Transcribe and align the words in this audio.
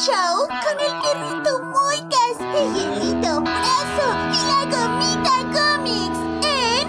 Show 0.00 0.46
con 0.46 0.80
el 0.80 0.94
perrito 1.02 1.62
Moicas, 1.62 2.40
el 2.40 2.72
hielito 2.72 3.42
Brazo 3.42 4.06
y 4.32 4.40
la 4.48 4.64
gomita 4.64 5.36
Comics 5.52 6.20
en 6.42 6.84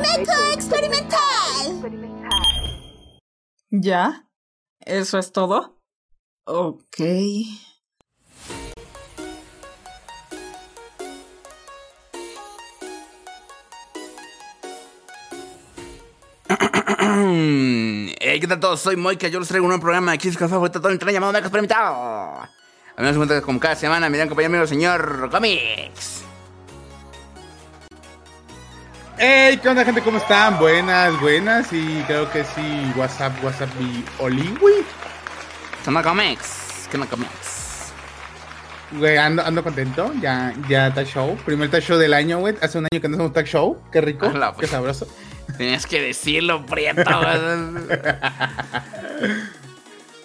Meco 0.00 0.36
Experimental. 0.54 1.66
¿Ya? 3.70 4.26
¿Eso 4.80 5.18
es 5.18 5.32
todo? 5.32 5.82
Ok. 6.46 6.96
Hey, 17.38 18.40
¿qué 18.40 18.46
tal 18.46 18.60
todos? 18.60 18.80
Soy 18.80 18.96
Moika, 18.96 19.28
yo 19.28 19.38
les 19.38 19.48
traigo 19.48 19.66
un 19.66 19.68
nuevo 19.68 19.82
programa 19.82 20.14
en 20.14 20.20
su 20.20 20.38
café 20.38 20.54
todo 20.70 20.88
el 20.88 20.94
internet 20.94 21.14
llamado 21.14 21.32
Meca 21.34 21.46
Experimentado. 21.46 21.92
A 21.92 22.48
mí 22.96 23.02
me 23.02 23.10
encuentran 23.10 23.42
como 23.42 23.60
cada 23.60 23.76
semana, 23.76 24.08
me 24.08 24.16
dan 24.16 24.28
compañía 24.28 24.62
el 24.62 24.66
señor 24.68 25.28
Comics. 25.30 26.24
Hey, 29.18 29.58
¿qué 29.62 29.68
onda 29.68 29.84
gente? 29.84 30.00
¿Cómo 30.00 30.16
están? 30.16 30.58
Buenas, 30.58 31.20
buenas 31.20 31.70
y 31.72 32.02
creo 32.06 32.30
que 32.30 32.42
sí, 32.42 32.92
WhatsApp, 32.96 33.32
WhatsApp 33.44 33.70
y 33.80 34.02
Olingui. 34.18 34.84
¿Qué 35.84 35.90
onda 35.90 36.02
Comics? 36.02 36.88
¿Qué 36.90 36.96
onda 36.96 37.06
Comics? 37.06 37.92
Güey, 38.92 39.18
ando, 39.18 39.44
ando 39.44 39.62
contento, 39.62 40.12
ya, 40.22 40.54
ya 40.68 40.94
tag 40.94 41.06
show, 41.06 41.36
primer 41.44 41.70
tag 41.70 41.82
show 41.82 41.98
del 41.98 42.14
año, 42.14 42.38
güey, 42.38 42.54
hace 42.62 42.78
un 42.78 42.86
año 42.90 43.00
que 43.00 43.08
no 43.08 43.16
hacemos 43.16 43.32
tag 43.34 43.46
show, 43.46 43.78
qué 43.92 44.00
rico, 44.00 44.26
Hola, 44.26 44.54
qué 44.58 44.66
sabroso. 44.66 45.06
Tenías 45.56 45.86
que 45.86 46.00
decirlo, 46.02 46.64
Prieto. 46.66 47.02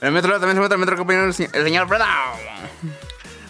El 0.02 0.12
metro 0.12 0.32
también 0.34 0.52
se 0.52 0.58
encuentra 0.58 0.76
el 0.76 0.80
metro 0.80 0.98
compañero 0.98 1.26
el 1.28 1.34
señor- 1.34 1.56
el 1.56 1.64
señor 1.64 1.88
Brown. 1.88 2.02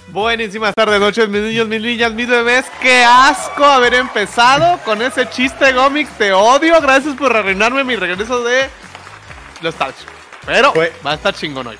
Buenísimas 0.09 0.75
tardes, 0.75 0.99
noches, 0.99 1.29
mis 1.29 1.41
niños, 1.41 1.67
mis 1.69 1.81
niñas, 1.81 2.11
mis 2.13 2.27
bebés. 2.27 2.65
Qué 2.81 3.01
asco 3.03 3.63
haber 3.63 3.93
empezado 3.93 4.77
con 4.83 5.01
ese 5.01 5.29
chiste 5.29 5.71
Gomix. 5.71 6.09
Te 6.17 6.33
odio. 6.33 6.81
Gracias 6.81 7.15
por 7.15 7.35
arruinarme 7.35 7.85
mi 7.85 7.95
regreso 7.95 8.43
de 8.43 8.69
los 9.61 9.73
Touch. 9.75 9.95
Pero 10.45 10.73
va 11.05 11.11
a 11.11 11.15
estar 11.15 11.33
chingón 11.33 11.67
hoy. 11.67 11.77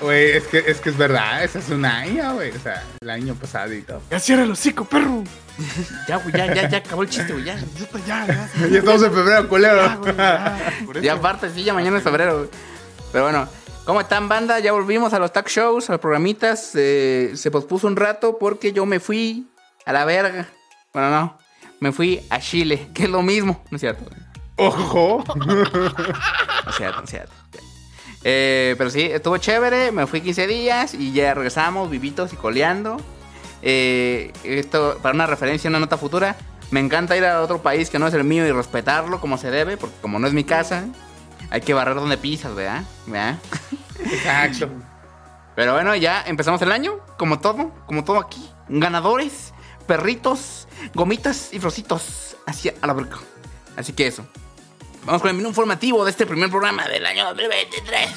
Güey, 0.00 0.32
es 0.32 0.44
que, 0.48 0.58
es 0.58 0.80
que 0.80 0.90
es 0.90 0.96
verdad, 0.96 1.44
es 1.44 1.54
hace 1.56 1.74
un 1.74 1.84
año, 1.84 2.34
güey, 2.34 2.50
o 2.50 2.58
sea, 2.58 2.82
el 3.00 3.10
año 3.10 3.34
pasado 3.36 3.72
y 3.72 3.82
todo. 3.82 4.02
Ya 4.10 4.18
cierra 4.18 4.42
el 4.42 4.50
hocico, 4.50 4.84
perro. 4.84 5.22
Ya, 6.08 6.16
güey, 6.16 6.32
ya, 6.36 6.52
ya, 6.52 6.68
ya 6.68 6.78
acabó 6.78 7.04
el 7.04 7.08
chiste, 7.08 7.32
güey, 7.32 7.44
ya. 7.44 7.54
Ya, 7.56 7.84
está, 7.84 7.98
ya, 8.06 8.26
ya. 8.26 8.48
Ya 8.68 8.78
estamos 8.78 9.02
en 9.04 9.12
febrero, 9.12 9.48
culero. 9.48 9.82
ya, 9.86 9.96
güey, 9.96 10.16
ya. 10.16 10.72
Por 10.84 10.96
eso. 10.96 11.04
Ya 11.04 11.12
aparte, 11.12 11.48
sí, 11.50 11.62
ya 11.62 11.72
mañana 11.72 11.98
es 11.98 12.02
febrero. 12.02 12.38
güey. 12.38 12.50
Pero 13.12 13.24
bueno, 13.24 13.48
¿cómo 13.84 14.00
están, 14.00 14.28
banda? 14.28 14.58
Ya 14.58 14.72
volvimos 14.72 15.12
a 15.14 15.20
los 15.20 15.32
tag 15.32 15.46
shows, 15.48 15.88
a 15.88 15.92
los 15.92 16.00
programitas. 16.00 16.72
eh, 16.74 17.32
se 17.36 17.50
pospuso 17.52 17.86
un 17.86 17.94
rato 17.94 18.36
porque 18.38 18.72
yo 18.72 18.84
me 18.84 18.98
fui 18.98 19.46
a 19.86 19.92
la 19.92 20.04
verga. 20.04 20.48
Bueno, 20.92 21.10
no. 21.10 21.38
Me 21.78 21.92
fui 21.92 22.20
a 22.30 22.40
Chile, 22.40 22.88
que 22.92 23.04
es 23.04 23.08
lo 23.10 23.22
mismo. 23.22 23.62
No 23.70 23.76
es 23.76 23.80
cierto. 23.80 24.10
Ojo. 24.56 25.22
No 25.36 25.62
es 25.62 26.76
cierto, 26.76 26.98
no 26.98 27.04
es 27.04 27.10
cierto. 27.10 27.32
Eh, 28.24 28.74
pero 28.78 28.90
sí, 28.90 29.02
estuvo 29.02 29.36
chévere. 29.36 29.92
Me 29.92 30.06
fui 30.06 30.20
15 30.20 30.46
días 30.46 30.94
y 30.94 31.12
ya 31.12 31.34
regresamos 31.34 31.90
vivitos 31.90 32.32
y 32.32 32.36
coleando. 32.36 32.96
Eh, 33.62 34.32
esto, 34.42 34.98
para 35.02 35.14
una 35.14 35.26
referencia, 35.26 35.68
una 35.68 35.78
nota 35.78 35.96
futura. 35.96 36.36
Me 36.70 36.80
encanta 36.80 37.16
ir 37.16 37.24
a 37.24 37.42
otro 37.42 37.62
país 37.62 37.90
que 37.90 37.98
no 37.98 38.06
es 38.06 38.14
el 38.14 38.24
mío 38.24 38.46
y 38.46 38.50
respetarlo 38.50 39.20
como 39.20 39.38
se 39.38 39.50
debe, 39.50 39.76
porque 39.76 39.94
como 40.00 40.18
no 40.18 40.26
es 40.26 40.32
mi 40.32 40.44
casa, 40.44 40.86
hay 41.50 41.60
que 41.60 41.74
barrer 41.74 41.94
donde 41.94 42.16
pisas, 42.16 42.54
¿verdad? 42.54 42.82
¿verdad? 43.06 43.38
Exacto. 44.00 44.70
Pero 45.54 45.74
bueno, 45.74 45.94
ya 45.94 46.22
empezamos 46.26 46.60
el 46.62 46.72
año, 46.72 46.94
como 47.16 47.38
todo, 47.38 47.70
como 47.86 48.02
todo 48.02 48.18
aquí. 48.18 48.50
Ganadores, 48.68 49.52
perritos, 49.86 50.66
gomitas 50.94 51.50
y 51.52 51.60
frositos 51.60 52.36
hacia 52.46 52.74
la. 52.82 52.96
Así 53.76 53.92
que 53.92 54.08
eso. 54.08 54.26
Vamos 55.04 55.20
con 55.20 55.30
el 55.30 55.36
menú 55.36 55.48
informativo 55.50 56.04
de 56.04 56.10
este 56.10 56.24
primer 56.26 56.48
programa 56.50 56.88
del 56.88 57.04
año 57.04 57.24
2023. 57.26 58.10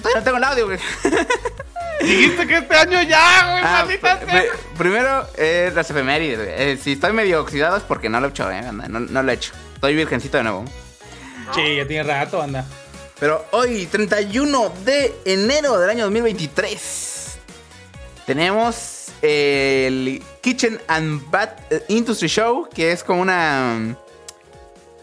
Todavía 0.00 0.14
no 0.16 0.22
tengo 0.22 0.36
el 0.36 0.44
audio, 0.44 0.66
güey. 0.66 0.78
Dijiste 2.00 2.46
que 2.46 2.56
este 2.58 2.74
año 2.76 3.02
ya, 3.02 3.50
güey, 3.52 3.62
Ah, 3.64 3.84
maldita 3.84 4.20
sea. 4.20 4.44
primero, 4.76 5.26
eh, 5.36 5.72
las 5.74 5.88
efemérides. 5.90 6.38
güey. 6.38 6.50
Eh, 6.50 6.78
si 6.82 6.92
estoy 6.92 7.12
medio 7.12 7.40
oxidado 7.40 7.76
es 7.76 7.82
porque 7.82 8.08
no 8.08 8.20
lo 8.20 8.26
he 8.26 8.30
hecho, 8.30 8.50
eh, 8.50 8.60
banda, 8.62 8.88
no, 8.88 9.00
no 9.00 9.22
lo 9.22 9.30
he 9.30 9.34
hecho. 9.34 9.52
Estoy 9.74 9.94
virgencito 9.94 10.36
de 10.36 10.42
nuevo. 10.44 10.64
Sí, 11.54 11.76
ya 11.76 11.86
tiene 11.86 12.02
rato, 12.04 12.40
anda. 12.42 12.64
Pero 13.18 13.44
hoy, 13.52 13.86
31 13.86 14.72
de 14.84 15.14
enero 15.24 15.78
del 15.78 15.88
año 15.90 16.04
2023, 16.04 17.38
tenemos 18.26 19.06
el 19.22 20.22
Kitchen 20.42 20.80
and 20.88 21.30
Bath 21.30 21.60
Industry 21.88 22.28
Show, 22.28 22.68
que 22.74 22.92
es 22.92 23.02
como 23.04 23.22
una 23.22 23.96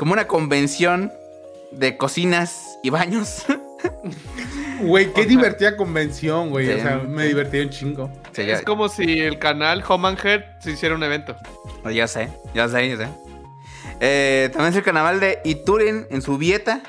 como 0.02 0.14
una 0.14 0.26
convención 0.26 1.14
de 1.70 1.96
cocinas 1.96 2.80
y 2.82 2.90
baños. 2.90 3.46
Güey, 4.80 5.14
qué 5.14 5.28
divertida 5.28 5.78
convención, 5.78 6.50
güey, 6.50 6.66
Sí. 6.66 6.74
o 6.74 6.78
sea, 6.82 6.98
me 6.98 7.28
divertí 7.28 7.60
un 7.60 7.70
chingo. 7.70 8.12
Sí, 8.32 8.44
ya, 8.48 8.56
Es 8.56 8.62
como 8.64 8.90
si 8.90 9.20
el 9.20 9.38
canal 9.38 9.84
Home 9.88 10.08
and 10.08 10.26
Head 10.26 10.42
se 10.60 10.72
hiciera 10.72 10.96
un 10.96 11.04
evento. 11.04 11.36
ya 11.94 12.08
sé, 12.08 12.30
ya 12.56 12.68
sé, 12.68 12.90
ya 12.90 12.98
sé. 12.98 13.08
Eh, 14.00 14.50
también 14.52 14.72
es 14.72 14.78
el 14.78 14.82
carnaval 14.84 15.20
de 15.20 15.40
Ituren 15.44 16.08
en 16.10 16.24
Subieta. 16.24 16.82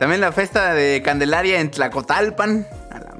También 0.00 0.22
la 0.22 0.32
fiesta 0.32 0.72
de 0.72 1.02
Candelaria 1.02 1.60
en 1.60 1.70
Tlacotalpan. 1.70 2.66
A 2.90 2.98
la. 2.98 3.14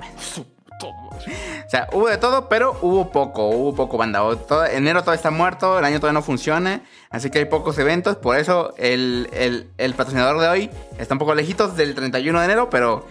O 1.68 1.70
sea, 1.70 1.86
hubo 1.92 2.08
de 2.08 2.16
todo, 2.16 2.48
pero 2.48 2.78
hubo 2.80 3.12
poco, 3.12 3.48
hubo 3.50 3.74
poco 3.74 3.98
banda. 3.98 4.20
Todo- 4.48 4.64
enero 4.64 5.00
todavía 5.00 5.16
está 5.18 5.30
muerto, 5.30 5.78
el 5.78 5.84
año 5.84 6.00
todavía 6.00 6.18
no 6.18 6.24
funciona, 6.24 6.80
así 7.10 7.28
que 7.30 7.40
hay 7.40 7.44
pocos 7.44 7.76
eventos. 7.78 8.16
Por 8.16 8.38
eso 8.38 8.72
el, 8.78 9.28
el- 9.34 9.70
el 9.76 9.92
patrocinador 9.92 10.40
de 10.40 10.48
hoy 10.48 10.70
está 10.98 11.14
un 11.14 11.18
poco 11.18 11.34
lejitos 11.34 11.76
del 11.76 11.94
31 11.94 12.38
de 12.38 12.44
enero, 12.46 12.70
pero 12.70 13.06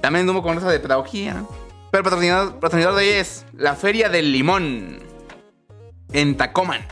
también 0.00 0.28
hubo 0.28 0.42
con 0.42 0.58
eso 0.58 0.68
de 0.68 0.80
pedagogía. 0.80 1.34
¿no? 1.34 1.48
Pero 1.92 2.00
el 2.00 2.04
patrocinador, 2.04 2.54
patrocinador 2.54 2.98
de 2.98 3.04
hoy 3.04 3.14
es 3.14 3.46
la 3.52 3.76
Feria 3.76 4.08
del 4.08 4.32
Limón 4.32 4.98
en 6.12 6.36
Tacoman. 6.36 6.84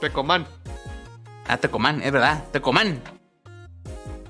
Tecoman. 0.00 0.44
Ah, 1.46 1.56
Tecomán, 1.56 2.02
es 2.02 2.10
verdad, 2.10 2.44
Tecomán. 2.50 3.00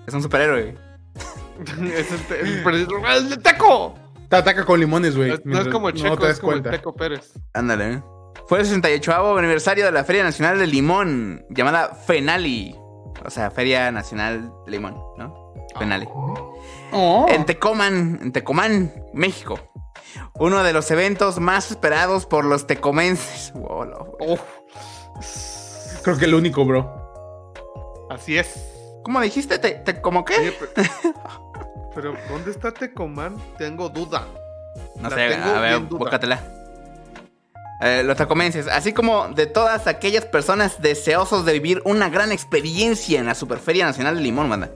Es 0.07 0.13
un 0.13 0.23
superhéroe. 0.23 0.77
es 1.95 2.13
el, 2.13 2.21
te- 2.27 2.41
el, 2.41 2.67
el 3.07 3.29
de 3.31 3.37
Teco. 3.39 3.95
Te 4.33 4.37
ataca 4.39 4.65
con 4.65 4.81
limones, 4.81 5.15
güey. 5.15 5.29
No, 5.29 5.37
no 5.45 5.61
es 5.61 5.69
como 5.69 5.91
Checo, 5.91 6.17
te 6.17 6.23
das 6.23 6.37
es 6.37 6.41
como 6.41 6.53
el 6.55 6.63
cuenta. 6.63 6.71
Teco 6.79 6.95
Pérez. 6.95 7.35
Ándale. 7.53 7.93
¿eh? 7.93 8.03
Fue 8.47 8.61
el 8.61 8.65
68 8.65 9.37
aniversario 9.37 9.85
de 9.85 9.93
la 9.93 10.05
Feria 10.05 10.25
Nacional 10.25 10.59
del 10.59 10.71
Limón, 10.71 11.45
llamada 11.51 11.89
FENALI. 11.95 12.75
O 13.27 13.29
sea, 13.29 13.51
Feria 13.51 13.93
Nacional 13.93 14.51
de 14.65 14.71
Limón, 14.71 14.95
¿no? 15.19 15.53
FENALI. 15.79 16.09
Oh. 16.93 17.27
En 17.29 17.45
Tecomán, 17.45 18.21
en 18.23 18.33
Tecomán, 18.33 18.91
México. 19.13 19.61
Uno 20.37 20.63
de 20.63 20.73
los 20.73 20.91
eventos 20.91 21.39
más 21.39 21.71
esperados 21.71 22.25
por 22.25 22.47
los 22.47 22.67
tecomenses. 22.67 23.53
Wow, 23.53 24.17
Creo 26.05 26.17
que 26.17 26.25
el 26.25 26.35
único, 26.35 26.65
bro. 26.65 26.91
así 28.09 28.39
es. 28.39 28.55
¿Cómo 29.05 29.21
dijiste? 29.21 29.59
¿Te, 29.59 29.73
te- 29.73 30.01
cómo 30.01 30.25
qué? 30.25 30.57
Pero, 31.95 32.17
¿dónde 32.29 32.51
está 32.51 32.73
Tecomán? 32.73 33.37
Tengo 33.59 33.89
duda. 33.89 34.27
No 34.97 35.11
la 35.11 35.17
sé, 35.17 35.35
a 35.35 35.61
ver, 35.61 35.79
búscatela. 35.81 36.41
Eh, 37.81 38.03
los 38.05 38.17
tacomenses, 38.17 38.69
así 38.69 38.93
como 38.93 39.29
de 39.29 39.47
todas 39.47 39.87
aquellas 39.89 40.25
personas 40.25 40.81
deseosos 40.81 41.45
de 41.45 41.53
vivir 41.55 41.83
una 41.85 42.09
gran 42.09 42.31
experiencia 42.31 43.19
en 43.19 43.27
la 43.27 43.35
Superferia 43.35 43.85
Nacional 43.85 44.15
de 44.17 44.23
Limón, 44.23 44.49
banda. 44.49 44.71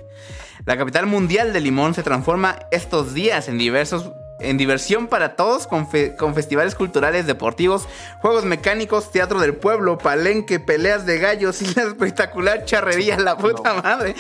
La 0.65 0.77
capital 0.77 1.07
mundial 1.07 1.53
de 1.53 1.61
Limón 1.61 1.95
se 1.95 2.03
transforma 2.03 2.59
estos 2.73 3.15
días 3.15 3.49
en 3.49 3.59
diversos 3.59 4.11
en 4.39 4.59
diversión 4.59 5.07
para 5.07 5.35
todos 5.35 5.67
con, 5.67 5.89
fe- 5.89 6.15
con 6.15 6.35
festivales 6.35 6.75
culturales, 6.75 7.27
deportivos, 7.27 7.89
juegos 8.21 8.45
mecánicos, 8.45 9.11
teatro 9.11 9.41
del 9.41 9.55
pueblo, 9.55 9.97
palenque, 9.97 10.61
peleas 10.61 11.07
de 11.07 11.19
gallos 11.19 11.63
y 11.63 11.73
la 11.75 11.85
espectacular 11.85 12.67
charrería, 12.67 13.17
la 13.21 13.39
puta 13.39 13.73
madre. 13.81 14.15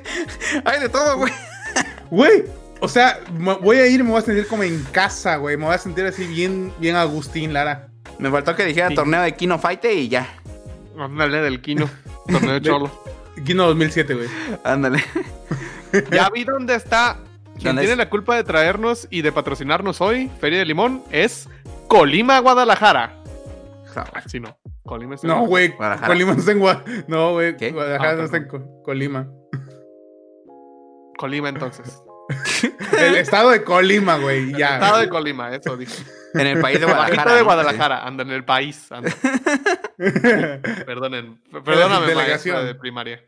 Hay 0.64 0.80
de 0.80 0.88
todo, 0.88 1.16
güey. 1.18 1.32
Güey, 2.12 2.44
o 2.80 2.88
sea, 2.88 3.20
voy 3.62 3.78
a 3.78 3.86
ir 3.86 4.00
y 4.00 4.02
me 4.02 4.10
voy 4.10 4.18
a 4.18 4.22
sentir 4.22 4.46
como 4.46 4.62
en 4.64 4.82
casa, 4.92 5.36
güey. 5.36 5.56
Me 5.56 5.64
voy 5.64 5.74
a 5.74 5.78
sentir 5.78 6.04
así 6.04 6.26
bien, 6.26 6.70
bien 6.78 6.94
Agustín 6.94 7.54
Lara. 7.54 7.88
Me 8.18 8.30
faltó 8.30 8.54
que 8.54 8.66
dijera 8.66 8.90
Sí. 8.90 8.94
torneo 8.94 9.22
de 9.22 9.32
Kino 9.32 9.58
Fight 9.58 9.82
y 9.86 10.08
ya. 10.10 10.28
Ándale 10.98 11.38
del 11.40 11.62
Kino. 11.62 11.88
Torneo 12.28 12.52
de 12.52 12.60
Cholo. 12.60 12.90
Kino 13.46 13.66
2007, 13.66 14.14
güey. 14.14 14.28
Ándale. 14.62 15.02
Ya 16.10 16.28
vi 16.30 16.44
dónde 16.44 16.74
está. 16.74 17.18
Quien 17.54 17.64
¿Dónde 17.64 17.82
tiene 17.82 17.92
es? 17.92 17.98
la 17.98 18.08
culpa 18.10 18.34
de 18.36 18.44
traernos 18.44 19.06
y 19.10 19.20
de 19.22 19.30
patrocinarnos 19.32 20.00
hoy, 20.00 20.30
Feria 20.40 20.58
de 20.58 20.64
Limón, 20.64 21.02
es 21.10 21.48
Colima, 21.88 22.38
Guadalajara. 22.40 23.22
Sí, 24.26 24.40
no. 24.40 24.56
Colima 24.84 25.14
es 25.16 25.24
No, 25.24 25.44
güey. 25.46 25.68
Guadalajara. 25.68 26.08
Colima 26.08 26.32
no 26.32 26.38
está 26.40 26.52
en 26.52 26.60
Gua- 26.60 27.04
No, 27.08 27.32
güey. 27.32 27.52
Guadalajara 27.72 28.10
Ah, 28.10 28.14
no 28.16 28.22
está 28.24 28.36
en 28.38 28.48
Co- 28.48 28.82
Colima. 28.82 29.28
Colima, 31.22 31.50
entonces. 31.50 32.02
El 32.98 33.14
estado 33.14 33.50
de 33.50 33.62
Colima, 33.62 34.16
güey. 34.16 34.52
Ya. 34.58 34.74
Estado 34.74 34.98
de 34.98 35.08
Colima, 35.08 35.54
eso 35.54 35.76
dije. 35.76 36.02
En 36.34 36.48
el 36.48 36.60
país 36.60 36.80
de 36.80 36.86
Guadalajara. 36.86 37.32
de 37.32 37.38
¿no? 37.38 37.44
Guadalajara, 37.44 38.04
anda 38.04 38.24
en 38.24 38.30
el 38.30 38.44
país. 38.44 38.90
anda. 38.90 39.08
Perdonen, 40.84 41.40
perdóname, 41.64 42.08
delegación. 42.08 42.66
de 42.66 42.74
primaria. 42.74 43.22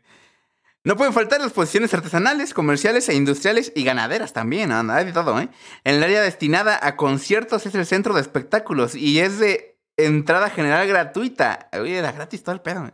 No 0.83 0.97
pueden 0.97 1.13
faltar 1.13 1.39
las 1.39 1.53
posiciones 1.53 1.93
artesanales, 1.93 2.53
comerciales 2.53 3.07
e 3.07 3.15
industriales 3.15 3.71
y 3.77 3.85
ganaderas 3.85 4.33
también. 4.33 4.73
Hay 4.73 5.05
de 5.05 5.13
todo, 5.13 5.39
¿eh? 5.39 5.47
En 5.85 5.95
el 5.95 6.03
área 6.03 6.21
destinada 6.21 6.77
a 6.81 6.97
conciertos 6.97 7.65
es 7.65 7.75
el 7.75 7.85
centro 7.85 8.13
de 8.13 8.19
espectáculos 8.19 8.93
y 8.93 9.21
es 9.21 9.39
de 9.39 9.74
entrada 9.97 10.49
general 10.49 10.87
gratuita. 10.87 11.69
Oye, 11.79 11.97
era 11.97 12.11
gratis 12.11 12.43
todo 12.43 12.53
el 12.55 12.61
pedo. 12.61 12.91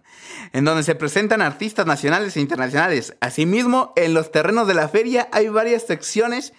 En 0.54 0.66
donde 0.66 0.84
se 0.84 0.96
presentan 0.96 1.42
artistas 1.42 1.86
nacionales 1.86 2.38
e 2.38 2.42
internacionales. 2.42 3.16
Asimismo, 3.22 3.94
en 3.96 4.14
los 4.14 4.32
terrenos 4.32 4.68
de 4.68 4.74
la 4.76 4.88
feria 4.88 5.28
hay 5.32 5.48
varias 5.50 5.84
secciones 5.88 6.54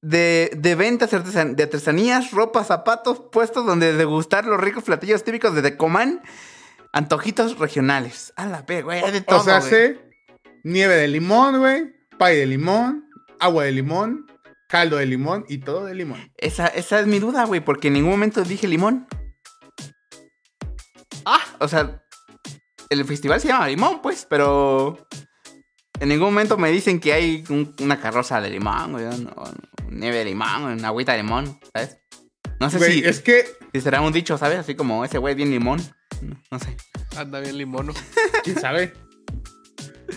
de, 0.00 0.50
de 0.56 0.74
ventas 0.74 1.12
artesan- 1.12 1.54
de 1.56 1.62
artesanías, 1.64 2.30
ropa, 2.30 2.62
zapatos, 2.64 3.20
puestos 3.32 3.66
donde 3.66 3.92
degustar 3.94 4.44
los 4.44 4.60
ricos 4.60 4.84
platillos 4.84 5.24
típicos 5.24 5.54
de 5.54 5.62
Tecomán. 5.62 6.22
Antojitos 6.92 7.58
regionales. 7.58 8.32
A 8.36 8.46
la 8.46 8.64
pe, 8.64 8.82
güey, 8.82 9.00
de 9.12 9.20
todo. 9.20 9.40
o 9.40 9.44
sea, 9.44 9.58
hace 9.58 9.98
nieve 10.64 10.94
de 10.96 11.08
limón, 11.08 11.58
güey. 11.58 11.92
Pay 12.18 12.36
de 12.36 12.46
limón. 12.46 13.08
Agua 13.40 13.64
de 13.64 13.72
limón. 13.72 14.26
Caldo 14.68 14.96
de 14.96 15.06
limón 15.06 15.44
y 15.48 15.58
todo 15.58 15.86
de 15.86 15.94
limón. 15.94 16.30
Esa, 16.36 16.66
esa 16.66 17.00
es 17.00 17.06
mi 17.06 17.18
duda, 17.18 17.44
güey, 17.46 17.60
porque 17.60 17.88
en 17.88 17.94
ningún 17.94 18.10
momento 18.10 18.42
dije 18.42 18.68
limón. 18.68 19.06
Ah, 21.34 21.44
O 21.60 21.68
sea, 21.68 22.02
el 22.90 23.04
festival 23.04 23.40
se 23.40 23.48
llama 23.48 23.66
limón, 23.68 24.00
pues, 24.02 24.26
pero 24.28 25.06
en 26.00 26.08
ningún 26.08 26.28
momento 26.28 26.56
me 26.56 26.70
dicen 26.70 27.00
que 27.00 27.12
hay 27.12 27.44
un- 27.48 27.74
una 27.80 28.00
carroza 28.00 28.40
de 28.40 28.50
limón, 28.50 28.92
güey, 28.92 29.04
o 29.04 29.10
o 29.36 29.50
nieve 29.90 30.18
de 30.18 30.24
limón, 30.26 30.64
o 30.64 30.72
una 30.72 30.88
agüita 30.88 31.12
de 31.12 31.22
limón, 31.22 31.58
¿sabes? 31.74 31.98
No 32.60 32.70
sé 32.70 32.78
Güey, 32.78 32.92
si, 33.00 33.04
es 33.04 33.20
que, 33.20 33.44
si 33.72 33.80
será 33.80 34.00
un 34.00 34.12
dicho, 34.12 34.36
¿sabes? 34.38 34.58
Así 34.58 34.74
como 34.74 35.04
ese 35.04 35.18
güey 35.18 35.34
bien 35.34 35.50
limón. 35.50 35.80
No, 36.22 36.36
no 36.50 36.58
sé. 36.58 36.76
anda 37.16 37.38
bien 37.40 37.56
limono. 37.58 37.92
quién 38.44 38.58
sabe. 38.60 38.94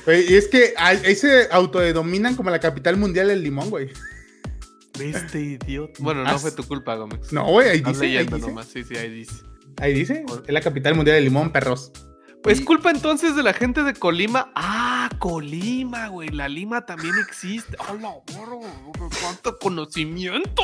Güey, 0.05 0.31
y 0.31 0.35
es 0.37 0.47
que 0.47 0.73
ahí 0.77 1.15
se 1.15 1.49
autodenominan 1.51 2.35
como 2.35 2.49
la 2.49 2.59
capital 2.59 2.97
mundial 2.97 3.27
del 3.27 3.43
limón, 3.43 3.69
güey. 3.69 3.91
Este 4.99 5.39
idiota. 5.41 5.93
Bueno, 5.99 6.23
no 6.23 6.29
As- 6.29 6.41
fue 6.41 6.51
tu 6.51 6.63
culpa, 6.63 6.95
Gómez. 6.95 7.31
No, 7.31 7.45
güey, 7.45 7.69
ahí 7.69 7.77
Estás 7.77 7.99
dice, 7.99 8.17
ahí 8.17 8.25
dice. 8.25 8.39
nomás. 8.39 8.65
Sí, 8.67 8.83
sí, 8.83 8.95
ahí 8.97 9.09
dice. 9.09 9.33
Ahí 9.77 9.93
dice. 9.93 10.25
Es 10.45 10.53
la 10.53 10.61
capital 10.61 10.95
mundial 10.95 11.15
del 11.15 11.23
limón, 11.25 11.51
perros. 11.51 11.91
Pues 12.43 12.59
Y- 12.59 12.63
culpa 12.65 12.89
entonces 12.89 13.35
de 13.35 13.43
la 13.43 13.53
gente 13.53 13.83
de 13.83 13.93
Colima. 13.93 14.51
Ah, 14.55 15.09
Colima, 15.19 16.07
güey. 16.07 16.29
La 16.29 16.47
Lima 16.49 16.85
también 16.85 17.13
existe. 17.27 17.77
¡Hola, 17.89 18.13
¡Cuánto 19.21 19.57
conocimiento! 19.59 20.63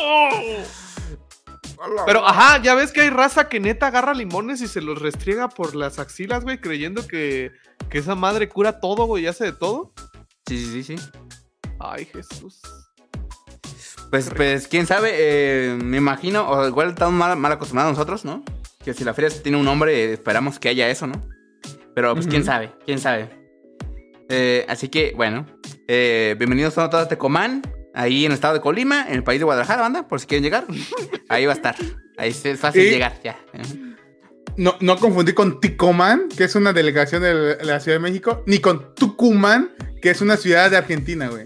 Pero, 2.08 2.26
ajá, 2.28 2.60
ya 2.64 2.74
ves 2.74 2.92
que 2.92 3.02
hay 3.02 3.10
raza 3.12 3.50
que 3.50 3.60
neta 3.60 3.88
agarra 3.88 4.16
limones 4.16 4.62
y 4.62 4.68
se 4.68 4.82
los 4.82 5.00
restriega 5.00 5.48
por 5.50 5.76
las 5.76 6.00
axilas, 6.00 6.44
güey, 6.44 6.60
creyendo 6.60 7.06
que, 7.08 7.52
que 7.92 8.00
esa 8.00 8.16
madre 8.16 8.50
cura 8.50 8.80
todo, 8.80 9.06
güey, 9.06 9.26
y 9.26 9.28
hace 9.28 9.46
de 9.46 9.54
todo. 9.54 9.94
Sí, 10.48 10.58
sí, 10.58 10.84
sí, 10.84 10.98
sí. 10.98 11.10
Ay, 11.80 12.06
Jesús. 12.06 12.62
Pues, 14.10 14.32
pues, 14.36 14.68
quién 14.68 14.88
sabe, 14.88 15.12
eh, 15.14 15.78
me 15.80 15.98
imagino, 15.98 16.50
o 16.50 16.68
igual 16.68 16.90
estamos 16.90 17.14
mal, 17.14 17.38
mal 17.38 17.52
acostumbrados 17.52 17.94
nosotros, 17.96 18.26
¿no? 18.26 18.44
Que 18.88 18.94
si 18.94 19.04
la 19.04 19.14
feria 19.14 19.30
tiene 19.44 19.58
un 19.58 19.66
nombre, 19.66 20.14
esperamos 20.14 20.60
que 20.60 20.70
haya 20.70 20.90
eso, 20.90 21.08
¿no? 21.08 21.28
Pero 21.94 22.14
pues 22.14 22.26
quién 22.26 22.46
sabe, 22.46 22.72
quién 22.86 23.00
sabe. 23.00 23.28
Eh, 24.30 24.66
así 24.70 24.88
que, 24.88 25.12
bueno, 25.14 25.46
eh, 25.90 26.36
bienvenidos 26.38 26.78
a 26.78 26.90
todos 26.90 27.04
a 27.04 27.10
Tecomán, 27.10 27.64
ahí 27.94 28.24
en 28.24 28.32
el 28.32 28.36
estado 28.36 28.54
de 28.54 28.62
Colima, 28.62 29.06
en 29.10 29.16
el 29.16 29.24
país 29.26 29.42
de 29.42 29.44
Guadalajara, 29.44 29.82
banda, 29.82 30.08
por 30.08 30.22
si 30.22 30.26
quieren 30.28 30.46
llegar. 30.46 30.64
Ahí 31.28 31.46
va 31.46 31.52
a 31.52 31.56
estar. 31.58 31.76
Ahí 32.18 32.30
es 32.30 32.58
fácil 32.58 32.84
Y- 32.84 32.92
llegar, 32.92 33.20
ya. 33.22 33.38
No, 34.56 34.78
no 34.80 34.96
confundir 34.96 35.36
con 35.36 35.60
Ticomán, 35.60 36.30
que 36.30 36.46
es 36.46 36.56
una 36.56 36.72
delegación 36.72 37.24
de 37.24 37.58
la 37.66 37.82
Ciudad 37.82 37.98
de 37.98 38.02
México, 38.02 38.42
ni 38.48 38.60
con 38.60 38.96
Tucumán, 38.96 39.72
que 40.02 40.12
es 40.12 40.22
una 40.22 40.38
ciudad 40.38 40.72
de 40.72 40.78
Argentina, 40.78 41.28
güey. 41.28 41.46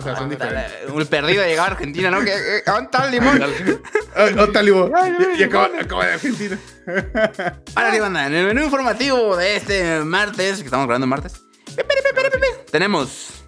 O 0.00 0.02
sea, 0.02 0.16
son 0.16 0.30
diferentes. 0.30 0.72
El 0.96 1.06
perdido 1.06 1.44
llegaba 1.44 1.68
a 1.68 1.70
Argentina, 1.72 2.10
¿no? 2.10 2.20
Que, 2.20 2.32
eh, 2.32 2.62
¿Dónde 2.64 2.84
está 2.84 3.04
el 3.04 3.10
limón? 3.10 4.52
Talibo. 4.52 4.90
Ay, 4.96 5.12
ay, 5.18 5.26
Y, 5.38 5.42
acaba, 5.42 5.68
acaba 5.78 6.06
de 6.06 6.12
Argentina. 6.14 6.58
Ahora 7.74 7.92
sí, 7.92 8.00
banda, 8.00 8.26
en 8.26 8.34
el 8.34 8.46
menú 8.46 8.62
informativo 8.62 9.36
de 9.36 9.56
este 9.56 10.00
martes, 10.00 10.60
que 10.60 10.64
estamos 10.64 10.86
grabando 10.86 11.06
martes, 11.06 11.34
tenemos. 12.70 13.44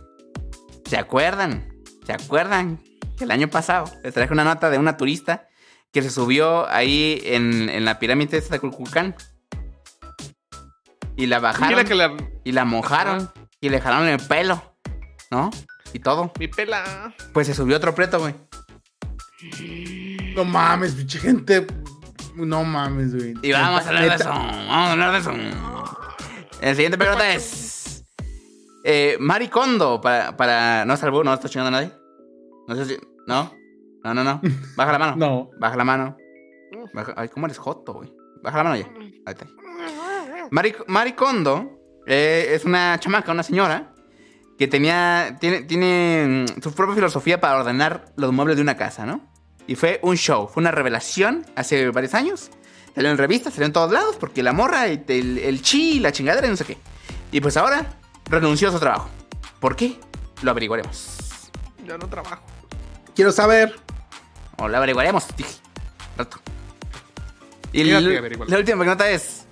¿Se 0.85 0.99
acuerdan? 0.99 1.73
¿Se 2.05 2.13
acuerdan? 2.13 2.79
Que 3.17 3.25
el 3.25 3.31
año 3.31 3.49
pasado 3.49 3.91
les 4.05 4.13
traje 4.13 4.31
una 4.31 4.45
nota 4.45 4.69
de 4.69 4.77
una 4.77 4.99
turista 4.99 5.49
que 5.91 6.03
se 6.03 6.11
subió 6.11 6.69
ahí 6.69 7.23
en, 7.25 7.71
en 7.71 7.87
la 7.87 7.99
pirámide 7.99 8.43
de 8.43 8.61
Culculcán. 8.61 9.15
Y 11.17 11.27
la 11.29 11.39
bajaron. 11.39 11.83
Que 11.87 11.95
la. 11.95 12.15
Y 12.45 12.53
la 12.53 12.67
mojaron. 12.67 13.33
Y 13.59 13.71
le 13.71 13.81
jalaron 13.81 14.09
el 14.09 14.21
pelo. 14.21 14.77
¿No? 15.31 15.51
Y 15.93 15.99
todo. 15.99 16.33
Mi 16.39 16.49
pela. 16.49 17.15
Pues 17.33 17.47
se 17.47 17.55
subió 17.55 17.77
otro 17.77 17.95
preto, 17.95 18.19
güey. 18.19 18.35
No 20.35 20.45
mames, 20.45 20.95
pinche 20.95 21.19
gente. 21.19 21.67
No 22.35 22.65
mames, 22.65 23.15
güey. 23.15 23.35
Y 23.43 23.53
vamos 23.53 23.85
a 23.85 23.89
hablar 23.89 24.09
de 24.09 24.15
eso. 24.15 24.29
Vamos 24.29 24.71
a 24.71 24.93
hablar 24.93 25.13
de 25.13 25.19
eso. 25.19 25.33
El 26.61 26.75
siguiente 26.77 26.97
pregunta 26.99 27.33
es. 27.35 28.05
Eh, 28.85 29.17
Maricondo, 29.21 30.01
para, 30.01 30.37
para. 30.37 30.85
No 30.85 30.97
salvo, 30.97 31.23
no 31.23 31.35
está 31.35 31.49
chingando 31.49 31.69
a 31.77 31.81
nadie. 31.81 31.93
No 32.69 32.75
sé 32.77 32.85
si. 32.87 32.99
No. 33.27 33.53
No, 34.05 34.15
no, 34.15 34.25
no. 34.25 34.41
Baja 34.77 34.93
la 34.93 34.99
mano. 34.99 35.17
No. 35.17 35.51
Baja 35.59 35.77
la 35.77 35.85
mano. 35.85 36.17
Baja- 36.95 37.15
Ay, 37.17 37.29
¿cómo 37.29 37.47
eres 37.47 37.59
joto, 37.59 37.95
güey? 37.95 38.13
Baja 38.43 38.59
la 38.59 38.65
mano 38.65 38.77
ya. 38.77 38.87
Ahí 39.27 39.35
está. 39.35 39.47
Mari, 40.51 40.75
Maricondo 40.89 41.79
eh, 42.07 42.49
es 42.51 42.65
una 42.65 42.99
chamaca, 42.99 43.31
una 43.33 43.43
señora, 43.43 43.92
que 44.59 44.69
tenía. 44.69 45.37
Tiene, 45.41 45.63
tiene 45.63 46.47
mm, 46.59 46.63
su 46.63 46.73
propia 46.75 46.95
filosofía 46.95 47.41
para 47.41 47.59
ordenar 47.61 48.13
los 48.17 48.33
muebles 48.33 48.57
de 48.57 48.63
una 48.63 48.77
casa, 48.77 49.07
¿no? 49.07 49.21
Y 49.67 49.77
fue 49.77 50.01
un 50.03 50.17
show, 50.17 50.49
fue 50.49 50.61
una 50.61 50.71
revelación 50.73 51.47
hace 51.57 51.89
varios 51.91 52.15
años. 52.15 52.51
Salió 52.95 53.11
en 53.11 53.17
revistas, 53.19 53.55
salió 53.55 53.67
en 53.67 53.73
todos 53.73 53.91
lados, 53.93 54.17
porque 54.19 54.43
la 54.43 54.53
morra, 54.53 54.87
el, 54.87 55.05
el 55.39 55.63
chi, 55.63 55.99
la 56.01 56.13
chingadera 56.13 56.47
y 56.47 56.51
no 56.51 56.57
sé 56.57 56.65
qué. 56.65 56.77
Y 57.31 57.41
pues 57.41 57.57
ahora 57.57 57.87
renunció 58.29 58.69
a 58.69 58.73
su 58.73 58.79
trabajo. 58.81 59.09
¿Por 59.61 59.77
qué? 59.77 59.99
Lo 60.43 60.51
averiguaremos. 60.51 61.19
Ya 61.87 61.97
no 61.97 62.07
trabajo. 62.09 62.43
Quiero 63.15 63.33
saber. 63.33 63.77
O 64.59 64.69
lo 64.69 64.77
averiguaremos, 64.77 65.27
dije. 65.37 65.55
Rato. 66.19 66.39
Y 67.73 67.85
la- 67.85 68.01
la 68.01 68.59
última 68.59 68.79
pregunta 68.79 69.09
es: 69.11 69.45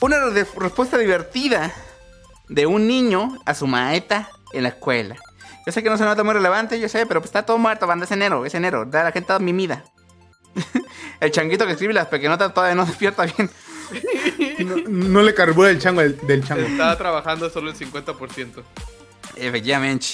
Una 0.00 0.16
respuesta 0.56 0.96
divertida 0.96 1.72
de 2.52 2.66
un 2.66 2.86
niño 2.86 3.38
a 3.46 3.54
su 3.54 3.66
maeta 3.66 4.28
en 4.52 4.64
la 4.64 4.70
escuela. 4.70 5.16
Yo 5.64 5.72
sé 5.72 5.82
que 5.82 5.88
no 5.88 5.96
se 5.96 6.04
nota 6.04 6.22
muy 6.22 6.34
relevante, 6.34 6.78
yo 6.78 6.88
sé, 6.88 7.06
pero 7.06 7.20
pues 7.20 7.28
está 7.28 7.44
todo 7.44 7.56
muerto, 7.58 7.86
banda, 7.86 8.04
es 8.04 8.10
enero, 8.10 8.44
es 8.44 8.54
enero. 8.54 8.84
Da 8.84 9.04
la 9.04 9.12
gente 9.12 9.28
toda 9.28 9.38
mimida. 9.38 9.84
El 11.20 11.30
changuito 11.30 11.66
que 11.66 11.72
escribe 11.72 11.94
las 11.94 12.08
pequenotas 12.08 12.52
todavía 12.52 12.74
no 12.74 12.86
despierta 12.86 13.24
bien. 13.24 13.50
No, 14.58 14.76
no 14.76 15.22
le 15.22 15.34
carbura 15.34 15.68
el 15.68 15.78
chango 15.78 16.00
del, 16.00 16.16
del 16.26 16.42
chango. 16.42 16.62
Estaba 16.62 16.96
trabajando 16.96 17.50
solo 17.50 17.70
el 17.70 17.76
50%. 17.76 18.62
Efectivamente. 19.36 20.06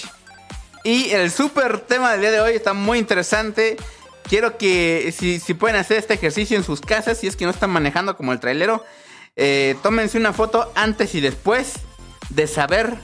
Y 0.83 1.11
el 1.11 1.30
super 1.30 1.80
tema 1.80 2.12
del 2.12 2.23
día 2.23 2.30
de 2.33 2.40
hoy 2.40 2.54
está 2.54 2.73
muy 2.73 2.99
interesante. 2.99 3.76
Quiero 4.25 4.59
que 4.59 5.14
si, 5.16 5.38
si 5.38 5.54
pueden 5.54 5.76
hacer 5.76 5.99
este 5.99 6.14
ejercicio 6.14 6.57
en 6.57 6.64
sus 6.64 6.80
casas, 6.80 7.18
si 7.18 7.28
es 7.28 7.37
que 7.37 7.45
no 7.45 7.52
están 7.52 7.71
manejando 7.71 8.16
como 8.16 8.33
el 8.33 8.40
trailero, 8.40 8.85
eh, 9.37 9.76
tómense 9.83 10.18
una 10.18 10.33
foto 10.33 10.73
antes 10.75 11.14
y 11.14 11.21
después 11.21 11.75
de 12.30 12.47
saber 12.47 12.99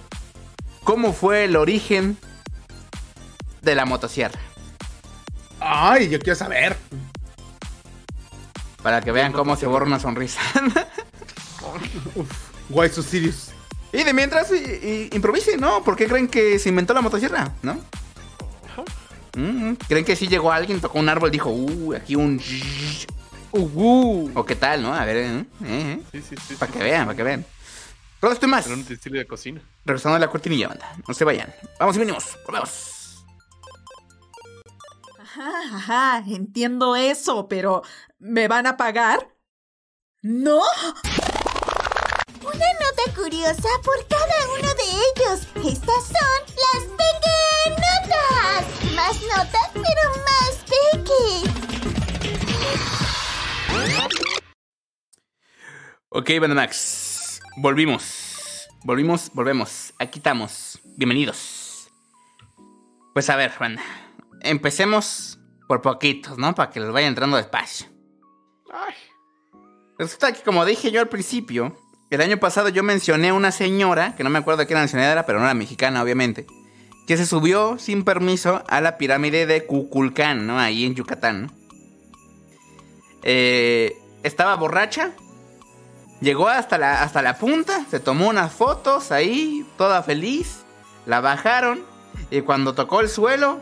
cómo 0.84 1.12
fue 1.12 1.44
el 1.44 1.56
origen 1.56 2.16
de 3.62 3.74
la 3.74 3.84
motosierra. 3.84 4.38
Ay, 5.60 6.08
yo 6.10 6.18
quiero 6.18 6.36
saber. 6.36 6.76
Para 8.82 9.00
que 9.00 9.12
vean 9.12 9.32
cómo 9.32 9.56
se 9.56 9.66
borra 9.66 9.86
una 9.86 9.98
sonrisa. 9.98 10.40
Why 12.68 12.88
so 12.90 13.02
serious? 13.02 13.50
y 13.92 14.02
de 14.02 14.12
mientras, 14.12 14.50
y- 14.50 14.54
y- 14.56 15.08
improvisen, 15.14 15.60
¿no? 15.60 15.84
¿Por 15.84 15.94
qué 15.96 16.06
creen 16.08 16.26
que 16.28 16.58
se 16.58 16.68
inventó 16.68 16.92
la 16.94 17.00
motosierra? 17.00 17.52
¿No? 17.62 17.78
Mm, 19.36 19.74
¿Creen 19.88 20.04
que 20.04 20.16
sí 20.16 20.26
llegó 20.28 20.50
alguien, 20.52 20.80
tocó 20.80 20.98
un 20.98 21.08
árbol 21.08 21.28
y 21.28 21.32
dijo, 21.32 21.50
uh, 21.50 21.94
aquí 21.94 22.16
un... 22.16 22.40
Uh, 23.52 24.30
O 24.34 24.44
qué 24.44 24.56
tal, 24.56 24.82
¿no? 24.82 24.92
A 24.94 25.04
ver, 25.04 25.16
¿eh? 25.16 25.44
¿Eh? 25.64 26.00
Sí, 26.12 26.22
sí, 26.28 26.34
sí. 26.48 26.54
Para 26.56 26.72
que 26.72 26.78
vean, 26.80 27.06
para 27.06 27.16
que 27.16 27.22
vean. 27.22 27.46
Todo 28.24 28.32
esto 28.32 28.46
y 28.46 28.48
más. 28.48 28.64
Era 28.64 28.76
un 28.76 28.86
estilo 28.88 29.18
de 29.18 29.26
cocina. 29.26 29.60
Regresando 29.84 30.16
a 30.16 30.18
la 30.18 30.30
cortinilla, 30.30 30.68
banda. 30.68 30.90
No 31.06 31.12
se 31.12 31.24
vayan. 31.24 31.54
Vamos 31.78 31.94
y 31.96 31.98
venimos. 31.98 32.38
Volvemos. 32.46 33.22
Ajá, 35.18 35.50
ajá, 35.74 36.24
entiendo 36.26 36.96
eso, 36.96 37.48
pero 37.48 37.82
¿me 38.18 38.48
van 38.48 38.66
a 38.66 38.78
pagar? 38.78 39.28
¿No? 40.22 40.62
Una 42.40 42.72
nota 42.80 43.14
curiosa 43.14 43.68
por 43.84 44.06
cada 44.08 44.38
uno 44.58 44.68
de 44.72 44.84
ellos. 44.84 45.46
Estas 45.56 46.04
son 46.06 46.40
las 46.64 46.82
pequeñotas. 47.76 48.64
Más 48.94 49.20
notas, 49.20 49.68
pero 49.74 50.02
más 50.24 50.64
peques. 50.64 51.44
Ok, 56.08 56.30
Max. 56.48 57.03
Volvimos. 57.56 58.68
Volvimos, 58.82 59.30
volvemos. 59.32 59.94
Aquí 60.00 60.18
estamos. 60.18 60.80
Bienvenidos. 60.96 61.88
Pues 63.12 63.30
a 63.30 63.36
ver, 63.36 63.52
banda. 63.60 63.82
Empecemos 64.40 65.38
por 65.68 65.80
poquitos, 65.80 66.36
¿no? 66.36 66.54
Para 66.56 66.70
que 66.70 66.80
les 66.80 66.90
vaya 66.90 67.06
entrando 67.06 67.36
despacio. 67.36 67.86
Ay, 68.72 68.94
Resulta 69.98 70.32
que, 70.32 70.42
como 70.42 70.64
dije 70.64 70.90
yo 70.90 71.00
al 71.00 71.08
principio, 71.08 71.78
el 72.10 72.20
año 72.20 72.38
pasado 72.38 72.70
yo 72.70 72.82
mencioné 72.82 73.28
a 73.28 73.34
una 73.34 73.52
señora, 73.52 74.16
que 74.16 74.24
no 74.24 74.30
me 74.30 74.40
acuerdo 74.40 74.62
de 74.62 74.66
qué 74.66 74.74
nacionalidad 74.74 75.12
era, 75.12 75.26
pero 75.26 75.38
no 75.38 75.44
era 75.44 75.54
mexicana, 75.54 76.02
obviamente, 76.02 76.46
que 77.06 77.16
se 77.16 77.24
subió 77.24 77.78
sin 77.78 78.02
permiso 78.02 78.64
a 78.66 78.80
la 78.80 78.98
pirámide 78.98 79.46
de 79.46 79.64
Cuculcán, 79.64 80.48
¿no? 80.48 80.58
Ahí 80.58 80.84
en 80.84 80.96
Yucatán. 80.96 81.42
¿no? 81.42 81.52
Eh, 83.22 83.96
estaba 84.24 84.56
borracha, 84.56 85.12
llegó 86.24 86.48
hasta 86.48 86.78
la, 86.78 87.02
hasta 87.02 87.22
la 87.22 87.38
punta, 87.38 87.84
se 87.90 88.00
tomó 88.00 88.28
unas 88.28 88.52
fotos 88.52 89.12
ahí, 89.12 89.64
toda 89.78 90.02
feliz, 90.02 90.64
la 91.06 91.20
bajaron, 91.20 91.80
y 92.30 92.40
cuando 92.40 92.74
tocó 92.74 93.00
el 93.00 93.08
suelo, 93.08 93.60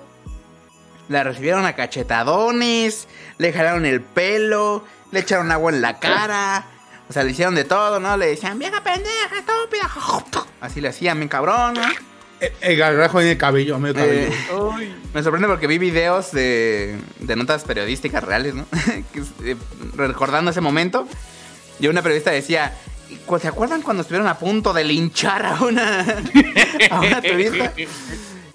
la 1.09 1.25
recibieron 1.25 1.67
a 1.67 1.75
cachetadones, 1.75 3.09
le 3.39 3.53
jalaron 3.53 3.85
el 3.85 4.01
pelo, 4.01 4.85
le 5.11 5.21
echaron 5.21 5.51
agua 5.53 5.73
en 5.73 5.83
la 5.83 5.99
cara. 5.99 6.67
O 7.09 7.13
sea, 7.13 7.25
le 7.25 7.33
hicieron 7.33 7.55
de 7.55 7.65
todo, 7.65 8.01
¿no? 8.01 8.17
Le 8.17 8.29
decían, 8.29 8.59
vieja 8.59 8.83
pendeja, 8.83 9.39
estúpida. 9.39 9.91
Así 10.61 10.81
le 10.81 10.89
hacían, 10.89 11.19
bien 11.19 11.29
cabrón, 11.29 11.75
¿no? 11.75 11.83
El, 12.41 12.53
el 12.61 12.77
gargajo 12.77 13.21
en 13.21 13.29
el 13.29 13.37
cabello, 13.37 13.79
medio 13.79 13.97
cabello. 13.97 14.33
Eh, 14.81 14.95
me 15.13 15.23
sorprende 15.23 15.47
porque 15.49 15.67
vi 15.67 15.79
videos 15.79 16.33
de, 16.33 16.99
de 17.19 17.37
notas 17.37 17.65
periodísticas 17.65 18.25
reales, 18.25 18.55
¿no? 18.55 18.67
Eh, 19.45 19.57
recordando 19.97 20.51
ese 20.51 20.61
momento. 20.61 21.07
Y 21.81 21.87
una 21.89 22.03
periodista 22.03 22.31
decía, 22.31 22.73
"¿Cu- 23.27 23.39
¿se 23.39 23.49
acuerdan 23.49 23.83
cuando 23.83 24.03
estuvieron 24.03 24.29
a 24.29 24.39
punto 24.39 24.73
de 24.73 24.85
linchar 24.85 25.45
a 25.47 25.61
una, 25.63 26.01
a 26.91 27.01
una 27.01 27.21
turista? 27.23 27.73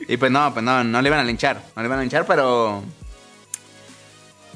Y 0.08 0.18
pues 0.18 0.32
no, 0.32 0.54
pues 0.54 0.64
no, 0.64 0.84
no 0.84 1.02
le 1.02 1.10
iban 1.10 1.20
a 1.20 1.24
linchar. 1.24 1.62
No 1.76 1.82
le 1.82 1.88
iban 1.88 2.00
a 2.00 2.02
linchar, 2.02 2.26
pero... 2.26 2.84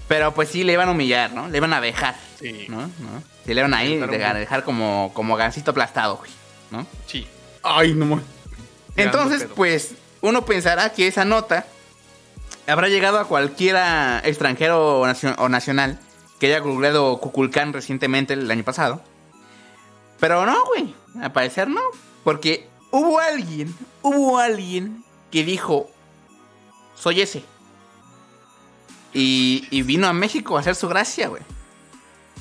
Pero 0.07 0.33
pues 0.33 0.49
sí 0.49 0.63
le 0.63 0.73
iban 0.73 0.89
a 0.89 0.91
humillar, 0.91 1.31
¿no? 1.33 1.47
Le 1.47 1.57
iban 1.57 1.73
a 1.73 1.79
dejar, 1.81 2.15
Sí. 2.39 2.65
¿no? 2.69 2.81
¿No? 2.81 3.23
Sí 3.45 3.53
le 3.53 3.61
iban 3.61 3.73
a 3.73 3.83
ir, 3.83 3.93
Dejar 3.95 4.09
un- 4.09 4.17
dejar, 4.17 4.37
dejar 4.37 4.63
como, 4.63 5.11
como 5.13 5.35
gancito 5.37 5.71
aplastado, 5.71 6.17
güey, 6.17 6.31
¿no? 6.69 6.85
sí. 7.07 7.25
Ay, 7.63 7.93
no 7.93 8.05
mo- 8.05 8.21
Entonces, 8.97 9.47
pues, 9.55 9.91
uno 10.21 10.43
pensará 10.45 10.91
que 10.91 11.07
esa 11.07 11.23
nota 11.25 11.65
habrá 12.67 12.87
llegado 12.89 13.19
a 13.19 13.27
cualquiera 13.27 14.21
extranjero 14.25 14.99
o 15.01 15.49
nacional 15.49 15.99
que 16.41 16.47
haya 16.47 16.59
googleado 16.59 17.19
Cuculcán 17.19 17.71
recientemente 17.71 18.33
el 18.33 18.49
año 18.49 18.63
pasado. 18.63 18.99
Pero 20.19 20.43
no, 20.43 20.65
güey. 20.65 20.95
Al 21.21 21.31
parecer 21.31 21.67
no. 21.67 21.81
Porque 22.23 22.67
hubo 22.89 23.19
alguien, 23.19 23.71
hubo 24.01 24.39
alguien 24.39 25.03
que 25.29 25.43
dijo, 25.43 25.91
soy 26.95 27.21
ese. 27.21 27.43
Y, 29.13 29.83
vino 29.83 30.07
a 30.07 30.13
México 30.13 30.57
a 30.57 30.61
hacer 30.61 30.73
su 30.73 30.87
gracia, 30.87 31.27
güey. 31.27 31.43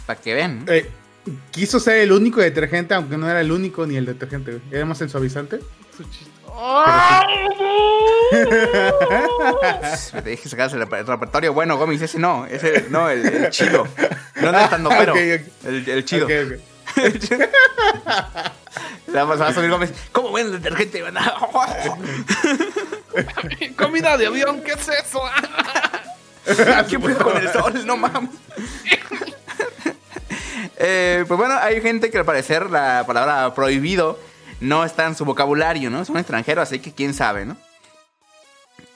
Para 0.07 0.19
que 0.19 0.33
vean. 0.33 0.65
Eh, 0.67 0.91
quiso 1.51 1.79
ser 1.79 1.99
el 1.99 2.13
único 2.13 2.41
detergente, 2.41 2.95
aunque 2.95 3.19
no 3.19 3.29
era 3.29 3.43
el 3.43 3.53
único 3.53 3.85
ni 3.87 3.97
el 3.97 4.07
detergente. 4.07 4.53
güey. 4.53 4.63
Era 4.71 4.87
más 4.87 5.03
el 5.03 5.11
suavizante. 5.11 5.61
Su 5.97 6.05
chiste. 6.05 6.31
Te 10.23 10.31
dije 10.31 10.49
sacarse 10.49 10.77
el 10.77 10.83
rep- 10.87 11.05
repertorio. 11.07 11.53
Bueno, 11.53 11.77
Gómez, 11.77 12.01
ese 12.03 12.19
no. 12.19 12.47
Ese 12.47 12.87
no, 12.91 13.09
el, 13.09 13.25
el 13.27 13.51
chido. 13.51 13.87
No, 14.37 14.53
no 14.53 14.61
estando 14.61 14.89
pero. 14.91 15.13
Ok, 15.13 15.19
ok. 15.19 15.67
El, 15.67 15.89
el 15.89 16.05
chido. 16.05 16.27
Ok, 16.27 16.33
ok. 16.97 16.97
La 19.09 19.25
vas 19.25 19.41
a 19.41 19.53
subir 19.53 19.71
Gómez. 19.71 19.93
¿Cómo 20.13 20.31
ven 20.33 20.47
el 20.47 20.53
detergente? 20.63 21.03
Comida 23.77 24.17
de 24.17 24.27
avión, 24.29 24.63
¿qué 24.63 24.73
es 24.73 24.89
eso? 24.89 25.21
¿Qué 26.89 26.99
pedo 26.99 27.19
con 27.19 27.37
el 27.37 27.53
sol? 27.53 27.85
No 27.87 27.97
mames. 27.97 28.31
Eh, 30.83 31.25
pues 31.27 31.37
bueno, 31.39 31.59
hay 31.61 31.81
gente 31.83 32.11
que 32.11 32.17
al 32.19 32.25
parecer 32.25 32.71
la 32.71 33.05
palabra 33.07 33.53
prohibido 33.55 34.19
no 34.61 34.85
está 34.85 35.07
en 35.07 35.15
su 35.15 35.25
vocabulario, 35.25 35.91
¿no? 35.91 36.01
Es 36.03 36.09
un 36.11 36.19
extranjero, 36.19 36.61
así 36.63 36.79
que 36.81 36.93
quién 36.93 37.15
sabe, 37.15 37.45
¿no? 37.47 37.57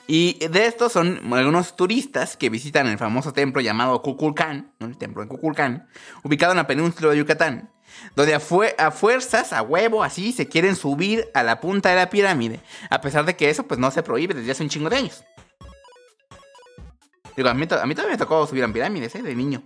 Y 0.07 0.45
de 0.47 0.67
estos 0.67 0.91
son 0.91 1.33
algunos 1.33 1.75
turistas 1.75 2.37
que 2.37 2.49
visitan 2.51 2.85
el 2.87 2.99
famoso 2.99 3.33
templo 3.33 3.59
llamado 3.61 4.01
Cuculcán, 4.03 4.71
¿no? 4.79 4.85
el 4.85 4.97
templo 4.97 5.23
de 5.23 5.27
Cuculcán, 5.27 5.87
ubicado 6.23 6.51
en 6.51 6.57
la 6.57 6.67
península 6.67 7.09
de 7.09 7.17
Yucatán, 7.17 7.71
donde 8.15 8.35
a, 8.35 8.39
fue- 8.39 8.75
a 8.77 8.91
fuerzas, 8.91 9.51
a 9.51 9.63
huevo, 9.63 10.03
así, 10.03 10.31
se 10.31 10.47
quieren 10.47 10.75
subir 10.75 11.27
a 11.33 11.41
la 11.41 11.59
punta 11.59 11.89
de 11.89 11.95
la 11.95 12.11
pirámide, 12.11 12.59
a 12.91 13.01
pesar 13.01 13.25
de 13.25 13.35
que 13.35 13.49
eso 13.49 13.63
pues 13.65 13.79
no 13.79 13.89
se 13.89 14.03
prohíbe 14.03 14.35
desde 14.35 14.51
hace 14.51 14.61
un 14.61 14.69
chingo 14.69 14.89
de 14.91 14.97
años. 14.97 15.23
Digo, 17.35 17.49
a 17.49 17.53
mí, 17.55 17.67
a 17.69 17.85
mí 17.85 17.95
todavía 17.95 18.13
me 18.13 18.17
tocó 18.17 18.45
subir 18.47 18.63
a 18.63 18.71
pirámides, 18.71 19.13
¿eh? 19.15 19.21
De 19.23 19.33
niño. 19.35 19.63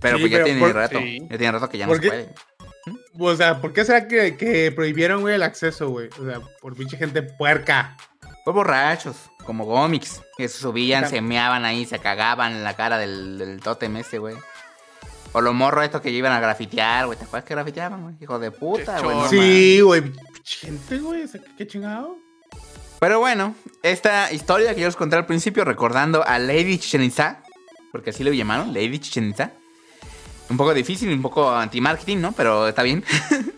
Pero 0.00 0.16
Sí, 0.18 0.22
pues 0.22 0.32
ya 0.32 0.36
pero 0.38 0.44
tiene 0.46 0.60
por- 0.60 0.74
rato. 0.74 0.98
sí. 0.98 1.18
Ya 1.30 1.38
tiene 1.38 1.52
rato 1.52 1.68
que 1.68 1.78
ya 1.78 1.86
no 1.86 1.90
¿Por 1.92 1.96
se 1.98 2.02
qué? 2.02 2.08
puede. 2.08 2.34
O 3.18 3.36
sea, 3.36 3.60
¿por 3.60 3.72
qué 3.72 3.84
será 3.84 4.08
que, 4.08 4.36
que 4.36 4.72
prohibieron, 4.72 5.20
güey, 5.20 5.34
el 5.34 5.42
acceso, 5.42 5.88
güey? 5.90 6.08
O 6.20 6.24
sea, 6.24 6.40
por 6.60 6.76
pinche 6.76 6.96
gente 6.96 7.22
puerca. 7.22 7.96
Por 8.44 8.54
borrachos, 8.54 9.16
como 9.44 9.64
gómics, 9.64 10.20
que 10.36 10.48
se 10.48 10.58
subían, 10.58 11.08
se 11.08 11.22
meaban 11.22 11.64
ahí, 11.64 11.86
se 11.86 11.98
cagaban 11.98 12.52
en 12.52 12.64
la 12.64 12.74
cara 12.74 12.98
del, 12.98 13.38
del 13.38 13.60
tótem 13.60 13.96
ese, 13.96 14.18
güey. 14.18 14.36
O 15.32 15.40
los 15.40 15.54
morros 15.54 15.84
estos 15.84 16.00
que 16.00 16.10
iban 16.10 16.32
a 16.32 16.40
grafitear, 16.40 17.06
güey. 17.06 17.18
¿Te 17.18 17.24
acuerdas 17.24 17.44
que 17.46 17.54
grafiteaban, 17.54 18.02
güey? 18.02 18.14
Hijo 18.20 18.38
de 18.38 18.50
puta, 18.50 19.00
güey. 19.00 19.16
no 19.16 19.28
sí, 19.28 19.80
güey. 19.80 20.02
Pinche 20.02 20.66
gente, 20.66 20.98
güey. 20.98 21.24
¿Qué 21.56 21.66
chingado? 21.66 22.18
Pero 23.00 23.18
bueno, 23.18 23.54
esta 23.82 24.32
historia 24.32 24.74
que 24.74 24.80
yo 24.82 24.86
les 24.86 24.96
conté 24.96 25.16
al 25.16 25.26
principio, 25.26 25.64
recordando 25.64 26.24
a 26.26 26.38
Lady 26.38 26.78
Chichen 26.78 27.02
Itza, 27.02 27.42
porque 27.92 28.10
así 28.10 28.24
lo 28.24 28.32
llamaron, 28.32 28.72
Lady 28.72 28.98
Chichen 28.98 29.30
Itza. 29.30 29.52
Un 30.50 30.56
poco 30.56 30.74
difícil, 30.74 31.10
un 31.12 31.22
poco 31.22 31.50
anti-marketing, 31.50 32.18
¿no? 32.18 32.32
Pero 32.32 32.68
está 32.68 32.82
bien. 32.82 33.04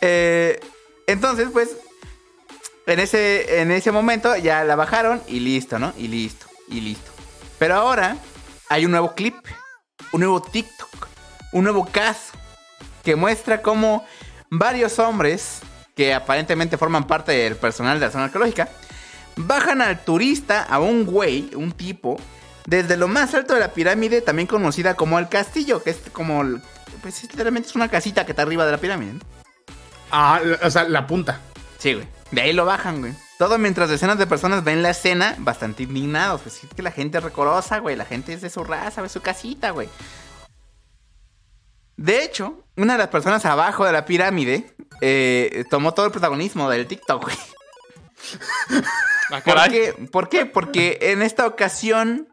Eh, 0.00 0.60
entonces, 1.08 1.48
pues, 1.52 1.76
en 2.86 3.00
ese, 3.00 3.60
en 3.60 3.72
ese 3.72 3.90
momento 3.90 4.36
ya 4.36 4.62
la 4.62 4.76
bajaron 4.76 5.20
y 5.26 5.40
listo, 5.40 5.80
¿no? 5.80 5.92
Y 5.98 6.06
listo, 6.06 6.46
y 6.68 6.80
listo. 6.80 7.10
Pero 7.58 7.74
ahora 7.74 8.16
hay 8.68 8.84
un 8.84 8.92
nuevo 8.92 9.16
clip, 9.16 9.34
un 10.12 10.20
nuevo 10.20 10.40
TikTok, 10.40 11.08
un 11.52 11.64
nuevo 11.64 11.84
caso 11.84 12.32
que 13.02 13.16
muestra 13.16 13.60
cómo 13.60 14.06
varios 14.50 15.00
hombres 15.00 15.60
que 15.96 16.14
aparentemente 16.14 16.78
forman 16.78 17.08
parte 17.08 17.32
del 17.32 17.56
personal 17.56 17.98
de 17.98 18.06
la 18.06 18.12
zona 18.12 18.24
arqueológica 18.26 18.68
bajan 19.36 19.82
al 19.82 20.04
turista, 20.04 20.62
a 20.62 20.78
un 20.78 21.04
güey, 21.04 21.50
un 21.54 21.72
tipo, 21.72 22.18
desde 22.68 22.98
lo 22.98 23.08
más 23.08 23.32
alto 23.32 23.54
de 23.54 23.60
la 23.60 23.72
pirámide, 23.72 24.20
también 24.20 24.46
conocida 24.46 24.94
como 24.94 25.18
el 25.18 25.30
castillo, 25.30 25.82
que 25.82 25.88
es 25.88 25.96
como, 26.12 26.42
el- 26.42 26.60
pues 27.00 27.16
es- 27.24 27.30
literalmente 27.30 27.70
es 27.70 27.74
una 27.74 27.88
casita 27.88 28.26
que 28.26 28.32
está 28.32 28.42
arriba 28.42 28.66
de 28.66 28.72
la 28.72 28.78
pirámide. 28.78 29.14
¿no? 29.14 29.20
Ah, 30.10 30.38
o 30.62 30.70
sea, 30.70 30.84
la 30.84 31.06
punta. 31.06 31.40
Sí, 31.78 31.94
güey. 31.94 32.06
De 32.30 32.42
ahí 32.42 32.52
lo 32.52 32.66
bajan, 32.66 33.00
güey. 33.00 33.14
Todo 33.38 33.56
mientras 33.56 33.88
decenas 33.88 34.18
de 34.18 34.26
personas 34.26 34.64
ven 34.64 34.82
la 34.82 34.90
escena 34.90 35.34
bastante 35.38 35.84
indignados. 35.84 36.42
Pues 36.42 36.62
es 36.62 36.68
que 36.74 36.82
la 36.82 36.90
gente 36.90 37.16
es 37.16 37.24
recorosa, 37.24 37.78
güey. 37.78 37.96
La 37.96 38.04
gente 38.04 38.34
es 38.34 38.42
de 38.42 38.50
su 38.50 38.62
raza, 38.64 39.00
de 39.00 39.08
su 39.08 39.22
casita, 39.22 39.70
güey. 39.70 39.88
De 41.96 42.22
hecho, 42.22 42.64
una 42.76 42.92
de 42.94 42.98
las 42.98 43.08
personas 43.08 43.46
abajo 43.46 43.86
de 43.86 43.92
la 43.92 44.04
pirámide 44.04 44.74
eh, 45.00 45.64
tomó 45.70 45.94
todo 45.94 46.04
el 46.06 46.12
protagonismo 46.12 46.68
del 46.68 46.86
TikTok, 46.86 47.22
güey. 47.24 47.36
Ah, 49.30 49.40
¿Por 49.44 49.70
qué? 49.70 49.94
¿Por 50.12 50.28
qué? 50.28 50.46
Porque 50.46 50.98
en 51.00 51.22
esta 51.22 51.46
ocasión 51.46 52.28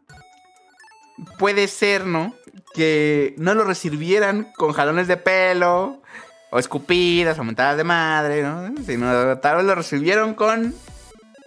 puede 1.38 1.68
ser, 1.68 2.04
¿no? 2.06 2.34
Que 2.74 3.34
no 3.38 3.54
lo 3.54 3.64
recibieran 3.64 4.52
con 4.56 4.72
jalones 4.72 5.08
de 5.08 5.16
pelo, 5.16 6.02
o 6.50 6.58
escupidas, 6.58 7.38
o 7.38 7.44
mentadas 7.44 7.76
de 7.76 7.84
madre, 7.84 8.42
¿no? 8.42 8.72
Sino 8.84 9.38
tal 9.38 9.56
vez 9.56 9.64
lo 9.66 9.74
recibieron 9.74 10.34
con 10.34 10.74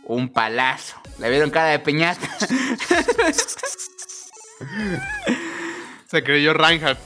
un 0.05 0.29
palazo. 0.29 0.97
Le 1.19 1.29
vieron 1.29 1.49
cara 1.51 1.67
de 1.69 1.79
peñata. 1.79 2.27
Se 6.09 6.23
creyó 6.23 6.53
Reinhardt. 6.53 6.99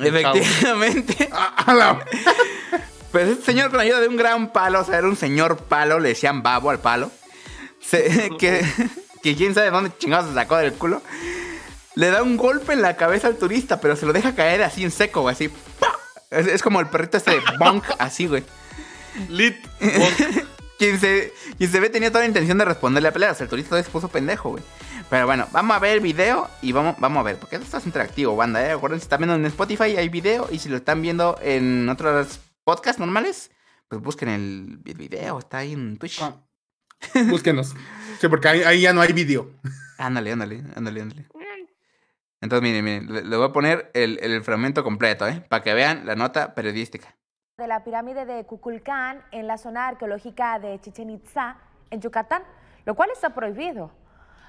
Efectivamente. 0.00 1.28
Pues 3.12 3.28
este 3.28 3.44
señor 3.44 3.70
con 3.70 3.78
ayuda 3.78 4.00
de 4.00 4.08
un 4.08 4.16
gran 4.16 4.52
palo, 4.52 4.80
o 4.80 4.84
sea, 4.84 4.98
era 4.98 5.06
un 5.06 5.14
señor 5.16 5.56
palo, 5.56 6.00
le 6.00 6.08
decían 6.08 6.42
babo 6.42 6.70
al 6.70 6.80
palo. 6.80 7.12
se- 7.80 8.28
que, 8.40 8.64
que 9.22 9.36
quién 9.36 9.54
sabe 9.54 9.70
dónde 9.70 9.92
chingados 9.96 10.28
se 10.30 10.34
sacó 10.34 10.56
del 10.56 10.72
culo. 10.72 11.00
Le 11.94 12.10
da 12.10 12.22
un 12.22 12.36
golpe 12.36 12.72
en 12.72 12.82
la 12.82 12.96
cabeza 12.96 13.28
al 13.28 13.36
turista, 13.36 13.80
pero 13.80 13.96
se 13.96 14.06
lo 14.06 14.12
deja 14.12 14.34
caer 14.34 14.62
así 14.62 14.82
en 14.82 14.90
seco, 14.90 15.22
güey, 15.22 15.34
así. 15.34 15.50
Es, 16.30 16.46
es 16.46 16.62
como 16.62 16.80
el 16.80 16.88
perrito 16.88 17.16
este 17.16 17.32
de 17.32 17.40
bonk, 17.58 17.84
así, 17.98 18.26
güey. 18.26 18.44
Lit. 19.28 19.56
Bonk. 19.80 20.46
quien 20.78 20.98
se, 20.98 21.32
quien 21.56 21.70
se 21.70 21.78
ve 21.78 21.88
tenía 21.88 22.10
toda 22.10 22.22
la 22.22 22.28
intención 22.28 22.58
de 22.58 22.64
responderle 22.64 23.08
a 23.08 23.12
pelear. 23.12 23.30
O 23.30 23.34
sea, 23.34 23.44
el 23.44 23.50
turista 23.50 23.80
se 23.80 23.88
puso 23.88 24.08
pendejo, 24.08 24.50
güey. 24.50 24.64
Pero 25.08 25.26
bueno, 25.26 25.46
vamos 25.52 25.76
a 25.76 25.78
ver 25.78 25.94
el 25.94 26.00
video 26.00 26.48
y 26.62 26.72
vamos, 26.72 26.96
vamos 26.98 27.20
a 27.20 27.22
ver. 27.22 27.36
Porque 27.36 27.56
esto 27.56 27.76
es 27.76 27.86
interactivo, 27.86 28.34
banda, 28.34 28.66
¿eh? 28.66 28.72
Acuérdense, 28.72 29.02
si 29.02 29.06
están 29.06 29.20
viendo 29.20 29.36
en 29.36 29.44
Spotify 29.46 29.96
hay 29.96 30.08
video. 30.08 30.48
Y 30.50 30.58
si 30.58 30.68
lo 30.68 30.76
están 30.76 31.00
viendo 31.00 31.38
en 31.42 31.88
otros 31.88 32.40
podcasts 32.64 32.98
normales, 32.98 33.52
pues 33.88 34.02
busquen 34.02 34.28
el 34.30 34.78
video. 34.82 35.38
Está 35.38 35.58
ahí 35.58 35.72
en 35.74 35.96
Twitch. 35.98 36.20
Ah. 36.20 36.34
Búsquenos. 37.28 37.74
Sí, 38.20 38.28
porque 38.28 38.48
ahí, 38.48 38.62
ahí 38.62 38.80
ya 38.80 38.92
no 38.92 39.00
hay 39.00 39.12
vídeo. 39.12 39.52
Ándale, 39.98 40.32
ándale, 40.32 40.64
ándale, 40.74 41.02
ándale. 41.02 41.26
Entonces, 42.44 42.62
miren, 42.62 42.84
miren, 42.84 43.12
le, 43.12 43.22
le 43.24 43.36
voy 43.38 43.46
a 43.46 43.52
poner 43.52 43.90
el, 43.94 44.18
el 44.22 44.44
fragmento 44.44 44.84
completo, 44.84 45.26
¿eh? 45.26 45.42
Para 45.48 45.62
que 45.62 45.72
vean 45.72 46.04
la 46.04 46.14
nota 46.14 46.54
periodística. 46.54 47.08
de 47.56 47.66
la 47.66 47.84
pirámide 47.84 48.26
de 48.26 48.44
Kukulcán 48.44 49.22
en 49.30 49.46
la 49.46 49.56
zona 49.56 49.88
arqueológica 49.88 50.58
de 50.58 50.78
Chichen 50.80 51.08
Itza, 51.08 51.56
en 51.90 52.02
Yucatán, 52.02 52.42
lo 52.84 52.94
cual 52.94 53.08
está 53.12 53.30
prohibido. 53.30 53.90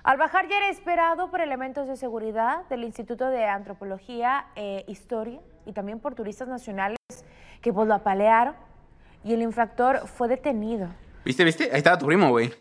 Al 0.04 0.18
bajar 0.18 0.50
ya 0.50 0.58
era 0.58 0.70
esperado 0.70 1.32
por 1.32 1.40
elementos 1.40 1.88
de 1.88 1.96
seguridad 1.96 2.68
del 2.70 2.84
Instituto 2.84 3.30
de 3.30 3.46
Antropología 3.46 4.48
e 4.56 4.84
Historia 4.88 5.40
y 5.66 5.72
también 5.72 6.00
por 6.02 6.16
turistas 6.16 6.48
nacionales 6.50 6.98
que 7.62 7.72
pues, 7.72 7.88
lo 7.88 7.94
apalearon 7.94 8.56
y 9.24 9.34
el 9.34 9.42
infractor 9.42 10.06
fue 10.08 10.28
detenido. 10.28 10.90
¿Viste, 11.24 11.44
viste? 11.46 11.70
Ahí 11.72 11.78
estaba 11.78 11.98
tu 11.98 12.06
primo, 12.08 12.30
güey. 12.30 12.52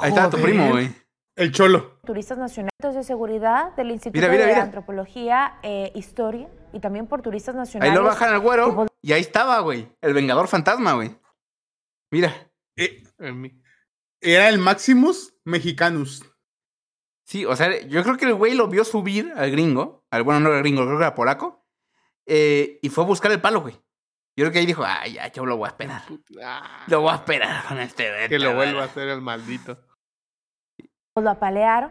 Ahí 0.00 0.10
estaba 0.10 0.30
tu 0.30 0.40
primo, 0.40 0.70
güey. 0.70 0.90
El 1.38 1.52
cholo. 1.52 1.98
Turistas 2.04 2.36
nacionales 2.36 2.72
de 2.82 3.02
seguridad 3.04 3.74
del 3.76 3.90
Instituto 3.92 4.18
Mira, 4.20 4.28
mira, 4.32 4.44
de 4.46 4.52
mira. 4.52 4.62
Antropología 4.64 5.58
e 5.62 5.92
Historia 5.94 6.48
y 6.72 6.80
también 6.80 7.06
por 7.06 7.22
turistas 7.22 7.54
Ahí 7.54 7.60
nacionales. 7.60 7.94
lo 7.94 8.02
bajan 8.02 8.32
al 8.34 8.40
güero 8.40 8.74
pues, 8.74 8.90
y 9.00 9.12
ahí 9.12 9.20
estaba, 9.20 9.60
güey. 9.60 9.88
El 10.00 10.14
Vengador 10.14 10.48
Fantasma, 10.48 10.94
güey. 10.94 11.16
Mira. 12.10 12.34
Eh, 12.76 13.04
era 14.20 14.48
el 14.48 14.58
Maximus 14.58 15.34
Mexicanus. 15.44 16.24
Sí, 17.24 17.44
o 17.44 17.54
sea, 17.54 17.80
yo 17.86 18.02
creo 18.02 18.16
que 18.16 18.24
el 18.24 18.34
güey 18.34 18.54
lo 18.54 18.68
vio 18.68 18.84
subir 18.84 19.32
al 19.36 19.50
gringo. 19.50 20.04
Al, 20.10 20.22
bueno, 20.24 20.40
no 20.40 20.48
era 20.50 20.58
gringo, 20.58 20.84
creo 20.86 20.98
que 20.98 21.04
era 21.04 21.14
polaco. 21.14 21.64
eh, 22.26 22.78
y 22.82 22.88
fue 22.88 23.04
a 23.04 23.06
buscar 23.06 23.30
el 23.30 23.40
palo, 23.40 23.60
güey. 23.60 23.74
Yo 24.36 24.44
creo 24.44 24.52
que 24.52 24.58
ahí 24.60 24.66
dijo, 24.66 24.84
ay, 24.86 25.14
ya, 25.14 25.30
yo 25.32 25.44
lo 25.44 25.56
voy 25.56 25.66
a 25.66 25.70
esperar. 25.70 26.02
Ah, 26.42 26.84
Lo 26.88 27.00
voy 27.00 27.10
a 27.12 27.16
esperar 27.16 27.64
con 27.66 27.78
este 27.80 28.08
que 28.28 28.38
lo 28.38 28.54
vuelva 28.54 28.82
a 28.82 28.84
hacer 28.86 29.08
el 29.08 29.20
maldito. 29.20 29.78
Pues, 31.18 31.24
lo 31.24 31.30
apalearon 31.30 31.90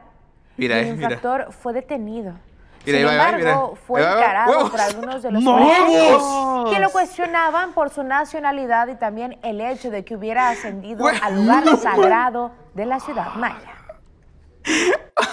Mira, 0.57 0.75
y 0.75 0.79
eh, 0.79 0.89
el 0.89 0.95
mira. 0.95 1.03
infractor 1.13 1.53
fue 1.53 1.73
detenido. 1.73 2.33
Mira, 2.85 2.99
Sin 2.99 3.07
embargo, 3.09 3.37
mira. 3.37 3.59
fue 3.85 4.01
encarado 4.01 4.71
por 4.71 4.79
algunos 4.79 5.21
de 5.21 5.31
los 5.31 5.43
que 6.71 6.79
lo 6.79 6.89
cuestionaban 6.89 7.73
por 7.73 7.89
su 7.89 8.03
nacionalidad 8.03 8.87
y 8.87 8.95
también 8.95 9.37
el 9.43 9.59
hecho 9.59 9.91
de 9.91 10.05
que 10.05 10.15
hubiera 10.15 10.49
ascendido 10.49 10.99
Güey, 10.99 11.17
al 11.21 11.35
lugar 11.35 11.65
no, 11.65 11.75
sagrado 11.75 12.51
de 12.73 12.85
la 12.85 12.99
ciudad 12.99 13.33
maya. 13.35 13.73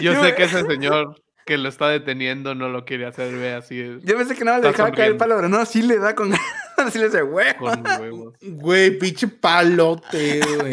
Yo 0.00 0.22
sé 0.22 0.34
que 0.34 0.44
ese 0.44 0.64
señor 0.64 1.20
que 1.44 1.58
lo 1.58 1.68
está 1.68 1.88
deteniendo 1.88 2.54
no 2.54 2.68
lo 2.68 2.84
quiere 2.84 3.06
hacer, 3.06 3.32
ve 3.34 3.54
así 3.54 3.80
es, 3.80 4.02
Yo 4.02 4.16
pensé 4.16 4.34
que 4.34 4.44
no 4.44 4.56
le 4.58 4.68
dejaba 4.68 4.90
caer 4.90 5.12
el 5.12 5.18
sonriendo. 5.18 5.18
palo, 5.18 5.36
pero 5.36 5.48
no, 5.48 5.64
sí 5.64 5.82
le 5.82 5.98
da 5.98 6.14
con 6.14 6.32
ganas. 6.78 6.92
sí 6.92 6.98
le 6.98 7.06
hace 7.06 7.22
güey. 7.22 7.56
con 7.56 7.84
huevos. 8.00 8.34
Güey, 8.40 8.98
pinche 8.98 9.28
palote, 9.28 10.40
güey. 10.40 10.72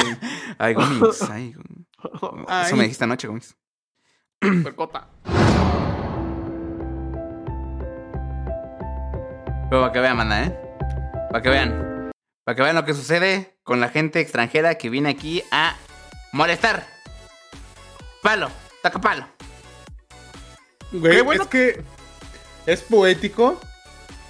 Ay, 0.58 0.74
Gomix, 0.76 1.22
ay. 1.30 1.56
Ay. 2.48 2.66
Eso 2.68 2.76
me 2.76 2.84
dijiste 2.84 3.04
anoche, 3.04 3.28
Gomix. 3.28 3.56
Percota. 4.40 5.08
Pero 9.70 9.82
para 9.82 9.92
que 9.94 10.00
vean, 10.00 10.18
manda, 10.18 10.44
¿eh? 10.44 10.60
Para 11.32 11.42
que 11.42 11.50
vean. 11.50 12.12
Para 12.44 12.56
que 12.56 12.62
vean 12.62 12.76
lo 12.76 12.86
que 12.86 12.94
sucede 12.94 13.58
con 13.64 13.80
la 13.80 13.90
gente 13.90 14.20
extranjera 14.20 14.76
que 14.76 14.90
viene 14.90 15.10
aquí 15.10 15.44
a 15.52 15.76
molestar. 16.32 16.86
Palo, 18.22 18.50
taca 18.82 19.00
palo. 19.02 19.26
Güey, 20.92 21.16
Qué 21.16 21.22
bueno. 21.22 21.44
es 21.44 21.50
que 21.50 21.84
es 22.66 22.82
poético. 22.82 23.60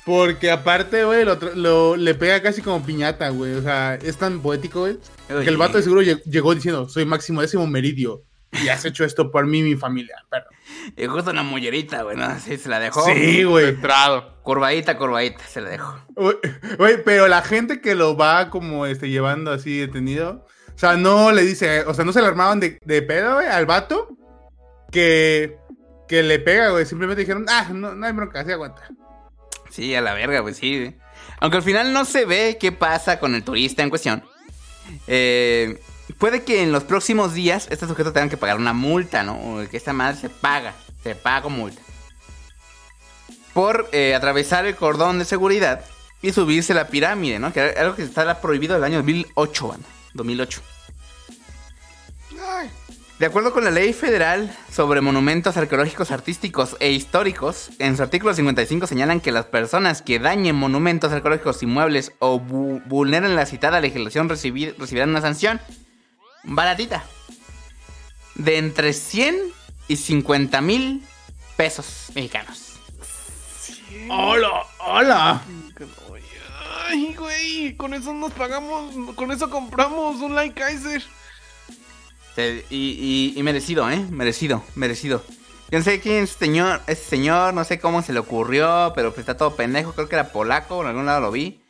Porque 0.06 0.52
aparte, 0.52 1.06
güey, 1.06 1.24
lo, 1.56 1.96
le 1.96 2.16
pega 2.16 2.42
casi 2.42 2.62
como 2.62 2.86
piñata, 2.86 3.30
güey. 3.30 3.54
O 3.54 3.62
sea, 3.62 3.96
es 3.96 4.18
tan 4.18 4.42
poético, 4.42 4.82
güey. 4.82 4.98
Que 5.28 5.48
el 5.50 5.56
vato 5.58 5.78
de 5.78 5.84
seguro 5.84 6.02
lle- 6.02 6.22
llegó 6.24 6.54
diciendo, 6.54 6.90
soy 6.90 7.06
máximo 7.06 7.42
décimo 7.42 7.66
meridio. 7.68 8.24
Y 8.64 8.68
has 8.68 8.86
hecho 8.86 9.04
esto 9.04 9.32
por 9.32 9.48
mí 9.48 9.60
y 9.60 9.64
mi 9.64 9.76
familia, 9.76 10.16
perro. 10.30 10.46
Y 10.96 11.06
justo 11.08 11.32
una 11.32 11.42
mollerita, 11.42 12.04
güey, 12.04 12.18
¿no? 12.18 12.38
Sí, 12.40 12.58
se 12.58 12.70
la 12.70 12.80
dejó. 12.80 13.04
Sí, 13.06 13.44
güey. 13.44 13.66
Centrado. 13.72 14.34
Curvadita, 14.44 14.98
curvadita, 14.98 15.44
se 15.48 15.62
la 15.62 15.70
dejó. 15.70 15.96
Güey, 16.16 16.36
Güey, 16.78 17.04
pero 17.04 17.28
la 17.28 17.42
gente 17.42 17.82
que 17.82 17.96
lo 17.96 18.16
va 18.18 18.50
como 18.52 18.86
este, 18.86 19.10
llevando 19.10 19.52
así 19.52 19.80
detenido, 19.80 20.46
o 20.76 20.78
sea, 20.78 20.98
no 20.98 21.32
le 21.32 21.42
dice, 21.44 21.82
o 21.86 21.94
sea, 21.96 22.04
no 22.06 22.12
se 22.14 22.22
le 22.22 22.28
armaban 22.28 22.60
de, 22.60 22.78
de 22.86 23.02
pedo, 23.02 23.36
güey, 23.36 23.48
al 23.48 23.66
vato 23.66 24.10
que, 24.92 25.58
que 26.08 26.22
le 26.24 26.38
pega, 26.40 26.70
güey. 26.70 26.86
Simplemente 26.86 27.22
dijeron, 27.22 27.46
ah, 27.50 27.70
no, 27.74 27.96
no 27.96 28.06
hay 28.06 28.12
bronca, 28.14 28.44
se 28.44 28.54
aguanta. 28.54 28.88
Sí, 29.74 29.96
a 29.96 30.02
la 30.02 30.14
verga, 30.14 30.42
güey, 30.42 30.54
sí. 30.54 30.94
Aunque 31.40 31.58
al 31.58 31.64
final 31.64 31.94
no 31.94 32.06
se 32.06 32.26
ve 32.26 32.58
qué 32.60 32.72
pasa 32.72 33.20
con 33.20 33.34
el 33.34 33.44
turista 33.44 33.82
en 33.82 33.90
cuestión. 33.90 34.24
Eh, 35.08 35.82
puede 36.20 36.44
que 36.44 36.62
en 36.62 36.72
los 36.72 36.84
próximos 36.84 37.34
días 37.34 37.68
este 37.72 37.88
sujeto 37.88 38.14
tenga 38.14 38.30
que 38.30 38.38
pagar 38.38 38.58
una 38.58 38.74
multa, 38.74 39.24
¿no? 39.24 39.34
O 39.34 39.68
que 39.68 39.78
esta 39.78 39.92
madre 39.92 40.22
se 40.22 40.30
paga, 40.30 40.76
se 41.02 41.16
paga 41.16 41.42
con 41.42 41.54
multa. 41.54 41.82
Por 43.54 43.90
eh, 43.94 44.14
atravesar 44.14 44.68
el 44.68 44.76
cordón 44.76 45.18
de 45.18 45.26
seguridad 45.26 45.84
y 46.22 46.32
subirse 46.34 46.76
la 46.76 46.88
pirámide, 46.88 47.40
¿no? 47.40 47.52
Que 47.52 47.62
era 47.62 47.82
algo 47.82 47.96
que 47.96 48.04
estaba 48.04 48.42
prohibido 48.42 48.76
el 48.76 48.84
año 48.84 48.98
2008, 48.98 49.68
banda. 49.68 49.88
2008. 50.14 50.62
De 53.24 53.28
acuerdo 53.28 53.54
con 53.54 53.64
la 53.64 53.72
ley 53.72 53.94
federal 53.94 54.54
sobre 54.70 55.00
monumentos 55.00 55.56
arqueológicos, 55.56 56.12
artísticos 56.12 56.76
e 56.82 56.92
históricos, 56.92 57.70
en 57.80 57.96
su 57.96 58.04
artículo 58.04 58.34
55 58.34 58.86
señalan 58.86 59.22
que 59.22 59.32
las 59.32 59.46
personas 59.46 60.02
que 60.02 60.20
dañen 60.20 60.58
monumentos 60.58 61.10
arqueológicos 61.14 61.64
inmuebles 61.64 62.12
o 62.20 62.42
bu- 62.42 62.84
vulneren 62.86 63.38
la 63.38 63.46
citada 63.46 63.80
legislación 63.80 64.28
recibi- 64.30 64.76
recibirán 64.78 65.12
una 65.12 65.22
sanción 65.22 65.62
baratita 66.44 67.06
de 68.36 68.58
entre 68.58 68.92
100 68.92 69.38
y 69.88 69.96
50 69.96 70.60
mil 70.60 71.02
pesos 71.56 72.08
mexicanos. 72.16 72.74
¡Hola! 74.10 74.50
¡Hola! 74.80 75.42
Ay, 76.90 77.16
güey, 77.18 77.78
con 77.78 77.94
eso 77.94 78.14
nos 78.14 78.34
pagamos, 78.34 78.94
con 79.16 79.32
eso 79.32 79.50
compramos 79.50 80.18
un 80.20 80.36
Like 80.36 80.60
Kaiser. 80.60 81.02
Se- 82.36 82.66
Y, 82.70 83.32
y- 83.36 83.40
y 83.40 83.44
merecido, 83.44 83.90
¿eh? 83.90 84.06
Merecido, 84.10 84.64
merecido. 84.76 85.22
Yo 85.72 85.80
no 85.80 85.84
sé 85.84 86.00
quién 86.00 86.24
es 86.24 86.32
este 86.32 86.46
señor, 86.46 86.82
este 86.88 87.06
señor, 87.06 87.54
no 87.54 87.64
sé 87.64 87.80
cómo 87.80 88.02
se 88.04 88.14
le 88.14 88.20
ocurrió, 88.20 88.92
pero 88.96 89.10
pues 89.10 89.20
está 89.22 89.36
todo 89.38 89.56
pendejo, 89.56 89.94
creo 89.94 90.08
que 90.08 90.16
era 90.16 90.32
polaco, 90.32 90.82
en 90.82 90.88
algún 90.88 91.06
lado 91.06 91.22
lo 91.22 91.32
vi. 91.32 91.62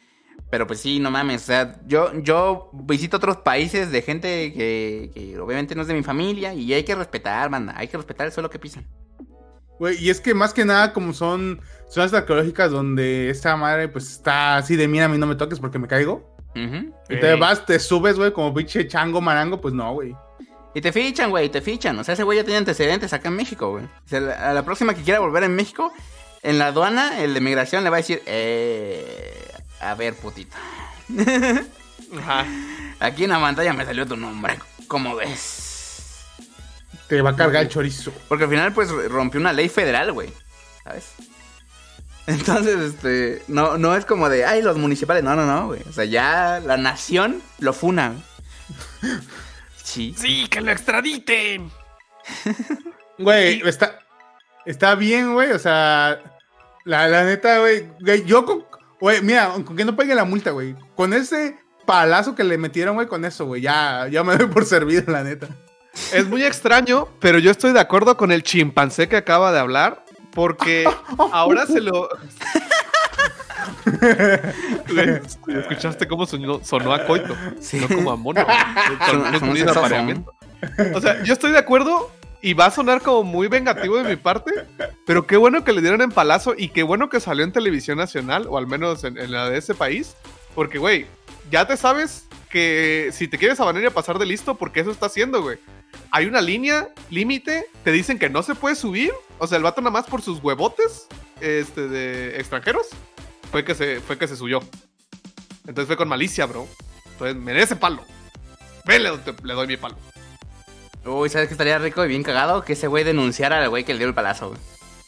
Pero 0.50 0.68
pues 0.68 0.82
sí, 0.82 1.00
no 1.00 1.10
mames, 1.10 1.44
o 1.44 1.46
sea, 1.46 1.80
yo, 1.88 2.12
yo 2.22 2.70
visito 2.74 3.18
otros 3.18 3.38
países 3.38 3.92
de 3.92 4.02
gente 4.02 4.54
que, 4.54 5.10
que 5.14 5.40
obviamente 5.40 5.74
no 5.74 5.82
es 5.82 5.88
de 5.88 5.94
mi 5.94 6.04
familia 6.04 6.54
y 6.54 6.74
hay 6.74 6.84
que 6.84 6.96
respetar, 6.96 7.50
manda, 7.50 7.74
hay 7.78 7.88
que 7.88 7.98
respetar 7.98 8.28
el 8.28 8.34
suelo 8.34 8.50
que 8.50 8.60
pisan. 8.60 8.86
Güey, 9.80 9.98
y 10.04 10.10
es 10.10 10.22
que 10.22 10.34
más 10.34 10.54
que 10.54 10.64
nada, 10.66 10.94
como 10.94 11.14
son 11.14 11.60
zonas 11.90 12.14
arqueológicas 12.14 12.72
donde 12.72 13.30
esta 13.30 13.56
madre, 13.56 13.88
pues 13.88 14.12
está 14.12 14.58
así 14.58 14.76
de 14.76 14.88
mira, 14.88 15.06
a 15.06 15.10
mí 15.10 15.18
no 15.18 15.26
me 15.28 15.36
toques 15.36 15.60
porque 15.60 15.80
me 15.80 15.88
caigo. 15.88 16.36
Ujú. 16.56 16.94
Y 17.10 17.20
te 17.20 17.36
vas, 17.36 17.66
te 17.66 17.80
subes, 17.80 18.16
güey, 18.18 18.32
como 18.32 18.54
pinche 18.54 18.88
chango 18.88 19.22
marango, 19.22 19.60
pues 19.60 19.74
no, 19.74 19.92
güey. 19.94 20.16
Y 20.76 20.82
te 20.82 20.92
fichan, 20.92 21.30
güey, 21.30 21.50
te 21.50 21.62
fichan. 21.62 21.98
O 22.00 22.04
sea, 22.04 22.14
ese 22.14 22.24
güey 22.24 22.40
ya 22.40 22.44
tiene 22.44 22.58
antecedentes 22.58 23.14
acá 23.14 23.28
en 23.30 23.36
México, 23.36 23.70
güey. 23.72 23.86
O 23.86 24.08
sea, 24.10 24.20
la- 24.20 24.50
a 24.50 24.54
la 24.54 24.64
próxima 24.66 24.94
que 24.96 25.04
quiera 25.04 25.20
volver 25.20 25.44
en 25.44 25.56
México, 25.56 25.94
en 26.42 26.58
la 26.60 26.68
aduana, 26.68 27.20
el 27.22 27.34
de 27.34 27.42
migración 27.42 27.84
le 27.84 27.90
va 27.90 27.98
a 27.98 28.02
decir, 28.02 28.22
eh, 28.26 29.52
a 29.80 29.94
ver, 29.96 30.16
putito. 30.16 30.56
Ajá. 32.18 32.46
Aquí 33.00 33.24
en 33.26 33.30
la 33.32 33.40
pantalla 33.40 33.74
me 33.74 33.86
salió 33.86 34.06
tu 34.08 34.16
nombre. 34.18 34.58
¿Cómo 34.88 35.16
ves? 35.16 36.22
Te 37.08 37.22
va 37.22 37.32
a 37.32 37.36
cargar 37.36 37.64
el 37.64 37.70
chorizo. 37.70 38.12
Porque 38.28 38.46
al 38.46 38.50
final, 38.50 38.74
pues, 38.74 38.90
rompió 38.90 39.40
una 39.40 39.54
ley 39.54 39.70
federal, 39.70 40.12
güey. 40.12 40.32
¿Sabes? 40.84 41.06
Entonces, 42.28 42.78
este, 42.80 43.44
no, 43.48 43.78
no 43.78 43.96
es 43.96 44.06
como 44.06 44.30
de, 44.30 44.46
ay, 44.46 44.62
los 44.62 44.78
municipales. 44.78 45.24
No, 45.24 45.36
no, 45.36 45.46
no, 45.46 45.68
güey. 45.68 45.82
O 45.90 45.94
sea, 45.94 46.06
ya 46.06 46.62
la 46.66 46.78
nación 46.78 47.42
lo 47.60 47.74
funa. 47.74 48.14
Sí. 49.84 50.16
Sí, 50.18 50.48
que 50.48 50.62
lo 50.62 50.72
extraditen. 50.72 51.70
Güey, 53.18 53.62
está, 53.68 54.00
está 54.66 54.96
bien, 54.96 55.34
güey. 55.34 55.52
O 55.52 55.60
sea, 55.60 56.20
la, 56.86 57.08
la 57.08 57.24
neta, 57.24 57.60
güey. 57.60 57.88
güey, 58.00 58.24
Yo, 58.26 58.46
con, 58.46 58.66
güey, 59.00 59.22
mira, 59.22 59.52
con 59.66 59.76
que 59.76 59.86
no 59.86 59.96
pague 59.96 60.16
la 60.16 60.26
multa, 60.26 60.52
güey. 60.52 60.76
Con 60.96 61.14
ese 61.14 61.58
palazo 61.86 62.34
que 62.36 62.44
le 62.44 62.58
metieron, 62.58 62.96
güey, 62.96 63.08
con 63.08 63.26
eso, 63.26 63.46
güey. 63.46 63.62
Ya, 63.62 64.08
ya 64.10 64.24
me 64.24 64.38
doy 64.38 64.48
por 64.48 64.66
servido, 64.66 65.12
la 65.12 65.24
neta. 65.24 65.48
Es 66.12 66.28
muy 66.28 66.44
extraño, 66.44 67.08
pero 67.20 67.38
yo 67.38 67.52
estoy 67.52 67.72
de 67.72 67.80
acuerdo 67.80 68.18
con 68.18 68.32
el 68.32 68.42
chimpancé 68.42 69.08
que 69.08 69.18
acaba 69.18 69.52
de 69.52 69.60
hablar, 69.60 70.04
porque 70.34 70.90
ahora 71.32 71.68
se 71.68 71.82
lo... 71.82 72.10
¿Escuchaste 75.48 76.08
cómo 76.08 76.26
sonó, 76.26 76.64
sonó 76.64 76.94
a 76.94 77.06
coito? 77.06 77.36
Sí. 77.60 77.78
No 77.80 77.88
como 77.88 78.12
a 78.12 78.16
mono. 78.16 78.42
Sonó- 78.46 79.06
Sonó 79.06 79.26
sonó 79.26 79.40
como 79.40 79.52
un 79.52 79.58
sexoso. 79.58 79.80
apareamiento. 79.80 80.34
O 80.96 81.02
sea, 81.02 81.24
yo 81.24 81.34
estoy 81.34 81.52
de 81.52 81.58
acuerdo 81.58 82.10
y 82.42 82.54
va 82.54 82.66
a 82.68 82.72
sonar 82.72 83.02
como 83.02 83.24
muy 83.24 83.48
vengativo 83.48 83.98
de 83.98 84.04
mi 84.04 84.16
parte, 84.16 84.52
pero 85.06 85.26
qué 85.28 85.38
bueno 85.38 85.64
que 85.64 85.72
le 85.74 85.82
dieron 85.82 86.02
en 86.02 86.12
palazo 86.12 86.54
y 86.58 86.70
qué 86.70 86.84
bueno 86.84 87.10
que 87.10 87.20
salió 87.20 87.44
en 87.44 87.52
televisión 87.52 87.98
nacional, 87.98 88.48
o 88.50 88.58
al 88.58 88.68
menos 88.68 89.04
en, 89.04 89.18
en 89.18 89.32
la 89.32 89.50
de 89.50 89.58
ese 89.58 89.74
país, 89.74 90.16
porque, 90.56 90.78
güey, 90.78 91.06
ya 91.52 91.66
te 91.68 91.78
sabes 91.78 92.28
que 92.50 93.10
si 93.14 93.28
te 93.28 93.38
quieres 93.38 93.60
abanar 93.60 93.84
y 93.84 93.86
a 93.88 93.92
pasar 93.92 94.20
de 94.20 94.26
listo, 94.26 94.56
porque 94.56 94.82
eso 94.82 94.92
está 94.92 95.06
haciendo, 95.08 95.42
güey. 95.42 95.58
Hay 96.12 96.26
una 96.26 96.42
línea 96.42 96.90
límite, 97.10 97.66
te 97.84 97.92
dicen 97.92 98.18
que 98.20 98.30
no 98.30 98.44
se 98.44 98.56
puede 98.56 98.76
subir, 98.76 99.12
o 99.38 99.48
sea, 99.48 99.58
el 99.58 99.64
vato 99.64 99.82
nada 99.82 99.92
más 99.92 100.06
por 100.06 100.22
sus 100.22 100.42
huevotes 100.44 101.08
este, 101.40 101.88
de 101.88 102.38
extranjeros, 102.40 102.88
fue 103.54 103.64
que 103.64 103.74
se, 103.76 104.02
fue 104.02 104.18
que 104.18 104.28
se 104.28 104.36
subió. 104.36 104.60
Entonces 105.66 105.86
fue 105.88 105.96
con 105.96 106.10
malicia, 106.10 106.46
bro. 106.48 106.68
Entonces 107.14 107.38
merece 107.38 107.76
palo. 107.78 108.04
Vele, 108.86 109.12
le 109.44 109.54
doy 109.54 109.68
mi 109.68 109.78
palo. 109.78 109.96
Uy, 111.06 111.30
¿sabes 111.30 111.48
qué 111.48 111.54
estaría 111.54 111.78
rico 111.78 112.04
y 112.04 112.08
bien 112.08 112.24
cagado? 112.24 112.64
Que 112.66 112.74
ese 112.74 112.88
güey 112.88 113.04
denunciara 113.04 113.60
al 113.62 113.70
güey 113.70 113.84
que 113.86 113.94
le 113.94 114.00
dio 114.00 114.08
el 114.08 114.14
palazo, 114.16 114.50
güey. 114.50 114.60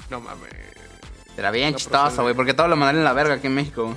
No 0.09 0.21
mames. 0.21 0.49
Será 1.35 1.49
bien 1.51 1.71
No 1.71 1.77
chistoso, 1.77 2.21
güey, 2.21 2.35
porque 2.35 2.53
todos 2.53 2.69
lo 2.69 2.75
mandaron 2.77 2.99
en 3.01 3.05
la 3.05 3.13
verga 3.13 3.33
aquí 3.33 3.47
en 3.47 3.55
México. 3.55 3.95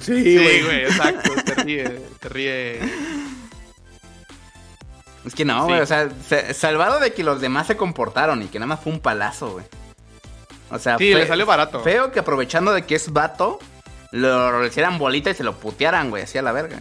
Sí, 0.00 0.34
güey. 0.64 0.84
exacto. 0.86 1.30
Te 1.44 1.54
ríe, 1.56 1.84
te 2.18 2.28
ríe. 2.30 2.80
Es 5.24 5.34
que 5.34 5.44
no, 5.44 5.60
Sí. 5.66 5.68
güey, 5.68 5.80
o 5.80 5.86
sea, 5.86 6.08
se- 6.28 6.54
salvado 6.54 6.98
de 7.00 7.12
que 7.12 7.22
los 7.24 7.40
demás 7.40 7.66
se 7.66 7.76
comportaron 7.76 8.42
y 8.42 8.46
que 8.46 8.58
nada 8.58 8.66
más 8.68 8.80
fue 8.80 8.92
un 8.92 9.00
palazo, 9.00 9.52
güey. 9.52 9.64
O 10.70 10.78
sea, 10.78 10.98
Sí, 10.98 11.12
fe- 11.12 11.18
le 11.20 11.26
salió 11.26 11.46
barato. 11.46 11.80
Feo 11.80 12.10
que 12.12 12.18
aprovechando 12.20 12.72
de 12.72 12.82
que 12.84 12.94
es 12.94 13.12
vato, 13.12 13.58
lo 14.10 14.64
hicieran 14.66 14.98
bolita 14.98 15.30
y 15.30 15.34
se 15.34 15.44
lo 15.44 15.54
putearan, 15.56 16.10
güey, 16.10 16.22
así 16.24 16.38
a 16.38 16.42
la 16.42 16.52
verga, 16.52 16.76
¿eh? 16.76 16.80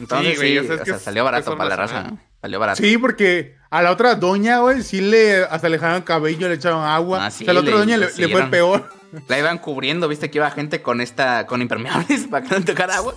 Entonces, 0.00 0.30
Sí, 0.32 0.36
güey, 0.36 0.52
sí, 0.52 0.58
o 0.58 0.62
sea, 0.64 0.74
es 0.74 0.80
o 0.80 0.84
que 0.84 0.90
sea, 0.90 0.96
es- 0.96 1.02
salió 1.02 1.24
barato 1.24 1.56
para 1.56 1.68
la 1.70 1.76
raza, 1.76 1.94
nacional. 1.94 2.20
¿eh? 2.22 2.28
Salió 2.40 2.60
barato. 2.60 2.82
Sí, 2.82 2.98
porque 2.98 3.56
a 3.68 3.82
la 3.82 3.90
otra 3.90 4.14
doña, 4.14 4.60
güey, 4.60 4.82
sí 4.82 5.00
le 5.00 5.42
hasta 5.42 5.68
le 5.68 5.76
dejaron 5.76 6.02
cabello, 6.02 6.48
le 6.48 6.54
echaron 6.54 6.84
agua. 6.84 7.26
Ah, 7.26 7.30
sí, 7.32 7.42
o 7.44 7.46
sea, 7.46 7.50
a 7.50 7.54
la 7.54 7.60
otra 7.60 7.72
le- 7.72 7.78
doña 7.80 7.96
le 7.96 8.06
fue 8.06 8.14
siguieron. 8.24 8.50
peor. 8.50 8.90
La 9.26 9.38
iban 9.38 9.58
cubriendo, 9.58 10.06
viste 10.06 10.30
que 10.30 10.38
iba 10.38 10.50
gente 10.50 10.82
con 10.82 11.00
esta, 11.00 11.46
con 11.46 11.62
impermeables 11.62 12.26
para 12.30 12.46
que 12.46 12.54
no 12.58 12.64
tocara 12.64 12.96
agua. 12.96 13.14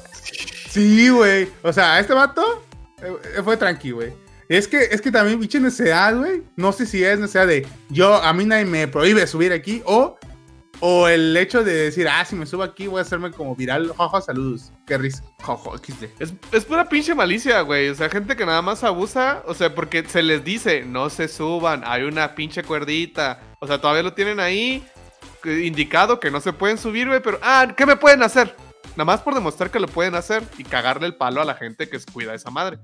Sí, 0.70 1.10
güey. 1.10 1.50
O 1.62 1.72
sea, 1.74 2.00
este 2.00 2.14
vato 2.14 2.66
eh, 3.04 3.42
fue 3.44 3.58
tranqui, 3.58 3.92
güey. 3.92 4.14
Es 4.52 4.68
que, 4.68 4.84
es 4.92 5.00
que 5.00 5.14
también, 5.14 5.40
pinche 5.40 5.62
necesidad, 5.62 6.14
güey. 6.14 6.44
No 6.58 6.74
sé 6.74 6.86
si 6.86 7.02
es 7.02 7.18
necesidad 7.18 7.48
de 7.48 7.66
yo, 7.90 8.16
a 8.16 8.34
mí 8.34 8.44
nadie 8.44 8.66
me 8.66 8.86
prohíbe 8.86 9.26
subir 9.26 9.54
aquí. 9.54 9.82
O, 9.86 10.20
o 10.82 11.08
el 11.08 11.38
hecho 11.38 11.64
de 11.64 11.74
decir, 11.74 12.10
ah, 12.10 12.26
si 12.26 12.36
me 12.36 12.46
subo 12.46 12.62
aquí 12.62 12.88
voy 12.88 13.00
a 13.00 13.04
hacerme 13.04 13.32
como 13.32 13.56
viral. 13.56 13.94
Jaja, 13.98 14.20
saludos. 14.20 14.74
Qué 14.86 14.98
risa. 14.98 15.24
Jojo. 15.42 15.76
Es, 16.20 16.34
es 16.52 16.66
pura 16.66 16.90
pinche 16.90 17.16
malicia, 17.16 17.62
güey. 17.62 17.88
O 17.88 17.96
sea, 17.96 18.10
gente 18.10 18.36
que 18.36 18.46
nada 18.46 18.62
más 18.62 18.84
abusa. 18.84 19.42
O 19.46 19.54
sea, 19.54 19.74
porque 19.74 20.04
se 20.06 20.22
les 20.22 20.44
dice, 20.44 20.84
no 20.84 21.10
se 21.10 21.30
suban, 21.30 21.84
hay 21.86 22.04
una 22.04 22.36
pinche 22.36 22.62
cuerdita. 22.62 23.40
O 23.62 23.68
sea, 23.68 23.80
todavía 23.80 24.04
lo 24.04 24.16
tienen 24.16 24.42
ahí 24.42 24.86
indicado 25.46 26.20
que 26.20 26.30
no 26.30 26.42
se 26.42 26.52
pueden 26.52 26.78
subir, 26.78 27.08
güey. 27.08 27.22
Pero, 27.22 27.40
ah, 27.42 27.74
¿qué 27.78 27.86
me 27.86 27.96
pueden 27.96 28.22
hacer? 28.22 28.54
Nada 28.98 29.06
más 29.06 29.22
por 29.22 29.34
demostrar 29.34 29.72
que 29.72 29.80
lo 29.80 29.88
pueden 29.88 30.16
hacer 30.16 30.44
y 30.58 30.66
cagarle 30.66 31.08
el 31.08 31.16
palo 31.16 31.42
a 31.42 31.46
la 31.46 31.54
gente 31.54 31.88
que 31.88 31.98
cuida 32.12 32.34
a 32.34 32.36
esa 32.36 32.52
madre. 32.52 32.80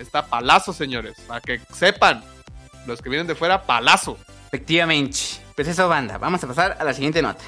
Está 0.00 0.26
palazo, 0.26 0.72
señores. 0.72 1.16
Para 1.26 1.40
que 1.40 1.60
sepan. 1.74 2.24
Los 2.86 3.02
que 3.02 3.10
vienen 3.10 3.26
de 3.26 3.34
fuera, 3.34 3.62
palazo. 3.66 4.18
Efectivamente. 4.48 5.18
Pues 5.54 5.68
eso, 5.68 5.88
banda. 5.88 6.18
Vamos 6.18 6.42
a 6.42 6.46
pasar 6.46 6.76
a 6.80 6.84
la 6.84 6.94
siguiente 6.94 7.20
nota. 7.22 7.44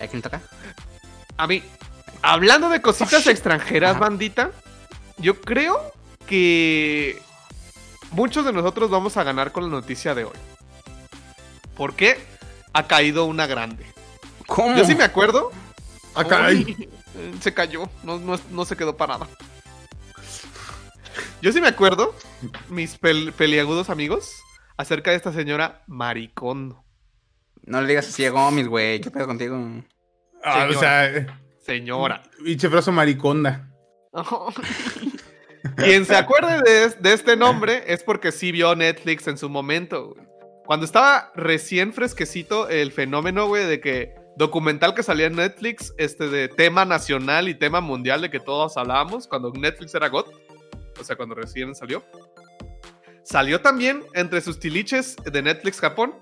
¿A 0.00 0.06
quién 0.06 0.22
toca? 0.22 0.40
A 1.36 1.46
mí, 1.46 1.62
hablando 2.22 2.68
de 2.68 2.80
cositas 2.80 3.26
extranjeras, 3.26 3.92
Ajá. 3.92 4.00
bandita, 4.00 4.50
yo 5.18 5.40
creo 5.40 5.92
que 6.26 7.20
muchos 8.12 8.44
de 8.44 8.52
nosotros 8.52 8.90
vamos 8.90 9.16
a 9.16 9.24
ganar 9.24 9.50
con 9.52 9.64
la 9.64 9.70
noticia 9.70 10.14
de 10.14 10.24
hoy. 10.24 10.36
¿Por 11.76 11.94
qué? 11.94 12.18
Ha 12.72 12.86
caído 12.86 13.24
una 13.24 13.46
grande. 13.46 13.84
¿Cómo? 14.46 14.76
Yo 14.76 14.84
sí 14.84 14.94
me 14.94 15.04
acuerdo. 15.04 15.50
Ah, 16.14 16.24
caray. 16.24 16.76
Ay, 16.78 16.88
eh, 17.16 17.34
se 17.40 17.52
cayó, 17.52 17.88
no, 18.02 18.18
no, 18.18 18.38
no 18.50 18.64
se 18.64 18.76
quedó 18.76 18.96
parada. 18.96 19.28
Yo 21.40 21.52
sí 21.52 21.60
me 21.60 21.68
acuerdo, 21.68 22.14
mis 22.68 23.00
pel- 23.00 23.32
peliagudos 23.32 23.90
amigos, 23.90 24.42
acerca 24.76 25.10
de 25.12 25.16
esta 25.16 25.32
señora 25.32 25.82
Maricondo. 25.86 26.84
No 27.64 27.80
le 27.80 27.88
digas 27.88 28.08
así 28.08 28.24
a 28.24 28.30
Gómez, 28.30 28.66
güey. 28.66 29.00
¿Qué 29.00 29.10
pedo 29.10 29.26
contigo? 29.26 29.56
Ah, 30.42 30.66
o 30.70 30.72
sea, 30.74 31.26
Señora. 31.60 32.22
pinche 32.44 32.68
fraso 32.68 32.90
mariconda. 32.92 33.68
Quien 35.76 36.06
se 36.06 36.16
acuerde 36.16 36.60
de, 36.62 36.88
de 37.00 37.12
este 37.12 37.36
nombre 37.36 37.82
es 37.86 38.02
porque 38.02 38.32
sí 38.32 38.52
vio 38.52 38.74
Netflix 38.74 39.26
en 39.28 39.36
su 39.38 39.48
momento. 39.48 40.14
güey. 40.14 40.26
Cuando 40.64 40.86
estaba 40.86 41.30
recién 41.34 41.92
fresquecito 41.92 42.68
el 42.68 42.90
fenómeno, 42.92 43.46
güey, 43.48 43.66
de 43.66 43.80
que 43.80 44.14
documental 44.36 44.94
que 44.94 45.02
salía 45.02 45.26
en 45.26 45.36
Netflix, 45.36 45.92
este 45.98 46.28
de 46.28 46.48
tema 46.48 46.84
nacional 46.84 47.48
y 47.48 47.54
tema 47.54 47.80
mundial 47.80 48.22
de 48.22 48.30
que 48.30 48.40
todos 48.40 48.76
hablábamos, 48.76 49.26
cuando 49.26 49.52
Netflix 49.52 49.94
era 49.94 50.08
GOT, 50.08 50.28
o 51.00 51.04
sea, 51.04 51.16
cuando 51.16 51.34
recién 51.34 51.74
salió. 51.74 52.04
Salió 53.22 53.60
también 53.60 54.04
entre 54.14 54.40
sus 54.40 54.58
tiliches 54.58 55.16
de 55.16 55.42
Netflix 55.42 55.80
Japón 55.80 56.14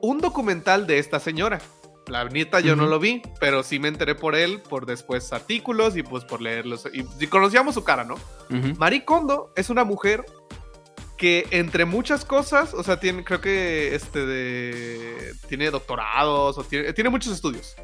un 0.00 0.18
documental 0.18 0.86
de 0.86 0.98
esta 0.98 1.20
señora. 1.20 1.60
La 2.08 2.24
neta 2.24 2.58
yo 2.58 2.74
no 2.74 2.86
lo 2.86 2.98
vi, 2.98 3.22
pero 3.38 3.62
sí 3.62 3.78
me 3.78 3.86
enteré 3.86 4.16
por 4.16 4.34
él, 4.34 4.60
por 4.60 4.86
después 4.86 5.32
artículos 5.32 5.96
y 5.96 6.02
pues 6.02 6.24
por 6.24 6.42
leerlos. 6.42 6.88
Y, 6.92 7.06
y 7.20 7.26
conocíamos 7.28 7.74
su 7.74 7.84
cara, 7.84 8.02
¿no? 8.04 8.14
Ujú. 8.14 8.74
Marie 8.76 9.04
Kondo 9.04 9.52
es 9.54 9.70
una 9.70 9.84
mujer 9.84 10.24
que 11.16 11.46
entre 11.52 11.84
muchas 11.84 12.24
cosas, 12.24 12.74
o 12.74 12.82
sea, 12.82 12.98
tiene, 12.98 13.22
creo 13.22 13.40
que 13.40 13.94
este 13.94 14.26
de, 14.26 15.32
tiene 15.48 15.70
doctorados 15.70 16.58
o 16.58 16.64
tiene, 16.64 16.92
tiene 16.92 17.10
muchos 17.10 17.32
estudios. 17.32 17.76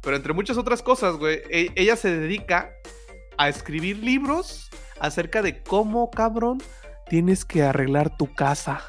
Pero 0.00 0.14
entre 0.14 0.32
muchas 0.32 0.56
otras 0.56 0.80
cosas, 0.80 1.16
güey, 1.16 1.42
e- 1.50 1.72
ella 1.74 1.96
se 1.96 2.16
dedica 2.16 2.70
a 3.36 3.48
escribir 3.48 3.96
libros 3.98 4.70
acerca 5.00 5.42
de 5.42 5.62
cómo, 5.62 6.10
cabrón, 6.10 6.62
tienes 7.08 7.44
que 7.44 7.62
arreglar 7.62 8.16
tu 8.16 8.32
casa. 8.34 8.82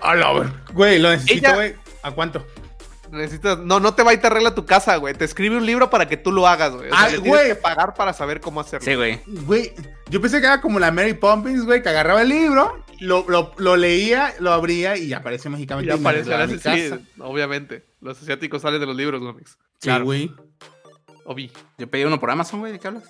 A 0.00 0.14
la 0.14 0.32
ver- 0.32 0.52
Güey, 0.72 0.98
lo 0.98 1.10
necesito, 1.10 1.46
Ella- 1.48 1.54
güey. 1.54 1.74
¿A 2.02 2.10
cuánto? 2.10 2.44
Necesitas, 3.10 3.58
no, 3.58 3.78
no 3.78 3.94
te 3.94 4.02
va 4.02 4.14
y 4.14 4.16
te 4.16 4.26
arregla 4.26 4.54
tu 4.54 4.64
casa, 4.64 4.96
güey. 4.96 5.12
Te 5.14 5.24
escribe 5.26 5.56
un 5.58 5.66
libro 5.66 5.90
para 5.90 6.08
que 6.08 6.16
tú 6.16 6.32
lo 6.32 6.48
hagas, 6.48 6.72
güey. 6.74 6.90
O 6.90 6.94
sea, 6.96 7.04
Ay, 7.04 7.12
le 7.12 7.18
tienes 7.20 7.30
güey. 7.40 7.48
que 7.50 7.54
pagar 7.56 7.92
para 7.94 8.14
saber 8.14 8.40
cómo 8.40 8.60
hacerlo. 8.60 8.84
Sí, 8.86 8.94
güey. 8.94 9.20
Güey, 9.26 9.72
yo 10.08 10.20
pensé 10.20 10.40
que 10.40 10.46
era 10.46 10.62
como 10.62 10.78
la 10.78 10.90
Mary 10.90 11.12
Poppins, 11.12 11.64
güey, 11.66 11.82
que 11.82 11.90
agarraba 11.90 12.22
el 12.22 12.30
libro, 12.30 12.82
lo, 13.00 13.26
lo, 13.28 13.52
lo 13.58 13.76
leía, 13.76 14.32
lo 14.40 14.50
abría 14.52 14.96
y 14.96 15.12
aparecía 15.12 15.50
Y 15.50 15.52
mágicamente. 15.52 15.92
y 15.92 15.94
aparece, 15.98 16.32
arreglaba 16.34 16.46
mi 16.46 16.58
sí, 16.58 16.88
casa. 16.90 17.02
obviamente. 17.20 17.84
Los 18.00 18.20
asiáticos 18.22 18.62
salen 18.62 18.80
de 18.80 18.86
los 18.86 18.96
libros, 18.96 19.20
cómics. 19.20 19.58
Sí, 19.78 19.88
Claro. 19.88 20.04
güey. 20.04 20.32
Obi. 21.26 21.52
Yo 21.76 21.88
pedí 21.90 22.04
uno 22.04 22.18
por 22.18 22.30
Amazon, 22.30 22.60
güey. 22.60 22.72
¿De 22.72 22.78
qué 22.80 22.88
hablas? 22.88 23.04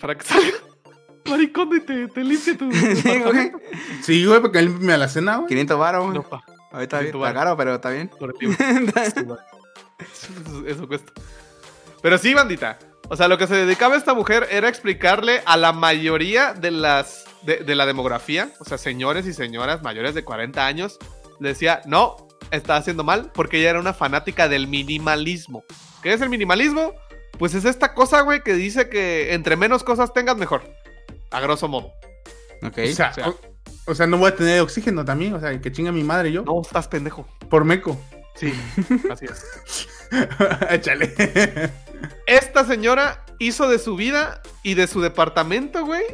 Para 0.00 0.16
que 0.16 0.24
salga. 0.24 0.58
Maricón 1.28 1.70
y 1.74 1.80
te, 1.80 2.08
te 2.08 2.22
limpie 2.22 2.54
tu. 2.54 2.70
Sí, 2.70 3.18
güey. 3.20 3.52
Sí, 4.02 4.26
güey, 4.26 4.40
porque 4.40 4.58
él 4.58 4.70
me 4.70 4.96
la 4.98 5.08
cena, 5.08 5.36
güey. 5.36 5.48
500 5.48 5.78
baros, 5.78 6.02
güey. 6.04 6.14
No, 6.18 6.22
pa. 6.22 6.44
Ahorita 6.70 6.98
500 6.98 7.04
está 7.06 7.18
varos. 7.18 7.34
caro, 7.34 7.56
pero 7.56 7.74
está 7.76 7.90
bien. 7.90 8.10
Eso, 10.00 10.66
eso 10.66 10.88
cuesta. 10.88 11.12
Pero 12.02 12.18
sí, 12.18 12.34
bandita. 12.34 12.78
O 13.08 13.16
sea, 13.16 13.28
lo 13.28 13.38
que 13.38 13.46
se 13.46 13.54
dedicaba 13.54 13.96
esta 13.96 14.12
mujer 14.12 14.48
era 14.50 14.68
explicarle 14.68 15.40
a 15.46 15.56
la 15.56 15.72
mayoría 15.72 16.52
de 16.52 16.72
las 16.72 17.24
de, 17.42 17.58
de 17.58 17.74
la 17.74 17.86
demografía, 17.86 18.50
o 18.58 18.64
sea, 18.64 18.76
señores 18.76 19.24
y 19.26 19.32
señoras 19.32 19.82
mayores 19.82 20.14
de 20.14 20.24
40 20.24 20.66
años, 20.66 20.98
le 21.38 21.50
decía, 21.50 21.80
no, 21.86 22.16
está 22.50 22.76
haciendo 22.76 23.04
mal, 23.04 23.30
porque 23.34 23.58
ella 23.58 23.70
era 23.70 23.80
una 23.80 23.94
fanática 23.94 24.48
del 24.48 24.66
minimalismo. 24.66 25.64
¿Qué 26.02 26.12
es 26.12 26.20
el 26.20 26.28
minimalismo? 26.28 26.92
Pues 27.38 27.54
es 27.54 27.64
esta 27.64 27.94
cosa, 27.94 28.20
güey, 28.20 28.42
que 28.42 28.54
dice 28.54 28.88
que 28.88 29.34
entre 29.34 29.56
menos 29.56 29.84
cosas 29.84 30.12
tengas, 30.12 30.36
mejor. 30.36 30.62
A 31.30 31.40
grosso 31.40 31.68
modo. 31.68 31.92
Ok. 32.62 32.78
O 32.78 32.94
sea, 32.94 33.10
o 33.10 33.14
sea. 33.14 33.28
o, 33.28 33.36
o 33.86 33.94
sea, 33.94 34.06
no 34.06 34.18
voy 34.18 34.28
a 34.28 34.36
tener 34.36 34.60
oxígeno 34.60 35.04
también, 35.04 35.34
o 35.34 35.40
sea, 35.40 35.60
que 35.60 35.72
chinga 35.72 35.92
mi 35.92 36.04
madre 36.04 36.32
yo. 36.32 36.42
No, 36.42 36.60
estás 36.62 36.88
pendejo. 36.88 37.26
Por 37.50 37.64
meco. 37.64 37.98
Sí, 38.34 38.52
así 39.10 39.26
es. 39.26 39.88
Échale. 40.70 41.14
Esta 42.26 42.64
señora 42.64 43.24
hizo 43.38 43.68
de 43.68 43.78
su 43.78 43.96
vida 43.96 44.42
y 44.62 44.74
de 44.74 44.86
su 44.86 45.00
departamento, 45.00 45.84
güey, 45.84 46.04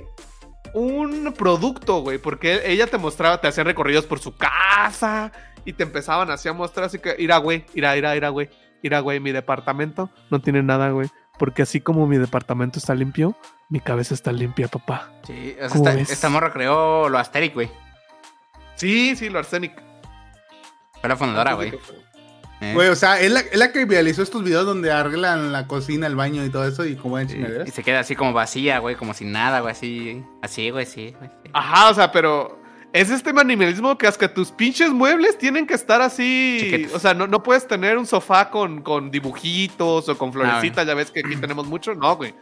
un 0.75 1.35
producto, 1.37 2.01
güey, 2.03 2.19
porque 2.19 2.63
ella 2.65 2.87
te 2.87 2.99
mostraba, 2.99 3.41
te 3.41 3.49
hacían 3.49 3.67
recorridos 3.67 4.07
por 4.07 4.21
su 4.21 4.37
casa 4.37 5.33
y 5.65 5.73
te 5.73 5.83
empezaban 5.83 6.31
así 6.31 6.49
a 6.49 6.53
mostrar, 6.53 6.87
así 6.87 6.99
que, 6.99 7.17
ira, 7.19 7.39
güey, 7.39 7.65
ira, 7.75 7.97
ira, 7.97 8.17
ira, 8.17 8.29
güey, 8.29 8.51
ira, 8.83 9.01
güey, 9.01 9.21
mi 9.21 9.33
departamento 9.33 10.11
no 10.31 10.41
tiene 10.41 10.63
nada, 10.63 10.91
güey, 10.91 11.09
porque 11.39 11.63
así 11.63 11.81
como 11.81 12.07
mi 12.07 12.19
departamento 12.19 12.79
está 12.79 12.95
limpio, 12.95 13.37
mi 13.69 13.81
cabeza 13.81 14.15
está 14.15 14.33
limpia, 14.33 14.69
papá. 14.69 15.11
Sí, 15.27 15.57
o 15.57 15.69
sea, 15.69 15.69
¿Cómo 15.69 15.89
esta, 15.91 16.29
morra 16.29 16.53
creó 16.53 17.09
lo 17.09 17.19
Asterix, 17.19 17.55
güey. 17.55 17.71
Sí, 18.75 19.15
sí, 19.17 19.29
lo 19.29 19.39
arsenic. 19.39 19.73
Fue 21.01 21.09
la 21.09 21.17
fundadora, 21.17 21.55
güey. 21.55 21.73
¿eh? 22.61 22.73
Güey, 22.75 22.89
o 22.89 22.97
sea, 22.97 23.21
es 23.21 23.31
la, 23.31 23.41
es 23.41 23.57
la 23.57 23.73
que 23.73 23.85
viralizó 23.87 24.23
estos 24.23 24.45
videos 24.45 24.67
donde 24.67 24.93
arreglan 24.93 25.51
la 25.53 25.67
cocina, 25.67 26.07
el 26.07 26.15
baño 26.17 26.45
y 26.45 26.51
todo 26.51 26.67
eso 26.67 26.85
y 26.85 26.95
como 26.97 27.19
en 27.19 27.27
Y, 27.29 27.33
chingaderas. 27.33 27.69
y 27.69 27.71
se 27.71 27.83
queda 27.83 28.01
así 28.01 28.17
como 28.17 28.33
vacía, 28.35 28.79
güey, 28.81 28.97
como 28.97 29.15
sin 29.15 29.33
nada, 29.33 29.61
güey, 29.61 29.73
así. 29.73 30.25
Así, 30.43 30.69
güey, 30.71 30.85
sí, 30.85 31.15
güey. 31.19 31.31
sí. 31.43 31.51
Ajá, 31.55 31.91
o 31.91 31.95
sea, 31.95 32.13
pero 32.13 32.60
es 32.93 33.11
este 33.11 33.33
minimalismo 33.33 33.97
que 33.97 34.07
hasta 34.07 34.33
tus 34.33 34.51
pinches 34.51 34.91
muebles 34.91 35.39
tienen 35.39 35.67
que 35.67 35.75
estar 35.75 36.01
así. 36.03 36.59
Chiquitos. 36.61 36.95
O 36.95 36.99
sea, 36.99 37.15
no, 37.15 37.27
no 37.27 37.43
puedes 37.43 37.67
tener 37.67 37.97
un 37.99 38.07
sofá 38.07 38.51
con, 38.51 38.83
con 38.83 39.11
dibujitos 39.11 40.09
o 40.09 40.19
con 40.19 40.33
florecitas, 40.33 40.87
ya 40.87 40.95
ves 40.95 41.11
que 41.11 41.21
aquí 41.21 41.37
tenemos 41.37 41.67
mucho. 41.67 41.95
No, 41.95 42.17
güey. 42.17 42.35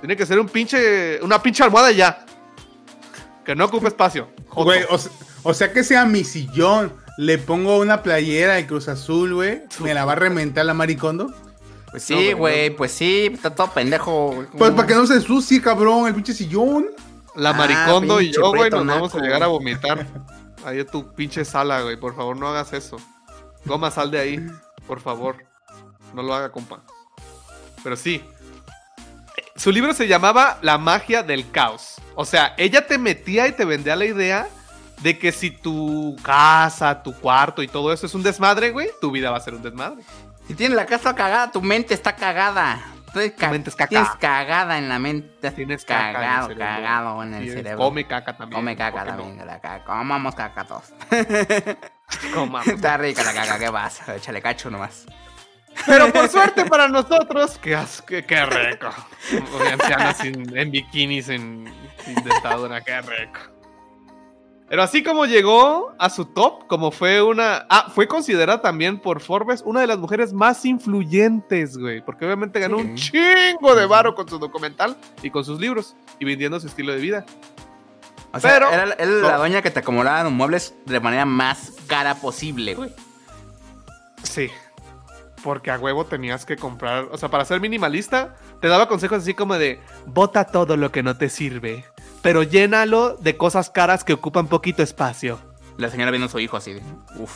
Tiene 0.00 0.16
que 0.16 0.26
ser 0.26 0.38
un 0.38 0.48
pinche. 0.48 1.18
Una 1.22 1.40
pinche 1.42 1.62
almohada 1.62 1.90
y 1.92 1.96
ya. 1.96 2.26
Que 3.44 3.54
no 3.54 3.64
ocupe 3.66 3.88
espacio. 3.88 4.28
Joto. 4.48 4.64
Güey, 4.64 4.82
o, 4.90 4.98
se- 4.98 5.10
o 5.42 5.54
sea 5.54 5.72
que 5.72 5.82
sea 5.84 6.04
mi 6.06 6.24
sillón, 6.24 6.92
le 7.18 7.38
pongo 7.38 7.78
una 7.78 8.02
playera 8.02 8.54
de 8.54 8.66
Cruz 8.66 8.88
Azul, 8.88 9.34
güey, 9.34 9.62
me 9.80 9.94
la 9.94 10.04
va 10.04 10.12
a 10.12 10.16
reventar 10.16 10.64
la 10.66 10.74
maricondo. 10.74 11.32
Pues 11.90 12.02
sí, 12.02 12.32
güey, 12.32 12.70
pues 12.70 12.90
sí, 12.92 13.30
está 13.32 13.54
todo 13.54 13.70
pendejo. 13.70 14.44
Pues 14.58 14.72
para 14.72 14.88
que 14.88 14.94
no 14.94 15.06
se 15.06 15.14
ensucie, 15.14 15.60
cabrón, 15.62 16.08
el 16.08 16.14
pinche 16.14 16.32
sillón. 16.34 16.86
La 17.34 17.50
Ah, 17.50 17.52
maricondo 17.54 18.20
y 18.20 18.32
yo, 18.32 18.50
güey, 18.54 18.70
nos 18.70 18.86
vamos 18.86 19.14
a 19.14 19.18
llegar 19.20 19.42
a 19.42 19.46
vomitar. 19.48 20.06
Ahí 20.64 20.80
en 20.80 20.86
tu 20.86 21.12
pinche 21.14 21.44
sala, 21.44 21.82
güey. 21.82 21.96
Por 21.96 22.14
favor, 22.16 22.36
no 22.36 22.48
hagas 22.48 22.72
eso. 22.72 22.96
Goma, 23.64 23.90
sal 23.90 24.10
de 24.10 24.18
ahí. 24.20 24.46
Por 24.86 25.00
favor. 25.00 25.44
No 26.14 26.22
lo 26.22 26.34
haga, 26.34 26.50
compa. 26.52 26.80
Pero 27.82 27.96
sí. 27.96 28.24
Su 29.56 29.70
libro 29.72 29.92
se 29.94 30.06
llamaba 30.08 30.58
La 30.62 30.78
magia 30.78 31.22
del 31.22 31.50
caos. 31.50 31.96
O 32.14 32.24
sea, 32.24 32.54
ella 32.56 32.86
te 32.86 32.98
metía 32.98 33.46
y 33.48 33.52
te 33.52 33.64
vendía 33.64 33.96
la 33.96 34.04
idea 34.04 34.48
de 35.02 35.18
que 35.18 35.32
si 35.32 35.50
tu 35.50 36.16
casa, 36.22 37.02
tu 37.02 37.14
cuarto 37.14 37.62
y 37.62 37.68
todo 37.68 37.92
eso 37.92 38.06
es 38.06 38.14
un 38.14 38.22
desmadre, 38.22 38.70
güey, 38.70 38.88
tu 39.00 39.10
vida 39.10 39.30
va 39.30 39.36
a 39.36 39.40
ser 39.40 39.54
un 39.54 39.62
desmadre. 39.62 40.02
Si 40.46 40.54
tienes 40.54 40.76
la 40.76 40.86
casa 40.86 41.14
cagada, 41.14 41.50
tu 41.50 41.60
mente 41.60 41.94
está 41.94 42.14
cagada. 42.16 42.80
Tu 43.14 43.46
mente 43.50 43.70
es 43.70 43.76
caca. 43.76 43.88
Tienes 43.88 44.08
cagada 44.20 44.76
en 44.78 44.88
la 44.88 44.98
mente. 44.98 45.50
Tienes 45.52 45.84
caca 45.84 46.08
en 46.08 46.14
cagado, 46.14 46.48
cagado 46.56 47.22
en 47.22 47.34
el 47.34 47.50
cerebro. 47.52 47.84
Come 47.84 48.06
caca 48.06 48.36
también. 48.36 48.60
Come 48.60 48.76
caca 48.76 48.90
¿por 48.92 49.04
qué 49.04 49.10
no? 49.12 49.16
también. 49.22 49.46
La 49.46 49.60
caca. 49.60 49.84
Comamos 49.84 50.34
caca 50.34 50.64
todos. 50.64 50.92
Comamos. 52.34 52.66
está 52.66 52.96
rica 52.96 53.22
la 53.22 53.32
caca, 53.32 53.58
¿qué 53.58 53.70
pasa? 53.70 54.14
Échale 54.16 54.42
cacho 54.42 54.70
nomás. 54.70 55.06
Pero 55.86 56.12
por 56.12 56.28
suerte 56.30 56.64
para 56.66 56.88
nosotros, 56.88 57.58
qué, 57.62 57.78
qué, 58.06 58.24
qué 58.24 58.46
rico. 58.46 58.88
Ancianas 59.72 60.18
sin- 60.18 60.56
en 60.56 60.70
bikinis, 60.70 61.28
en, 61.28 61.72
sin 62.04 62.14
dentadura, 62.22 62.80
qué 62.82 63.00
rico. 63.00 63.40
Pero 64.74 64.82
así 64.82 65.04
como 65.04 65.24
llegó 65.24 65.94
a 66.00 66.10
su 66.10 66.24
top, 66.24 66.66
como 66.66 66.90
fue 66.90 67.22
una... 67.22 67.64
Ah, 67.70 67.92
fue 67.94 68.08
considerada 68.08 68.60
también 68.60 68.98
por 68.98 69.20
Forbes 69.20 69.62
una 69.64 69.80
de 69.80 69.86
las 69.86 69.98
mujeres 69.98 70.32
más 70.32 70.64
influyentes, 70.64 71.78
güey. 71.78 72.04
Porque 72.04 72.24
obviamente 72.24 72.58
ganó 72.58 72.78
un 72.78 72.96
chingo 72.96 73.76
de 73.76 73.86
varo 73.86 74.16
con 74.16 74.28
su 74.28 74.40
documental 74.40 74.96
y 75.22 75.30
con 75.30 75.44
sus 75.44 75.60
libros 75.60 75.94
y 76.18 76.24
vendiendo 76.24 76.58
su 76.58 76.66
estilo 76.66 76.90
de 76.90 76.98
vida. 76.98 77.24
O 78.32 78.40
sea, 78.40 78.50
Pero- 78.50 78.68
era, 78.72 78.94
era 78.94 79.06
la 79.06 79.36
doña 79.36 79.62
que 79.62 79.70
te 79.70 79.78
acomodaba 79.78 80.24
los 80.24 80.32
muebles 80.32 80.74
de 80.86 80.98
manera 80.98 81.24
más 81.24 81.74
cara 81.86 82.16
posible, 82.16 82.74
güey. 82.74 82.90
Sí. 84.24 84.50
Porque 85.44 85.70
a 85.70 85.78
huevo 85.78 86.04
tenías 86.04 86.44
que 86.44 86.56
comprar. 86.56 87.06
O 87.12 87.16
sea, 87.16 87.28
para 87.28 87.44
ser 87.44 87.60
minimalista, 87.60 88.34
te 88.60 88.66
daba 88.66 88.88
consejos 88.88 89.18
así 89.18 89.34
como 89.34 89.54
de: 89.54 89.78
bota 90.04 90.46
todo 90.46 90.76
lo 90.76 90.90
que 90.90 91.04
no 91.04 91.16
te 91.16 91.28
sirve, 91.28 91.84
pero 92.24 92.42
llénalo 92.42 93.16
de 93.20 93.36
cosas 93.36 93.70
caras 93.70 94.02
que 94.02 94.14
ocupan 94.14 94.48
poquito 94.48 94.82
espacio. 94.82 95.38
La 95.76 95.88
señora 95.90 96.10
viendo 96.10 96.26
a 96.26 96.30
su 96.30 96.40
hijo 96.40 96.56
así 96.56 96.72
de, 96.72 96.82
uf, 97.18 97.32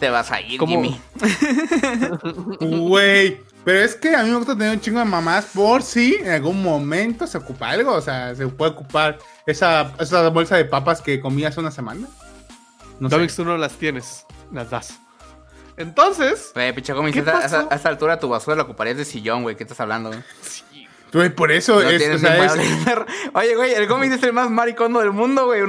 te 0.00 0.10
vas 0.10 0.32
a 0.32 0.40
ir, 0.40 0.58
¿Cómo? 0.58 0.72
Jimmy. 0.82 1.00
Güey, 2.60 3.40
pero 3.64 3.80
es 3.80 3.94
que 3.96 4.14
a 4.14 4.22
mí 4.22 4.30
me 4.30 4.36
gusta 4.36 4.54
tener 4.56 4.70
un 4.72 4.80
chingo 4.80 4.98
de 4.98 5.04
mamás 5.04 5.46
por 5.54 5.82
si 5.82 6.14
en 6.14 6.30
algún 6.30 6.62
momento 6.62 7.26
se 7.26 7.38
ocupa 7.38 7.70
algo, 7.70 7.92
o 7.92 8.00
sea, 8.00 8.34
se 8.34 8.46
puede 8.48 8.72
ocupar 8.72 9.18
esa, 9.46 9.92
esa 9.98 10.28
bolsa 10.28 10.56
de 10.56 10.64
papas 10.64 11.00
que 11.00 11.20
comí 11.20 11.44
hace 11.44 11.60
una 11.60 11.70
semana. 11.70 12.06
No 13.00 13.08
sé. 13.08 13.16
Domix, 13.16 13.36
tú 13.36 13.44
no 13.44 13.56
las 13.58 13.72
tienes, 13.72 14.24
las 14.52 14.70
das. 14.70 14.98
Entonces, 15.76 16.52
Güey, 16.54 16.72
pinche 16.72 16.92
Gómez, 16.94 17.12
¿Qué 17.12 17.20
a, 17.28 17.40
esa- 17.44 17.66
a 17.70 17.74
esa 17.74 17.88
altura 17.90 18.18
tu 18.18 18.28
basura 18.30 18.56
la 18.56 18.62
ocuparías 18.62 18.96
de 18.96 19.04
sillón, 19.04 19.42
güey. 19.42 19.56
¿Qué 19.56 19.64
estás 19.64 19.78
hablando, 19.80 20.08
güey? 20.08 20.22
Güey, 21.12 21.30
por 21.30 21.50
eso 21.52 21.82
No 21.82 21.88
es, 21.88 22.08
o 22.08 22.18
sea. 22.18 22.52
Oye, 23.32 23.54
güey, 23.54 23.72
el 23.72 23.86
Gómez 23.86 24.12
es 24.12 24.22
el 24.22 24.32
más 24.32 24.50
maricondo 24.50 25.00
del 25.00 25.12
mundo, 25.12 25.46
güey. 25.46 25.62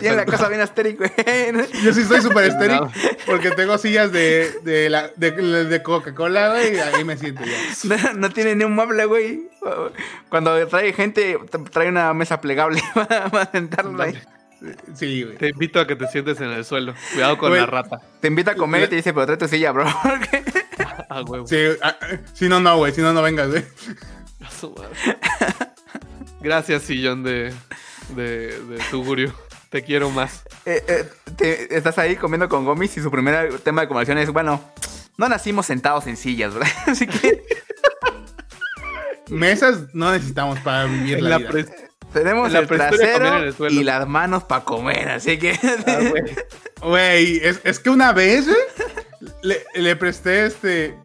Tiene 0.00 0.16
la 0.16 0.24
casa 0.24 0.48
bien 0.48 0.60
astérica, 0.60 1.10
güey. 1.16 1.66
yo 1.84 1.92
sí 1.92 2.04
soy 2.04 2.22
súper 2.22 2.44
estéril 2.50 2.80
porque 3.26 3.50
tengo 3.50 3.76
sillas 3.76 4.12
de, 4.12 4.50
de, 4.62 4.88
la- 4.88 5.10
de, 5.16 5.32
de 5.32 5.82
Coca-Cola, 5.82 6.50
güey, 6.50 6.76
y 6.76 6.78
ahí 6.78 7.04
me 7.04 7.16
siento 7.18 7.42
ya. 7.44 7.56
No, 7.96 8.12
no 8.14 8.30
tiene 8.30 8.54
ni 8.54 8.64
un 8.64 8.72
mueble, 8.74 9.04
güey. 9.04 9.48
Cuando 10.28 10.66
trae 10.68 10.92
gente, 10.92 11.38
trae 11.70 11.88
una 11.88 12.14
mesa 12.14 12.40
plegable 12.40 12.80
para, 13.30 13.50
sentarlo 13.50 14.02
ahí. 14.02 14.18
Sí, 14.94 15.22
güey. 15.24 15.36
te 15.36 15.48
invito 15.50 15.80
a 15.80 15.86
que 15.86 15.96
te 15.96 16.06
sientes 16.08 16.40
en 16.40 16.50
el 16.50 16.64
suelo. 16.64 16.94
Cuidado 17.12 17.36
con 17.38 17.50
Güey. 17.50 17.60
la 17.60 17.66
rata. 17.66 18.00
Te 18.20 18.28
invita 18.28 18.52
a 18.52 18.54
comer 18.56 18.84
y 18.84 18.88
te 18.88 18.96
dice, 18.96 19.12
pero 19.12 19.26
trae 19.26 19.36
tu 19.38 19.46
silla, 19.48 19.70
bro. 19.72 19.86
Sí, 21.46 21.56
ah, 21.82 21.96
ah, 22.00 22.06
si 22.32 22.48
no, 22.48 22.60
no, 22.60 22.76
güey, 22.78 22.92
si 22.92 23.00
no, 23.00 23.12
no 23.12 23.22
vengas, 23.22 23.48
güey. 23.50 23.64
A 24.48 24.50
su 24.50 24.70
madre. 24.70 25.18
Gracias, 26.40 26.82
sillón 26.82 27.22
de, 27.22 27.52
de, 28.16 28.58
de 28.60 28.78
Tugurio. 28.90 29.34
Te 29.70 29.82
quiero 29.82 30.08
más. 30.10 30.42
Eh, 30.64 30.82
eh, 30.88 31.04
te- 31.36 31.76
estás 31.76 31.98
ahí 31.98 32.16
comiendo 32.16 32.48
con 32.48 32.64
Gomis 32.64 32.96
y 32.96 33.02
su 33.02 33.10
primer 33.10 33.58
tema 33.60 33.82
de 33.82 33.88
conversación 33.88 34.18
es, 34.18 34.30
bueno, 34.30 34.62
no 35.18 35.28
nacimos 35.28 35.66
sentados 35.66 36.06
en 36.06 36.16
sillas, 36.16 36.54
¿verdad? 36.54 36.70
Así 36.86 37.06
que 37.06 37.42
Mesas 39.28 39.92
no 39.94 40.10
necesitamos 40.12 40.58
para 40.60 40.84
vivir 40.86 41.20
la, 41.22 41.30
La 41.30 41.38
vida. 41.38 41.50
pres- 41.50 41.72
tenemos 42.12 42.50
La 42.50 42.60
el 42.60 42.66
trasero 42.66 43.36
el 43.42 43.52
suelo. 43.52 43.78
y 43.78 43.84
las 43.84 44.08
manos 44.08 44.44
para 44.44 44.64
comer, 44.64 45.10
así 45.10 45.38
que... 45.38 45.58
Ah, 45.86 46.00
güey. 46.86 47.36
Es, 47.44 47.60
es 47.64 47.78
que 47.80 47.90
una 47.90 48.12
vez, 48.12 48.46
güey, 48.46 48.58
le, 49.42 49.62
le 49.74 49.96
presté 49.96 50.46
este. 50.46 50.96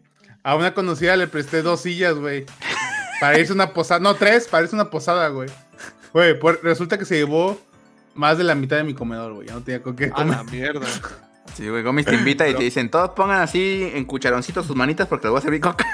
A 0.42 0.56
una 0.56 0.72
conocida 0.72 1.16
le 1.16 1.26
presté 1.26 1.60
dos 1.60 1.82
sillas, 1.82 2.14
güey. 2.14 2.46
Para 3.28 3.38
irse 3.38 3.52
a 3.52 3.54
una 3.54 3.72
posada. 3.72 4.00
No, 4.00 4.14
tres, 4.14 4.48
para 4.48 4.64
irse 4.64 4.76
a 4.76 4.80
una 4.80 4.90
posada, 4.90 5.28
güey. 5.28 5.48
Güey, 6.12 6.38
por- 6.38 6.60
resulta 6.62 6.98
que 6.98 7.04
se 7.04 7.16
llevó 7.16 7.58
más 8.14 8.38
de 8.38 8.44
la 8.44 8.54
mitad 8.54 8.76
de 8.76 8.84
mi 8.84 8.94
comedor, 8.94 9.32
güey. 9.34 9.48
Ya 9.48 9.54
no 9.54 9.62
tenía 9.62 9.82
con 9.82 9.96
qué 9.96 10.06
A 10.06 10.10
comer. 10.10 10.36
la 10.36 10.44
mierda. 10.44 10.86
Sí, 11.56 11.68
güey, 11.68 11.82
Gomis 11.82 12.06
te 12.06 12.14
invita 12.14 12.48
y 12.48 12.54
te 12.54 12.62
dicen, 12.64 12.90
todos 12.90 13.10
pongan 13.10 13.40
así 13.40 13.90
en 13.94 14.04
cucharoncitos 14.06 14.66
sus 14.66 14.74
manitas 14.76 15.06
porque 15.06 15.26
les 15.26 15.30
voy 15.32 15.38
a 15.38 15.42
servir 15.42 15.60
coca. 15.60 15.86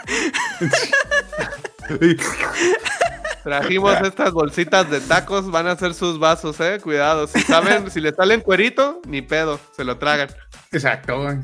Trajimos 3.42 4.00
estas 4.02 4.32
bolsitas 4.32 4.90
de 4.90 5.00
tacos, 5.00 5.50
van 5.50 5.66
a 5.66 5.76
ser 5.76 5.94
sus 5.94 6.18
vasos, 6.18 6.60
eh. 6.60 6.78
Cuidado. 6.82 7.26
Si 7.26 7.40
saben, 7.40 7.90
si 7.90 8.00
le 8.00 8.12
salen 8.12 8.40
cuerito, 8.42 9.00
ni 9.06 9.22
pedo, 9.22 9.58
se 9.74 9.84
lo 9.84 9.96
tragan. 9.98 10.28
Exacto, 10.72 11.22
güey. 11.22 11.38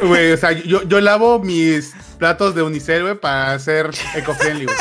Güey, 0.00 0.32
o 0.32 0.36
sea, 0.36 0.52
yo, 0.52 0.82
yo 0.84 1.00
lavo 1.00 1.38
mis 1.38 1.94
platos 2.18 2.54
de 2.54 2.62
unicel, 2.62 3.02
güey, 3.02 3.14
para 3.18 3.52
hacer 3.52 3.90
eco-friendly, 4.14 4.64
güey. 4.64 4.76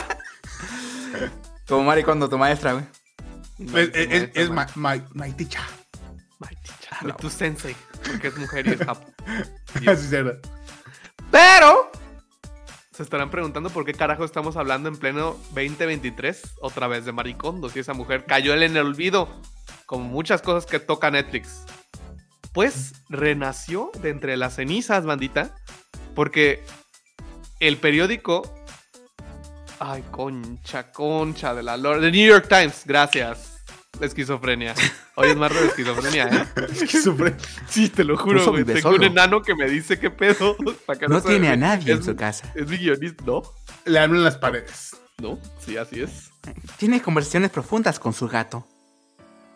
Como 1.68 1.84
Maricondo, 1.84 2.30
tu 2.30 2.38
maestra, 2.38 2.74
güey. 2.74 2.86
Es, 3.60 3.90
es, 3.94 4.12
es, 4.12 4.30
es 4.34 4.50
my, 4.50 4.64
my, 4.76 5.02
my 5.14 5.32
teacher. 5.34 5.62
My 6.40 6.48
teacher, 6.48 6.98
my 7.04 7.14
tu 7.14 7.30
sensei, 7.30 7.76
porque 8.06 8.28
es 8.28 8.38
mujer 8.38 8.68
y 8.68 8.72
es 8.72 8.80
japo. 8.80 9.06
Así 9.76 9.90
es 9.90 10.12
verdad. 10.12 10.40
Pero 11.32 11.92
se 12.92 13.04
estarán 13.04 13.30
preguntando 13.30 13.70
por 13.70 13.86
qué 13.86 13.94
carajo 13.94 14.24
estamos 14.24 14.56
hablando 14.56 14.88
en 14.88 14.96
pleno 14.96 15.38
2023 15.54 16.56
otra 16.62 16.88
vez 16.88 17.04
de 17.04 17.12
Maricondo, 17.12 17.70
si 17.70 17.80
esa 17.80 17.94
mujer 17.94 18.26
cayó 18.26 18.54
en 18.54 18.64
el 18.64 18.86
olvido, 18.86 19.42
como 19.86 20.06
muchas 20.06 20.42
cosas 20.42 20.66
que 20.66 20.80
toca 20.80 21.12
Netflix. 21.12 21.66
Pues 22.56 22.94
renació 23.10 23.92
de 24.02 24.10
entre 24.10 24.38
las 24.38 24.56
cenizas, 24.56 25.06
bandita, 25.06 25.54
porque 26.16 26.64
el 27.60 27.76
periódico... 27.76 28.50
Ay, 29.78 30.06
concha, 30.10 30.90
concha 30.94 31.54
de 31.54 31.64
la 31.64 31.76
lore. 31.76 32.00
The 32.00 32.12
New 32.12 32.26
York 32.26 32.48
Times, 32.48 32.84
gracias. 32.86 33.62
La 34.00 34.06
esquizofrenia. 34.06 34.74
Hoy 35.16 35.32
es 35.32 35.36
martes 35.36 35.60
de 35.60 35.68
esquizofrenia, 35.68 36.30
¿eh? 36.30 36.88
Sufre. 37.04 37.36
Sí, 37.68 37.90
te 37.90 38.06
lo 38.06 38.16
juro, 38.16 38.50
güey. 38.50 38.64
Tengo 38.64 38.92
un 38.92 39.04
enano 39.04 39.42
que 39.42 39.54
me 39.54 39.68
dice 39.68 40.00
qué 40.00 40.10
pedo. 40.10 40.56
para 40.86 40.98
que 40.98 41.10
No 41.10 41.22
tiene 41.22 41.50
a 41.50 41.58
nadie 41.58 41.92
en 41.92 42.04
su 42.04 42.16
casa. 42.16 42.50
Es 42.56 42.70
mi 42.70 42.78
guionista. 42.78 43.22
No, 43.26 43.44
Le 43.84 44.00
hablo 44.00 44.18
en 44.18 44.24
las 44.24 44.38
paredes. 44.38 44.96
no, 45.22 45.38
sí, 45.60 45.76
así 45.76 46.04
es. 46.04 46.32
Tiene 46.78 47.02
conversaciones 47.02 47.52
profundas 47.52 48.00
con 48.00 48.14
su 48.14 48.30
gato. 48.30 48.66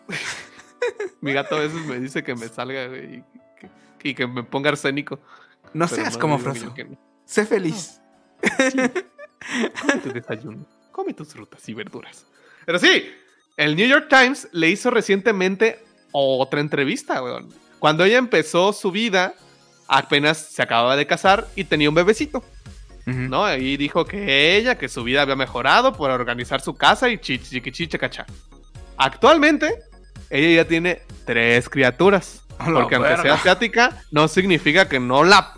Mi 1.20 1.32
gato 1.32 1.56
a 1.56 1.60
veces 1.60 1.84
me 1.86 1.98
dice 1.98 2.22
que 2.22 2.34
me 2.34 2.48
salga, 2.48 2.84
y 2.84 3.22
que, 3.98 4.08
y 4.08 4.14
que 4.14 4.26
me 4.26 4.42
ponga 4.42 4.70
arsénico. 4.70 5.20
No 5.72 5.86
pero 5.86 6.02
seas 6.02 6.14
no, 6.14 6.20
como 6.20 6.38
no. 6.38 6.54
Sé 7.24 7.46
feliz. 7.46 8.00
Come 9.80 10.00
tu 10.02 10.12
desayuno. 10.12 10.66
Come 10.92 11.14
tus 11.14 11.32
frutas 11.32 11.68
y 11.68 11.74
verduras. 11.74 12.26
Pero 12.66 12.78
sí, 12.78 13.10
el 13.56 13.76
New 13.76 13.86
York 13.86 14.06
Times 14.08 14.48
le 14.52 14.68
hizo 14.68 14.90
recientemente 14.90 15.84
otra 16.12 16.60
entrevista, 16.60 17.22
weón. 17.22 17.48
cuando 17.78 18.04
ella 18.04 18.18
empezó 18.18 18.72
su 18.72 18.90
vida, 18.90 19.34
apenas 19.86 20.38
se 20.38 20.62
acababa 20.62 20.96
de 20.96 21.06
casar 21.06 21.48
y 21.54 21.64
tenía 21.64 21.88
un 21.88 21.94
bebecito. 21.94 22.42
¿no? 23.06 23.52
Y 23.56 23.76
dijo 23.76 24.04
que 24.04 24.56
ella, 24.56 24.78
que 24.78 24.88
su 24.88 25.02
vida 25.02 25.22
había 25.22 25.36
mejorado 25.36 25.92
por 25.92 26.10
organizar 26.10 26.60
su 26.60 26.74
casa 26.74 27.08
y 27.08 27.18
chichichichiche 27.18 27.98
cachá. 27.98 28.26
Actualmente, 28.96 29.82
ella 30.30 30.62
ya 30.62 30.68
tiene 30.68 31.02
tres 31.24 31.68
criaturas. 31.68 32.42
Porque 32.56 32.94
aunque 32.94 32.98
verga. 32.98 33.22
sea 33.22 33.34
asiática, 33.34 34.04
no 34.10 34.28
significa 34.28 34.88
que 34.88 35.00
no 35.00 35.24
la... 35.24 35.54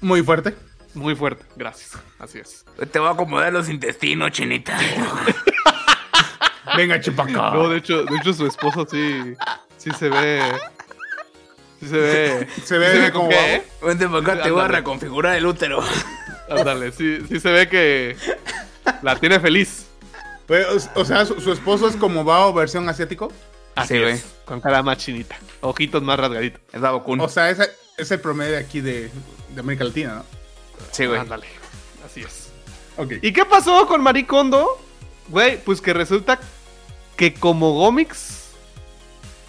Muy 0.00 0.22
fuerte. 0.22 0.54
Muy 0.94 1.14
fuerte, 1.14 1.44
gracias. 1.56 1.92
Así 2.18 2.38
es. 2.38 2.64
Te 2.90 2.98
voy 2.98 3.08
a 3.08 3.12
acomodar 3.12 3.52
los 3.52 3.68
intestinos, 3.68 4.32
chinita. 4.32 4.78
Venga, 6.76 7.00
chupacá. 7.00 7.32
No, 7.32 7.68
de 7.68 7.78
hecho, 7.78 8.04
de 8.04 8.16
hecho 8.16 8.32
su 8.32 8.46
esposo 8.46 8.86
sí, 8.90 9.34
sí 9.76 9.90
se 9.98 10.08
ve... 10.08 10.42
Sí 11.78 11.88
se 11.88 11.96
ve... 11.98 12.48
Se 12.64 12.78
ve 12.78 13.12
como- 13.12 13.28
qué. 13.28 13.62
Vente 13.82 14.08
para 14.08 14.18
acá, 14.20 14.42
te 14.42 14.50
voy 14.50 14.62
a 14.62 14.68
reconfigurar 14.68 15.36
el 15.36 15.46
útero. 15.46 15.82
Ándale, 16.48 16.90
sí, 16.92 17.18
sí 17.28 17.38
se 17.38 17.50
ve 17.50 17.68
que 17.68 18.16
la 19.02 19.16
tiene 19.16 19.38
feliz. 19.38 19.89
O, 20.94 21.04
sea, 21.04 21.24
su, 21.26 21.40
su 21.40 21.52
esposo 21.52 21.86
es 21.88 21.96
como 21.96 22.24
Bao 22.24 22.52
versión 22.52 22.88
asiático. 22.88 23.30
Así 23.76 23.94
Sí, 23.94 24.00
güey. 24.00 24.14
es, 24.14 24.24
con 24.44 24.60
cara 24.60 24.82
más 24.82 24.98
chinita, 24.98 25.36
ojitos 25.60 26.02
más 26.02 26.18
rasgaditos. 26.18 26.60
Es 26.72 26.80
Babocun. 26.80 27.20
O 27.20 27.28
sea, 27.28 27.50
es, 27.50 27.70
es 27.96 28.10
el 28.10 28.20
promedio 28.20 28.58
aquí 28.58 28.80
de, 28.80 29.10
de 29.54 29.60
América 29.60 29.84
Latina, 29.84 30.14
¿no? 30.16 30.24
Sí, 30.90 31.06
güey. 31.06 31.20
Ándale, 31.20 31.46
así 32.04 32.22
es. 32.22 32.50
Ok. 32.96 33.14
¿Y 33.22 33.32
qué 33.32 33.44
pasó 33.44 33.86
con 33.86 34.02
Maricondo? 34.02 34.66
Güey, 35.28 35.62
pues 35.62 35.80
que 35.80 35.92
resulta 35.92 36.40
que 37.16 37.32
como 37.32 37.74
Gomix 37.74 38.48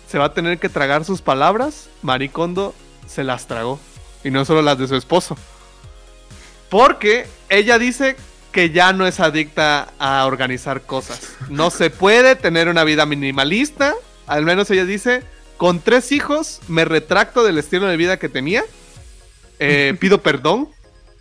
se 0.08 0.20
va 0.20 0.26
a 0.26 0.34
tener 0.34 0.60
que 0.60 0.70
tragar 0.70 1.04
sus 1.04 1.22
palabras, 1.22 1.90
Maricondo 2.04 2.76
se 3.08 3.24
las 3.24 3.48
tragó. 3.48 3.80
Y 4.24 4.30
no 4.30 4.46
solo 4.46 4.62
las 4.62 4.78
de 4.78 4.88
su 4.88 4.96
esposo. 4.96 5.36
Porque 6.70 7.28
ella 7.50 7.80
dice 7.80 8.16
que 8.52 8.70
ya 8.72 8.94
no 8.94 9.08
es 9.08 9.20
adicta 9.20 9.90
a 10.00 10.26
organizar 10.26 10.82
cosas. 10.82 11.36
No 11.50 11.70
se 11.70 11.90
puede 11.90 12.36
tener 12.36 12.68
una 12.68 12.84
vida 12.84 13.06
minimalista. 13.06 13.96
Al 14.28 14.44
menos 14.46 14.70
ella 14.72 14.86
dice, 14.86 15.24
con 15.58 15.80
tres 15.80 16.12
hijos 16.12 16.60
me 16.68 16.86
retracto 16.86 17.44
del 17.44 17.58
estilo 17.58 17.88
de 17.88 17.98
vida 17.98 18.18
que 18.18 18.30
tenía. 18.30 18.64
Eh, 19.60 19.96
pido 20.00 20.22
perdón. 20.22 20.70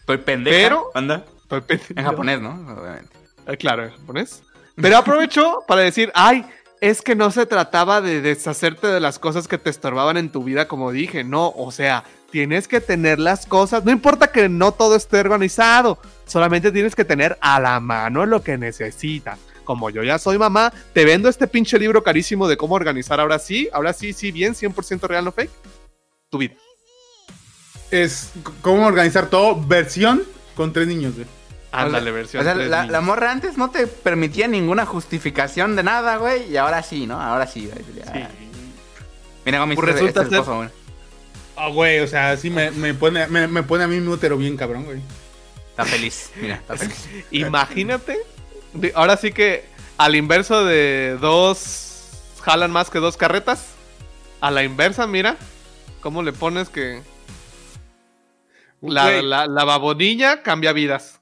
Estoy 0.00 0.18
pendeja. 0.18 0.56
Pero- 0.56 0.90
Anda. 0.94 1.24
Estoy 1.42 1.60
pendiente. 1.62 2.00
En 2.00 2.06
japonés, 2.06 2.40
¿no? 2.40 2.50
Obviamente. 2.50 3.16
Eh, 3.46 3.56
claro, 3.56 3.84
en 3.84 3.90
japonés. 3.90 4.42
Pero 4.76 4.96
aprovechó 4.96 5.62
para 5.66 5.82
decir, 5.82 6.10
ay, 6.14 6.46
es 6.80 7.02
que 7.02 7.14
no 7.14 7.30
se 7.30 7.44
trataba 7.44 8.00
de 8.00 8.20
deshacerte 8.22 8.86
de 8.86 9.00
las 9.00 9.18
cosas 9.18 9.46
que 9.46 9.58
te 9.58 9.68
estorbaban 9.68 10.16
en 10.16 10.30
tu 10.32 10.42
vida, 10.44 10.68
como 10.68 10.90
dije, 10.92 11.24
no, 11.24 11.50
o 11.50 11.70
sea, 11.72 12.04
tienes 12.30 12.68
que 12.68 12.80
tener 12.80 13.18
las 13.18 13.46
cosas, 13.46 13.84
no 13.84 13.90
importa 13.90 14.28
que 14.32 14.48
no 14.48 14.72
todo 14.72 14.96
esté 14.96 15.18
organizado, 15.20 15.98
solamente 16.26 16.70
tienes 16.72 16.94
que 16.94 17.04
tener 17.04 17.36
a 17.40 17.58
la 17.60 17.80
mano 17.80 18.26
lo 18.26 18.42
que 18.42 18.56
necesitas. 18.58 19.38
Como 19.64 19.90
yo 19.90 20.02
ya 20.02 20.18
soy 20.18 20.38
mamá, 20.38 20.72
te 20.92 21.04
vendo 21.04 21.28
este 21.28 21.46
pinche 21.46 21.78
libro 21.78 22.02
carísimo 22.02 22.48
de 22.48 22.56
cómo 22.56 22.74
organizar 22.74 23.20
ahora 23.20 23.38
sí, 23.38 23.68
ahora 23.72 23.92
sí, 23.92 24.12
sí, 24.12 24.32
bien, 24.32 24.54
100% 24.54 25.00
real, 25.06 25.24
no 25.24 25.32
fake, 25.32 25.50
tu 26.28 26.38
vida. 26.38 26.54
Es 27.90 28.30
cómo 28.62 28.86
organizar 28.86 29.26
todo, 29.26 29.60
versión 29.60 30.22
con 30.54 30.72
tres 30.72 30.86
niños, 30.88 31.14
güey. 31.14 31.26
Ándale, 31.72 32.10
O 32.10 32.14
versión. 32.14 32.42
sea, 32.42 32.54
tres 32.54 32.68
la, 32.68 33.00
morra 33.00 33.30
antes 33.30 33.56
no 33.56 33.70
te 33.70 33.86
permitía 33.86 34.48
ninguna 34.48 34.86
justificación 34.86 35.76
de 35.76 35.82
nada, 35.84 36.16
güey. 36.16 36.50
Y 36.50 36.56
ahora 36.56 36.82
sí, 36.82 37.06
¿no? 37.06 37.20
Ahora 37.20 37.46
sí, 37.46 37.70
güey. 37.72 37.84
Ya. 37.96 38.12
Sí. 38.12 38.24
Mira, 39.44 39.60
Gomis, 39.60 39.76
Pues 39.76 39.88
este- 39.90 40.00
resulta 40.00 40.22
este 40.22 40.30
ser- 40.36 40.40
esposo, 40.40 40.70
güey. 41.68 41.70
Ah, 41.70 41.74
güey, 41.74 41.98
o 42.00 42.06
sea, 42.06 42.36
sí 42.36 42.50
me, 42.50 42.70
me 42.70 42.94
pone, 42.94 43.26
me, 43.26 43.46
me 43.46 43.62
pone 43.62 43.84
a 43.84 43.88
mí 43.88 44.00
mi 44.00 44.08
útero 44.08 44.36
bien 44.36 44.56
cabrón, 44.56 44.84
güey. 44.84 45.00
Está 45.70 45.84
feliz. 45.84 46.30
Mira, 46.36 46.56
está 46.56 46.76
feliz. 46.76 47.08
Imagínate. 47.30 48.18
Ahora 48.94 49.16
sí 49.16 49.32
que 49.32 49.64
al 49.98 50.14
inverso 50.16 50.64
de 50.64 51.16
dos 51.20 52.08
jalan 52.42 52.70
más 52.70 52.90
que 52.90 52.98
dos 52.98 53.16
carretas. 53.16 53.66
A 54.40 54.50
la 54.50 54.62
inversa, 54.62 55.06
mira. 55.06 55.36
¿Cómo 56.00 56.22
le 56.22 56.32
pones 56.32 56.70
que 56.70 57.02
la, 58.80 59.04
Güey, 59.04 59.22
la, 59.22 59.46
la 59.46 59.64
babonilla 59.64 60.42
cambia 60.42 60.72
vidas? 60.72 61.20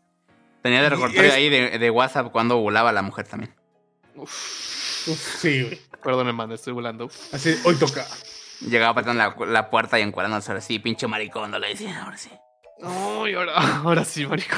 Tenía 0.63 0.83
de 0.83 0.91
recordatorio 0.91 1.31
es- 1.31 1.35
ahí 1.35 1.49
de, 1.49 1.79
de 1.79 1.91
WhatsApp 1.91 2.31
cuando 2.31 2.59
volaba 2.59 2.93
la 2.93 3.03
mujer 3.03 3.27
también. 3.27 3.53
uf, 4.15 4.31
sí, 5.41 5.63
güey. 5.63 5.81
Perdón, 6.03 6.29
hermano, 6.29 6.55
estoy 6.55 6.73
volando. 6.73 7.07
Uf. 7.07 7.35
Así, 7.35 7.57
hoy 7.65 7.75
toca. 7.77 8.07
Llegaba 8.61 8.95
patando 8.95 9.23
la, 9.23 9.35
la 9.47 9.71
puerta 9.71 9.99
y 9.99 10.03
encuadrándose 10.03 10.51
ahora 10.51 10.61
sí, 10.61 10.79
pinche 10.79 11.07
maricón, 11.07 11.51
no 11.51 11.59
le 11.59 11.69
decía, 11.69 12.03
ahora 12.05 12.17
sí. 12.17 12.31
Ay, 12.83 13.35
ahora, 13.35 13.53
ahora 13.85 14.05
sí, 14.05 14.27
marico. 14.27 14.57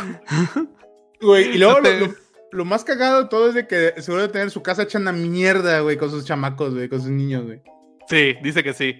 Güey, 1.20 1.56
y 1.56 1.58
luego 1.58 1.76
No 1.76 1.82
te- 1.82 2.00
lo, 2.00 2.06
lo- 2.06 2.14
lo 2.52 2.64
más 2.64 2.82
cagado 2.82 3.24
de 3.24 3.28
todo 3.28 3.48
es 3.50 3.54
de 3.54 3.66
que 3.66 4.00
seguro 4.00 4.22
de 4.22 4.28
tener 4.28 4.50
su 4.50 4.62
casa 4.62 4.82
hecha 4.84 4.98
una 4.98 5.12
mierda, 5.12 5.80
güey, 5.80 5.98
con 5.98 6.10
sus 6.10 6.24
chamacos, 6.24 6.72
güey, 6.74 6.88
con 6.88 7.00
sus 7.00 7.10
niños, 7.10 7.44
güey. 7.44 7.60
Sí, 8.08 8.36
dice 8.42 8.64
que 8.64 8.72
sí. 8.72 8.98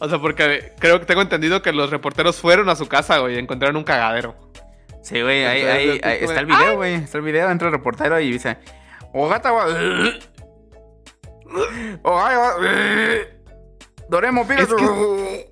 O 0.00 0.08
sea, 0.08 0.18
porque 0.18 0.72
creo 0.80 0.98
que 0.98 1.06
tengo 1.06 1.22
entendido 1.22 1.62
que 1.62 1.72
los 1.72 1.90
reporteros 1.90 2.36
fueron 2.36 2.68
a 2.68 2.74
su 2.76 2.88
casa, 2.88 3.18
güey, 3.18 3.36
y 3.36 3.38
encontraron 3.38 3.76
un 3.76 3.84
cagadero. 3.84 4.34
Sí, 5.02 5.22
güey, 5.22 5.44
ahí, 5.44 5.62
ahí- 5.62 6.00
ahí 6.02 6.18
está 6.20 6.40
el 6.40 6.46
de, 6.48 6.54
video, 6.56 6.76
güey. 6.76 6.94
Está 6.94 7.18
el 7.18 7.24
video, 7.24 7.48
entra 7.50 7.68
el 7.68 7.72
reportero 7.74 8.18
y 8.20 8.32
dice, 8.32 8.58
o 9.12 9.28
gata 9.28 9.52
wa... 9.52 9.66
O 12.02 12.20
ay, 12.20 12.36
wa... 12.36 12.54
Doremo, 14.10 14.46
Es 14.50 14.68
tu-". 14.68 15.46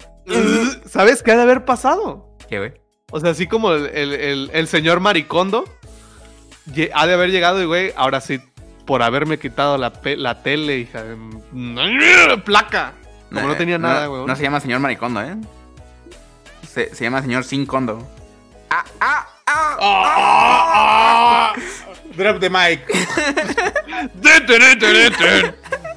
¿Sabes 0.88 1.22
qué 1.22 1.32
ha 1.32 1.36
de 1.36 1.42
haber 1.42 1.64
pasado? 1.64 2.36
¿Qué, 2.48 2.58
güey? 2.58 2.72
O 3.10 3.20
sea, 3.20 3.30
así 3.30 3.46
como 3.46 3.72
el, 3.72 3.86
el- 3.86 4.12
el- 4.12 4.50
el 4.52 4.68
señor 4.68 5.00
Maricondo 5.00 5.64
ha 6.94 7.06
de 7.06 7.14
haber 7.14 7.30
llegado 7.30 7.62
y, 7.62 7.64
güey, 7.64 7.92
ahora 7.96 8.20
sí, 8.20 8.40
por 8.84 9.02
haberme 9.02 9.38
quitado 9.38 9.78
la, 9.78 9.92
la 10.16 10.42
tele, 10.42 10.76
hija 10.78 11.02
de... 11.02 11.16
¡Placa! 12.44 12.92
Como 13.32 13.46
no, 13.46 13.52
Eh, 13.54 13.56
tenía 13.56 13.78
nada, 13.78 14.06
güey. 14.06 14.26
No 14.26 14.36
se 14.36 14.42
llama 14.42 14.60
señor 14.60 14.80
maricondo, 14.80 15.22
¿eh? 15.22 15.36
Se, 16.70 16.94
se 16.94 17.04
llama 17.04 17.22
señor 17.22 17.44
sin 17.44 17.64
condo. 17.66 18.06
¡Ah, 18.70 18.84
ah, 19.00 19.26
ah! 19.46 21.52
Drop 22.16 22.38
the 22.40 22.50
mic. 22.50 22.80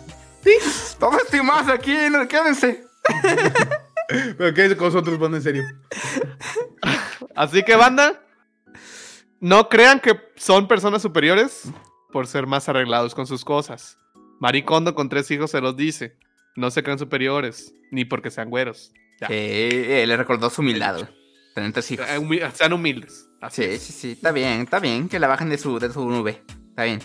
Todos 1.00 1.22
estoy 1.24 1.42
más 1.42 1.68
aquí, 1.70 1.96
no, 2.12 2.28
quédense. 2.28 2.84
Pero 4.38 4.54
quédense 4.54 4.78
con 4.78 4.88
nosotros, 4.88 5.18
banda, 5.20 5.38
en 5.38 5.44
serio. 5.44 5.64
Así 7.36 7.64
que, 7.64 7.76
banda, 7.76 8.22
no 9.40 9.70
crean 9.70 10.00
que 10.00 10.20
son 10.36 10.68
personas 10.68 11.02
superiores 11.02 11.64
por 12.12 12.28
ser 12.28 12.46
más 12.48 12.68
arreglados 12.70 13.16
con 13.16 13.26
sus 13.28 13.46
cosas. 13.46 13.98
Maricondo 14.40 14.96
con 14.96 15.08
tres 15.10 15.30
hijos 15.32 15.52
se 15.52 15.62
los 15.62 15.78
dice. 15.78 16.18
No 16.56 16.70
se 16.72 16.84
crean 16.84 17.00
superiores, 17.00 17.74
ni 17.92 18.04
porque 18.04 18.30
sean 18.32 18.50
güeros. 18.50 18.92
Ya. 19.22 19.28
Sí, 19.28 19.34
eh, 19.36 20.04
le 20.06 20.18
recordó 20.18 20.50
su 20.50 20.62
humildad, 20.62 20.96
güey. 20.96 21.08
Tener 21.56 21.72
tres 21.72 21.90
hijos. 21.92 22.06
Eh, 22.10 22.18
humi- 22.20 22.52
Sean 22.52 22.74
humildes. 22.74 23.28
Así 23.40 23.64
Sí, 23.64 23.78
sí, 23.80 23.94
sí, 23.94 24.12
está 24.12 24.32
bien, 24.32 24.62
está 24.62 24.80
bien 24.80 25.08
que 25.10 25.20
la 25.20 25.28
bajen 25.28 25.50
de 25.50 25.58
su, 25.58 25.80
de 25.80 25.92
su 25.92 26.08
nube. 26.10 26.44
Está 26.70 26.84
bien. 26.84 27.00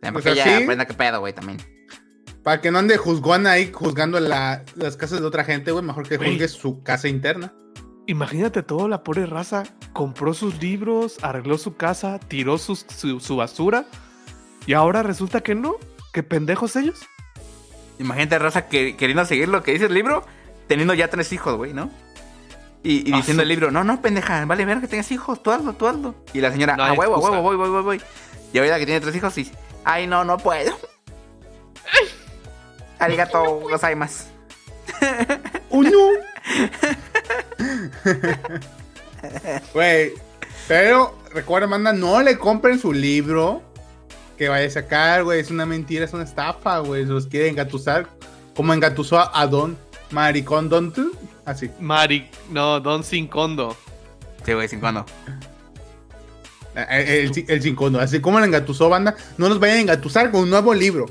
También 0.00 0.12
Pues 0.12 0.24
que 0.24 0.30
así- 0.40 0.48
ella 0.50 0.58
aprenda 0.58 0.86
qué 0.86 0.94
pedo, 0.94 1.20
güey, 1.20 1.32
también. 1.32 1.58
Para 2.42 2.60
que 2.60 2.70
no 2.70 2.78
ande 2.78 2.96
juzgando 2.96 3.48
ahí, 3.50 3.70
juzgando 3.72 4.20
la- 4.20 4.64
las 4.76 4.96
casas 4.96 5.20
de 5.20 5.26
otra 5.26 5.44
gente, 5.44 5.70
güey, 5.72 5.84
mejor 5.84 6.08
que 6.08 6.16
Güey. 6.16 6.30
juzgue 6.32 6.48
su 6.48 6.82
casa 6.82 7.08
interna. 7.08 7.52
Imagínate 8.06 8.62
toda 8.62 8.88
la 8.88 9.02
pobre 9.04 9.26
raza. 9.26 9.64
Compró 9.92 10.32
sus 10.32 10.60
libros, 10.62 11.18
arregló 11.22 11.58
su 11.58 11.76
casa, 11.76 12.18
tiró 12.18 12.56
sus- 12.56 12.86
su, 12.88 13.20
su 13.20 13.36
basura. 13.36 13.84
Y 14.66 14.72
ahora 14.72 15.02
resulta 15.02 15.42
que 15.42 15.54
no. 15.54 15.76
Que 16.12 16.22
pendejos 16.22 16.74
ellos. 16.76 17.00
Imagínate, 17.98 18.38
Rosa, 18.38 18.66
que, 18.68 18.96
queriendo 18.96 19.24
seguir 19.26 19.48
lo 19.48 19.62
que 19.62 19.72
dice 19.72 19.86
el 19.86 19.94
libro, 19.94 20.24
teniendo 20.68 20.94
ya 20.94 21.08
tres 21.08 21.32
hijos, 21.32 21.56
güey, 21.56 21.74
¿no? 21.74 21.90
Y, 22.82 23.08
y 23.08 23.12
Ah, 23.12 23.16
diciendo 23.16 23.42
el 23.42 23.48
libro, 23.48 23.70
no, 23.72 23.82
no, 23.84 24.00
pendeja, 24.00 24.44
vale 24.46 24.64
ver 24.64 24.80
que 24.80 24.86
tengas 24.88 25.10
hijos, 25.10 25.42
tú 25.42 25.50
hazlo, 25.50 25.72
tú 25.74 25.86
hazlo. 25.88 26.14
Y 26.32 26.40
la 26.40 26.50
señora, 26.52 26.76
No 26.76 26.84
a 26.84 26.90
hay 26.92 26.96
huevo, 26.96 27.18
huevo, 27.18 27.42
voy, 27.42 27.56
voy, 27.56 27.68
voy, 27.68 27.82
voy. 27.82 28.02
Y 28.52 28.58
ahorita 28.58 28.78
que 28.78 28.86
tiene 28.86 29.00
tres 29.00 29.16
hijos, 29.16 29.34
dice, 29.34 29.52
ay, 29.84 30.06
no, 30.06 30.24
no 30.24 30.38
puedo. 30.38 30.72
Arigato 32.98 33.60
gozaimasu. 33.60 34.24
¡Uno! 35.70 35.98
Güey, 39.74 40.12
pero 40.66 41.18
recuerda, 41.32 41.66
manda, 41.66 41.92
no 41.92 42.22
le 42.22 42.38
compren 42.38 42.78
su 42.78 42.92
libro 42.92 43.62
que 44.36 44.48
vaya 44.48 44.66
a 44.66 44.70
sacar, 44.70 45.24
güey. 45.24 45.40
Es 45.40 45.50
una 45.50 45.66
mentira, 45.66 46.04
es 46.04 46.12
una 46.12 46.24
estafa, 46.24 46.78
güey. 46.78 47.04
Se 47.04 47.10
los 47.10 47.26
quiere 47.26 47.48
engatusar. 47.48 48.06
Como 48.54 48.72
engatusó 48.72 49.18
a, 49.18 49.30
a 49.34 49.46
Don 49.46 49.76
Maricón 50.10 50.68
Don 50.68 50.92
tú. 50.92 51.12
Así. 51.44 51.70
Mari. 51.80 52.30
No, 52.50 52.80
Don 52.80 53.02
Sincondo. 53.04 53.76
Sí, 54.44 54.52
güey, 54.52 54.68
sin 54.68 54.80
cuando. 54.80 55.04
Eh, 56.74 57.30
El, 57.36 57.44
el. 57.48 57.96
Así 58.00 58.20
como 58.20 58.40
le 58.40 58.46
engatusó, 58.46 58.88
banda. 58.88 59.16
No 59.36 59.48
los 59.48 59.58
vayan 59.58 59.78
a 59.78 59.80
engatusar 59.80 60.30
con 60.30 60.42
un 60.42 60.50
nuevo 60.50 60.72
libro. 60.72 61.06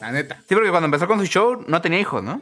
La 0.00 0.12
neta. 0.12 0.36
Sí, 0.48 0.54
porque 0.54 0.70
cuando 0.70 0.84
empezó 0.86 1.06
con 1.06 1.18
su 1.20 1.26
show 1.26 1.64
no 1.66 1.80
tenía 1.80 1.98
hijos, 2.00 2.22
¿no? 2.22 2.40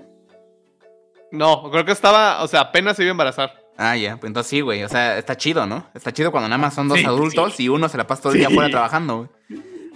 No, 1.32 1.70
creo 1.70 1.84
que 1.84 1.92
estaba, 1.92 2.42
o 2.42 2.48
sea, 2.48 2.60
apenas 2.60 2.96
se 2.96 3.02
iba 3.02 3.10
a 3.10 3.12
embarazar. 3.12 3.52
Ah, 3.76 3.96
ya, 3.96 4.16
pues 4.16 4.30
entonces 4.30 4.50
sí, 4.50 4.60
güey. 4.60 4.84
O 4.84 4.88
sea, 4.88 5.18
está 5.18 5.36
chido, 5.36 5.66
¿no? 5.66 5.86
Está 5.94 6.12
chido 6.12 6.30
cuando 6.30 6.48
nada 6.48 6.58
más 6.60 6.74
son 6.74 6.88
dos 6.88 6.98
Sí, 6.98 7.04
adultos 7.04 7.58
y 7.58 7.68
uno 7.68 7.88
se 7.88 7.96
la 7.96 8.06
pasa 8.06 8.22
todo 8.22 8.32
el 8.32 8.38
día 8.38 8.48
Sí. 8.48 8.54
afuera 8.54 8.70
trabajando, 8.70 9.16
güey. 9.16 9.28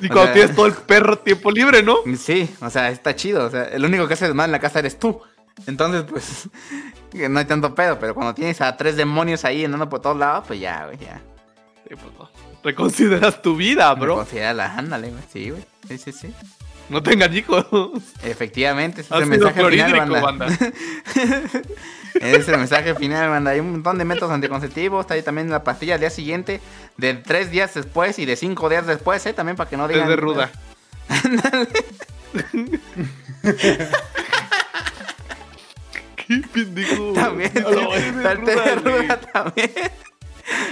Y 0.01 0.07
O 0.07 0.09
cuando 0.09 0.25
sea- 0.25 0.33
tienes 0.33 0.57
todo 0.57 0.67
el 0.67 0.73
perro 0.75 1.19
tiempo 1.19 1.51
libre, 1.51 1.83
¿no? 1.83 1.99
Sí, 2.19 2.49
o 2.61 2.71
sea, 2.71 2.91
está 2.91 3.15
chido. 3.15 3.47
O 3.47 3.51
sea, 3.51 3.65
el 3.65 3.85
único 3.85 4.09
que 4.09 4.15
hace 4.15 4.27
desmadre 4.27 4.47
en 4.49 4.53
la 4.53 4.59
casa 4.61 4.81
eres 4.81 4.99
tú. 4.99 5.21
Entonces, 5.67 6.05
pues, 6.09 6.49
no 7.31 7.39
hay 7.39 7.45
tanto 7.45 7.73
pedo. 7.75 7.99
Pero 8.01 8.15
cuando 8.15 8.35
tienes 8.35 8.61
a 8.61 8.77
tres 8.77 8.97
demonios 8.97 9.45
ahí 9.45 9.65
andando 9.65 9.89
por 9.89 10.01
todos 10.01 10.17
lados, 10.17 10.45
pues 10.49 10.59
ya, 10.59 10.87
güey, 10.87 10.99
ya. 10.99 11.21
Sí, 11.89 11.95
pues 11.95 12.13
no. 12.19 12.29
Reconsideras 12.65 13.41
tu 13.43 13.55
vida, 13.55 13.95
bro. 13.95 14.17
Considérala, 14.17 14.75
ándale, 14.77 15.11
güey. 15.11 15.23
Sí, 15.33 15.51
güey. 15.51 15.65
Sí, 15.87 15.99
sí, 15.99 16.13
sí. 16.13 16.35
No 16.89 17.03
tengan 17.03 17.37
hijos. 17.37 17.67
Efectivamente, 18.23 19.03
ese 19.03 19.15
es 19.15 19.21
el 19.21 19.27
mensaje 19.27 19.71
final, 19.71 19.93
banda. 19.95 20.21
banda. 20.21 20.47
Ese 22.15 22.37
es 22.37 22.49
el 22.49 22.57
mensaje 22.59 22.95
final, 22.95 23.29
banda. 23.29 23.51
Hay 23.53 23.61
un 23.61 23.73
montón 23.73 23.99
de 23.99 24.05
métodos 24.05 24.33
anticonceptivos. 24.33 25.03
Está 25.03 25.15
ahí 25.15 25.23
también 25.23 25.51
la 25.51 25.63
pastilla 25.63 25.95
al 25.95 26.01
día 26.01 26.11
siguiente, 26.11 26.61
de 26.97 27.15
tres 27.15 27.51
días 27.51 27.75
después 27.75 28.19
y 28.19 28.25
de 28.25 28.35
cinco 28.35 28.69
días 28.69 28.87
después, 28.87 29.25
¿eh? 29.27 29.35
También 29.35 29.57
para 29.57 29.69
que 29.71 29.77
no 29.77 29.87
digan. 29.87 30.05
Es 30.05 30.09
de 30.09 30.17
ruda. 30.17 30.51
Qué 36.29 36.43
pendejo. 36.53 37.13
También, 37.13 37.53
No, 37.55 37.95
es 37.95 38.17
de 38.17 38.23
de 38.23 38.75
ruda, 38.77 39.21
también. 39.21 39.71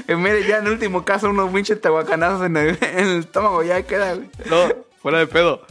En 0.08 0.22
mire, 0.22 0.46
ya 0.46 0.58
en 0.58 0.68
último 0.68 1.04
caso, 1.04 1.30
unos 1.30 1.50
pinches 1.52 1.80
tahuacanazos 1.80 2.46
en 2.46 2.56
el, 2.56 2.78
en 2.80 3.06
el 3.06 3.20
estómago 3.20 3.62
ya 3.62 3.82
queda, 3.82 4.14
güey. 4.14 4.28
No, 4.46 4.68
fuera 5.00 5.18
de 5.18 5.26
pedo. 5.26 5.66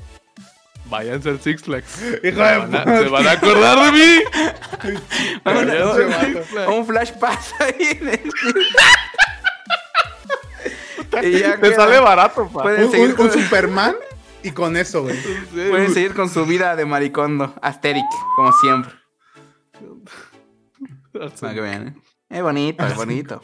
Váyanse 0.87 1.29
al 1.29 1.39
Six 1.41 1.63
Flags. 1.63 2.01
Hijo 2.01 2.19
Se 2.21 2.29
de 2.31 2.35
van 2.35 2.75
a- 2.75 2.83
se 2.83 3.07
van 3.09 3.27
a 3.27 3.31
acordar 3.31 3.79
de 3.85 3.91
mí. 3.91 4.19
Un, 6.75 6.85
flash 6.85 7.11
pass 7.13 7.53
ahí 7.59 7.97
en 8.01 8.07
el... 8.09 8.31
Y 11.23 11.39
ya 11.39 11.57
Te 11.61 11.73
sale 11.73 11.99
barato, 11.99 12.47
pa. 12.49 12.63
Pueden 12.63 12.85
Un, 12.85 12.91
seguir, 12.91 13.09
un- 13.09 13.15
con, 13.15 13.25
un 13.27 13.31
Superman 13.31 13.95
y 14.43 14.51
con 14.51 14.77
eso, 14.77 15.01
güey. 15.03 15.15
Pueden 15.69 15.93
seguir 15.93 16.13
con 16.13 16.29
su 16.29 16.45
vida 16.45 16.75
de 16.75 16.85
maricondo. 16.85 17.53
Asteric, 17.61 18.05
como 18.35 18.51
siempre. 18.53 18.93
Que 21.13 21.61
vean, 21.61 21.87
¿eh? 21.87 21.95
Es 22.29 22.41
bonito, 22.41 22.85
es 22.85 22.95
bonito. 22.95 23.41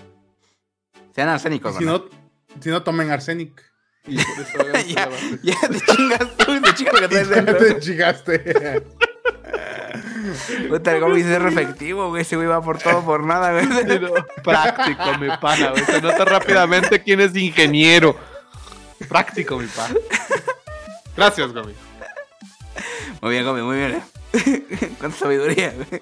Sean 1.15 1.29
arsénicos, 1.29 1.75
Si 1.77 1.85
¿no? 1.85 1.91
no, 1.99 2.05
si 2.59 2.69
no 2.69 2.83
tomen 2.83 3.09
arsenic. 3.11 3.70
Y 4.07 4.15
por 4.15 4.73
eso 4.73 4.87
ya, 4.87 5.09
ya 5.43 5.55
te 5.67 5.79
chingas 5.79 6.37
tú, 6.37 6.61
te 6.61 6.73
chingas 6.73 6.93
lo 6.93 6.99
que 7.01 7.07
traes 7.07 7.29
dentro. 7.29 7.57
te 7.57 7.79
chigaste. 7.79 8.83
Puta, 10.69 10.93
el 10.93 11.01
Gomis 11.01 11.25
es 11.25 11.41
reflectivo, 11.41 12.09
güey. 12.09 12.21
Ese 12.21 12.35
güey 12.35 12.47
va 12.47 12.61
por 12.61 12.77
todo, 12.77 13.03
por 13.03 13.25
nada, 13.25 13.51
güey. 13.51 13.67
Práctico, 14.43 15.17
mi 15.19 15.27
pana, 15.37 15.71
güey. 15.71 15.85
Se 15.85 16.01
nota 16.01 16.25
rápidamente 16.25 17.01
quién 17.01 17.21
es 17.21 17.35
ingeniero. 17.35 18.17
Práctico, 19.07 19.57
mi 19.57 19.67
pana. 19.67 19.95
Gracias, 21.15 21.51
Gomi. 21.53 21.73
Muy 23.21 23.31
bien, 23.31 23.45
Gomis, 23.45 23.63
muy 23.63 23.77
bien. 23.77 23.91
¿eh? 24.33 24.63
Cuánta 24.99 25.17
sabiduría, 25.17 25.73
güey. 25.73 26.01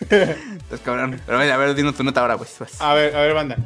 Estás 0.00 0.80
cabrón. 0.84 1.20
Pero 1.24 1.38
a 1.38 1.56
ver, 1.56 1.74
dinos 1.74 1.94
tu 1.94 2.04
nota 2.04 2.20
ahora, 2.20 2.36
pues. 2.36 2.54
pues. 2.58 2.80
A 2.80 2.94
ver, 2.94 3.16
a 3.16 3.22
ver, 3.22 3.34
banda. 3.34 3.56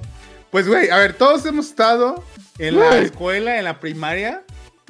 Pues, 0.53 0.68
güey, 0.68 0.88
a 0.90 0.98
ver, 0.98 1.14
todos 1.14 1.44
hemos 1.46 1.66
estado 1.66 2.22
en 2.59 2.78
la 2.78 2.98
escuela, 2.98 3.59
en 3.59 3.64
la 3.64 3.80
primaria. 3.80 4.44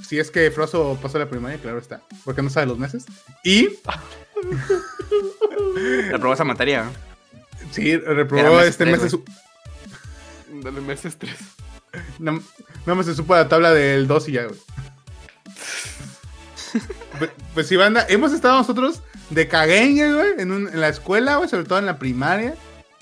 Si 0.06 0.18
es 0.18 0.30
que 0.30 0.50
Frozo 0.50 0.98
pasó 1.00 1.18
la 1.18 1.30
primaria, 1.30 1.58
claro 1.58 1.78
está. 1.78 2.02
Porque 2.24 2.42
no 2.42 2.50
sabe 2.50 2.66
los 2.66 2.78
meses. 2.78 3.04
Y, 3.44 3.68
Reprobó 6.10 6.34
esa 6.34 6.44
materia, 6.44 6.84
¿no? 6.84 6.90
sí, 7.70 7.96
reprobó 7.96 8.60
este 8.60 8.84
mes. 8.86 9.10
su- 9.10 9.24
Dale 10.62 10.80
meses 10.80 11.16
tres. 11.16 11.36
No, 12.18 12.32
nada 12.80 12.94
más 12.96 13.06
se 13.06 13.14
supo 13.14 13.34
la 13.34 13.48
tabla 13.48 13.72
del 13.72 14.06
2 14.06 14.28
y 14.28 14.32
ya, 14.32 14.44
güey. 14.44 14.58
Pues, 17.18 17.30
pues 17.54 17.68
sí, 17.68 17.76
banda, 17.76 18.06
hemos 18.08 18.32
estado 18.32 18.56
nosotros 18.58 19.02
de 19.30 19.46
caguengue, 19.46 20.12
güey, 20.12 20.30
en, 20.38 20.50
un- 20.52 20.68
en 20.68 20.80
la 20.80 20.88
escuela, 20.88 21.36
güey, 21.36 21.48
sobre 21.48 21.64
todo 21.64 21.78
en 21.78 21.86
la 21.86 21.98
primaria, 21.98 22.54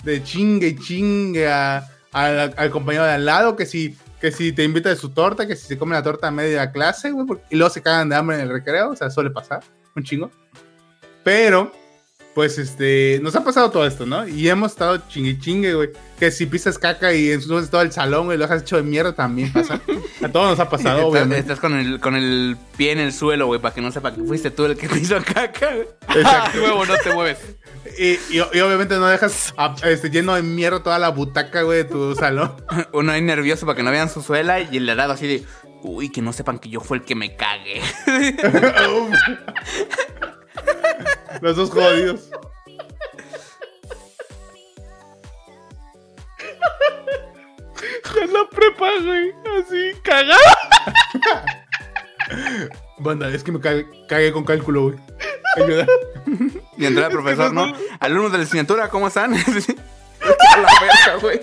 de 0.03 0.23
chingue 0.23 0.67
y 0.67 0.75
chingue 0.77 1.47
a- 1.51 1.87
al- 2.11 2.53
al 2.57 2.69
compañero 2.71 3.05
de 3.05 3.11
al 3.11 3.25
lado, 3.25 3.55
que 3.55 3.65
si, 3.65 3.95
que 4.19 4.31
si 4.31 4.51
te 4.51 4.63
invita 4.63 4.89
de 4.89 4.95
su 4.95 5.09
torta, 5.09 5.47
que 5.47 5.55
si 5.55 5.67
se 5.67 5.77
come 5.77 5.95
la 5.95 6.03
torta 6.03 6.27
a 6.27 6.31
media 6.31 6.71
clase, 6.71 7.11
güey, 7.11 7.25
y 7.49 7.55
luego 7.55 7.73
se 7.73 7.81
cagan 7.81 8.09
de 8.09 8.15
hambre 8.15 8.35
en 8.37 8.43
el 8.43 8.49
recreo, 8.49 8.89
o 8.91 8.95
sea, 8.95 9.09
suele 9.09 9.29
pasar, 9.31 9.63
un 9.95 10.03
chingo. 10.03 10.29
Pero, 11.23 11.71
pues, 12.33 12.57
este, 12.57 13.19
nos 13.21 13.35
ha 13.35 13.43
pasado 13.43 13.69
todo 13.71 13.85
esto, 13.85 14.05
¿no? 14.05 14.27
Y 14.27 14.49
hemos 14.49 14.71
estado 14.71 14.97
chingue 15.09 15.31
y 15.31 15.39
chingue, 15.39 15.73
güey. 15.75 15.89
Que 16.17 16.31
si 16.31 16.45
pisas 16.45 16.77
caca 16.79 17.13
y 17.13 17.31
ensucias 17.31 17.69
todo 17.69 17.81
el 17.81 17.91
salón, 17.91 18.25
güey, 18.25 18.37
lo 18.37 18.45
has 18.45 18.61
hecho 18.61 18.77
de 18.77 18.83
mierda 18.83 19.13
también 19.13 19.51
pasa. 19.51 19.79
A 20.23 20.29
todos 20.29 20.49
nos 20.51 20.59
ha 20.59 20.69
pasado, 20.69 20.97
Estás, 20.99 21.11
obviamente. 21.11 21.39
estás 21.39 21.59
con, 21.59 21.73
el, 21.77 21.99
con 21.99 22.15
el 22.15 22.57
pie 22.77 22.91
en 22.91 22.99
el 22.99 23.11
suelo, 23.13 23.47
güey, 23.47 23.59
para 23.59 23.73
que 23.75 23.81
no 23.81 23.91
sepa 23.91 24.13
que 24.13 24.21
fuiste 24.23 24.49
tú 24.51 24.65
el 24.65 24.77
que 24.77 24.87
hizo 24.99 25.17
caca, 25.23 25.75
güey. 25.75 25.87
Exacto. 26.15 26.59
Huevo, 26.63 26.85
no 26.85 26.93
te 27.03 27.13
mueves. 27.13 27.37
Y, 27.97 28.13
y- 28.37 28.43
y 28.53 28.59
obviamente 28.61 28.95
no 28.97 29.07
dejas 29.07 29.53
a- 29.57 29.75
este, 29.83 30.09
lleno 30.09 30.35
de 30.35 30.41
mierda 30.43 30.81
toda 30.83 30.99
la 30.99 31.09
butaca, 31.09 31.61
güey, 31.63 31.79
de 31.79 31.83
tu 31.85 32.15
salón. 32.15 32.55
Uno 32.93 33.11
ahí 33.11 33.21
nervioso 33.21 33.65
para 33.65 33.75
que 33.75 33.83
no 33.83 33.91
vean 33.91 34.09
su 34.09 34.21
suela 34.21 34.59
y 34.59 34.77
el 34.77 34.85
de 34.85 34.91
al 34.91 34.97
lado 34.97 35.13
así 35.13 35.27
de, 35.27 35.43
uy, 35.83 36.09
que 36.11 36.21
no 36.21 36.33
sepan 36.33 36.59
que 36.59 36.69
yo 36.69 36.79
fue 36.81 36.97
el 36.97 37.03
que 37.03 37.15
me 37.15 37.35
cagué. 37.35 37.81
Los 41.41 41.55
dos 41.55 41.69
jodidos. 41.71 42.29
En 48.21 48.33
la 48.33 48.47
prepa, 48.49 48.89
güey. 49.03 49.31
Así, 49.59 49.93
cagada. 50.03 50.37
Banda, 53.03 53.29
es 53.29 53.43
que 53.43 53.51
me 53.51 53.59
ca- 53.59 53.83
cagué 54.07 54.31
con 54.31 54.43
cálculo, 54.43 54.83
güey. 54.83 54.95
Ayuda. 55.57 55.85
Y 56.77 56.85
el 56.85 56.95
profesor, 57.09 57.51
¿no? 57.53 57.73
Alumnos 57.99 58.31
de 58.31 58.37
la 58.39 58.43
asignatura, 58.45 58.89
¿cómo 58.89 59.07
están? 59.07 59.33
A 60.21 60.57
la 60.59 60.69
verga, 60.81 61.15
güey. 61.21 61.41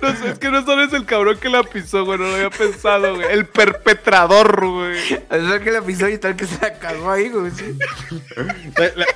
No 0.00 0.16
sé, 0.16 0.30
es 0.30 0.38
que 0.38 0.50
no 0.50 0.64
solo 0.64 0.84
es 0.84 0.92
el 0.92 1.04
cabrón 1.04 1.38
que 1.38 1.48
la 1.48 1.62
pisó, 1.62 2.04
güey. 2.04 2.18
No 2.18 2.26
lo 2.26 2.34
había 2.34 2.50
pensado, 2.50 3.14
güey. 3.16 3.26
El 3.32 3.46
perpetrador, 3.46 4.66
güey. 4.66 4.98
Es 5.14 5.20
el 5.30 5.60
que 5.62 5.70
la 5.72 5.82
pisó 5.82 6.08
y 6.08 6.18
tal 6.18 6.36
que 6.36 6.46
se 6.46 6.60
la 6.60 6.74
cagó 6.78 7.10
ahí, 7.10 7.28
güey. 7.28 7.50
sí. 7.50 7.76
La- 8.76 8.92
la- 8.96 9.06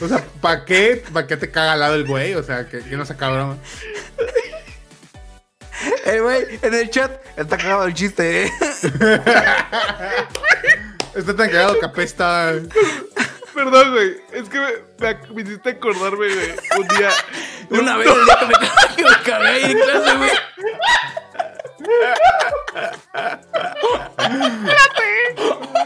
o 0.00 0.08
sea, 0.08 0.24
¿para 0.40 0.64
qué, 0.64 1.04
¿para 1.12 1.26
qué 1.28 1.36
te 1.36 1.50
caga 1.50 1.74
al 1.74 1.80
lado 1.80 1.94
el 1.94 2.04
güey? 2.04 2.34
O 2.34 2.42
sea, 2.42 2.68
que, 2.68 2.80
que 2.80 2.96
no 2.96 3.04
se 3.06 3.14
cabrón. 3.16 3.60
Eh, 6.04 6.20
güey, 6.20 6.58
en 6.62 6.74
el 6.74 6.90
chat 6.90 7.10
está 7.36 7.56
cagado 7.56 7.84
el 7.86 7.94
chiste, 7.94 8.44
¿eh? 8.44 8.50
Está 11.14 11.36
tan 11.36 11.50
cagado 11.50 11.78
que 11.78 11.86
apesta. 11.86 12.52
Perdón, 13.54 13.92
güey. 13.92 14.16
Es 14.32 14.48
que 14.48 14.58
me, 14.58 15.14
me 15.34 15.42
hiciste 15.42 15.70
acordarme, 15.70 16.16
güey. 16.34 16.56
Un 16.78 16.88
día. 16.88 17.10
Una 17.70 17.96
vez 17.96 18.08
el 18.08 18.24
día 18.24 18.36
que 18.38 18.46
me 18.46 19.10
me 19.10 19.22
cagué 19.24 19.48
ahí 19.48 19.62
en 19.72 19.78
clase, 19.78 20.16
güey. 20.16 20.30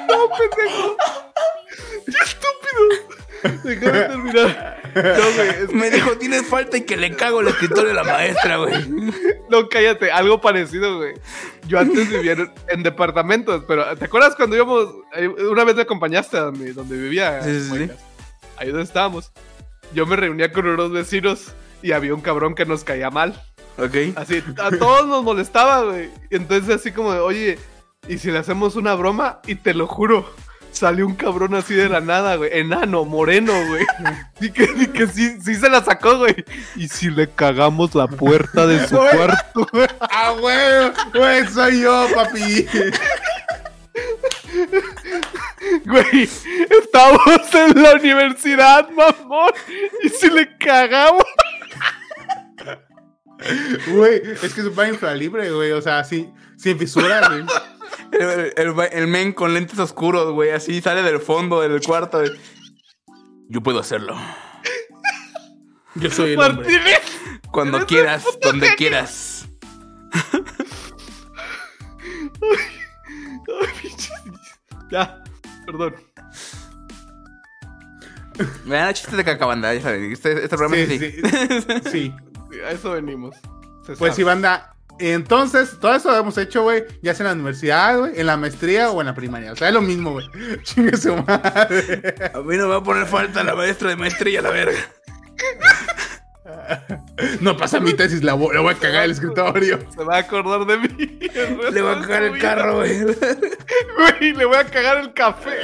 ¡No, 0.09 0.29
pendejo! 0.37 0.97
¡Qué 2.07 2.19
estúpido! 2.25 3.63
Déjame 3.65 4.01
terminar. 4.01 4.66
Güey. 5.37 5.74
Me 5.74 5.91
dijo, 5.91 6.16
tienes 6.18 6.47
falta 6.47 6.76
y 6.76 6.82
que 6.82 6.97
le 6.97 7.14
cago 7.14 7.41
el 7.41 7.49
escritorio 7.49 7.91
a 7.93 7.95
la 7.95 8.05
maestra, 8.05 8.57
güey. 8.57 8.74
No, 9.49 9.68
cállate. 9.68 10.11
Algo 10.11 10.41
parecido, 10.41 10.97
güey. 10.99 11.14
Yo 11.66 11.78
antes 11.78 12.09
vivía 12.11 12.32
en, 12.32 12.51
en 12.68 12.82
departamentos, 12.82 13.64
pero 13.68 13.97
¿te 13.97 14.05
acuerdas 14.07 14.34
cuando 14.37 14.57
íbamos? 14.57 14.89
eh, 15.14 15.28
Una 15.28 15.64
vez 15.64 15.76
me 15.76 15.82
acompañaste 15.82 16.37
a 16.37 16.43
donde, 16.43 16.72
donde 16.72 16.97
vivía. 16.97 17.43
Sí, 17.43 17.61
sí, 17.61 17.70
sí. 17.87 17.91
Ahí 18.57 18.68
donde 18.68 18.84
estábamos. 18.84 19.30
Yo 19.93 20.07
me 20.07 20.16
reunía 20.16 20.53
con 20.53 20.66
unos 20.66 20.91
vecinos 20.91 21.53
y 21.82 21.93
había 21.93 22.14
un 22.14 22.20
cabrón 22.20 22.55
que 22.55 22.66
nos 22.66 22.82
caía 22.84 23.11
mal. 23.11 23.41
Ok. 23.78 24.16
Así, 24.16 24.43
a 24.59 24.70
todos 24.70 25.07
nos 25.07 25.22
molestaba, 25.22 25.82
güey. 25.84 26.11
Entonces 26.30 26.74
así 26.76 26.93
como 26.93 27.12
de, 27.12 27.20
oye, 27.20 27.59
¿y 28.09 28.18
si 28.18 28.30
le 28.30 28.39
hacemos 28.39 28.74
una 28.76 28.95
broma? 28.95 29.41
Y 29.47 29.57
te 29.57 29.74
lo 29.74 29.87
juro, 29.87 30.28
salió 30.77 31.07
un 31.07 31.14
cabrón 31.14 31.55
así 31.55 31.74
de 31.74 31.89
la 31.89 32.01
nada, 32.01 32.37
güey. 32.37 32.51
Enano, 32.53 33.05
moreno, 33.05 33.53
güey. 33.68 33.87
Y 34.41 34.51
que, 34.51 34.64
y 34.77 34.87
que 34.89 35.07
sí, 35.07 35.41
sí 35.43 35.55
se 35.55 35.68
la 35.70 35.83
sacó, 35.83 36.18
güey. 36.18 36.45
¿Y 36.77 36.89
si 36.89 37.11
le 37.11 37.29
cagamos 37.29 37.95
la 37.95 38.07
puerta 38.07 38.66
de 38.66 38.87
su 38.87 38.97
Güey. 38.97 39.16
cuarto, 39.16 39.68
güey? 39.72 39.89
¡Ah, 40.01 40.35
güey! 40.39 40.93
¡Güey, 41.14 41.47
soy 41.49 41.81
yo, 41.81 42.07
papi! 42.14 42.66
Güey, 45.87 46.29
estamos 46.83 47.55
en 47.55 47.83
la 47.83 47.95
universidad, 47.95 48.89
mamón. 48.91 49.53
¿Y 50.03 50.09
si 50.11 50.29
le 50.31 50.57
cagamos? 50.59 51.24
Güey, 53.89 54.22
es 54.43 54.55
que 54.55 54.61
es 54.61 54.66
un 54.66 54.87
infralibre, 54.87 55.51
güey. 55.53 55.72
O 55.72 55.83
sea, 55.83 56.05
si, 56.05 56.31
sin 56.57 56.79
fisuras, 56.79 57.29
güey. 57.29 57.45
El, 58.12 58.53
el- 58.57 58.74
el 58.93 59.07
men 59.07 59.32
con 59.32 59.55
lentes 59.55 59.78
oscuros, 59.78 60.32
güey, 60.32 60.51
así 60.51 60.80
sale 60.80 61.03
del 61.03 61.20
fondo 61.20 61.61
del 61.61 61.80
cuarto. 61.82 62.18
güey. 62.20 62.30
Yo 63.49 63.61
puedo 63.62 63.78
hacerlo. 63.80 64.16
Yo 65.95 66.11
soy 66.11 66.32
el 66.32 66.41
hombre. 66.41 66.66
Martínez. 66.68 67.01
Cuando 67.51 67.87
quieras, 67.87 68.24
donde 68.43 68.66
genio. 68.66 68.76
quieras. 68.76 69.49
Ya, 74.91 75.22
perdón. 75.64 75.95
Vean 78.66 78.89
el 78.89 78.95
chiste 78.95 79.16
de 79.16 79.24
cacabanda, 79.24 79.72
ya 79.74 79.80
saben. 79.80 80.12
Este, 80.12 80.32
este 80.45 80.49
programa 80.57 80.76
Sí, 80.76 80.82
es 80.82 80.91
así. 80.91 81.11
sí. 81.11 81.91
Sí. 81.91 82.14
Sí, 82.53 82.61
A 82.61 82.70
eso 82.70 82.93
venimos. 82.93 83.34
Se 83.84 83.97
Pues 83.97 83.99
sabe. 83.99 84.12
sí, 84.14 84.22
banda. 84.22 84.76
Entonces, 84.99 85.79
todo 85.81 85.95
eso 85.95 86.11
lo 86.11 86.17
hemos 86.17 86.39
hecho, 86.39 86.63
güey, 86.63 86.85
ya 87.03 87.15
sea 87.15 87.25
en 87.25 87.29
la 87.29 87.35
universidad, 87.35 87.99
güey, 87.99 88.19
en 88.19 88.27
la 88.27 88.37
maestría 88.37 88.91
o 88.91 89.01
en 89.01 89.07
la 89.07 89.15
primaria. 89.15 89.53
O 89.53 89.57
sea, 89.57 89.69
es 89.69 89.75
lo 89.75 89.83
mismo, 89.83 90.13
güey. 90.13 90.27
Chingue 90.63 90.97
su 90.97 91.15
madre. 91.17 92.15
A 92.35 92.39
mí 92.41 92.57
no 92.57 92.65
me 92.65 92.71
va 92.71 92.77
a 92.77 92.83
poner 92.83 93.07
falta 93.07 93.45
la 93.45 93.55
maestra 93.55 93.91
de 93.91 93.97
maestría, 93.97 94.41
la 94.43 94.51
verga. 94.51 94.79
No 97.41 97.57
pasa 97.57 97.81
mi 97.81 97.95
tesis, 97.95 98.23
la 98.23 98.35
voy, 98.35 98.55
la 98.55 98.61
voy 98.61 98.75
a 98.75 98.79
cagar 98.79 99.05
el 99.05 99.13
escritorio. 99.13 99.79
Se 99.95 100.05
va 100.05 100.17
a 100.17 100.19
acordar 100.21 100.65
de 100.67 100.79
mí. 100.79 101.19
Le 101.73 101.83
voy 101.83 101.95
a 101.95 102.01
cagar 102.01 102.23
el 102.23 102.39
carro, 102.39 102.77
güey. 102.77 103.03
Güey, 103.03 104.33
le 104.33 104.45
voy 104.45 104.57
a 104.57 104.65
cagar 104.65 104.99
el 104.99 105.13
café. 105.13 105.57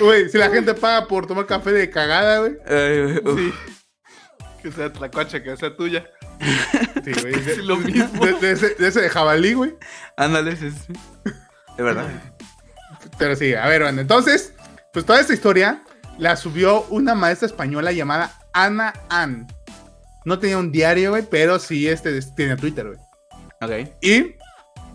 Güey, 0.00 0.28
si 0.28 0.38
la 0.38 0.50
gente 0.50 0.74
paga 0.74 1.06
por 1.06 1.26
tomar 1.26 1.46
café 1.46 1.72
de 1.72 1.90
cagada, 1.90 2.38
güey. 2.38 2.56
Sí. 3.36 3.52
Que 4.62 4.70
sea 4.70 4.92
tlacuache, 4.92 5.42
que 5.42 5.56
sea 5.56 5.74
tuya. 5.76 6.04
Sí, 7.04 7.12
güey. 7.20 7.34
De, 7.40 7.56
lo 7.64 7.76
mismo. 7.76 8.24
de- 8.24 8.34
de 8.34 8.52
ese, 8.52 8.74
de 8.76 8.88
ese 8.88 9.00
de 9.02 9.08
jabalí, 9.08 9.54
güey. 9.54 9.74
Ándale, 10.16 10.56
sí, 10.56 10.70
sí. 10.70 10.92
De 11.76 11.82
verdad. 11.82 12.06
Pero 13.18 13.34
sí, 13.36 13.54
a 13.54 13.66
ver, 13.66 13.82
banda. 13.82 14.02
Entonces, 14.02 14.54
pues 14.92 15.04
toda 15.04 15.20
esta 15.20 15.32
historia 15.34 15.82
la 16.18 16.36
subió 16.36 16.82
una 16.90 17.14
maestra 17.14 17.46
española 17.46 17.92
llamada 17.92 18.32
Ana 18.52 18.92
Ann. 19.08 19.46
No 20.24 20.38
tenía 20.38 20.58
un 20.58 20.70
diario, 20.70 21.10
güey, 21.10 21.24
pero 21.28 21.58
sí 21.58 21.88
este, 21.88 22.20
tenía 22.36 22.56
Twitter, 22.56 22.86
güey. 22.86 22.98
Ok. 23.60 23.88
Y, 24.00 24.36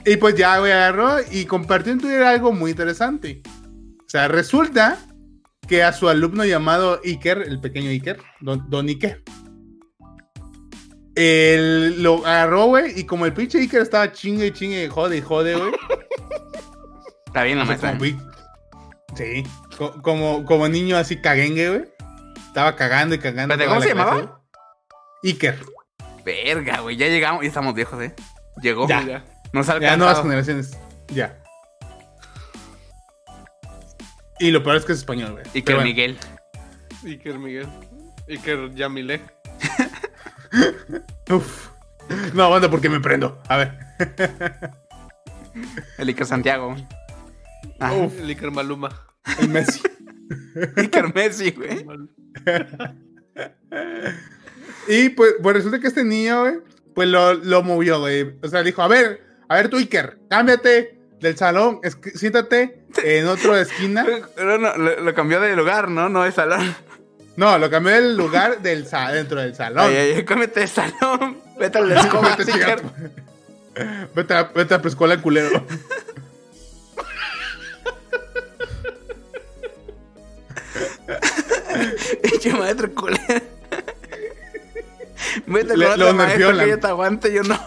y 0.09 0.15
pues 0.17 0.35
ya, 0.35 0.59
güey, 0.59 0.71
agarró 0.71 1.17
y 1.29 1.45
compartió 1.45 1.91
en 1.91 1.99
Twitter 1.99 2.23
algo 2.23 2.53
muy 2.53 2.71
interesante. 2.71 3.41
O 3.45 4.09
sea, 4.09 4.29
resulta 4.29 4.97
que 5.67 5.83
a 5.83 5.91
su 5.91 6.07
alumno 6.07 6.45
llamado 6.45 7.01
Iker, 7.03 7.39
el 7.45 7.59
pequeño 7.59 7.89
Iker, 7.89 8.21
don, 8.39 8.69
don 8.69 8.87
Iker, 8.87 9.21
él 11.17 12.01
lo 12.03 12.25
agarró, 12.25 12.65
güey, 12.65 12.99
y 12.99 13.05
como 13.05 13.25
el 13.25 13.33
pinche 13.33 13.57
Iker 13.59 13.81
estaba 13.81 14.11
chingue, 14.11 14.53
chingue, 14.53 14.87
jode 14.87 15.17
y 15.17 15.21
jode, 15.21 15.55
güey. 15.55 15.71
Está 17.25 17.43
bien 17.43 17.57
la 17.59 17.65
vi- 17.99 18.17
sí, 19.15 19.43
co- 19.77 19.99
como, 20.01 20.45
como 20.45 20.67
niño 20.69 20.95
así 20.97 21.19
caguengue, 21.19 21.69
güey. 21.69 21.85
Estaba 22.47 22.75
cagando 22.75 23.15
y 23.15 23.19
cagando. 23.19 23.55
Toda 23.55 23.67
¿cómo 23.67 23.81
se 23.81 23.91
clase, 23.91 24.09
llamaba? 24.09 24.41
Iker. 25.23 25.59
Verga, 26.25 26.81
güey. 26.81 26.97
Ya 26.97 27.07
llegamos. 27.07 27.41
Ya 27.41 27.47
estamos 27.47 27.73
viejos, 27.73 28.01
¿eh? 28.01 28.13
Llegó. 28.61 28.87
Ya. 28.87 29.01
Ya. 29.03 29.25
Nos 29.53 29.69
ha 29.69 29.79
Ya, 29.79 29.95
nuevas 29.97 30.21
generaciones. 30.21 30.77
Ya. 31.09 31.37
Y 34.39 34.51
lo 34.51 34.61
peor 34.63 34.77
es 34.77 34.85
que 34.85 34.93
es 34.93 34.99
español, 34.99 35.31
güey. 35.33 35.45
Pero 35.63 35.77
bueno. 35.77 35.83
Miguel. 35.89 36.17
Iker 37.03 37.39
Miguel. 37.39 37.67
Iker 38.29 38.73
Yamile. 38.75 39.21
Uf. 41.29 41.69
No, 42.33 42.43
aguanta 42.43 42.69
porque 42.69 42.89
me 42.89 42.99
prendo. 42.99 43.41
A 43.47 43.57
ver. 43.57 43.77
El 45.97 46.07
Iker 46.07 46.25
Santiago. 46.25 46.75
Ah, 47.79 47.93
Uf. 47.93 48.19
El 48.19 48.29
Iker 48.29 48.51
Maluma. 48.51 48.89
El 49.39 49.49
Messi. 49.49 49.81
Iker 50.77 51.13
Messi, 51.13 51.51
güey. 51.51 51.85
y 54.87 55.09
pues, 55.09 55.35
pues 55.41 55.55
resulta 55.55 55.79
que 55.79 55.87
este 55.87 56.03
niño, 56.03 56.41
güey, 56.41 56.55
pues 56.95 57.09
lo, 57.09 57.33
lo 57.33 57.63
movió, 57.63 57.99
güey. 57.99 58.37
O 58.41 58.47
sea, 58.47 58.63
dijo, 58.63 58.81
a 58.81 58.87
ver, 58.87 59.21
a 59.49 59.55
ver 59.55 59.69
tú, 59.69 59.77
Iker, 59.77 60.19
cámbiate 60.29 60.99
del 61.19 61.35
salón, 61.35 61.81
siéntate 62.15 62.85
en 63.03 63.27
otra 63.27 63.61
esquina. 63.61 64.05
Pero 64.35 64.57
no, 64.57 64.75
lo, 64.77 65.01
lo 65.01 65.13
cambió 65.13 65.39
de 65.39 65.55
lugar, 65.55 65.89
¿no? 65.89 66.09
No 66.09 66.23
de 66.23 66.31
salón. 66.31 66.75
No, 67.37 67.57
lo 67.57 67.69
cambió 67.69 67.93
del 67.93 68.17
lugar 68.17 68.61
del 68.61 68.85
sa- 68.87 69.11
dentro 69.11 69.39
del 69.39 69.55
salón. 69.55 69.85
Ay, 69.87 69.95
ay, 69.95 70.25
cómete 70.25 70.61
de 70.61 70.67
salón. 70.67 71.37
Vete 71.57 71.77
al 71.77 71.91
escoba, 71.97 72.35
Vete. 72.35 72.51
Vete 74.15 74.33
a, 74.33 74.43
vete 74.43 74.73
a 74.73 74.81
preescola, 74.81 75.21
culero. 75.21 75.63
Pinche 82.21 82.53
maestro 82.53 82.93
culero. 82.93 83.41
Vete 85.45 85.77
Le- 85.77 85.85
con 85.87 85.97
maestra 86.17 86.27
nerfeó 86.27 86.51
la- 86.53 86.63
que 86.63 86.69
ella 86.71 86.79
te 86.79 86.87
aguante, 86.87 87.33
yo 87.33 87.43
no. 87.43 87.59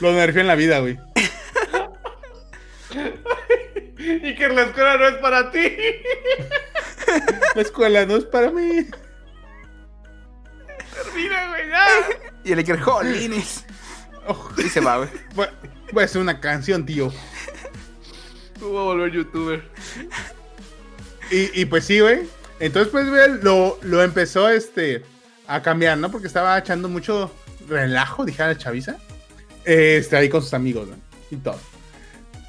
Lo 0.00 0.12
nerfeó 0.12 0.40
en 0.42 0.46
la 0.48 0.54
vida, 0.54 0.78
güey. 0.80 0.98
Iker, 3.98 4.52
la 4.54 4.62
escuela 4.62 4.96
no 4.96 5.08
es 5.08 5.14
para 5.16 5.50
ti. 5.50 5.76
La 7.54 7.62
escuela 7.62 8.06
no 8.06 8.16
es 8.16 8.24
para 8.24 8.50
mí. 8.50 8.86
Termina, 10.94 11.48
güey. 11.48 11.62
Y 12.44 12.52
el 12.52 12.58
Iker, 12.58 12.80
jolines. 12.80 13.64
Oh, 14.26 14.48
Y 14.58 14.62
se 14.68 14.80
va, 14.80 14.98
güey. 14.98 15.10
voy, 15.34 15.46
voy 15.92 16.02
a 16.02 16.04
hacer 16.04 16.20
una 16.20 16.40
canción, 16.40 16.84
tío. 16.84 17.12
Tú 18.58 18.72
vas 18.72 18.80
a 18.80 18.84
volver 18.84 19.12
youtuber. 19.12 19.62
Y, 21.30 21.60
y 21.60 21.64
pues 21.64 21.84
sí, 21.84 22.00
güey. 22.00 22.28
Entonces, 22.60 22.90
pues, 22.90 23.08
güey, 23.08 23.40
lo, 23.42 23.78
lo 23.82 24.02
empezó 24.02 24.48
este, 24.48 25.04
a 25.46 25.62
cambiar, 25.62 25.98
¿no? 25.98 26.10
Porque 26.10 26.26
estaba 26.26 26.58
echando 26.58 26.88
mucho 26.88 27.32
relajo, 27.68 28.24
dijera 28.24 28.48
la 28.48 28.58
chaviza. 28.58 28.96
Este, 29.64 30.16
ahí 30.16 30.28
con 30.28 30.42
sus 30.42 30.54
amigos, 30.54 30.88
¿no? 30.88 30.96
Y 31.30 31.36
todo. 31.36 31.60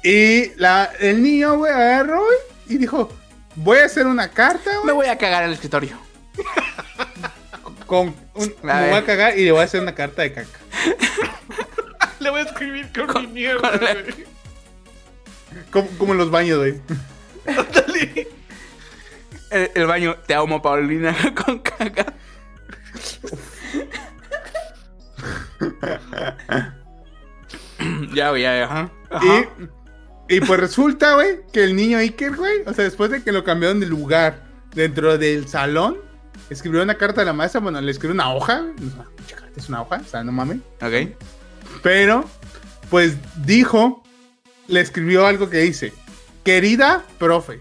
Y 0.02 0.54
la, 0.56 0.90
el 0.98 1.22
niño, 1.22 1.58
güey, 1.58 1.72
agarró 1.72 2.22
y 2.66 2.78
dijo: 2.78 3.12
Voy 3.62 3.78
a 3.78 3.84
hacer 3.84 4.06
una 4.06 4.28
carta, 4.30 4.70
Me 4.84 4.92
güey. 4.92 4.94
voy 4.94 5.06
a 5.06 5.18
cagar 5.18 5.42
en 5.42 5.48
el 5.50 5.54
escritorio. 5.54 5.98
Con 7.86 8.14
un, 8.34 8.54
A 8.62 8.66
me 8.74 8.80
ver. 8.80 8.90
voy 8.90 8.98
a 8.98 9.04
cagar 9.04 9.38
y 9.38 9.44
le 9.44 9.52
voy 9.52 9.60
a 9.60 9.64
hacer 9.64 9.80
una 9.82 9.94
carta 9.94 10.22
de 10.22 10.32
caca. 10.32 10.48
Le 12.20 12.30
voy 12.30 12.40
a 12.40 12.44
escribir 12.44 12.88
con, 12.92 13.26
mi 13.28 13.32
mierda, 13.40 13.70
con 13.70 13.80
la- 13.82 13.94
güey. 13.94 14.26
Como, 15.72 15.88
como 15.98 16.12
en 16.12 16.18
los 16.18 16.30
baños, 16.30 16.58
güey. 16.58 16.80
El, 19.50 19.70
el 19.74 19.86
baño, 19.86 20.14
te 20.26 20.34
amo, 20.34 20.60
Paulina, 20.62 21.16
con 21.44 21.58
caca. 21.60 22.12
ya, 28.14 28.30
güey, 28.30 28.42
ya, 28.42 28.64
ajá. 28.64 28.90
Ajá. 29.10 29.26
Y, 29.26 29.68
y 30.30 30.40
pues 30.40 30.60
resulta, 30.60 31.14
güey, 31.14 31.40
que 31.52 31.64
el 31.64 31.74
niño 31.74 31.98
Iker, 31.98 32.36
güey, 32.36 32.60
o 32.64 32.72
sea, 32.72 32.84
después 32.84 33.10
de 33.10 33.24
que 33.24 33.32
lo 33.32 33.42
cambiaron 33.42 33.80
de 33.80 33.86
lugar 33.86 34.44
dentro 34.72 35.18
del 35.18 35.48
salón, 35.48 35.98
escribió 36.50 36.84
una 36.84 36.94
carta 36.94 37.22
a 37.22 37.24
la 37.24 37.32
maestra, 37.32 37.60
bueno, 37.60 37.80
le 37.80 37.90
escribió 37.90 38.14
una 38.14 38.32
hoja, 38.32 38.64
es 39.56 39.68
una 39.68 39.82
hoja, 39.82 40.00
o 40.06 40.08
sea, 40.08 40.22
no 40.22 40.30
mames. 40.30 40.58
Ok. 40.80 41.16
Pero, 41.82 42.30
pues 42.90 43.16
dijo, 43.44 44.04
le 44.68 44.80
escribió 44.80 45.26
algo 45.26 45.50
que 45.50 45.58
dice, 45.58 45.92
querida 46.44 47.04
profe, 47.18 47.60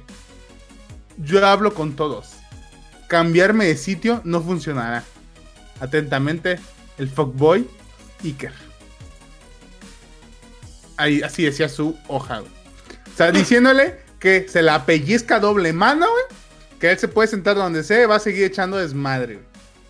yo 1.17 1.43
hablo 1.43 1.73
con 1.73 1.95
todos. 1.95 2.33
Cambiarme 3.07 3.65
de 3.65 3.77
sitio 3.77 4.21
no 4.25 4.43
funcionará. 4.43 5.03
Atentamente, 5.79 6.59
el 6.99 7.09
fuckboy 7.09 7.67
Iker. 8.23 8.53
Ahí, 10.97 11.23
así 11.23 11.45
decía 11.45 11.67
su 11.67 11.97
hoja, 12.07 12.41
güey. 12.41 12.58
O 13.19 13.21
sea, 13.21 13.31
diciéndole 13.33 13.95
que 14.19 14.47
se 14.47 14.61
la 14.61 14.85
pellizca 14.85 15.39
doble 15.41 15.73
mano, 15.73 16.05
güey. 16.09 16.23
Que 16.79 16.91
él 16.91 16.97
se 16.97 17.09
puede 17.09 17.27
sentar 17.27 17.57
donde 17.57 17.83
sea 17.83 18.01
y 18.03 18.05
va 18.05 18.15
a 18.15 18.19
seguir 18.19 18.45
echando 18.45 18.77
desmadre, 18.77 19.35
güey. 19.35 19.45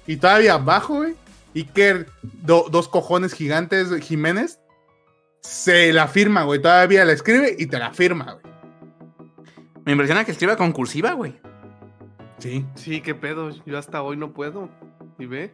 Y 0.07 0.17
todavía 0.17 0.55
abajo, 0.55 0.95
güey. 0.95 1.13
Iker, 1.55 2.07
do- 2.23 2.67
dos 2.71 2.87
cojones 2.87 3.33
gigantes, 3.33 3.89
Jiménez, 4.01 4.59
se 5.41 5.93
la 5.93 6.07
firma, 6.07 6.43
güey. 6.43 6.59
Todavía 6.61 7.05
la 7.05 7.13
escribe 7.13 7.55
y 7.59 7.67
te 7.67 7.77
la 7.77 7.91
firma, 7.91 8.33
güey. 8.41 8.53
Me 9.85 9.91
impresiona 9.91 10.25
que 10.25 10.31
escriba 10.31 10.55
con 10.57 10.71
cursiva, 10.71 11.13
güey. 11.13 11.39
Sí. 12.39 12.65
Sí, 12.75 13.01
qué 13.01 13.13
pedo. 13.13 13.51
Yo 13.67 13.77
hasta 13.77 14.01
hoy 14.01 14.17
no 14.17 14.33
puedo. 14.33 14.69
¿Y 15.19 15.25
ve? 15.27 15.53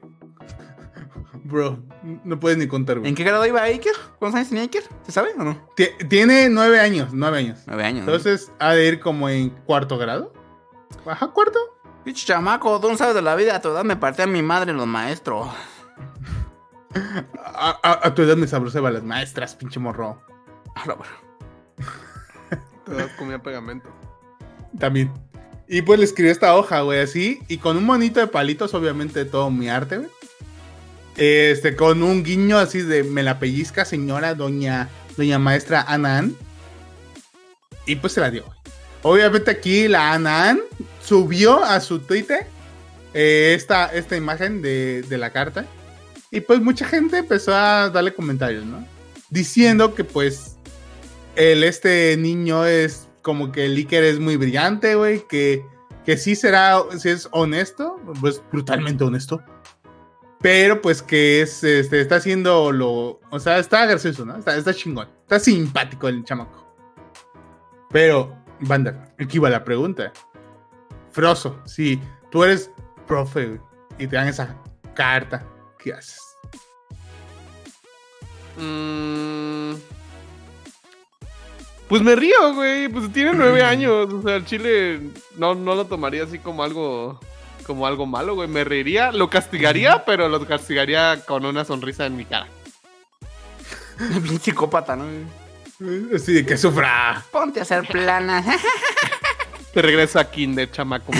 Bro, 1.43 1.79
no 2.23 2.39
puedes 2.39 2.57
ni 2.57 2.67
contar, 2.67 2.99
güey. 2.99 3.09
¿En 3.09 3.15
qué 3.15 3.23
grado 3.23 3.45
iba 3.45 3.61
Iker? 3.63 3.93
¿Cuántos 4.19 4.37
años 4.37 4.49
tenía 4.49 4.63
Iker? 4.63 4.83
¿Se 5.03 5.11
sabe 5.11 5.29
o 5.37 5.43
no? 5.43 5.69
Ti- 5.75 5.89
Tiene 6.09 6.49
nueve 6.49 6.79
años, 6.79 7.09
nueve 7.13 7.37
años. 7.39 7.59
Nueve 7.67 7.83
años. 7.83 8.05
¿no? 8.05 8.11
Entonces 8.13 8.51
ha 8.59 8.73
de 8.73 8.87
ir 8.87 8.99
como 8.99 9.29
en 9.29 9.49
cuarto 9.49 9.97
grado. 9.97 10.33
Ajá, 11.05 11.27
cuarto. 11.27 11.59
Pinche 12.03 12.25
chamaco, 12.25 12.79
tú 12.79 12.89
no 12.89 12.97
sabes 12.97 13.15
de 13.15 13.21
la 13.21 13.35
vida. 13.35 13.55
A 13.55 13.61
tu 13.61 13.69
edad 13.69 13.83
me 13.83 13.95
partía 13.95 14.27
mi 14.27 14.41
madre 14.41 14.73
los 14.73 14.87
maestros. 14.87 15.47
A, 17.43 17.79
a- 17.83 18.07
a 18.07 18.13
tu 18.13 18.21
edad 18.21 18.37
me 18.37 18.47
sabroseaba 18.47 18.91
las 18.91 19.03
maestras, 19.03 19.55
pinche 19.55 19.79
morro. 19.79 20.21
A 20.75 20.85
la 20.87 20.95
verga. 20.95 21.91
Todas 22.85 23.11
comía 23.13 23.41
pegamento. 23.41 23.89
También. 24.79 25.11
Y 25.67 25.81
pues 25.81 25.97
le 25.97 26.05
escribí 26.05 26.29
esta 26.29 26.55
hoja, 26.55 26.81
güey, 26.81 26.99
así. 27.01 27.39
Y 27.47 27.57
con 27.57 27.75
un 27.77 27.85
monito 27.85 28.19
de 28.19 28.27
palitos, 28.27 28.73
obviamente, 28.75 29.25
todo 29.25 29.49
mi 29.49 29.67
arte, 29.69 29.97
güey. 29.97 30.09
Este, 31.17 31.75
con 31.75 32.03
un 32.03 32.23
guiño 32.23 32.57
así 32.57 32.81
de 32.81 33.03
me 33.03 33.23
la 33.23 33.39
pellizca, 33.39 33.85
señora 33.85 34.35
doña, 34.35 34.89
doña 35.17 35.39
maestra 35.39 35.81
Anan. 35.87 36.35
Y 37.85 37.95
pues 37.95 38.13
se 38.13 38.21
la 38.21 38.31
dio. 38.31 38.45
Obviamente 39.01 39.51
aquí 39.51 39.87
la 39.87 40.13
Anan 40.13 40.59
subió 41.01 41.63
a 41.63 41.79
su 41.79 41.99
Twitter 41.99 42.47
eh, 43.13 43.53
esta, 43.55 43.85
esta 43.87 44.15
imagen 44.15 44.61
de, 44.61 45.03
de 45.03 45.17
la 45.17 45.31
carta. 45.31 45.65
Y 46.31 46.41
pues 46.41 46.59
mucha 46.59 46.85
gente 46.85 47.19
empezó 47.19 47.55
a 47.55 47.89
darle 47.89 48.13
comentarios, 48.13 48.65
¿no? 48.65 48.85
Diciendo 49.29 49.95
que 49.95 50.03
pues 50.03 50.57
el 51.35 51.63
este 51.63 52.17
niño 52.17 52.65
es 52.65 53.07
como 53.21 53.51
que 53.51 53.65
el 53.65 53.75
Iker 53.75 54.03
es 54.03 54.19
muy 54.19 54.37
brillante, 54.37 54.95
güey, 54.95 55.25
que, 55.27 55.65
que 56.05 56.17
sí 56.17 56.35
será, 56.35 56.79
si 56.97 57.09
es 57.09 57.27
honesto, 57.31 57.99
pues 58.21 58.41
brutalmente 58.51 59.03
honesto. 59.03 59.41
Pero 60.45 60.79
pues 60.79 61.01
que 61.01 61.41
es, 61.41 61.63
este, 61.63 62.01
está 62.01 62.17
haciendo 62.17 62.71
lo, 62.71 63.19
o 63.31 63.39
sea, 63.39 63.57
está 63.57 63.87
gracioso, 63.87 64.25
¿no? 64.25 64.37
Está, 64.37 64.55
está 64.55 64.75
chingón, 64.75 65.09
está 65.23 65.39
simpático 65.39 66.07
el 66.07 66.23
chamaco. 66.23 66.71
Pero, 67.89 68.37
Banda, 68.59 69.11
aquí 69.17 69.39
va 69.39 69.49
la 69.49 69.63
pregunta. 69.63 70.13
Froso, 71.09 71.59
si 71.65 71.99
tú 72.29 72.43
eres 72.43 72.69
profe 73.07 73.59
y 73.97 74.05
te 74.05 74.17
dan 74.17 74.27
esa 74.27 74.55
carta, 74.93 75.43
¿qué 75.79 75.93
haces? 75.93 76.21
Mm. 78.59 79.73
Pues 81.89 82.03
me 82.03 82.15
río, 82.15 82.53
güey. 82.53 82.87
Pues 82.89 83.11
tiene 83.11 83.33
nueve 83.33 83.63
años. 83.63 84.13
O 84.13 84.21
sea, 84.21 84.35
el 84.35 84.45
chile 84.45 85.09
no, 85.37 85.55
no 85.55 85.73
lo 85.73 85.85
tomaría 85.85 86.23
así 86.23 86.37
como 86.37 86.63
algo. 86.63 87.19
Como 87.65 87.87
algo 87.87 88.05
malo, 88.05 88.35
güey. 88.35 88.47
Me 88.47 88.63
reiría, 88.63 89.11
lo 89.11 89.29
castigaría, 89.29 90.05
pero 90.05 90.29
lo 90.29 90.45
castigaría 90.45 91.21
con 91.25 91.45
una 91.45 91.65
sonrisa 91.65 92.05
en 92.05 92.15
mi 92.15 92.25
cara. 92.25 92.47
Bien 94.21 94.39
psicópata, 94.39 94.95
¿no? 94.95 95.05
Así 96.15 96.33
de 96.33 96.45
que 96.45 96.57
sufra. 96.57 97.23
Ponte 97.31 97.59
a 97.59 97.63
hacer 97.63 97.87
planas. 97.87 98.45
Te 99.73 99.81
regreso 99.81 100.19
a 100.19 100.25
Kinder, 100.25 100.71
chamaco. 100.71 101.11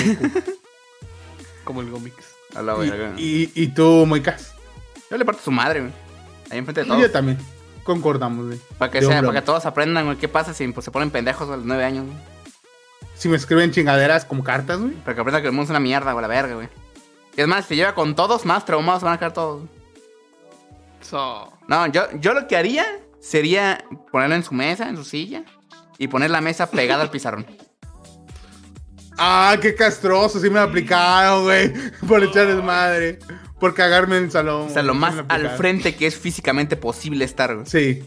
como 1.64 1.82
el 1.82 1.90
Gomix. 1.90 2.16
A 2.56 2.62
la 2.62 2.74
verga. 2.76 3.14
Y, 3.18 3.52
y, 3.56 3.64
y 3.64 3.68
tú, 3.68 4.06
Moicas. 4.06 4.54
Yo 5.12 5.18
le 5.18 5.26
parto 5.26 5.42
a 5.42 5.44
su 5.44 5.52
madre, 5.52 5.82
güey. 5.82 5.94
Ahí 6.50 6.60
enfrente 6.60 6.82
de 6.82 6.88
Yo 6.88 6.96
todos. 6.96 7.12
también. 7.12 7.38
Concordamos, 7.84 8.46
güey. 8.48 8.60
Para 8.78 8.92
que, 8.92 9.02
sea, 9.02 9.22
para 9.22 9.34
que 9.34 9.46
todos 9.46 9.66
aprendan, 9.66 10.06
güey. 10.06 10.18
¿Qué 10.18 10.28
pasa 10.28 10.54
si 10.54 10.68
pues, 10.70 10.86
se 10.86 10.92
ponen 10.92 11.12
pendejos 11.12 11.50
a 11.50 11.58
los 11.58 11.66
nueve 11.66 11.84
años, 11.84 12.06
güey? 12.06 12.18
Si 13.16 13.30
me 13.30 13.38
escriben 13.38 13.72
chingaderas 13.72 14.26
como 14.26 14.44
cartas, 14.44 14.80
güey. 14.80 14.94
Para 14.94 15.16
que 15.16 15.22
aprendan 15.22 15.42
que 15.42 15.48
el 15.48 15.54
mundo 15.54 15.66
es 15.66 15.70
una 15.70 15.80
mierda, 15.80 16.12
güey, 16.12 16.22
la 16.22 16.28
verga, 16.28 16.56
güey. 16.56 16.70
Y 17.38 17.42
es 17.42 17.48
más, 17.48 17.66
si 17.66 17.76
lleva 17.76 17.96
con 17.96 18.16
todos, 18.16 18.46
más 18.46 18.66
traumados 18.66 19.04
van 19.04 19.14
a 19.14 19.18
quedar 19.18 19.34
todos. 19.34 19.64
So. 21.02 21.54
No, 21.68 21.88
yo, 21.88 22.04
yo 22.20 22.34
lo 22.34 22.48
que 22.48 22.58
haría 22.58 22.86
sería 23.20 23.86
ponerlo 24.12 24.36
en 24.36 24.44
su 24.44 24.54
mesa, 24.54 24.90
en 24.90 24.98
su 24.98 25.04
silla, 25.04 25.44
y 25.98 26.08
poner 26.08 26.30
la 26.30 26.42
mesa 26.42 26.70
pegada 26.70 27.04
al 27.04 27.12
pizarrón. 27.12 27.46
Ah, 29.18 29.58
qué 29.62 29.76
castroso. 29.76 30.42
Sí 30.42 30.50
me 30.50 30.56
lo 30.56 30.64
aplicaron, 30.64 31.44
güey. 31.44 31.72
Por 32.08 32.22
echar 32.22 32.48
desmadre. 32.48 33.20
Por 33.62 33.74
cagarme 33.74 34.18
en 34.18 34.26
el 34.26 34.32
salón. 34.32 34.68
O 34.68 34.70
sea, 34.70 34.84
lo 34.84 34.92
sí 34.92 35.00
más 35.00 35.24
al 35.30 35.52
frente 35.52 35.96
que 35.96 36.06
es 36.06 36.18
físicamente 36.18 36.76
posible 36.76 37.24
estar, 37.24 37.56
güey. 37.56 37.66
Sí. 37.66 38.04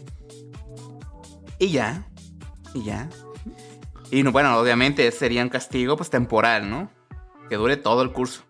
Y 1.57 1.71
ya. 1.71 2.07
Y 2.75 2.83
ya. 2.83 3.09
Y 4.11 4.23
no, 4.23 4.31
bueno, 4.31 4.57
obviamente 4.57 5.09
sería 5.11 5.43
un 5.43 5.49
castigo, 5.49 5.95
pues 5.97 6.09
temporal, 6.09 6.69
¿no? 6.69 6.89
Que 7.47 7.55
dure 7.55 7.77
todo 7.77 8.01
el 8.01 8.11
curso. 8.11 8.43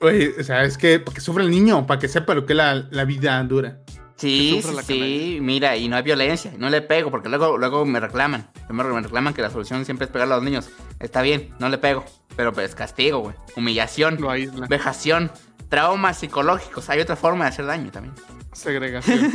Güey, 0.00 0.28
o 0.38 0.42
sea, 0.42 0.64
es 0.64 0.76
que 0.76 0.98
para 0.98 1.14
que 1.14 1.20
sufra 1.20 1.44
el 1.44 1.50
niño, 1.50 1.86
para 1.86 2.00
que 2.00 2.08
sepa 2.08 2.34
lo 2.34 2.44
que 2.44 2.54
es 2.54 2.56
la, 2.56 2.74
la 2.90 3.04
vida 3.04 3.40
dura. 3.44 3.78
Sí, 4.16 4.62
sí, 4.84 5.38
mira, 5.40 5.76
y 5.76 5.88
no 5.88 5.96
hay 5.96 6.02
violencia, 6.02 6.52
no 6.56 6.70
le 6.70 6.80
pego, 6.80 7.10
porque 7.10 7.28
luego, 7.28 7.58
luego 7.58 7.84
me 7.84 7.98
reclaman. 7.98 8.48
Primero 8.66 8.94
me 8.94 9.00
reclaman 9.00 9.34
que 9.34 9.42
la 9.42 9.50
solución 9.50 9.84
siempre 9.84 10.04
es 10.06 10.12
pegarle 10.12 10.34
a 10.34 10.36
los 10.36 10.44
niños. 10.44 10.70
Está 11.00 11.22
bien, 11.22 11.52
no 11.58 11.68
le 11.68 11.78
pego, 11.78 12.04
pero 12.36 12.52
pues 12.52 12.74
castigo, 12.74 13.18
güey. 13.18 13.34
Humillación, 13.56 14.20
Lo 14.20 14.30
aísla. 14.30 14.66
vejación, 14.68 15.30
traumas 15.68 16.18
psicológicos. 16.18 16.88
Hay 16.90 17.00
otra 17.00 17.16
forma 17.16 17.44
de 17.44 17.48
hacer 17.50 17.66
daño 17.66 17.90
también. 17.90 18.14
Segregación. 18.52 19.32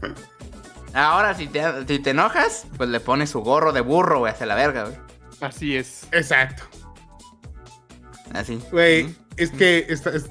Ahora, 0.94 1.34
si 1.34 1.48
te, 1.48 1.62
si 1.86 1.98
te 1.98 2.10
enojas, 2.10 2.66
pues 2.76 2.88
le 2.88 3.00
pones 3.00 3.30
su 3.30 3.40
gorro 3.40 3.72
de 3.72 3.80
burro, 3.80 4.20
güey, 4.20 4.32
hacia 4.32 4.46
la 4.46 4.54
verga, 4.54 4.84
güey. 4.84 4.96
Así 5.40 5.76
es. 5.76 6.06
Exacto. 6.12 6.62
Así. 8.32 8.60
Güey, 8.70 9.14
es 9.36 9.50
que. 9.50 9.86
esta- 9.88 10.10
es, 10.14 10.30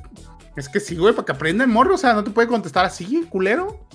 es 0.55 0.69
que 0.69 0.79
sí, 0.79 0.95
güey, 0.95 1.13
para 1.13 1.25
que 1.25 1.31
aprenda 1.33 1.63
el 1.63 1.69
morro. 1.69 1.95
O 1.95 1.97
sea, 1.97 2.13
no 2.13 2.23
te 2.23 2.31
puede 2.31 2.47
contestar 2.47 2.85
así, 2.85 3.25
culero. 3.29 3.87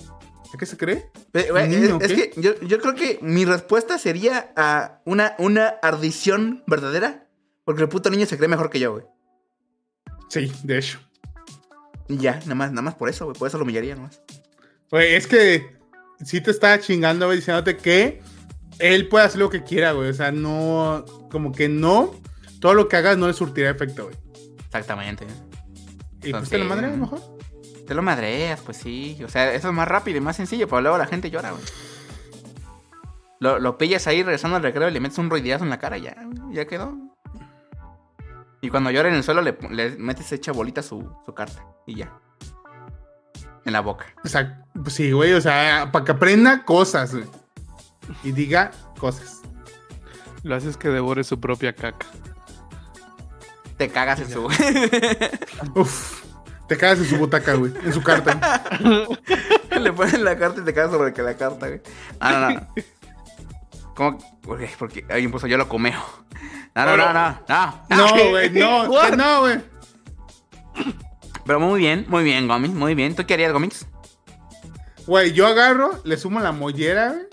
¿A 0.53 0.57
qué 0.57 0.65
se 0.65 0.77
cree? 0.77 1.09
Pe- 1.31 1.51
güey, 1.51 1.65
¿Un 1.65 1.69
niño 1.81 1.97
es, 2.01 2.11
es 2.11 2.17
que 2.33 2.41
yo, 2.41 2.59
yo 2.61 2.79
creo 2.79 2.95
que 2.95 3.19
mi 3.21 3.45
respuesta 3.45 3.97
sería 3.99 4.51
a 4.55 4.99
una, 5.05 5.35
una 5.37 5.67
ardición 5.81 6.63
verdadera. 6.67 7.25
Porque 7.65 7.83
el 7.83 7.89
puto 7.89 8.09
niño 8.09 8.25
se 8.25 8.35
cree 8.37 8.47
mejor 8.49 8.69
que 8.71 8.79
yo, 8.79 8.93
güey. 8.93 9.05
Sí, 10.29 10.51
de 10.63 10.79
hecho. 10.79 10.99
Y 12.07 12.17
ya, 12.17 12.39
nada 12.41 12.55
más, 12.55 12.71
nada 12.71 12.81
más 12.81 12.95
por 12.95 13.09
eso, 13.09 13.25
güey. 13.25 13.37
Por 13.37 13.47
eso 13.47 13.57
lo 13.59 13.63
humillaría 13.63 13.95
nomás. 13.95 14.21
Güey, 14.89 15.13
es 15.13 15.27
que 15.27 15.77
sí 16.23 16.41
te 16.41 16.51
está 16.51 16.79
chingando, 16.79 17.25
güey, 17.25 17.37
diciéndote 17.37 17.77
que 17.77 18.21
él 18.79 19.07
puede 19.07 19.25
hacer 19.25 19.39
lo 19.39 19.49
que 19.49 19.63
quiera, 19.63 19.91
güey. 19.91 20.09
O 20.09 20.13
sea, 20.13 20.31
no. 20.31 21.05
Como 21.31 21.51
que 21.51 21.69
no. 21.69 22.13
Todo 22.59 22.73
lo 22.73 22.87
que 22.87 22.97
hagas 22.97 23.17
no 23.17 23.27
le 23.27 23.33
surtirá 23.33 23.69
efecto, 23.69 24.05
güey. 24.05 24.15
Exactamente. 24.65 25.25
Y 26.23 26.31
pues 26.31 26.49
te 26.49 26.57
lo 26.57 26.65
madre 26.65 26.87
a 26.87 26.89
lo 26.89 26.97
mejor. 26.97 27.21
Te 27.87 27.93
lo 27.93 28.01
madreas, 28.01 28.59
pues 28.61 28.77
sí. 28.77 29.17
O 29.23 29.29
sea, 29.29 29.53
eso 29.53 29.69
es 29.69 29.73
más 29.73 29.87
rápido 29.87 30.17
y 30.17 30.21
más 30.21 30.35
sencillo, 30.35 30.67
pero 30.67 30.81
luego 30.81 30.97
la 30.97 31.07
gente 31.07 31.29
llora, 31.29 31.51
güey. 31.51 31.63
Lo, 33.39 33.57
lo 33.57 33.77
pillas 33.77 34.05
ahí 34.07 34.21
regresando 34.21 34.57
al 34.57 34.63
recreo 34.63 34.89
y 34.89 34.91
le 34.91 34.99
metes 34.99 35.17
un 35.17 35.29
roideazo 35.29 35.63
en 35.63 35.69
la 35.69 35.79
cara 35.79 35.97
y 35.97 36.01
ya, 36.01 36.15
ya 36.51 36.65
quedó. 36.65 36.97
Y 38.61 38.69
cuando 38.69 38.91
llora 38.91 39.07
en 39.07 39.15
el 39.15 39.23
suelo 39.23 39.41
le, 39.41 39.57
le 39.71 39.91
metes 39.97 40.31
hecha 40.33 40.51
bolita 40.51 40.83
su, 40.83 41.09
su 41.25 41.33
carta 41.33 41.65
y 41.87 41.95
ya. 41.95 42.19
En 43.69 43.73
la 43.73 43.81
boca. 43.81 44.07
O 44.25 44.27
sea, 44.27 44.65
pues 44.73 44.95
sí, 44.95 45.11
güey. 45.11 45.33
O 45.33 45.41
sea, 45.41 45.89
para 45.91 46.03
que 46.03 46.11
aprenda 46.13 46.65
cosas, 46.65 47.13
güey. 47.13 47.25
Y 48.23 48.31
diga 48.31 48.71
cosas. 48.97 49.41
Lo 50.41 50.55
haces 50.55 50.75
que 50.75 50.89
devore 50.89 51.23
su 51.23 51.39
propia 51.39 51.73
caca. 51.73 52.07
Te 53.77 53.89
cagas 53.89 54.21
en 54.21 54.31
su... 54.31 54.45
Uf. 55.75 56.23
Te 56.67 56.77
cagas 56.77 56.97
en 56.97 57.05
su 57.05 57.17
butaca, 57.17 57.53
güey. 57.53 57.71
En 57.83 57.93
su 57.93 58.01
carta. 58.01 58.63
Le 59.79 59.93
ponen 59.93 60.23
la 60.23 60.35
carta 60.35 60.61
y 60.61 60.63
te 60.63 60.73
cagas 60.73 60.89
sobre 60.89 61.13
que 61.13 61.21
la 61.21 61.37
carta, 61.37 61.67
güey. 61.67 61.81
Ah, 62.19 62.31
no, 62.31 62.49
no. 62.49 62.67
¿Cómo? 63.93 64.17
Porque, 64.41 64.71
porque 64.79 65.05
alguien 65.09 65.29
puso 65.29 65.45
yo 65.45 65.59
lo 65.59 65.69
comeo. 65.69 66.03
No, 66.73 66.85
no, 66.87 66.97
no, 66.97 67.13
no, 67.13 67.39
no. 67.47 67.83
No, 67.89 68.29
güey, 68.31 68.49
no. 68.49 68.87
No, 69.15 69.41
güey. 69.41 69.61
Pero 71.49 71.59
muy 71.59 71.79
bien, 71.79 72.05
muy 72.07 72.23
bien, 72.23 72.47
Gomix, 72.47 72.75
muy 72.75 72.93
bien. 72.93 73.15
¿Tú 73.15 73.25
qué 73.25 73.33
harías, 73.33 73.51
Gomix? 73.51 73.87
Güey, 75.07 75.33
yo 75.33 75.47
agarro, 75.47 75.99
le 76.03 76.15
sumo 76.15 76.39
la 76.41 76.51
mollera, 76.51 77.09
güey. 77.09 77.25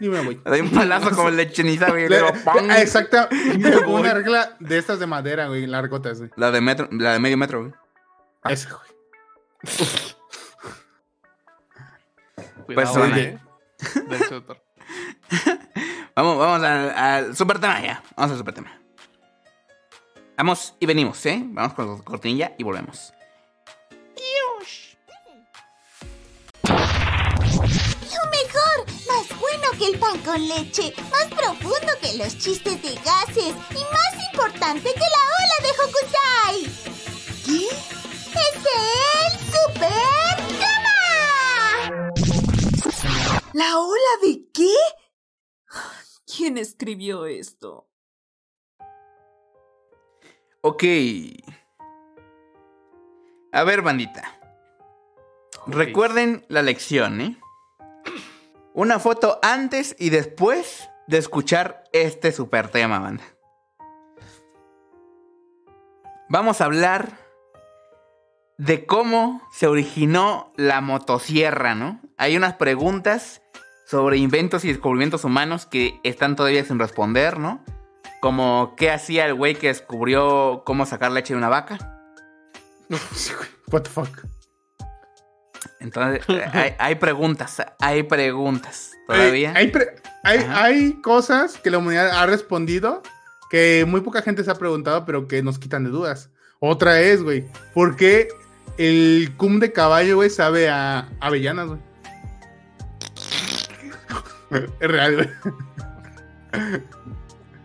Y 0.00 0.08
me 0.08 0.22
voy. 0.22 0.36
Le 0.36 0.42
doy 0.50 0.60
un 0.62 0.70
palazo 0.70 1.10
como 1.10 1.28
el 1.28 1.36
de 1.36 1.52
Cheniza, 1.52 1.90
güey. 1.90 2.08
Le- 2.08 2.20
ah, 2.20 2.26
una 3.86 4.14
regla 4.14 4.56
de 4.60 4.78
estas 4.78 4.98
de 4.98 5.06
madera, 5.06 5.48
güey, 5.48 5.66
largotas, 5.66 6.20
güey. 6.20 6.30
La 6.36 6.50
de 6.50 6.62
metro, 6.62 6.88
la 6.92 7.12
de 7.12 7.18
medio 7.18 7.36
metro, 7.36 7.60
güey. 7.60 7.74
Ese, 8.46 8.66
güey. 8.70 8.80
Cuidado, 12.64 12.94
Pues, 12.94 13.16
¿eh? 13.18 13.38
Del. 14.08 14.22
Vamos, 16.16 16.38
vamos 16.38 16.62
al, 16.62 16.90
al 16.96 17.36
super 17.36 17.58
tema 17.58 17.78
ya. 17.82 18.02
Vamos 18.16 18.32
al 18.32 18.38
super 18.38 18.54
tema. 18.54 18.80
Vamos 20.38 20.74
y 20.80 20.86
venimos, 20.86 21.26
¿eh? 21.26 21.44
Vamos 21.48 21.74
con 21.74 21.98
la 21.98 22.02
cortinilla 22.02 22.54
y 22.56 22.64
volvemos. 22.64 23.12
Que 29.78 29.86
el 29.86 29.98
pan 29.98 30.18
con 30.22 30.46
leche, 30.46 30.94
más 31.10 31.26
profundo 31.26 31.92
que 32.00 32.16
los 32.16 32.38
chistes 32.38 32.80
de 32.82 32.94
gases 32.94 33.54
y 33.70 33.82
más 33.92 34.14
importante 34.32 34.92
que 34.92 35.00
la 35.00 35.24
ola 35.40 35.58
de 35.62 35.70
Hokusai. 35.80 36.58
¿Qué? 37.44 37.66
¡Es 38.34 38.56
el 38.74 39.32
Super 39.52 40.36
Drama! 40.58 41.02
¿La 43.52 43.78
ola 43.78 44.18
de 44.22 44.32
qué? 44.52 44.74
¿Quién 46.26 46.58
escribió 46.58 47.26
esto? 47.26 47.88
Ok. 50.62 50.84
A 53.52 53.64
ver, 53.64 53.82
bandita. 53.82 54.40
Recuerden 55.66 56.44
la 56.48 56.62
lección, 56.62 57.20
¿eh? 57.20 57.38
Una 58.76 58.98
foto 58.98 59.38
antes 59.40 59.94
y 60.00 60.10
después 60.10 60.90
de 61.06 61.18
escuchar 61.18 61.84
este 61.92 62.32
super 62.32 62.66
tema, 62.66 62.98
banda. 62.98 63.22
Vamos 66.28 66.60
a 66.60 66.64
hablar 66.64 67.16
de 68.58 68.84
cómo 68.84 69.40
se 69.52 69.68
originó 69.68 70.52
la 70.56 70.80
motosierra, 70.80 71.76
¿no? 71.76 72.00
Hay 72.18 72.36
unas 72.36 72.54
preguntas 72.54 73.42
sobre 73.86 74.16
inventos 74.16 74.64
y 74.64 74.68
descubrimientos 74.68 75.22
humanos 75.22 75.66
que 75.66 76.00
están 76.02 76.34
todavía 76.34 76.64
sin 76.64 76.80
responder, 76.80 77.38
¿no? 77.38 77.64
Como 78.20 78.74
qué 78.76 78.90
hacía 78.90 79.26
el 79.26 79.34
güey 79.34 79.54
que 79.54 79.68
descubrió 79.68 80.64
cómo 80.66 80.84
sacar 80.84 81.12
leche 81.12 81.34
de 81.34 81.38
una 81.38 81.48
vaca. 81.48 81.78
What 83.70 83.82
the 83.82 83.90
fuck. 83.90 84.33
Entonces, 85.84 86.24
eh, 86.28 86.44
hay, 86.52 86.74
hay 86.78 86.94
preguntas, 86.94 87.62
hay 87.78 88.02
preguntas 88.04 88.92
todavía. 89.06 89.52
hay, 89.54 89.70
hay, 90.24 90.92
cosas 91.02 91.58
que 91.58 91.70
la 91.70 91.78
humanidad 91.78 92.10
ha 92.10 92.26
respondido 92.26 93.02
que 93.50 93.84
muy 93.86 94.00
poca 94.00 94.22
gente 94.22 94.42
se 94.42 94.50
ha 94.50 94.54
preguntado, 94.54 95.04
pero 95.04 95.28
que 95.28 95.42
nos 95.42 95.58
quitan 95.58 95.84
de 95.84 95.90
dudas. 95.90 96.30
Otra 96.58 97.00
es, 97.02 97.22
güey, 97.22 97.46
¿por 97.74 97.96
qué 97.96 98.28
el 98.78 99.34
cum 99.36 99.60
de 99.60 99.72
caballo, 99.72 100.16
güey, 100.16 100.30
sabe 100.30 100.70
a 100.70 101.10
avellanas, 101.20 101.68
güey? 101.68 101.80
es 104.80 104.90
real, 104.90 105.14
güey. 105.16 105.28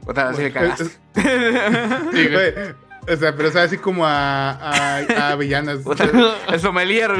Otra 0.06 0.32
vez 0.32 0.54
cagaste. 0.54 0.90
Sí, 2.14 2.28
güey. 2.28 2.54
O 3.12 3.16
sea, 3.18 3.36
pero 3.36 3.52
sabe 3.52 3.66
así 3.66 3.78
como 3.78 4.06
a, 4.06 4.52
a- 4.52 4.98
a 5.00 5.30
avellanas. 5.32 5.80
Puta, 5.80 6.06
El 6.52 6.60
sommelier. 6.60 7.12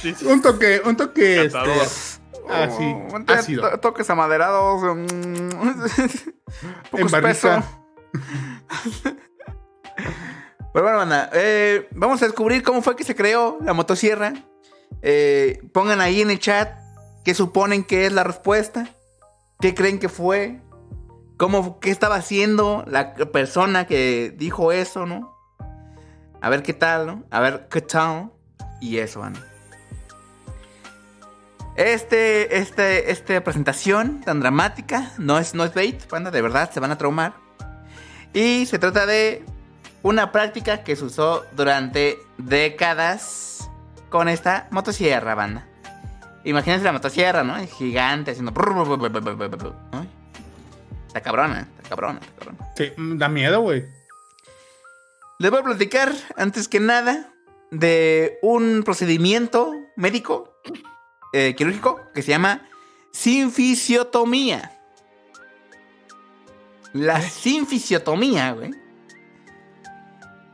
Sí, 0.00 0.14
sí. 0.14 0.26
un 0.26 0.40
toque, 0.42 0.80
un 0.84 0.96
toque 0.96 1.46
este, 1.46 1.58
así, 1.58 2.94
Oh, 2.94 3.08
tiene 3.24 3.40
ácido. 3.40 3.70
to- 3.70 3.80
toques 3.80 4.08
amaderados. 4.10 4.82
mm, 4.82 5.58
un 5.58 5.86
poco 6.90 7.06
espeso. 7.06 7.62
Pero 10.72 10.82
bueno, 10.84 10.98
banda, 10.98 11.30
eh, 11.32 11.88
vamos 11.92 12.20
a 12.22 12.26
descubrir 12.26 12.62
cómo 12.64 12.82
fue 12.82 12.96
que 12.96 13.04
se 13.04 13.14
creó 13.14 13.58
la 13.62 13.72
motosierra. 13.74 14.32
Eh, 15.02 15.60
pongan 15.72 16.00
ahí 16.00 16.20
en 16.20 16.30
el 16.30 16.38
chat 16.40 16.68
qué 17.24 17.32
suponen 17.34 17.84
que 17.84 18.06
es 18.06 18.12
la 18.12 18.24
respuesta. 18.24 18.88
¿Qué 19.60 19.72
creen 19.74 19.98
que 20.00 20.08
fue? 20.08 20.60
¿Cómo, 21.44 21.78
¿Qué 21.78 21.90
estaba 21.90 22.14
haciendo 22.14 22.86
la 22.86 23.12
persona 23.12 23.86
que 23.86 24.34
dijo 24.34 24.72
eso, 24.72 25.04
no? 25.04 25.36
A 26.40 26.48
ver 26.48 26.62
qué 26.62 26.72
tal, 26.72 27.06
¿no? 27.06 27.24
A 27.30 27.38
ver 27.40 27.68
qué 27.70 27.82
tal. 27.82 28.30
Y 28.80 28.96
eso, 28.96 29.20
banda. 29.20 29.40
Este, 31.76 32.56
este, 32.56 33.10
esta 33.10 33.44
presentación 33.44 34.22
tan 34.22 34.40
dramática 34.40 35.12
no 35.18 35.38
es, 35.38 35.52
no 35.54 35.64
es 35.64 35.74
bait, 35.74 36.08
banda, 36.08 36.30
de 36.30 36.40
verdad 36.40 36.70
se 36.70 36.80
van 36.80 36.92
a 36.92 36.96
traumar. 36.96 37.34
Y 38.32 38.64
se 38.64 38.78
trata 38.78 39.04
de 39.04 39.44
una 40.02 40.32
práctica 40.32 40.82
que 40.82 40.96
se 40.96 41.04
usó 41.04 41.44
durante 41.52 42.16
décadas 42.38 43.68
con 44.08 44.30
esta 44.30 44.66
motosierra, 44.70 45.34
banda. 45.34 45.66
Imagínense 46.44 46.86
la 46.86 46.92
motosierra, 46.92 47.44
¿no? 47.44 47.54
Gigante, 47.66 48.30
haciendo... 48.30 48.54
Está 51.14 51.22
cabrona, 51.22 51.68
está 51.76 51.88
cabrona, 51.90 52.18
está 52.18 52.34
cabrona. 52.34 52.72
Sí, 52.76 52.90
mm, 52.96 53.18
da 53.18 53.28
miedo, 53.28 53.60
güey. 53.60 53.84
Les 55.38 55.48
voy 55.48 55.60
a 55.60 55.62
platicar, 55.62 56.12
antes 56.36 56.66
que 56.66 56.80
nada, 56.80 57.32
de 57.70 58.40
un 58.42 58.82
procedimiento 58.84 59.72
médico 59.94 60.60
eh, 61.32 61.54
quirúrgico 61.54 62.00
que 62.12 62.22
se 62.22 62.32
llama 62.32 62.68
sinfisiotomía. 63.12 64.72
La 66.92 67.20
sinfisiotomía, 67.22 68.50
güey. 68.50 68.72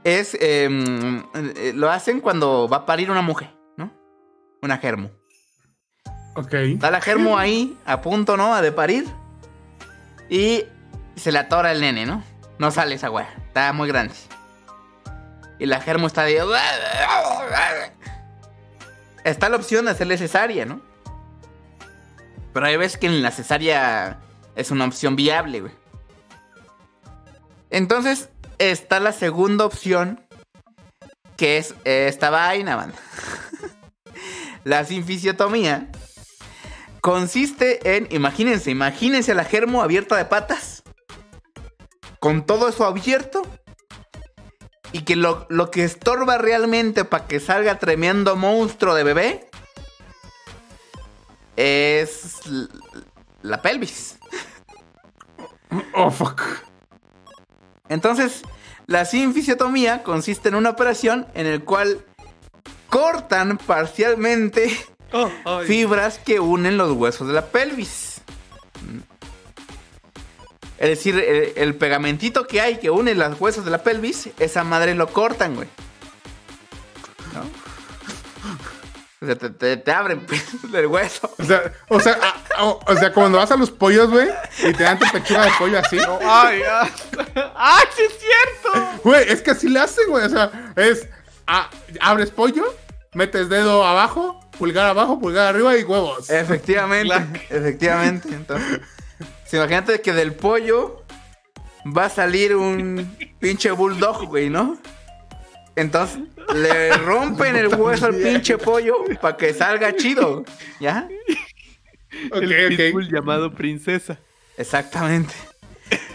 Es. 0.04 0.36
em, 0.38 1.20
eh, 1.56 1.72
lo 1.74 1.90
hacen 1.90 2.20
cuando 2.20 2.68
va 2.68 2.78
a 2.78 2.86
parir 2.86 3.10
una 3.10 3.22
mujer, 3.22 3.48
¿no? 3.78 3.90
Una 4.60 4.76
germo. 4.76 5.10
Ok. 6.36 6.52
Está 6.52 6.90
la 6.90 7.00
germo 7.00 7.38
ahí, 7.38 7.78
a 7.86 8.02
punto, 8.02 8.36
¿no? 8.36 8.60
De 8.60 8.72
parir. 8.72 9.06
Y 10.30 10.64
se 11.16 11.32
le 11.32 11.40
atora 11.40 11.72
el 11.72 11.80
nene, 11.80 12.06
¿no? 12.06 12.22
No 12.58 12.70
sale 12.70 12.94
esa 12.94 13.10
weá. 13.10 13.28
Está 13.48 13.72
muy 13.72 13.88
grande. 13.88 14.14
Y 15.58 15.66
la 15.66 15.80
germo 15.80 16.06
está 16.06 16.22
de. 16.22 16.40
Está 19.24 19.48
la 19.48 19.56
opción 19.56 19.84
de 19.84 19.90
hacerle 19.90 20.16
cesárea, 20.16 20.64
¿no? 20.64 20.80
Pero 22.54 22.66
hay 22.66 22.76
veces 22.76 22.98
que 22.98 23.06
en 23.06 23.22
la 23.22 23.32
cesárea 23.32 24.18
es 24.54 24.70
una 24.70 24.86
opción 24.86 25.16
viable, 25.16 25.60
güey. 25.60 25.72
Entonces 27.70 28.30
está 28.58 29.00
la 29.00 29.12
segunda 29.12 29.64
opción, 29.64 30.24
que 31.36 31.58
es 31.58 31.74
esta 31.84 32.30
vaina, 32.30 32.76
man. 32.76 32.92
la 34.64 34.84
sinfisiotomía 34.84 35.88
consiste 37.00 37.96
en, 37.96 38.08
imagínense, 38.10 38.70
imagínense 38.70 39.32
a 39.32 39.34
la 39.34 39.44
germo 39.44 39.82
abierta 39.82 40.16
de 40.16 40.24
patas, 40.24 40.82
con 42.18 42.44
todo 42.44 42.68
eso 42.68 42.84
abierto, 42.84 43.42
y 44.92 45.02
que 45.02 45.16
lo, 45.16 45.46
lo 45.48 45.70
que 45.70 45.84
estorba 45.84 46.38
realmente 46.38 47.04
para 47.04 47.26
que 47.26 47.40
salga 47.40 47.78
tremendo 47.78 48.36
monstruo 48.36 48.94
de 48.94 49.04
bebé 49.04 49.50
es 51.56 52.40
la 53.42 53.62
pelvis. 53.62 54.18
Oh, 55.94 56.10
fuck. 56.10 56.42
Entonces, 57.88 58.42
la 58.86 59.04
sinfisiotomía 59.04 60.02
consiste 60.02 60.48
en 60.48 60.56
una 60.56 60.70
operación 60.70 61.28
en 61.34 61.46
el 61.46 61.62
cual 61.62 62.04
cortan 62.88 63.56
parcialmente 63.56 64.76
Oh, 65.12 65.30
ay. 65.44 65.66
fibras 65.66 66.18
que 66.18 66.38
unen 66.40 66.76
los 66.76 66.92
huesos 66.92 67.26
de 67.28 67.34
la 67.34 67.46
pelvis. 67.46 68.20
Es 70.78 70.88
decir, 70.88 71.18
el, 71.18 71.52
el 71.56 71.74
pegamentito 71.74 72.46
que 72.46 72.60
hay 72.60 72.78
que 72.78 72.90
une 72.90 73.14
los 73.14 73.38
huesos 73.40 73.64
de 73.64 73.70
la 73.70 73.82
pelvis, 73.82 74.30
esa 74.38 74.64
madre 74.64 74.94
lo 74.94 75.08
cortan, 75.08 75.54
güey. 75.54 75.68
¿No? 77.34 77.42
O 79.22 79.26
sea, 79.26 79.36
te, 79.36 79.50
te- 79.50 79.76
te 79.76 79.92
abren 79.92 80.24
pues, 80.24 80.42
el 80.74 80.86
hueso. 80.86 81.30
O 81.38 81.44
sea, 81.44 81.72
o 81.90 82.00
sea, 82.00 82.18
a- 82.56 82.64
o, 82.64 82.80
o 82.86 82.96
sea, 82.96 83.12
cuando 83.12 83.36
vas 83.36 83.50
a 83.50 83.56
los 83.56 83.70
pollos, 83.70 84.08
güey, 84.10 84.28
y 84.60 84.72
te 84.72 84.82
dan 84.84 84.98
tu 84.98 85.04
pechuga 85.12 85.44
de 85.44 85.50
pollo 85.58 85.78
así. 85.78 85.98
Ay, 86.22 86.62
ah. 86.66 86.88
¡Ay, 87.56 87.84
sí 87.94 88.02
es 88.02 88.14
cierto! 88.18 89.00
Güey, 89.04 89.28
es 89.30 89.42
que 89.42 89.50
así 89.50 89.68
le 89.68 89.80
hacen, 89.80 90.08
güey. 90.08 90.24
O 90.24 90.28
sea, 90.30 90.72
es. 90.76 91.06
ah, 91.46 91.68
abres 92.00 92.30
pollo, 92.30 92.74
metes 93.12 93.50
dedo 93.50 93.84
abajo, 93.84 94.40
pulgar 94.60 94.88
abajo, 94.88 95.18
pulgar 95.18 95.48
arriba 95.48 95.76
y 95.78 95.84
huevos. 95.84 96.28
Efectivamente, 96.28 97.14
efectivamente. 97.50 98.28
Entonces, 98.28 98.80
si 99.46 99.56
imagínate 99.56 100.02
que 100.02 100.12
del 100.12 100.34
pollo 100.34 101.02
va 101.86 102.04
a 102.04 102.10
salir 102.10 102.54
un 102.54 103.16
pinche 103.38 103.70
bulldog, 103.70 104.26
güey, 104.26 104.50
¿no? 104.50 104.78
Entonces 105.76 106.20
le 106.54 106.92
rompen 106.98 107.56
el 107.56 107.68
hueso 107.68 108.06
al 108.06 108.16
pinche 108.16 108.58
pollo 108.58 108.96
para 109.22 109.38
que 109.38 109.54
salga 109.54 109.96
chido, 109.96 110.44
¿ya? 110.78 111.08
Ok, 112.30 112.42
el 112.42 112.76
pitbull 112.76 113.08
llamado 113.10 113.54
princesa. 113.54 114.18
Exactamente. 114.58 115.32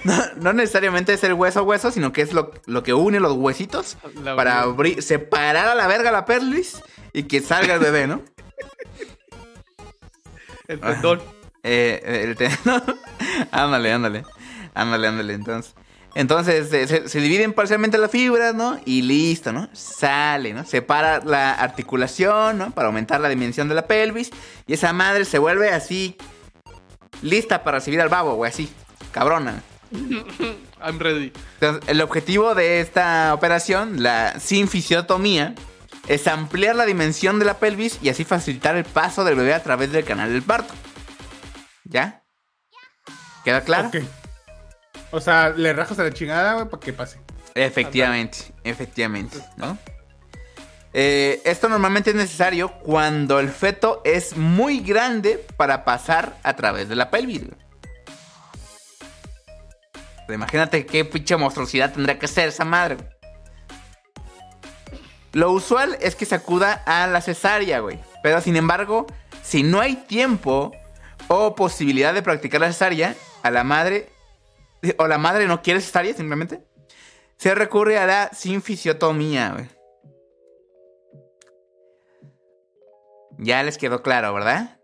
No, 0.04 0.14
no 0.36 0.54
necesariamente 0.54 1.14
es 1.14 1.24
el 1.24 1.34
hueso 1.34 1.62
a 1.62 1.64
hueso, 1.64 1.89
sino 1.89 2.14
que 2.14 2.22
es 2.22 2.32
lo, 2.32 2.52
lo 2.68 2.84
que 2.84 2.93
une 2.93 3.20
los 3.20 3.34
huesitos 3.34 3.98
La 4.24 4.36
para 4.36 4.62
abrir, 4.62 5.02
separar 5.02 5.68
a 5.68 5.74
la 5.74 5.88
verga 5.88 6.12
la 6.12 6.26
perlis 6.26 6.80
y 7.12 7.24
que 7.24 7.41
salga 7.41 7.74
el 7.74 7.80
bebé, 7.80 8.06
¿no? 8.06 8.22
El 10.68 10.80
tendón. 10.80 11.22
Eh, 11.64 12.01
eh, 12.03 12.36
el 12.38 12.38
ándale, 13.51 13.91
ándale. 13.91 14.24
Ándale, 14.74 15.08
ándale. 15.08 15.34
Entonces, 15.34 15.76
entonces 16.16 16.70
se, 16.70 17.08
se 17.08 17.20
dividen 17.20 17.53
parcialmente 17.53 17.97
las 17.97 18.12
fibras, 18.12 18.56
¿no? 18.56 18.80
Y 18.86 19.01
listo, 19.01 19.51
¿no? 19.51 19.70
Sale, 19.74 20.53
¿no? 20.53 20.66
Separa 20.66 21.20
la 21.24 21.53
articulación, 21.53 22.58
¿no? 22.58 22.72
Para 22.72 22.88
aumentar 22.88 23.20
la 23.20 23.30
dimensión 23.30 23.68
de 23.68 23.76
la 23.76 23.88
pelvis. 23.88 24.32
Y 24.68 24.74
esa 24.74 24.93
madre 24.93 25.26
se 25.26 25.39
vuelve 25.39 25.70
así. 25.70 26.18
Lista 27.22 27.64
para 27.64 27.80
recibir 27.80 28.01
al 28.01 28.10
babo, 28.10 28.36
güey, 28.36 28.51
así. 28.51 28.70
Cabrona. 29.12 29.62
I'm 30.82 30.99
ready. 30.99 31.32
Entonces, 31.60 31.89
el 31.89 32.01
objetivo 32.01 32.53
de 32.53 32.80
esta 32.80 33.34
operación, 33.34 34.03
la 34.03 34.39
sinfisiotomía, 34.39 35.56
es 36.08 36.28
ampliar 36.28 36.76
la 36.76 36.86
dimensión 36.86 37.39
de 37.39 37.45
la 37.45 37.58
pelvis 37.58 37.99
y 38.01 38.10
así 38.10 38.24
facilitar 38.24 38.76
el 38.76 38.86
paso 38.86 39.24
del 39.24 39.36
bebé 39.36 39.53
a 39.53 39.64
través 39.64 39.91
del 39.91 40.03
canal 40.03 40.32
del 40.32 40.43
parto. 40.43 40.74
¿Ya? 41.84 42.24
¿Queda 43.43 43.62
claro? 43.62 43.89
Ok. 43.89 43.97
O 45.12 45.22
sea, 45.22 45.49
le 45.49 45.74
rajas 45.74 45.99
a 45.99 46.03
la 46.03 46.12
chingada, 46.12 46.56
güey, 46.56 46.68
para 46.68 46.80
que 46.80 46.93
pase. 46.93 47.20
Efectivamente, 47.53 48.53
efectivamente, 48.64 49.38
¿no? 49.56 49.78
Eh, 50.93 51.41
esto 51.45 51.70
normalmente 51.70 52.12
es 52.12 52.16
necesario 52.16 52.72
cuando 52.80 53.39
el 53.39 53.49
feto 53.49 54.01
es 54.06 54.38
muy 54.38 54.80
grande 54.80 55.45
para 55.58 55.84
pasar 55.84 56.38
a 56.43 56.56
través 56.56 56.89
de 56.89 56.95
la 56.95 57.12
pelvis. 57.12 57.41
Imagínate 60.30 60.86
qué 60.86 61.06
pinche 61.06 61.36
monstruosidad 61.36 61.93
tendría 61.93 62.18
que 62.18 62.28
ser 62.28 62.49
esa 62.49 62.66
madre. 62.66 62.97
Lo 65.36 65.51
usual 65.51 65.97
es 65.99 66.15
que 66.15 66.25
se 66.25 66.33
acuda 66.33 66.81
a 66.86 67.07
la 67.07 67.19
cesárea, 67.19 67.81
güey. 67.81 67.99
Pero 68.23 68.39
sin 68.39 68.55
embargo, 68.55 69.05
si 69.43 69.63
no 69.63 69.81
hay 69.81 69.97
tiempo 69.97 70.71
o 71.27 71.55
posibilidad 71.55 72.13
de 72.13 72.21
practicar 72.21 72.61
la 72.61 72.71
cesárea, 72.71 73.15
a 73.43 73.51
la 73.51 73.65
madre 73.65 74.07
o 74.97 75.07
la 75.07 75.17
madre 75.17 75.45
no 75.45 75.61
quiere 75.61 75.81
cesárea 75.81 76.13
simplemente, 76.13 76.63
se 77.36 77.53
recurre 77.53 77.99
a 77.99 78.05
la 78.05 78.29
sinfisiotomía, 78.33 79.51
güey. 79.51 79.67
Ya 83.38 83.61
les 83.61 83.77
quedó 83.77 84.01
claro, 84.01 84.33
¿verdad? 84.33 84.79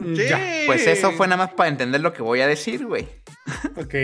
Ya. 0.00 0.64
Pues 0.66 0.84
eso 0.88 1.12
fue 1.12 1.28
nada 1.28 1.44
más 1.44 1.54
para 1.54 1.68
entender 1.68 2.00
lo 2.00 2.12
que 2.12 2.22
voy 2.22 2.40
a 2.40 2.48
decir, 2.48 2.84
güey. 2.84 3.08
Ok. 3.76 3.94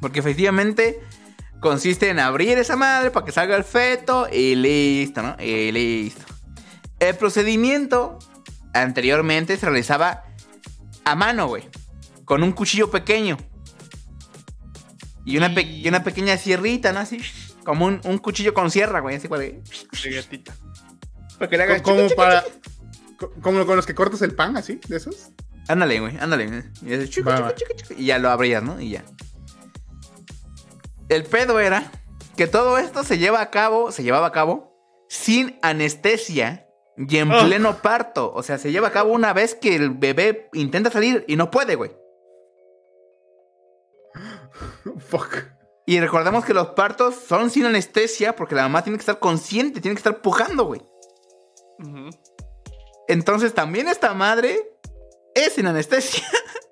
Porque 0.00 0.20
efectivamente 0.20 1.02
consiste 1.60 2.08
en 2.10 2.18
abrir 2.20 2.58
esa 2.58 2.76
madre 2.76 3.10
para 3.10 3.24
que 3.26 3.32
salga 3.32 3.56
el 3.56 3.64
feto 3.64 4.28
y 4.32 4.54
listo, 4.54 5.22
¿no? 5.22 5.36
Y 5.42 5.72
listo. 5.72 6.22
El 7.00 7.14
procedimiento 7.16 8.18
anteriormente 8.72 9.56
se 9.56 9.66
realizaba 9.66 10.24
a 11.04 11.14
mano, 11.14 11.46
güey. 11.48 11.68
Con 12.24 12.42
un 12.42 12.52
cuchillo 12.52 12.90
pequeño. 12.90 13.36
Y 15.24 15.36
una, 15.36 15.52
pe- 15.54 15.62
y 15.62 15.88
una 15.88 16.04
pequeña 16.04 16.36
sierrita, 16.36 16.92
¿no? 16.92 17.00
Así, 17.00 17.20
como 17.64 17.86
un, 17.86 18.00
un 18.04 18.18
cuchillo 18.18 18.54
con 18.54 18.70
sierra, 18.70 19.00
güey. 19.00 19.16
Así, 19.16 19.26
güey. 19.28 19.60
Lleguetita. 20.02 20.54
Para 21.38 21.50
que 21.50 21.56
le 21.56 21.62
hagas 21.64 21.82
Como 21.82 22.08
para. 22.10 22.44
co- 23.18 23.32
Como 23.42 23.66
con 23.66 23.76
los 23.76 23.86
que 23.86 23.94
cortas 23.94 24.22
el 24.22 24.34
pan, 24.34 24.56
así, 24.56 24.80
de 24.88 24.96
esos. 24.96 25.30
Ándale, 25.68 25.98
güey, 25.98 26.16
ándale. 26.18 26.64
Y, 26.82 26.96
Va, 26.96 27.06
chucu, 27.08 27.28
va. 27.28 27.54
chucu, 27.54 27.72
chucu, 27.76 27.94
y 28.00 28.06
ya 28.06 28.18
lo 28.18 28.30
abrías, 28.30 28.62
¿no? 28.62 28.80
Y 28.80 28.90
ya. 28.90 29.04
El 31.08 31.24
pedo 31.24 31.60
era 31.60 31.90
que 32.36 32.46
todo 32.46 32.78
esto 32.78 33.04
se 33.04 33.18
lleva 33.18 33.40
a 33.40 33.50
cabo, 33.50 33.92
se 33.92 34.02
llevaba 34.02 34.26
a 34.28 34.32
cabo 34.32 34.74
sin 35.08 35.58
anestesia 35.62 36.68
y 36.96 37.18
en 37.18 37.30
Oh. 37.32 37.44
pleno 37.44 37.76
parto. 37.82 38.32
O 38.34 38.42
sea, 38.42 38.58
se 38.58 38.72
lleva 38.72 38.88
a 38.88 38.92
cabo 38.92 39.12
una 39.12 39.32
vez 39.32 39.54
que 39.54 39.76
el 39.76 39.90
bebé 39.90 40.48
intenta 40.52 40.90
salir 40.90 41.24
y 41.28 41.36
no 41.36 41.50
puede, 41.50 41.76
güey. 41.76 41.92
Fuck. 44.98 45.36
Y 45.86 46.00
recordemos 46.00 46.44
que 46.44 46.54
los 46.54 46.68
partos 46.68 47.14
son 47.14 47.50
sin 47.50 47.64
anestesia 47.66 48.34
porque 48.34 48.56
la 48.56 48.62
mamá 48.62 48.82
tiene 48.82 48.98
que 48.98 49.02
estar 49.02 49.20
consciente, 49.20 49.80
tiene 49.80 49.94
que 49.94 50.00
estar 50.00 50.20
pujando, 50.20 50.64
güey. 50.64 50.82
Entonces 53.06 53.54
también 53.54 53.86
esta 53.86 54.12
madre 54.14 54.78
es 55.34 55.52
sin 55.52 55.66
anestesia. 55.66 56.24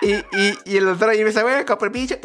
y, 0.00 0.14
y, 0.14 0.58
y 0.64 0.76
el 0.76 0.86
doctor 0.86 1.10
ahí 1.10 1.18
empieza, 1.18 1.42
güey, 1.42 1.64
compra 1.64 1.86
el 1.86 1.92
pinche. 1.92 2.20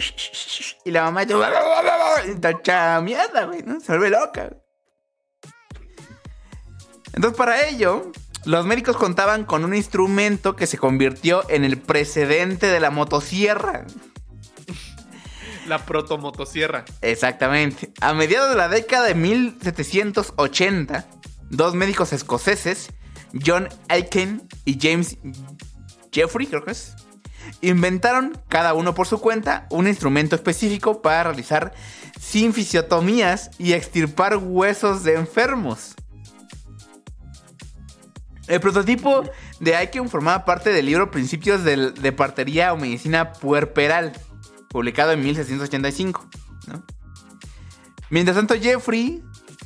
Y 0.85 0.91
la 0.91 1.03
mamá 1.03 1.23
está 1.23 2.49
hecha 2.49 3.01
mierda, 3.01 3.45
güey, 3.45 3.63
¿no? 3.63 3.79
Se 3.79 3.97
vuelve 3.97 4.09
loca. 4.09 4.49
Entonces 7.13 7.37
para 7.37 7.67
ello, 7.67 8.11
los 8.45 8.65
médicos 8.65 8.97
contaban 8.97 9.45
con 9.45 9.63
un 9.63 9.73
instrumento 9.73 10.55
que 10.55 10.67
se 10.67 10.77
convirtió 10.77 11.49
en 11.49 11.63
el 11.63 11.79
precedente 11.79 12.67
de 12.67 12.79
la 12.79 12.91
motosierra. 12.91 13.85
La 15.67 15.85
protomotosierra. 15.85 16.85
Exactamente. 17.01 17.91
A 18.01 18.13
mediados 18.13 18.49
de 18.49 18.55
la 18.55 18.67
década 18.67 19.07
de 19.07 19.15
1780, 19.15 21.07
dos 21.49 21.73
médicos 21.73 22.13
escoceses, 22.13 22.91
John 23.43 23.67
Aiken 23.89 24.47
y 24.63 24.77
James 24.79 25.17
Jeffrey, 26.11 26.47
creo 26.47 26.63
que 26.63 26.71
es, 26.71 26.95
inventaron, 27.67 28.37
cada 28.49 28.73
uno 28.73 28.93
por 28.93 29.07
su 29.07 29.19
cuenta, 29.19 29.67
un 29.69 29.87
instrumento 29.87 30.35
específico 30.35 31.01
para 31.01 31.23
realizar 31.23 31.73
sinfisiotomías 32.19 33.51
y 33.57 33.73
extirpar 33.73 34.37
huesos 34.37 35.03
de 35.03 35.15
enfermos. 35.15 35.95
El 38.47 38.59
prototipo 38.59 39.23
de 39.59 39.75
Aiken 39.75 40.09
formaba 40.09 40.45
parte 40.45 40.71
del 40.71 40.85
libro 40.85 41.09
Principios 41.09 41.63
de 41.63 42.11
Partería 42.11 42.73
o 42.73 42.77
Medicina 42.77 43.33
Puerperal, 43.33 44.13
publicado 44.69 45.11
en 45.13 45.21
1685. 45.21 46.29
¿no? 46.67 46.83
Mientras 48.09 48.37
tanto, 48.37 48.53
Jeffrey, 48.55 49.23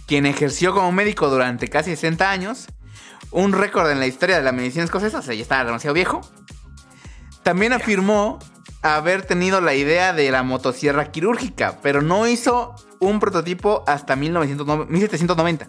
quien 0.08 0.26
ejerció 0.26 0.74
como 0.74 0.91
médico 0.91 1.30
durante 1.30 1.68
casi 1.68 1.91
60 1.91 2.32
años, 2.32 2.68
un 3.32 3.52
récord 3.52 3.89
en 3.91 4.00
la 4.00 4.08
historia 4.08 4.38
de 4.38 4.43
la 4.43 4.52
medicina 4.52 4.86
escocesa, 4.86 5.20
o 5.20 5.22
sea, 5.22 5.36
ya 5.36 5.41
estaba 5.41 5.66
demasiado 5.66 5.93
viejo, 5.93 6.22
también 7.50 7.74
afirmó 7.74 8.38
haber 8.84 9.24
tenido 9.26 9.60
la 9.60 9.74
idea 9.74 10.14
de 10.14 10.30
la 10.30 10.43
motosierra 10.43 11.10
quirúrgica, 11.10 11.80
pero 11.82 12.04
no 12.04 12.28
hizo 12.28 12.76
un 13.00 13.20
prototipo 13.20 13.84
hasta 13.88 14.16
1909 14.16 14.86
1790. 14.88 15.68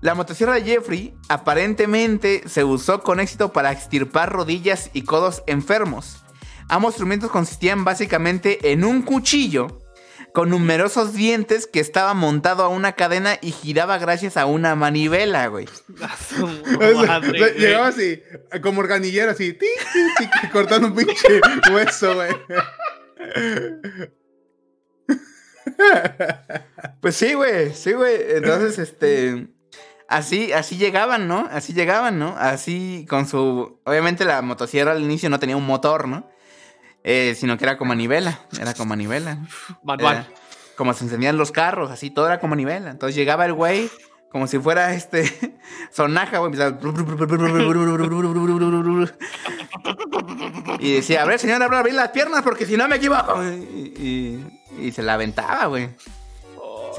La 0.00 0.16
motosierra 0.16 0.54
de 0.54 0.62
Jeffrey 0.62 1.14
aparentemente 1.28 2.42
se 2.48 2.64
usó 2.64 3.04
con 3.04 3.20
éxito 3.20 3.52
para 3.52 3.70
extirpar 3.70 4.32
rodillas 4.32 4.90
y 4.92 5.02
codos 5.02 5.44
enfermos. 5.46 6.24
Ambos 6.68 6.94
instrumentos 6.94 7.30
consistían 7.30 7.84
básicamente 7.84 8.72
en 8.72 8.82
un 8.82 9.02
cuchillo 9.02 9.78
con 10.32 10.50
numerosos 10.50 11.12
dientes 11.14 11.66
que 11.66 11.80
estaba 11.80 12.14
montado 12.14 12.62
a 12.64 12.68
una 12.68 12.92
cadena 12.92 13.38
y 13.40 13.52
giraba 13.52 13.98
gracias 13.98 14.36
a 14.36 14.46
una 14.46 14.74
manivela, 14.74 15.46
güey. 15.48 15.66
A 16.02 16.16
su 16.16 16.44
O 16.44 16.48
sea, 16.48 17.20
madre, 17.20 17.30
o 17.30 17.32
sea, 17.32 17.48
güey. 17.48 17.54
llegaba 17.58 17.86
así, 17.88 18.22
como 18.62 18.80
organillero, 18.80 19.30
así, 19.32 19.52
tic, 19.52 19.68
tic, 19.92 20.30
tic, 20.40 20.50
cortando 20.52 20.88
un 20.88 20.94
pinche 20.94 21.40
hueso, 21.72 22.14
güey. 22.14 22.30
Pues 27.00 27.16
sí, 27.16 27.34
güey, 27.34 27.72
sí, 27.74 27.92
güey. 27.92 28.16
Entonces, 28.36 28.78
este. 28.78 29.48
Así, 30.08 30.52
así 30.52 30.76
llegaban, 30.76 31.28
¿no? 31.28 31.48
Así 31.52 31.72
llegaban, 31.72 32.18
¿no? 32.18 32.34
Así 32.36 33.06
con 33.08 33.28
su. 33.28 33.80
Obviamente 33.84 34.24
la 34.24 34.42
motosierra 34.42 34.92
al 34.92 35.02
inicio 35.02 35.30
no 35.30 35.38
tenía 35.38 35.56
un 35.56 35.66
motor, 35.66 36.08
¿no? 36.08 36.28
Eh, 37.04 37.34
sino 37.38 37.56
que 37.56 37.64
era 37.64 37.78
como 37.78 37.88
manivela. 37.90 38.40
Era 38.60 38.74
como 38.74 38.90
manivela. 38.90 39.38
Manual. 39.82 40.28
Como 40.76 40.92
se 40.94 41.04
encendían 41.04 41.36
los 41.36 41.50
carros, 41.52 41.90
así 41.90 42.10
todo 42.10 42.26
era 42.26 42.40
como 42.40 42.50
manivela. 42.50 42.90
Entonces 42.90 43.14
llegaba 43.16 43.44
el 43.46 43.52
güey, 43.54 43.90
como 44.30 44.46
si 44.46 44.58
fuera 44.58 44.94
este. 44.94 45.24
Sonaja, 45.92 46.38
güey. 46.38 46.52
Y 50.78 50.94
decía, 50.94 51.22
a 51.22 51.26
ver, 51.26 51.38
señor, 51.38 51.62
abra 51.62 51.82
bien 51.82 51.96
las 51.96 52.08
piernas 52.10 52.42
porque 52.42 52.66
si 52.66 52.76
no 52.76 52.88
me 52.88 52.96
equivoco. 52.96 53.42
Y, 53.44 53.92
y- 54.78 54.86
y 54.86 54.92
se 54.92 55.02
la 55.02 55.14
aventaba, 55.14 55.66
güey. 55.66 55.90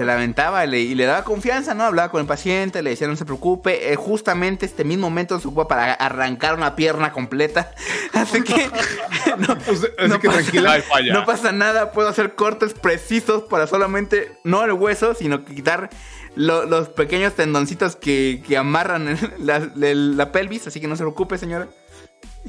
Se 0.01 0.05
la 0.05 0.15
aventaba 0.15 0.65
y 0.65 0.67
le, 0.67 0.79
y 0.79 0.95
le 0.95 1.05
daba 1.05 1.23
confianza, 1.23 1.75
¿no? 1.75 1.83
Hablaba 1.83 2.09
con 2.09 2.21
el 2.21 2.25
paciente, 2.25 2.81
le 2.81 2.89
decía, 2.89 3.05
no 3.07 3.15
se 3.15 3.23
preocupe. 3.23 3.93
eh, 3.93 3.95
justamente 3.95 4.65
este 4.65 4.83
mismo 4.83 5.11
momento 5.11 5.39
se 5.39 5.47
ocupa 5.47 5.67
para 5.67 5.93
arrancar 5.93 6.55
una 6.55 6.75
pierna 6.75 7.11
completa. 7.13 7.71
Así 8.13 8.41
que 8.41 8.67
no, 9.37 9.53
así 9.53 9.87
no 10.09 10.19
que 10.19 10.27
pasa- 10.27 10.81
no 11.13 11.23
pasa 11.23 11.51
nada, 11.51 11.91
puedo 11.91 12.07
hacer 12.09 12.33
cortes 12.33 12.73
precisos 12.73 13.43
para 13.43 13.67
solamente, 13.67 14.31
no 14.43 14.63
el 14.65 14.71
hueso, 14.71 15.13
sino 15.13 15.45
quitar 15.45 15.91
lo- 16.35 16.65
los 16.65 16.89
pequeños 16.89 17.35
tendoncitos 17.35 17.95
que, 17.95 18.41
que 18.47 18.57
amarran 18.57 19.19
la, 19.37 19.57
el- 19.79 20.17
la 20.17 20.31
pelvis. 20.31 20.65
Así 20.65 20.81
que 20.81 20.87
no 20.87 20.95
se 20.95 21.03
preocupe, 21.03 21.37
señora. 21.37 21.67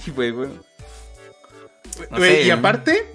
Y 0.07 0.11
pues, 0.11 0.33
güey. 0.33 0.49
no 0.49 2.17
Güey, 2.17 2.37
sé. 2.37 2.43
y 2.45 2.51
aparte, 2.51 3.11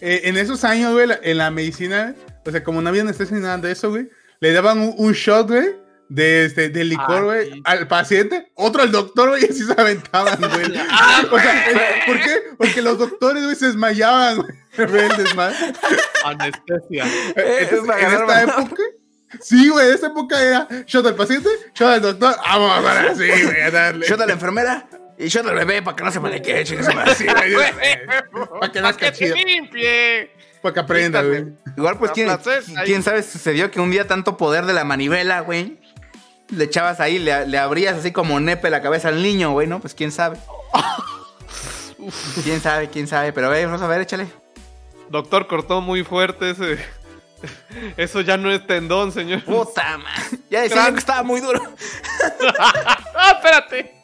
eh, 0.00 0.22
en 0.24 0.38
esos 0.38 0.64
años, 0.64 0.94
güey, 0.94 1.08
en 1.22 1.36
la 1.36 1.50
medicina, 1.50 2.14
o 2.44 2.50
sea, 2.50 2.62
como 2.64 2.80
no 2.82 2.88
había 2.88 3.02
anestesia 3.02 3.36
ni 3.36 3.42
nada 3.42 3.58
de 3.58 3.72
eso, 3.72 3.90
güey, 3.90 4.08
le 4.40 4.52
daban 4.52 4.78
un, 4.78 4.94
un 4.96 5.12
shot, 5.12 5.48
güey, 5.48 5.76
de, 6.08 6.44
este, 6.44 6.68
de 6.68 6.84
licor, 6.84 7.06
Ah, 7.16 7.20
güey, 7.22 7.52
sí. 7.52 7.62
al 7.64 7.88
paciente, 7.88 8.50
otro 8.54 8.82
al 8.82 8.92
doctor, 8.92 9.30
güey, 9.30 9.42
y 9.42 9.46
así 9.46 9.64
se 9.64 9.72
aventaban, 9.80 10.38
güey. 10.40 10.64
o 10.64 11.38
sea, 11.38 11.70
eh, 11.70 12.02
¿por 12.06 12.20
qué? 12.20 12.42
Porque 12.58 12.82
los 12.82 12.98
doctores, 12.98 13.44
güey, 13.44 13.56
se 13.56 13.66
desmayaban, 13.66 14.36
güey. 14.36 14.48
Anestesia. 16.24 17.06
Eh, 17.36 17.58
Entonces, 17.62 17.86
para 17.86 18.00
en 18.00 18.06
agarrar 18.06 18.48
esta 18.48 18.60
época, 18.62 18.82
sí, 19.40 19.68
güey, 19.68 19.88
en 19.88 19.94
esta 19.94 20.06
época 20.08 20.42
era 20.42 20.68
shot 20.86 21.06
al 21.06 21.14
paciente, 21.14 21.48
shot 21.74 21.88
al 21.88 22.02
doctor, 22.02 22.36
vamos, 22.44 22.70
ahora 22.72 23.14
sí, 23.14 23.28
güey, 23.44 23.60
a 23.62 23.70
darle. 23.70 24.06
Yo 24.06 24.16
de 24.16 24.26
la 24.26 24.32
enfermera 24.34 24.88
y 25.18 25.28
yo 25.28 25.42
del 25.42 25.54
bebé 25.54 25.82
para 25.82 25.96
que 25.96 26.04
no 26.04 26.10
se 26.12 26.20
me 26.20 26.30
le 26.30 26.42
quede, 26.42 26.64
para 26.84 27.14
que 27.14 27.24
¡Para 28.60 28.80
nazca 28.82 29.10
que 29.10 29.16
chido, 29.18 29.34
te 29.36 29.44
limpie! 29.44 30.30
Para 30.62 30.72
que 30.74 30.80
aprenda, 30.80 31.22
güey. 31.22 31.52
Igual, 31.76 31.98
pues, 31.98 32.12
¿quién, 32.12 32.28
quién 32.84 33.02
sabe 33.02 33.22
sucedió 33.22 33.70
que 33.70 33.80
un 33.80 33.90
día 33.90 34.06
tanto 34.06 34.36
poder 34.36 34.64
de 34.66 34.72
la 34.72 34.84
manivela, 34.84 35.40
güey, 35.40 35.78
le 36.48 36.64
echabas 36.64 37.00
ahí, 37.00 37.18
le, 37.18 37.46
le 37.46 37.58
abrías 37.58 37.96
así 37.96 38.12
como 38.12 38.38
nepe 38.40 38.70
la 38.70 38.80
cabeza 38.82 39.08
al 39.08 39.22
niño, 39.22 39.50
güey, 39.52 39.66
¿no? 39.66 39.80
Pues 39.80 39.94
quién 39.94 40.12
sabe. 40.12 40.38
quién 42.44 42.60
sabe, 42.60 42.88
quién 42.90 43.06
sabe. 43.08 43.32
Pero 43.32 43.48
a 43.48 43.50
ver, 43.50 43.66
vamos 43.66 43.82
a 43.82 43.86
ver, 43.86 44.00
échale. 44.02 44.26
Doctor 45.08 45.46
cortó 45.46 45.80
muy 45.80 46.04
fuerte 46.04 46.50
ese. 46.50 46.78
Eso 47.96 48.20
ya 48.20 48.36
no 48.36 48.50
es 48.50 48.66
tendón, 48.66 49.12
señor. 49.12 49.42
Puta 49.44 49.98
madre. 49.98 50.38
Ya 50.50 50.62
decía 50.62 50.90
que 50.92 50.98
estaba 50.98 51.22
muy 51.22 51.40
duro. 51.40 51.60
¡Ah, 52.58 53.32
espérate! 53.36 53.94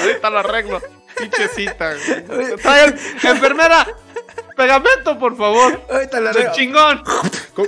Ahorita 0.00 0.30
lo 0.30 0.38
arreglo. 0.38 0.80
Pinchecita. 1.16 1.92
güey. 1.94 2.56
Trae- 2.56 2.96
Enfermera, 3.24 3.86
pegamento, 4.60 5.18
por 5.18 5.36
favor. 5.36 5.80
Ahorita 5.90 6.20
lo 6.20 6.32
De 6.32 6.50
chingón. 6.52 7.02
Con, 7.54 7.66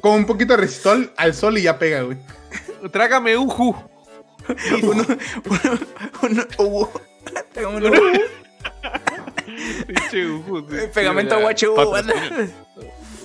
con 0.00 0.12
un 0.12 0.26
poquito 0.26 0.54
de 0.54 0.58
resistol 0.60 1.12
al 1.16 1.34
sol 1.34 1.56
y 1.58 1.62
ya 1.62 1.78
pega, 1.78 2.02
güey. 2.02 2.18
Trágame 2.92 3.36
un 3.36 3.48
ju. 3.48 3.74
Uno, 4.82 5.04
uno, 6.20 6.46
uno, 6.60 7.90
Pinche 9.86 10.26
uju. 10.26 10.66
pegamento 10.92 11.38
ya. 11.50 11.70
UHU, 11.70 11.90
banda. 11.90 12.14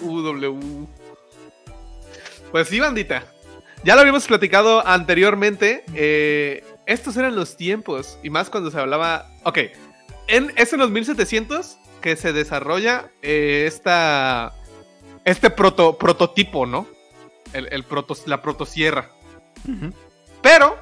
UW. 0.02 0.88
Pues 2.52 2.70
sí, 2.70 2.80
bandita. 2.80 3.26
Ya 3.84 3.96
lo 3.96 4.02
habíamos 4.02 4.26
platicado 4.28 4.86
anteriormente. 4.88 5.84
eh, 5.94 6.64
estos 6.86 7.18
eran 7.18 7.36
los 7.36 7.58
tiempos. 7.58 8.18
Y 8.24 8.30
más 8.30 8.50
cuando 8.50 8.72
se 8.72 8.80
hablaba. 8.80 9.30
Ok. 9.44 9.60
En, 10.30 10.52
es 10.56 10.72
en 10.74 10.80
los 10.80 10.90
1700 10.92 11.78
que 12.02 12.16
se 12.16 12.34
desarrolla 12.34 13.10
eh, 13.22 13.66
esta. 13.68 14.54
Este 15.26 15.50
proto, 15.50 15.98
prototipo, 15.98 16.66
¿no? 16.66 16.88
El, 17.54 17.68
el 17.72 17.84
proto, 17.84 18.16
la 18.26 18.42
protosierra. 18.42 19.10
Pero. 20.42 20.78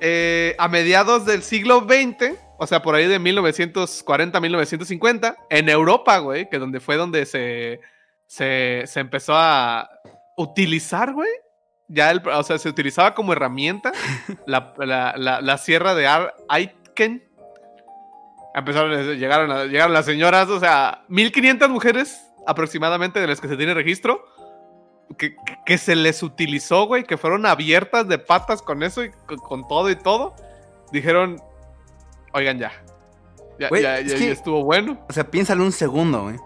eh, 0.00 0.54
a 0.58 0.68
mediados 0.68 1.24
del 1.24 1.42
siglo 1.42 1.86
XX. 1.88 2.34
O 2.58 2.66
sea, 2.66 2.82
por 2.82 2.94
ahí 2.94 3.06
de 3.06 3.18
1940-1950. 3.20 5.36
En 5.50 5.68
Europa, 5.68 6.18
güey. 6.18 6.48
Que 6.50 6.58
donde 6.58 6.80
fue 6.80 6.96
donde 6.96 7.26
se 7.26 7.80
se, 8.26 8.84
se 8.86 9.00
empezó 9.00 9.34
a 9.36 9.88
utilizar, 10.38 11.12
güey. 11.12 11.28
Ya, 11.88 12.10
el, 12.10 12.22
o 12.26 12.42
sea, 12.42 12.56
se 12.58 12.70
utilizaba 12.70 13.14
como 13.14 13.34
herramienta 13.34 13.92
la, 14.46 14.72
la, 14.78 15.12
la, 15.18 15.42
la 15.42 15.58
sierra 15.58 15.94
de 15.94 16.06
Ar 16.06 16.34
Aitken. 16.48 17.22
Empezaron, 18.54 18.90
llegaron, 19.18 19.50
a- 19.50 19.64
llegaron 19.64 19.92
las 19.94 20.04
señoras, 20.04 20.48
o 20.48 20.60
sea, 20.60 21.04
1500 21.08 21.68
mujeres 21.70 22.20
aproximadamente 22.46 23.20
de 23.20 23.26
las 23.26 23.40
que 23.40 23.48
se 23.48 23.56
tiene 23.56 23.74
registro. 23.74 24.24
Que, 25.18 25.34
que- 25.34 25.58
que 25.66 25.78
se 25.78 25.94
les 25.94 26.22
utilizó, 26.22 26.86
güey, 26.86 27.04
que 27.04 27.18
fueron 27.18 27.44
abiertas 27.44 28.08
de 28.08 28.18
patas 28.18 28.62
con 28.62 28.82
eso 28.82 29.04
y 29.04 29.10
con, 29.26 29.36
con 29.38 29.68
todo 29.68 29.90
y 29.90 29.96
todo. 29.96 30.34
Dijeron, 30.90 31.40
oigan 32.32 32.58
ya. 32.58 32.72
Ya, 33.58 33.68
Güey, 33.68 33.82
ya- 33.82 33.98
es 33.98 34.12
ya- 34.12 34.18
que- 34.18 34.26
ya 34.26 34.32
estuvo 34.32 34.64
bueno. 34.64 34.98
O 35.08 35.12
sea, 35.12 35.30
piénsalo 35.30 35.64
un 35.64 35.72
segundo, 35.72 36.22
güey. 36.24 36.36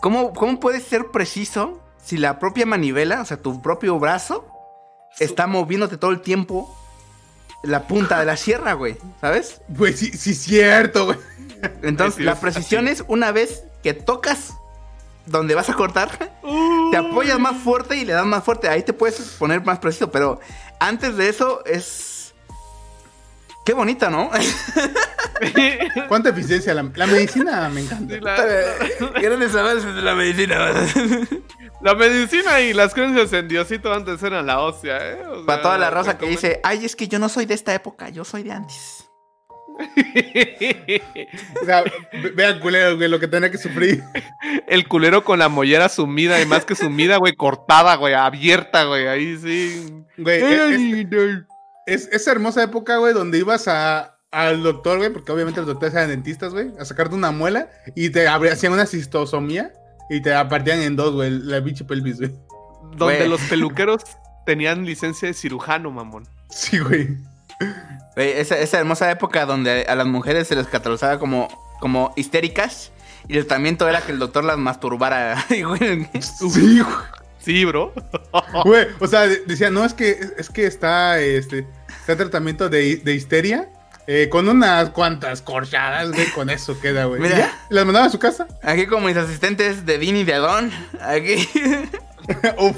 ¿Cómo, 0.00 0.32
¿Cómo 0.34 0.60
puedes 0.60 0.82
ser 0.84 1.06
preciso 1.10 1.80
si 1.96 2.18
la 2.18 2.38
propia 2.38 2.66
manivela, 2.66 3.22
o 3.22 3.24
sea, 3.24 3.38
tu 3.38 3.62
propio 3.62 3.98
brazo, 3.98 4.46
está 5.18 5.46
moviéndote 5.46 5.96
todo 5.96 6.10
el 6.10 6.20
tiempo 6.20 6.74
la 7.64 7.86
punta 7.86 8.18
de 8.20 8.26
la 8.26 8.36
sierra, 8.36 8.74
güey? 8.74 8.96
¿Sabes? 9.20 9.60
Güey, 9.68 9.92
sí, 9.94 10.12
sí, 10.16 10.34
cierto, 10.34 11.06
güey. 11.06 11.18
Entonces, 11.82 12.16
Sí, 12.16 12.22
la 12.22 12.34
precisión 12.38 12.88
es 12.88 13.04
una 13.08 13.32
vez 13.32 13.62
que 13.82 13.94
tocas 13.94 14.54
donde 15.26 15.54
vas 15.54 15.70
a 15.70 15.74
cortar, 15.74 16.10
te 16.90 16.96
apoyas 16.96 17.38
más 17.38 17.56
fuerte 17.56 17.96
y 17.96 18.04
le 18.04 18.12
das 18.12 18.26
más 18.26 18.44
fuerte. 18.44 18.68
Ahí 18.68 18.82
te 18.82 18.92
puedes 18.92 19.18
poner 19.38 19.64
más 19.64 19.78
preciso, 19.78 20.10
pero 20.10 20.40
antes 20.80 21.16
de 21.16 21.28
eso 21.30 21.64
es. 21.64 22.34
Qué 23.64 23.72
bonita, 23.72 24.10
¿no? 24.10 24.30
¿Cuánta 26.08 26.28
eficiencia? 26.28 26.74
La, 26.74 26.82
la 26.94 27.06
medicina 27.06 27.68
me 27.70 27.80
encanta. 27.80 28.14
Sí, 28.14 28.20
la- 28.20 29.20
Grandes 29.20 29.54
avances 29.54 29.94
de 29.94 30.02
la 30.02 30.14
medicina. 30.14 30.70
La 31.84 31.94
medicina 31.94 32.60
y 32.62 32.72
las 32.72 32.94
creencias 32.94 33.32
en 33.34 33.46
Diosito 33.46 33.92
antes 33.92 34.22
eran 34.22 34.46
la 34.46 34.60
hostia, 34.60 34.96
¿eh? 35.12 35.22
O 35.26 35.44
Para 35.44 35.60
toda 35.62 35.78
la 35.78 35.90
raza 35.90 36.16
que 36.16 36.26
dice, 36.26 36.60
ay, 36.64 36.84
es 36.84 36.96
que 36.96 37.08
yo 37.08 37.18
no 37.18 37.28
soy 37.28 37.44
de 37.44 37.52
esta 37.54 37.74
época, 37.74 38.08
yo 38.08 38.24
soy 38.24 38.42
de 38.42 38.52
antes. 38.52 39.04
O 41.62 41.64
sea, 41.66 41.82
ve- 41.82 42.30
vean, 42.34 42.60
culero, 42.60 42.96
güey, 42.96 43.08
lo 43.08 43.18
que 43.20 43.28
tenía 43.28 43.50
que 43.50 43.58
sufrir. 43.58 44.02
El 44.66 44.86
culero 44.88 45.24
con 45.24 45.38
la 45.38 45.48
mollera 45.48 45.88
sumida 45.88 46.40
y 46.40 46.46
más 46.46 46.64
que 46.64 46.74
sumida, 46.74 47.16
güey, 47.18 47.34
cortada, 47.34 47.96
güey, 47.96 48.14
abierta, 48.14 48.84
güey, 48.84 49.06
ahí 49.08 49.36
sí. 49.36 50.04
Güey, 50.16 50.42
es, 50.42 50.80
es- 51.06 51.08
es 51.86 52.08
esa 52.12 52.32
hermosa 52.32 52.62
época, 52.62 52.96
güey, 52.96 53.12
donde 53.12 53.38
ibas 53.38 53.68
a, 53.68 54.16
al 54.30 54.62
doctor, 54.62 54.98
güey, 54.98 55.10
porque 55.10 55.32
obviamente 55.32 55.60
los 55.60 55.66
doctores 55.66 55.94
eran 55.94 56.08
dentistas, 56.08 56.52
güey, 56.54 56.72
a 56.78 56.84
sacarte 56.84 57.14
una 57.14 57.30
muela 57.30 57.68
y 57.94 58.08
te 58.10 58.26
hacían 58.26 58.72
una 58.72 58.86
cistosomía 58.86 59.72
y 60.10 60.20
te 60.20 60.30
la 60.30 60.48
partían 60.48 60.80
en 60.80 60.96
dos, 60.96 61.14
güey, 61.14 61.30
la 61.30 61.60
bicho 61.60 61.86
pelvis, 61.86 62.18
güey. 62.18 62.32
Donde 62.96 63.28
los 63.28 63.40
peluqueros 63.42 64.02
tenían 64.46 64.84
licencia 64.84 65.28
de 65.28 65.34
cirujano, 65.34 65.90
mamón. 65.90 66.28
Sí, 66.50 66.78
güey. 66.78 67.16
Güey, 68.14 68.32
esa, 68.32 68.58
esa 68.58 68.78
hermosa 68.78 69.10
época 69.10 69.46
donde 69.46 69.82
a 69.88 69.94
las 69.94 70.06
mujeres 70.06 70.46
se 70.48 70.54
les 70.56 70.66
catalogaba 70.66 71.18
como, 71.18 71.48
como 71.80 72.12
histéricas 72.16 72.92
y 73.28 73.36
el 73.38 73.46
tratamiento 73.46 73.88
era 73.88 74.02
que 74.02 74.12
el 74.12 74.18
doctor 74.18 74.44
las 74.44 74.58
masturbara. 74.58 75.44
Y, 75.50 75.62
güey, 75.62 76.08
Sí, 76.20 76.80
güey. 76.80 76.94
Sí, 77.38 77.64
bro. 77.64 77.92
Güey, 78.64 78.86
o 79.00 79.06
sea, 79.06 79.26
de- 79.26 79.42
decía, 79.46 79.70
no, 79.70 79.84
es 79.84 79.92
que, 79.92 80.18
es 80.38 80.48
que 80.48 80.66
está, 80.66 81.20
este, 81.20 81.66
está 82.00 82.16
tratamiento 82.16 82.68
de, 82.70 82.96
de 82.96 83.14
histeria. 83.14 83.68
Eh, 84.06 84.28
con 84.30 84.48
unas 84.48 84.90
cuantas 84.90 85.40
corchadas, 85.42 86.10
güey, 86.12 86.30
con 86.32 86.50
eso 86.50 86.78
queda, 86.80 87.04
güey. 87.06 87.20
Mira. 87.20 87.38
Ya, 87.38 87.58
las 87.70 87.84
mandaba 87.86 88.06
a 88.06 88.10
su 88.10 88.18
casa. 88.18 88.46
Aquí 88.62 88.86
como 88.86 89.06
mis 89.06 89.16
asistentes 89.16 89.86
de 89.86 89.98
Dean 89.98 90.16
y 90.16 90.24
de 90.24 90.34
Adon. 90.34 90.70
Aquí. 91.00 91.48
Uf, 92.58 92.76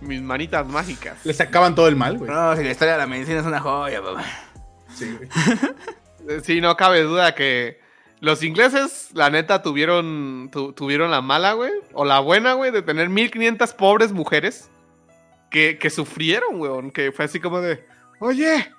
Mis 0.00 0.22
manitas 0.22 0.66
mágicas. 0.66 1.18
le 1.24 1.32
sacaban 1.34 1.74
todo 1.74 1.88
el 1.88 1.96
mal, 1.96 2.18
güey. 2.18 2.30
No, 2.30 2.56
si 2.56 2.64
la 2.64 2.70
historia 2.70 2.92
de 2.94 2.98
la 2.98 3.06
medicina 3.06 3.40
es 3.40 3.46
una 3.46 3.60
joya, 3.60 4.02
papá. 4.02 4.24
Sí, 4.94 5.16
güey. 5.16 5.28
Sí, 6.44 6.60
no 6.60 6.76
cabe 6.76 7.02
duda 7.02 7.34
que 7.34 7.80
los 8.20 8.42
ingleses, 8.44 9.08
la 9.14 9.30
neta, 9.30 9.62
tuvieron, 9.62 10.50
tu- 10.52 10.72
tuvieron 10.74 11.10
la 11.10 11.22
mala, 11.22 11.54
güey, 11.54 11.72
o 11.94 12.04
la 12.04 12.20
buena, 12.20 12.52
güey, 12.52 12.70
de 12.70 12.82
tener 12.82 13.08
1500 13.08 13.72
pobres 13.72 14.12
mujeres 14.12 14.70
que, 15.50 15.78
que 15.78 15.88
sufrieron, 15.90 16.58
güey, 16.58 16.90
que 16.92 17.10
fue 17.10 17.24
así 17.24 17.40
como 17.40 17.60
de, 17.62 17.84
oye, 18.20 18.70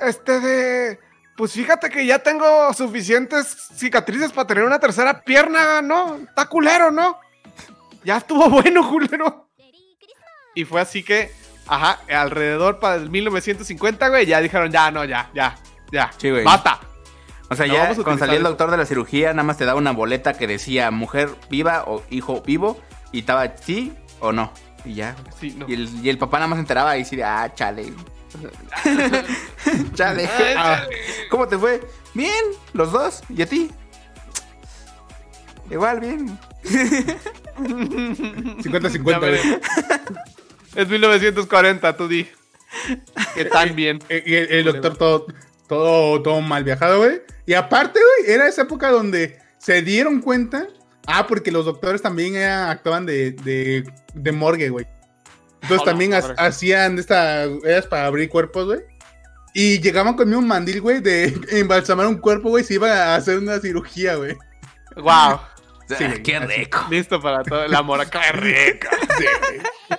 este 0.00 0.40
de, 0.40 1.00
pues 1.36 1.52
fíjate 1.52 1.90
que 1.90 2.06
ya 2.06 2.18
tengo 2.20 2.72
suficientes 2.74 3.68
cicatrices 3.74 4.32
para 4.32 4.46
tener 4.46 4.64
una 4.64 4.78
tercera 4.78 5.22
pierna, 5.22 5.82
¿no? 5.82 6.16
Está 6.16 6.46
culero, 6.46 6.90
¿no? 6.90 7.18
Ya 8.04 8.18
estuvo 8.18 8.50
bueno, 8.50 8.86
culero. 8.88 9.48
Y 10.54 10.64
fue 10.66 10.80
así 10.82 11.02
que, 11.02 11.32
ajá, 11.66 12.00
alrededor 12.14 12.78
para 12.78 12.96
el 12.96 13.08
1950, 13.08 14.08
güey, 14.08 14.26
ya 14.26 14.40
dijeron, 14.40 14.70
ya, 14.70 14.90
no, 14.90 15.04
ya, 15.06 15.30
ya, 15.34 15.56
ya, 15.90 16.10
Sí, 16.18 16.30
güey. 16.30 16.44
basta. 16.44 16.80
O 17.48 17.56
sea, 17.56 17.66
No 17.66 17.74
ya 17.74 17.94
cuando 17.94 18.18
salía 18.18 18.36
el 18.36 18.42
doctor 18.42 18.70
de 18.70 18.76
la 18.76 18.84
cirugía, 18.86 19.32
nada 19.32 19.42
más 19.42 19.56
te 19.56 19.64
daba 19.64 19.78
una 19.78 19.92
boleta 19.92 20.34
que 20.34 20.46
decía 20.46 20.90
mujer 20.90 21.30
viva 21.50 21.84
o 21.86 22.02
hijo 22.10 22.42
vivo 22.42 22.78
y 23.10 23.20
estaba 23.20 23.56
sí 23.56 23.94
o 24.20 24.32
no. 24.32 24.52
Y 24.84 24.94
ya. 24.94 25.16
Sí, 25.40 25.54
no. 25.56 25.66
Y, 25.68 25.74
el, 25.74 25.88
y 26.04 26.08
el 26.10 26.18
papá 26.18 26.38
nada 26.38 26.48
más 26.48 26.56
se 26.58 26.60
enteraba 26.60 26.96
y 26.96 27.04
decía, 27.04 27.42
ah, 27.42 27.54
chale. 27.54 27.92
chale. 29.94 30.26
Ay, 30.26 30.54
Ah, 30.56 30.86
¿Cómo 31.30 31.46
te 31.48 31.58
fue? 31.58 31.80
Bien, 32.14 32.44
los 32.72 32.92
dos. 32.92 33.22
¿Y 33.28 33.42
a 33.42 33.46
ti? 33.46 33.70
Igual, 35.70 36.00
bien. 36.00 36.38
50-50, 37.58 39.04
Ya 39.10 39.18
güey. 39.18 39.30
veremos. 39.30 39.60
Es 40.74 40.88
1940, 40.88 41.96
tú 41.96 42.08
di. 42.08 42.28
Que 43.34 43.44
tan 43.46 43.74
bien. 43.76 43.98
Eh, 44.08 44.22
Y 44.26 44.34
el, 44.34 44.50
el 44.52 44.64
doctor 44.64 44.96
todo, 44.96 45.26
todo, 45.68 46.22
todo 46.22 46.40
mal 46.40 46.64
viajado, 46.64 46.98
güey. 46.98 47.22
Y 47.46 47.54
aparte, 47.54 48.00
güey, 48.00 48.32
era 48.34 48.48
esa 48.48 48.62
época 48.62 48.90
donde 48.90 49.38
se 49.58 49.82
dieron 49.82 50.20
cuenta. 50.20 50.66
Ah, 51.06 51.26
porque 51.26 51.52
los 51.52 51.64
doctores 51.66 52.00
también 52.02 52.36
actuaban 52.36 53.04
de, 53.06 53.32
de, 53.32 53.84
de 54.14 54.32
morgue, 54.32 54.70
güey. 54.70 54.86
Entonces 55.64 55.80
Hola, 55.82 55.90
también 55.92 56.14
ha- 56.14 56.34
hacían 56.38 56.98
esta. 56.98 57.44
Eras 57.44 57.86
para 57.86 58.06
abrir 58.06 58.28
cuerpos, 58.28 58.66
güey. 58.66 58.80
Y 59.54 59.80
llegaban 59.80 60.14
con 60.14 60.32
un 60.34 60.46
mandil, 60.46 60.80
güey, 60.80 61.00
de 61.00 61.32
embalsamar 61.50 62.06
un 62.06 62.18
cuerpo, 62.18 62.48
güey. 62.50 62.64
Se 62.64 62.74
iba 62.74 62.90
a 62.90 63.16
hacer 63.16 63.38
una 63.38 63.58
cirugía, 63.60 64.16
güey. 64.16 64.36
Wow. 64.96 65.40
Sí, 65.88 66.04
qué 66.22 66.36
así. 66.36 66.46
rico. 66.46 66.86
Listo 66.90 67.20
para 67.20 67.42
todo. 67.42 67.68
La 67.68 67.82
mora 67.82 68.06
qué 68.08 68.18
rica. 68.32 68.88
Sí, 69.18 69.24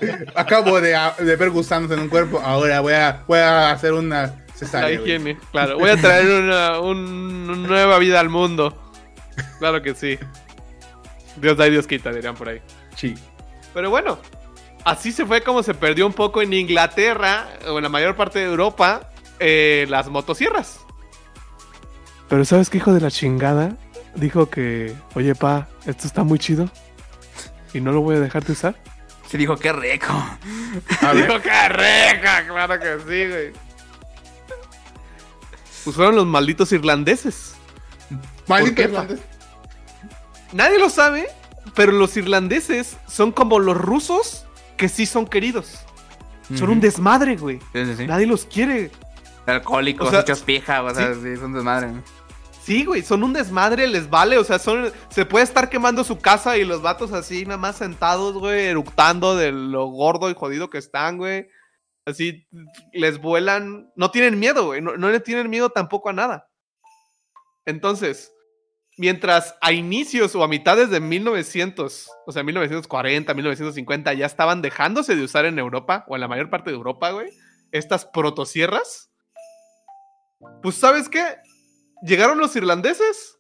güey. 0.02 0.18
Acabo 0.36 0.82
de, 0.82 0.98
de 1.20 1.36
ver 1.36 1.50
gusanos 1.52 1.92
en 1.92 2.00
un 2.00 2.10
cuerpo. 2.10 2.40
Ahora 2.44 2.80
voy 2.82 2.94
a, 2.94 3.24
voy 3.28 3.40
a 3.40 3.72
hacer 3.72 3.94
una 3.94 4.22
La 4.24 4.36
cesárea. 4.56 5.00
güey. 5.00 5.02
higiene. 5.12 5.38
Claro. 5.52 5.78
Voy 5.78 5.90
a 5.90 5.98
traer 5.98 6.28
una, 6.44 6.80
un- 6.80 7.50
una 7.50 7.68
nueva 7.68 8.00
vida 8.00 8.20
al 8.20 8.30
mundo. 8.30 8.76
Claro 9.60 9.82
que 9.82 9.94
sí. 9.96 10.18
Dios 11.38 11.56
da 11.58 11.68
y 11.68 11.72
Dios 11.72 11.86
quita, 11.88 12.12
dirían 12.12 12.36
por 12.36 12.50
ahí. 12.50 12.62
Sí. 12.96 13.14
Pero 13.74 13.90
bueno, 13.90 14.18
así 14.86 15.12
se 15.12 15.26
fue 15.26 15.42
como 15.42 15.64
se 15.64 15.74
perdió 15.74 16.08
un 16.08 16.14
poco 16.14 16.42
en 16.42 16.54
Inglaterra 16.54 17.50
o 17.68 17.78
en 17.78 17.84
la 17.84 17.90
mayor 17.90 18.16
parte 18.16 18.40
de 18.40 18.46
Europa 18.46 19.10
eh, 19.40 19.86
las 19.90 20.08
motosierras. 20.08 20.80
Pero 22.30 22.46
¿sabes 22.46 22.70
qué 22.70 22.78
hijo 22.78 22.94
de 22.94 23.02
la 23.02 23.12
chingada? 23.12 23.76
Dijo 24.16 24.50
que, 24.50 24.96
oye, 25.16 25.36
pa, 25.36 25.68
esto 25.86 26.08
está 26.08 26.24
muy 26.24 26.40
chido. 26.40 26.70
Y 27.74 27.82
no 27.82 27.92
lo 27.92 28.02
voy 28.02 28.16
a 28.16 28.20
dejar 28.22 28.46
de 28.46 28.54
usar. 28.54 28.76
Se 29.28 29.38
dijo, 29.38 29.58
qué 29.58 29.74
rico. 29.74 30.14
Dijo 31.14 31.42
que 31.42 31.70
rica, 31.70 32.46
claro 32.48 32.80
que 32.80 32.98
sí, 33.00 33.30
güey. 33.30 33.52
Pues 35.84 35.96
fueron 35.96 36.16
los 36.16 36.26
malditos 36.26 36.72
irlandeses. 36.72 37.56
maldito 38.48 38.76
qué, 38.76 38.84
irlandés. 38.84 39.20
Nadie 40.54 40.80
lo 40.80 40.90
sabe, 40.90 41.28
pero 41.76 41.92
los 41.92 42.16
irlandeses 42.16 42.98
son 43.08 43.32
como 43.32 43.60
los 43.60 43.78
rusos 43.78 44.45
que 44.78 44.90
sí 44.90 45.06
son 45.06 45.26
queridos. 45.26 45.80
Son 46.54 46.70
un 46.70 46.80
desmadre, 46.80 47.38
güey. 47.38 47.60
Sí, 47.74 47.86
sí, 47.86 47.96
sí. 47.98 48.08
Nadie 48.08 48.28
los 48.28 48.46
quiere. 48.46 48.92
Alcohólicos, 49.48 50.08
O 50.08 50.12
sea, 50.12 50.22
hechos 50.22 50.42
pija, 50.42 50.84
o 50.84 50.94
sea, 50.94 51.14
sí, 51.14 51.38
son 51.38 51.54
desmadre. 51.54 51.92
Sí, 52.62 52.84
güey, 52.84 53.04
son 53.04 53.24
un 53.24 53.34
desmadre, 53.34 53.88
les 53.88 54.10
vale, 54.10 54.40
o 54.40 54.44
sea, 54.44 54.58
son 54.58 54.92
se 55.10 55.26
puede 55.26 55.44
estar 55.44 55.70
quemando 55.70 56.04
su 56.04 56.18
casa 56.18 56.58
y 56.58 56.66
los 56.66 56.82
vatos 56.82 57.14
así 57.14 57.46
nada 57.46 57.58
más 57.58 57.76
sentados, 57.76 58.34
güey, 58.34 58.66
eructando 58.66 59.36
de 59.36 59.52
lo 59.52 59.86
gordo 59.86 60.32
y 60.32 60.34
jodido 60.34 60.72
que 60.72 60.80
están, 60.80 61.18
güey. 61.18 61.48
Así 62.08 62.48
les 62.92 63.20
vuelan, 63.20 63.92
no 63.96 64.10
tienen 64.10 64.40
miedo, 64.40 64.66
güey, 64.66 64.82
no, 64.82 64.98
no 64.98 65.10
le 65.10 65.20
tienen 65.20 65.50
miedo 65.50 65.70
tampoco 65.70 66.10
a 66.10 66.14
nada. 66.14 66.50
Entonces, 67.66 68.32
mientras 68.98 69.56
a 69.62 69.72
inicios 69.72 70.36
o 70.36 70.44
a 70.44 70.48
mitades 70.48 70.90
de 70.90 71.00
1900, 71.00 72.10
o 72.26 72.32
sea, 72.32 72.44
1940, 72.44 73.34
1950 73.34 74.14
ya 74.14 74.26
estaban 74.26 74.62
dejándose 74.62 75.16
de 75.16 75.24
usar 75.24 75.46
en 75.46 75.60
Europa 75.60 76.06
o 76.08 76.16
en 76.16 76.22
la 76.22 76.28
mayor 76.28 76.50
parte 76.50 76.70
de 76.72 76.76
Europa, 76.78 77.12
güey, 77.12 77.30
estas 77.72 78.06
protosierras. 78.06 79.10
Pues, 80.62 80.76
¿sabes 80.76 81.10
qué? 81.10 81.24
Llegaron 82.04 82.38
los 82.40 82.56
irlandeses 82.56 83.38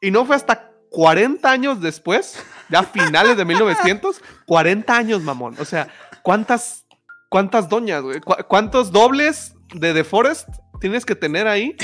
y 0.00 0.10
no 0.10 0.24
fue 0.24 0.36
hasta 0.36 0.70
40 0.90 1.50
años 1.50 1.80
después, 1.80 2.42
ya 2.70 2.82
finales 2.82 3.36
de 3.36 3.44
1900, 3.44 4.20
40 4.46 4.96
años, 4.96 5.22
mamón. 5.22 5.56
O 5.60 5.64
sea, 5.64 5.88
¿cuántas, 6.22 6.86
cuántas 7.28 7.68
doñas, 7.68 8.02
güey? 8.02 8.20
¿Cu- 8.20 8.36
¿Cuántos 8.48 8.90
dobles 8.90 9.54
de 9.74 9.92
The 9.92 10.04
Forest 10.04 10.48
tienes 10.80 11.04
que 11.04 11.14
tener 11.14 11.46
ahí? 11.46 11.76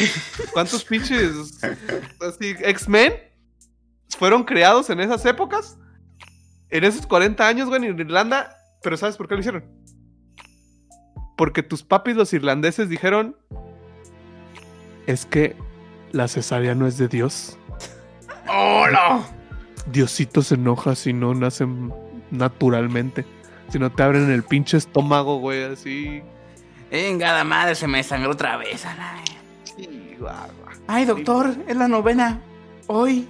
¿Cuántos 0.53 0.85
pinches 0.87 1.61
así, 2.21 2.55
X-Men 2.59 3.15
fueron 4.19 4.45
creados 4.45 4.91
en 4.91 5.01
esas 5.01 5.25
épocas? 5.27 5.79
En 6.71 6.85
esos 6.85 7.07
40 7.07 7.47
años, 7.47 7.69
güey, 7.69 7.85
en 7.85 7.99
Irlanda. 7.99 8.57
Pero 8.83 8.97
¿sabes 8.97 9.17
por 9.17 9.29
qué 9.29 9.35
lo 9.35 9.41
hicieron? 9.41 9.65
Porque 11.37 11.63
tus 11.63 11.83
papis 11.83 12.17
los 12.17 12.33
irlandeses 12.33 12.89
dijeron, 12.89 13.37
es 15.07 15.27
que 15.27 15.57
la 16.13 16.29
cesárea 16.29 16.75
no 16.75 16.87
es 16.87 16.99
de 16.99 17.09
Dios. 17.09 17.59
¡Oh, 18.49 18.87
no! 18.93 19.25
Diosito 19.87 20.43
se 20.43 20.55
enoja 20.55 20.95
si 20.95 21.13
no 21.13 21.35
nacen 21.35 21.93
naturalmente. 22.31 23.25
Si 23.69 23.79
no 23.79 23.91
te 23.91 24.03
abren 24.03 24.31
el 24.31 24.43
pinche 24.43 24.77
estómago, 24.77 25.39
güey, 25.39 25.65
así. 25.65 26.23
Venga, 26.95 27.33
la 27.33 27.43
madre, 27.43 27.75
se 27.75 27.89
me 27.89 28.05
sangró 28.05 28.31
otra 28.31 28.57
vez. 28.57 28.85
Sí, 29.65 30.15
guau, 30.17 30.33
guau. 30.33 30.75
Ay, 30.87 31.05
doctor, 31.07 31.53
es 31.67 31.77
la 31.77 31.89
novena. 31.89 32.39
Hoy. 32.87 33.29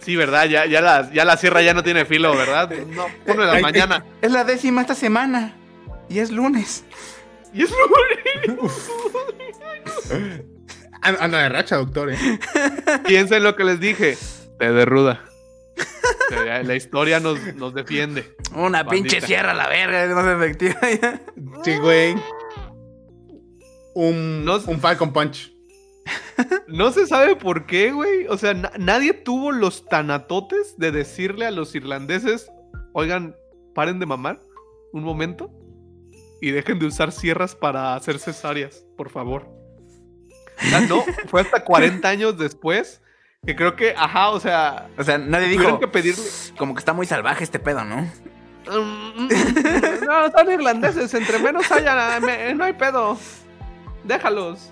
Sí, 0.00 0.16
¿verdad? 0.16 0.46
Ya, 0.46 0.64
ya, 0.64 0.80
la, 0.80 1.10
ya 1.12 1.26
la 1.26 1.36
sierra 1.36 1.60
ya 1.60 1.74
no 1.74 1.82
tiene 1.82 2.06
filo, 2.06 2.34
¿verdad? 2.34 2.70
No, 2.88 3.04
ponle 3.26 3.44
la 3.44 3.52
Ay, 3.52 3.62
mañana. 3.62 4.02
Es 4.22 4.32
la 4.32 4.44
décima 4.44 4.80
esta 4.80 4.94
semana. 4.94 5.52
Y 6.08 6.20
es 6.20 6.30
lunes. 6.30 6.84
Y 7.52 7.64
es 7.64 7.70
An- 11.02 11.18
Anda 11.20 11.38
de 11.42 11.48
racha, 11.50 11.76
doctor, 11.76 12.10
eh. 12.12 12.18
Piensen 13.06 13.42
lo 13.44 13.54
que 13.56 13.64
les 13.64 13.78
dije. 13.78 14.16
Te 14.58 14.72
derruda. 14.72 15.22
La, 16.30 16.62
la 16.62 16.74
historia 16.74 17.20
nos, 17.20 17.38
nos 17.54 17.72
defiende. 17.74 18.36
Una 18.54 18.82
Bandita. 18.82 18.90
pinche 18.90 19.20
sierra 19.26 19.52
a 19.52 19.54
la 19.54 19.66
verga, 19.68 20.04
es 20.04 20.10
más 20.10 20.26
efectiva. 20.26 20.76
ya. 21.02 21.22
Sí, 21.64 21.76
güey. 21.78 22.14
Un, 23.94 24.44
No- 24.44 24.58
un 24.66 24.80
Falcon 24.80 25.12
Punch. 25.12 25.52
No 26.68 26.90
se 26.92 27.06
sabe 27.06 27.34
por 27.36 27.66
qué, 27.66 27.92
güey. 27.92 28.26
O 28.28 28.36
sea, 28.38 28.54
na- 28.54 28.72
nadie 28.78 29.12
tuvo 29.12 29.52
los 29.52 29.86
tanatotes 29.86 30.76
de 30.78 30.92
decirle 30.92 31.46
a 31.46 31.50
los 31.50 31.74
irlandeses, 31.74 32.50
oigan, 32.92 33.34
paren 33.74 33.98
de 33.98 34.06
mamar 34.06 34.40
un 34.92 35.02
momento 35.04 35.50
y 36.40 36.50
dejen 36.50 36.78
de 36.78 36.86
usar 36.86 37.10
sierras 37.12 37.54
para 37.54 37.94
hacer 37.94 38.18
cesáreas, 38.18 38.84
por 38.96 39.10
favor. 39.10 39.48
O 40.58 40.68
sea, 40.68 40.80
no, 40.82 41.04
fue 41.28 41.40
hasta 41.40 41.64
40 41.64 42.06
años 42.08 42.38
después 42.38 43.00
que 43.46 43.56
creo 43.56 43.76
que, 43.76 43.94
ajá, 43.96 44.30
o 44.30 44.40
sea, 44.40 44.88
O 44.98 45.04
sea, 45.04 45.16
nadie 45.18 45.46
tuvieron 45.46 45.66
dijo. 45.66 45.80
que 45.80 45.88
pedirle... 45.88 46.22
Como 46.58 46.74
que 46.74 46.80
está 46.80 46.92
muy 46.92 47.06
salvaje 47.06 47.44
este 47.44 47.58
pedo, 47.58 47.84
¿no? 47.84 48.02
"Mm, 48.66 49.28
no, 50.06 50.30
son 50.30 50.52
irlandeses, 50.52 51.14
entre 51.14 51.38
menos 51.38 51.70
haya, 51.72 52.20
me- 52.20 52.54
no 52.54 52.64
hay 52.64 52.74
pedo. 52.74 53.18
Déjalos. 54.04 54.70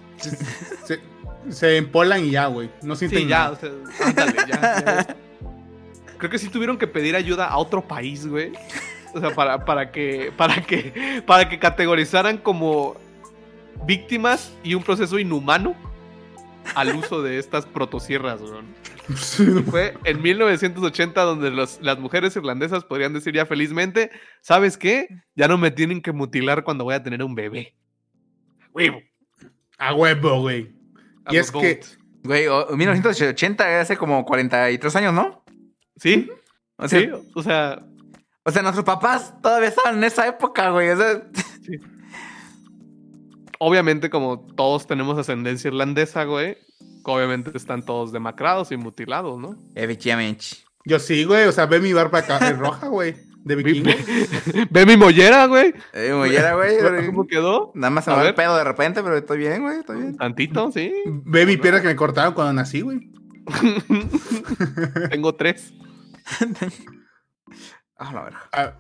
Se, 0.85 1.01
se 1.49 1.77
empolan 1.79 2.25
y 2.25 2.31
ya, 2.33 2.47
güey. 2.47 2.71
No 2.83 2.97
sienten 2.97 3.21
Sí, 3.21 3.27
ya, 3.29 3.39
nada. 3.39 3.51
o 3.53 3.57
sea, 3.57 4.07
ándale, 4.07 4.35
ya, 4.49 4.61
ya. 4.85 5.17
Creo 6.19 6.31
que 6.31 6.39
sí 6.39 6.49
tuvieron 6.49 6.77
que 6.79 6.87
pedir 6.87 7.15
ayuda 7.17 7.47
a 7.47 7.57
otro 7.59 7.83
país, 7.87 8.27
güey. 8.27 8.53
O 9.15 9.21
sea, 9.21 9.31
para, 9.35 9.65
para 9.65 9.91
que. 9.91 10.33
Para 10.37 10.61
que. 10.63 11.23
Para 11.27 11.49
que 11.49 11.59
categorizaran 11.59 12.39
como 12.39 12.97
víctimas 13.87 14.53
y 14.63 14.75
un 14.75 14.83
proceso 14.83 15.19
inhumano 15.19 15.75
al 16.75 16.95
uso 16.97 17.23
de 17.23 17.39
estas 17.39 17.67
protosierras, 17.67 18.41
güey. 18.41 18.63
Fue 19.71 19.95
en 20.05 20.21
1980 20.21 21.23
donde 21.23 21.51
los- 21.51 21.81
las 21.81 21.99
mujeres 21.99 22.35
irlandesas 22.37 22.85
podrían 22.85 23.13
decir 23.13 23.35
ya 23.35 23.47
felizmente, 23.47 24.11
¿sabes 24.43 24.77
qué? 24.77 25.09
Ya 25.37 25.47
no 25.49 25.59
me 25.59 25.71
tienen 25.71 26.03
que 26.03 26.13
mutilar 26.13 26.65
cuando 26.65 26.85
voy 26.85 26.95
a 26.95 27.03
tener 27.03 27.23
un 27.23 27.35
bebé. 27.35 27.77
Huevo. 28.73 29.01
A 29.79 29.95
huevo, 29.95 30.41
güey. 30.41 30.75
A 31.25 31.33
Y 31.35 31.37
es 31.39 31.51
que-. 31.51 31.81
Güey, 32.25 32.47
o- 32.49 32.67
1980, 32.77 33.81
hace 33.81 33.97
como 33.97 34.25
43 34.25 34.97
años, 34.97 35.15
¿no? 35.15 35.45
¿Sí? 35.97 36.29
O 36.77 36.89
sea, 36.89 37.01
Sí, 37.01 37.09
o 37.35 37.43
sea, 37.43 37.87
o 38.43 38.51
sea, 38.51 38.63
nuestros 38.63 38.85
papás 38.85 39.35
todavía 39.41 39.69
estaban 39.69 39.97
en 39.99 40.05
esa 40.05 40.27
época, 40.27 40.71
güey. 40.71 40.91
O 40.91 40.97
sea, 40.97 41.23
obviamente 43.59 44.11
como 44.11 44.41
todos 44.57 44.87
tenemos 44.87 45.19
ascendencia 45.19 45.69
irlandesa, 45.69 46.25
güey, 46.25 46.59
obviamente 47.05 47.51
están 47.57 47.85
todos 47.85 48.13
demacrados 48.13 48.73
y 48.73 48.77
mutilados, 48.77 49.39
¿no? 49.39 49.57
efectivamente. 49.75 50.47
Yo 50.85 51.01
sí, 51.01 51.25
güey. 51.25 51.47
O 51.47 51.53
sea, 51.53 51.67
ve 51.67 51.81
mi 51.81 51.93
barba 51.93 52.21
acá, 52.21 52.39
es 52.49 52.57
roja, 52.57 52.87
güey. 52.87 53.17
De 53.45 53.55
vikingo. 53.57 53.91
Ve 54.71 54.87
mi 54.87 54.97
mollera, 54.97 55.47
güey. 55.47 55.73
Eh, 55.93 56.13
mollera, 56.13 56.55
güey. 56.55 57.07
¿Cómo 57.07 57.29
quedó? 57.29 57.71
Nada 57.77 57.91
más 57.91 58.05
se 58.05 58.11
A 58.11 58.15
me 58.15 58.17
va 58.17 58.23
el 58.23 58.29
ver. 58.31 58.35
pedo 58.35 58.57
de 58.57 58.65
repente, 58.65 59.05
pero 59.05 59.17
estoy 59.17 59.39
bien, 59.39 59.63
güey, 59.63 59.79
estoy 59.79 60.01
bien. 60.01 60.17
Tantito, 60.17 60.73
sí. 60.73 60.93
Ve 61.25 61.47
mi 61.47 61.57
pierna 61.57 61.81
que 61.81 61.87
me 61.87 61.95
cortaron 61.95 62.35
cuando 62.35 62.53
nací, 62.55 62.81
güey. 62.81 62.99
Tengo 65.11 65.35
tres. 65.35 65.73
Ah, 67.99 68.13
la 68.13 68.23
verga. 68.25 68.41
Ah, 68.53 68.73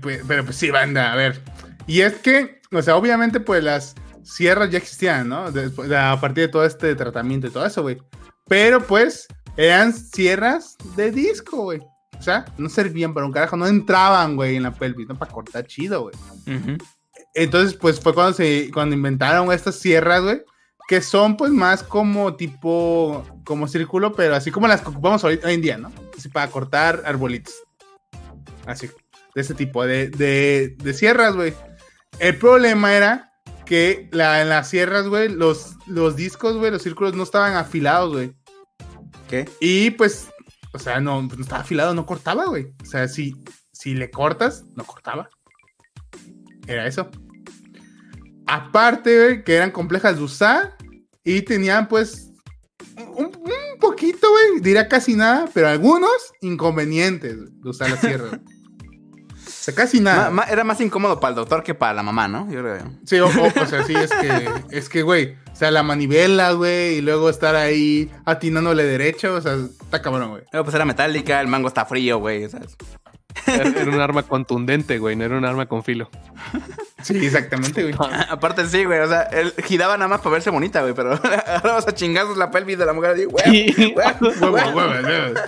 pues, 0.00 0.22
pero 0.28 0.44
pues 0.44 0.54
sí, 0.54 0.70
banda, 0.70 1.12
a 1.12 1.16
ver. 1.16 1.42
Y 1.88 2.02
es 2.02 2.14
que, 2.14 2.60
o 2.70 2.80
sea, 2.80 2.94
obviamente, 2.94 3.40
pues 3.40 3.64
las 3.64 3.96
sierras 4.24 4.70
ya 4.70 4.78
existían, 4.78 5.28
¿no? 5.28 5.50
Después, 5.50 5.90
a 5.92 6.18
partir 6.20 6.46
de 6.46 6.52
todo 6.52 6.64
este 6.64 6.94
tratamiento 6.94 7.46
y 7.46 7.50
todo 7.50 7.66
eso, 7.66 7.82
güey. 7.82 7.98
Pero 8.48 8.84
pues, 8.86 9.26
eran 9.56 9.92
sierras 9.92 10.76
de 10.96 11.10
disco, 11.10 11.62
güey. 11.62 11.80
O 12.18 12.22
sea, 12.22 12.44
no 12.56 12.68
servían 12.68 13.14
para 13.14 13.26
un 13.26 13.32
carajo, 13.32 13.56
no 13.56 13.66
entraban, 13.66 14.36
güey, 14.36 14.56
en 14.56 14.62
la 14.62 14.72
pelvis, 14.72 15.08
no 15.08 15.18
para 15.18 15.32
cortar 15.32 15.66
chido, 15.66 16.02
güey. 16.02 16.14
Entonces, 17.34 17.74
pues 17.74 17.98
fue 17.98 18.14
cuando 18.14 18.34
se 18.34 18.70
cuando 18.72 18.94
inventaron 18.94 19.50
estas 19.50 19.76
sierras, 19.76 20.22
güey, 20.22 20.42
que 20.86 21.00
son 21.00 21.36
pues 21.36 21.50
más 21.50 21.82
como 21.82 22.36
tipo 22.36 23.24
como 23.44 23.66
círculo, 23.66 24.12
pero 24.12 24.36
así 24.36 24.50
como 24.50 24.68
las 24.68 24.82
que 24.82 24.90
ocupamos 24.90 25.24
ahorita 25.24 25.48
hoy 25.48 25.54
en 25.54 25.62
día, 25.62 25.78
¿no? 25.78 25.90
Así 26.16 26.28
para 26.28 26.50
cortar 26.50 27.02
arbolitos. 27.04 27.54
Así, 28.66 28.88
de 29.34 29.40
ese 29.40 29.54
tipo 29.54 29.84
de, 29.84 30.08
de, 30.10 30.76
de 30.78 30.94
sierras, 30.94 31.34
güey. 31.34 31.54
El 32.18 32.36
problema 32.36 32.94
era 32.94 33.31
que 33.64 34.08
la, 34.12 34.42
en 34.42 34.48
las 34.48 34.68
sierras, 34.68 35.06
güey, 35.08 35.28
los, 35.28 35.76
los 35.86 36.16
discos, 36.16 36.56
güey, 36.56 36.70
los 36.70 36.82
círculos 36.82 37.14
no 37.14 37.22
estaban 37.22 37.54
afilados, 37.54 38.12
güey. 38.12 38.34
¿Qué? 39.28 39.48
Y 39.60 39.90
pues, 39.92 40.28
o 40.72 40.78
sea, 40.78 41.00
no, 41.00 41.26
pues, 41.26 41.38
no 41.38 41.44
estaba 41.44 41.62
afilado, 41.62 41.94
no 41.94 42.06
cortaba, 42.06 42.46
güey. 42.46 42.72
O 42.82 42.86
sea, 42.86 43.08
si, 43.08 43.36
si 43.72 43.94
le 43.94 44.10
cortas, 44.10 44.64
no 44.74 44.84
cortaba. 44.84 45.28
Era 46.66 46.86
eso. 46.86 47.10
Aparte, 48.46 49.16
güey, 49.16 49.44
que 49.44 49.54
eran 49.54 49.70
complejas 49.70 50.16
de 50.16 50.22
usar 50.22 50.76
y 51.24 51.42
tenían, 51.42 51.88
pues, 51.88 52.30
un, 53.16 53.26
un 53.26 53.78
poquito, 53.80 54.30
güey, 54.30 54.60
diría 54.60 54.88
casi 54.88 55.14
nada, 55.14 55.48
pero 55.52 55.68
algunos 55.68 56.10
inconvenientes 56.40 57.36
de 57.62 57.68
usar 57.68 57.90
la 57.90 57.96
sierra. 57.96 58.40
güey. 59.62 59.74
sea, 59.74 59.74
casi 59.74 60.00
nada. 60.00 60.30
Ma- 60.30 60.44
ma- 60.44 60.50
era 60.50 60.64
más 60.64 60.80
incómodo 60.80 61.20
para 61.20 61.30
el 61.30 61.36
doctor 61.36 61.62
que 61.62 61.74
para 61.74 61.94
la 61.94 62.02
mamá, 62.02 62.28
¿no? 62.28 62.50
Yo 62.50 62.60
creo. 62.62 62.78
Sí, 63.06 63.18
o, 63.20 63.26
o- 63.26 63.62
o 63.62 63.66
sea, 63.66 63.84
sí, 63.84 63.94
es 63.94 64.10
que, 64.10 64.50
es 64.70 64.88
que, 64.88 65.02
güey, 65.02 65.36
o 65.52 65.56
sea, 65.56 65.70
la 65.70 65.82
manivela, 65.82 66.52
güey, 66.52 66.96
y 66.96 67.00
luego 67.00 67.30
estar 67.30 67.54
ahí 67.54 68.10
atinándole 68.24 68.84
derecho, 68.84 69.34
o 69.34 69.40
sea, 69.40 69.54
está 69.54 70.02
cabrón, 70.02 70.30
güey. 70.30 70.42
Pero 70.50 70.64
pues 70.64 70.74
era 70.74 70.84
metálica, 70.84 71.40
el 71.40 71.46
mango 71.48 71.68
está 71.68 71.84
frío, 71.84 72.18
güey, 72.18 72.48
¿sabes? 72.48 72.76
Era, 73.46 73.66
era 73.66 73.90
un 73.90 73.98
arma 74.00 74.24
contundente, 74.24 74.98
güey, 74.98 75.16
no 75.16 75.24
era 75.24 75.38
un 75.38 75.44
arma 75.46 75.64
con 75.66 75.82
filo. 75.82 76.10
Sí, 77.02 77.24
exactamente, 77.24 77.82
güey. 77.82 77.94
Aparte 78.30 78.66
sí, 78.68 78.84
güey, 78.84 79.00
o 79.00 79.08
sea, 79.08 79.22
él 79.22 79.54
giraba 79.64 79.96
nada 79.96 80.08
más 80.08 80.20
para 80.20 80.32
verse 80.34 80.50
bonita, 80.50 80.82
güey, 80.82 80.92
pero 80.94 81.12
agarrabas 81.22 81.86
a 81.88 81.94
chingazos 81.94 82.36
la 82.36 82.50
pelvis 82.50 82.76
de 82.78 82.84
la 82.86 82.92
mujer 82.92 83.12
así, 83.12 83.24
güey, 83.24 83.72
güey, 83.72 83.94
Huevo, 84.40 84.72
güey. 84.72 85.38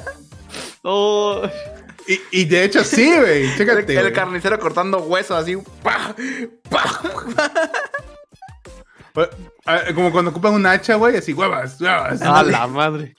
Y, 2.06 2.20
y 2.30 2.44
de 2.44 2.64
hecho, 2.64 2.84
sí, 2.84 3.10
güey, 3.16 3.44
El, 3.50 3.56
chécate. 3.56 3.98
el 3.98 4.12
carnicero 4.12 4.58
cortando 4.58 4.98
huesos 5.02 5.36
así, 5.36 5.56
pa, 5.82 6.14
pa. 6.68 6.84
Pues, 9.12 9.28
ah, 9.64 9.80
Como 9.94 10.10
cuando 10.10 10.32
ocupan 10.32 10.54
un 10.54 10.66
hacha, 10.66 10.96
güey, 10.96 11.16
así, 11.16 11.32
huevas, 11.32 11.80
huevas. 11.80 12.20
a 12.20 12.42
la 12.42 12.66
madre. 12.66 13.14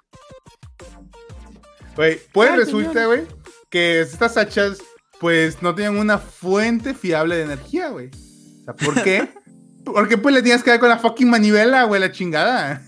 Güey, 1.95 2.19
pues 2.33 2.53
resulta, 2.53 3.05
güey, 3.05 3.25
que 3.69 4.01
estas 4.01 4.35
hachas, 4.35 4.79
pues, 5.21 5.61
no 5.61 5.73
tenían 5.73 5.97
una 5.97 6.17
fuente 6.17 6.93
fiable 6.93 7.37
de 7.37 7.43
energía, 7.43 7.87
güey. 7.87 8.07
O 8.07 8.63
sea, 8.65 8.73
¿por 8.73 9.01
qué? 9.03 9.29
Porque 9.85 10.17
pues 10.17 10.35
le 10.35 10.41
tienes 10.41 10.63
que 10.63 10.71
dar 10.71 10.79
con 10.79 10.89
la 10.89 10.97
fucking 10.97 11.29
manivela, 11.29 11.83
güey, 11.83 12.01
la 12.01 12.11
chingada. 12.11 12.81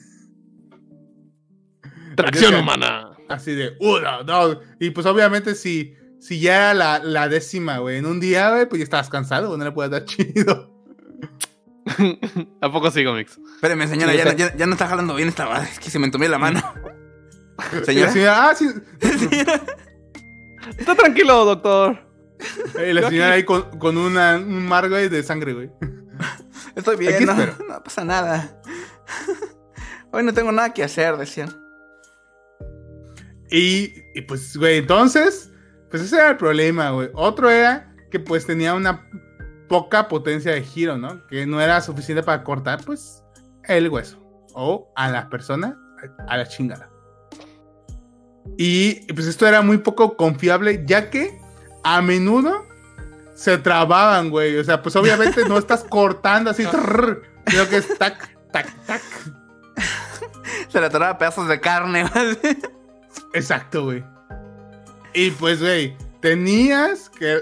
Tracción 2.15 2.55
humana. 2.55 3.16
Así 3.29 3.53
de, 3.55 3.75
uno, 3.79 4.23
dos. 4.23 4.59
Y 4.79 4.91
pues 4.91 5.05
obviamente 5.05 5.53
si, 5.55 5.95
si 6.19 6.39
ya 6.39 6.55
era 6.57 6.73
la, 6.73 6.99
la 6.99 7.27
décima, 7.29 7.77
güey, 7.79 7.97
en 7.97 8.05
un 8.05 8.19
día, 8.19 8.51
güey, 8.51 8.67
pues 8.67 8.79
ya 8.79 8.83
estabas 8.83 9.09
cansado, 9.09 9.47
güey, 9.47 9.59
no 9.59 9.65
le 9.65 9.71
puedes 9.71 9.91
dar 9.91 10.05
chido. 10.05 10.73
¿A 12.61 12.71
poco 12.71 12.91
sigo, 12.91 13.13
Mix? 13.13 13.39
Espérame, 13.55 13.87
señora, 13.87 14.11
Sí, 14.11 14.17
ya, 14.17 14.33
ya- 14.35 14.55
ya 14.55 14.65
no 14.65 14.73
está 14.73 14.87
jalando 14.87 15.15
bien 15.15 15.29
esta 15.29 15.45
madre, 15.45 15.69
es 15.71 15.79
que 15.79 15.89
se 15.89 15.99
me 15.99 16.05
entumía 16.05 16.29
la 16.29 16.37
mano. 16.37 16.61
Señora, 17.85 18.11
señora, 18.11 18.49
ah, 18.49 18.55
sí. 18.55 18.67
Está 20.77 20.93
tranquilo, 20.95 21.43
doctor. 21.43 21.97
Y 22.87 22.93
la 22.93 23.09
señora 23.09 23.31
ahí 23.31 23.43
con, 23.45 23.79
con 23.79 23.97
una, 23.97 24.35
un 24.35 24.67
mar, 24.67 24.87
güey, 24.89 25.09
de 25.09 25.23
sangre, 25.23 25.53
güey. 25.53 25.71
estoy 26.75 26.97
bien, 26.97 27.25
no, 27.25 27.33
no 27.35 27.83
pasa 27.83 28.05
nada. 28.05 28.61
Hoy 30.11 30.21
no 30.23 30.33
tengo 30.35 30.51
nada 30.51 30.71
que 30.71 30.83
hacer, 30.83 31.17
decían. 31.17 31.49
Y, 33.49 33.93
y, 34.13 34.21
pues, 34.21 34.57
güey, 34.57 34.79
entonces, 34.79 35.51
pues 35.89 36.03
ese 36.03 36.17
era 36.17 36.31
el 36.31 36.37
problema, 36.37 36.91
güey. 36.91 37.09
Otro 37.13 37.49
era 37.49 37.93
que 38.11 38.19
pues 38.19 38.45
tenía 38.45 38.73
una 38.73 39.09
poca 39.67 40.07
potencia 40.07 40.51
de 40.51 40.63
giro, 40.63 40.97
¿no? 40.97 41.25
Que 41.27 41.45
no 41.45 41.61
era 41.61 41.81
suficiente 41.81 42.23
para 42.23 42.43
cortar, 42.43 42.83
pues, 42.85 43.23
el 43.63 43.89
hueso. 43.89 44.19
O 44.53 44.91
a 44.95 45.09
la 45.09 45.29
persona, 45.29 45.77
a 46.27 46.37
la 46.37 46.47
chingada. 46.47 46.89
Y 48.57 49.11
pues 49.13 49.27
esto 49.27 49.47
era 49.47 49.61
muy 49.61 49.77
poco 49.79 50.15
confiable, 50.15 50.83
ya 50.85 51.09
que 51.09 51.39
a 51.83 52.01
menudo 52.01 52.65
se 53.35 53.57
trababan, 53.57 54.29
güey. 54.29 54.57
O 54.57 54.63
sea, 54.63 54.81
pues 54.81 54.95
obviamente 54.95 55.47
no 55.47 55.57
estás 55.57 55.83
cortando 55.89 56.51
así, 56.51 56.65
trrr, 56.65 57.23
sino 57.47 57.67
que 57.69 57.77
es 57.77 57.97
tac, 57.97 58.35
tac, 58.51 58.85
tac. 58.85 59.01
Se 60.69 60.79
le 60.79 60.87
atoraba 60.87 61.17
pedazos 61.17 61.47
de 61.47 61.59
carne, 61.59 62.09
güey. 62.13 62.57
Exacto, 63.37 63.83
güey. 63.83 64.03
Y 65.13 65.31
pues, 65.31 65.59
güey, 65.59 65.95
tenías 66.21 67.09
que. 67.09 67.41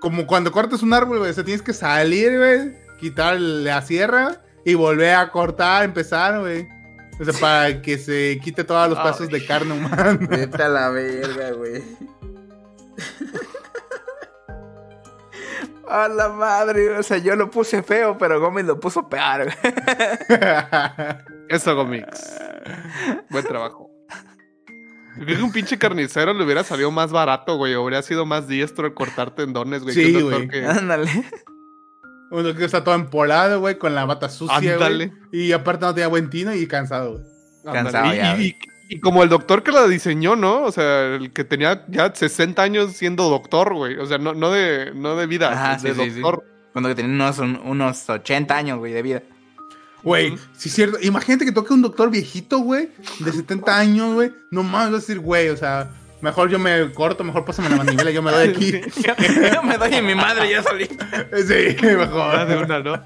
Como 0.00 0.26
cuando 0.26 0.52
cortas 0.52 0.82
un 0.82 0.92
árbol, 0.92 1.18
güey, 1.18 1.30
o 1.30 1.34
sea, 1.34 1.44
tienes 1.44 1.62
que 1.62 1.72
salir, 1.72 2.36
güey, 2.36 2.76
quitar 3.00 3.40
la 3.40 3.80
sierra 3.80 4.42
y 4.64 4.74
volver 4.74 5.14
a 5.14 5.30
cortar, 5.30 5.84
empezar, 5.84 6.40
güey. 6.40 6.68
O 7.20 7.24
sea, 7.24 7.32
para 7.40 7.80
que 7.80 7.96
se 7.96 8.40
quite 8.42 8.64
todos 8.64 8.88
los 8.90 8.98
pedazos 8.98 9.28
de 9.28 9.46
carne 9.46 9.74
humana. 9.74 10.18
Vete 10.20 10.62
a 10.62 10.68
la 10.68 10.90
verga, 10.90 11.52
güey. 11.52 11.82
A 15.88 16.08
la 16.08 16.28
madre, 16.30 16.98
o 16.98 17.02
sea, 17.02 17.18
yo 17.18 17.36
lo 17.36 17.50
puse 17.50 17.82
feo, 17.82 18.18
pero 18.18 18.40
Gómez 18.40 18.64
lo 18.64 18.80
puso 18.80 19.08
peor, 19.08 19.44
güey. 19.44 19.56
Eso, 21.48 21.76
Gomix. 21.76 22.06
Buen 23.30 23.44
trabajo. 23.44 23.83
Creo 25.14 25.36
que 25.38 25.42
un 25.42 25.52
pinche 25.52 25.78
carnicero 25.78 26.32
le 26.34 26.44
hubiera 26.44 26.64
salido 26.64 26.90
más 26.90 27.10
barato, 27.12 27.56
güey. 27.56 27.74
Habría 27.74 28.02
sido 28.02 28.26
más 28.26 28.48
diestro 28.48 28.86
el 28.86 28.94
cortar 28.94 29.30
tendones, 29.34 29.82
güey. 29.82 29.94
Sí, 29.94 30.20
güey. 30.20 30.48
que- 30.48 30.64
Ándale. 30.66 31.10
Uno 32.30 32.54
que 32.54 32.64
está 32.64 32.82
todo 32.82 32.94
empolado, 32.94 33.60
güey, 33.60 33.78
con 33.78 33.94
la 33.94 34.04
bata 34.06 34.28
sucia, 34.28 34.58
güey. 34.58 34.72
Ándale. 34.72 35.12
Y 35.32 35.52
aparte 35.52 35.84
no 35.86 35.94
tenía 35.94 36.08
buen 36.08 36.30
tino 36.30 36.54
y 36.54 36.66
cansado, 36.66 37.12
güey. 37.12 37.24
Cansado 37.72 38.12
ya, 38.14 38.36
Y, 38.38 38.46
y- 38.48 38.56
y 38.96 39.00
como 39.00 39.22
el 39.22 39.28
doctor 39.28 39.62
que 39.62 39.72
la 39.72 39.86
diseñó, 39.88 40.36
¿no? 40.36 40.62
O 40.62 40.72
sea, 40.72 41.14
el 41.14 41.32
que 41.32 41.44
tenía 41.44 41.84
ya 41.88 42.12
60 42.14 42.62
años 42.62 42.92
siendo 42.92 43.28
doctor, 43.30 43.72
güey. 43.74 43.96
O 43.98 44.06
sea, 44.06 44.18
no, 44.18 44.34
no, 44.34 44.50
de, 44.50 44.92
no 44.94 45.16
de 45.16 45.26
vida, 45.26 45.52
Ajá, 45.52 45.76
de 45.82 45.94
sí, 45.94 46.00
sí, 46.00 46.10
sí. 46.10 46.20
doctor. 46.20 46.44
Cuando 46.72 46.88
que 46.90 46.94
tenía 46.96 47.14
unos, 47.14 47.38
un- 47.38 47.60
unos 47.64 48.10
80 48.10 48.56
años, 48.56 48.78
güey, 48.78 48.92
de 48.92 49.02
vida. 49.02 49.22
Güey, 50.04 50.36
sí 50.56 50.68
es 50.68 50.74
cierto. 50.74 50.98
Imagínate 51.00 51.44
que 51.46 51.52
toque 51.52 51.72
un 51.72 51.82
doctor 51.82 52.10
viejito, 52.10 52.58
güey, 52.58 52.90
de 53.20 53.32
70 53.32 53.76
años, 53.78 54.14
güey. 54.14 54.32
No 54.50 54.62
mames, 54.62 54.92
vas 54.92 54.98
a 54.98 55.00
decir, 55.06 55.18
güey, 55.18 55.48
o 55.48 55.56
sea, 55.56 55.90
mejor 56.20 56.50
yo 56.50 56.58
me 56.58 56.92
corto, 56.92 57.24
mejor 57.24 57.44
pásame 57.46 57.70
la 57.70 57.76
manivela, 57.76 58.10
yo 58.10 58.22
me 58.22 58.30
doy 58.30 58.48
aquí. 58.50 58.72
Yo 59.54 59.62
me 59.62 59.78
doy 59.78 59.94
en 59.94 60.06
mi 60.06 60.14
madre 60.14 60.50
ya 60.50 60.62
salí. 60.62 60.84
Sí, 60.88 61.76
Ah, 61.82 61.86
de 61.86 61.96
mejor. 61.96 62.64
una, 62.64 62.78
¿no? 62.80 63.00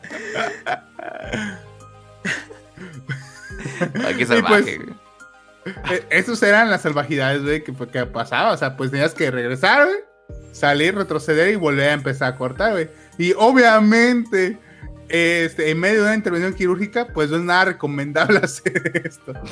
Ay, 4.05 4.15
qué 4.17 4.27
salvaje, 4.27 4.81
pues-. 5.65 5.77
Eh, 5.93 6.07
Esas 6.11 6.43
eran 6.43 6.71
las 6.71 6.83
salvajidades, 6.83 7.43
güey, 7.43 7.63
que, 7.63 7.73
que 7.75 8.07
pasaba. 8.07 8.53
O 8.53 8.57
sea, 8.57 8.77
pues 8.77 8.91
tenías 8.91 9.15
que 9.15 9.31
regresar, 9.31 9.87
güey, 9.87 9.99
salir, 10.53 10.95
retroceder 10.95 11.49
y 11.53 11.57
volver 11.57 11.91
a 11.91 11.93
empezar 11.93 12.33
a 12.33 12.37
cortar, 12.37 12.73
güey. 12.73 12.89
Y 13.19 13.33
obviamente, 13.37 14.59
este, 15.09 15.71
en 15.71 15.81
medio 15.81 16.01
de 16.01 16.07
una 16.07 16.15
intervención 16.15 16.55
quirúrgica, 16.55 17.07
pues 17.09 17.31
no 17.31 17.37
es 17.37 17.43
nada 17.43 17.67
recomendable 17.67 18.39
hacer 18.43 19.03
esto. 19.05 19.33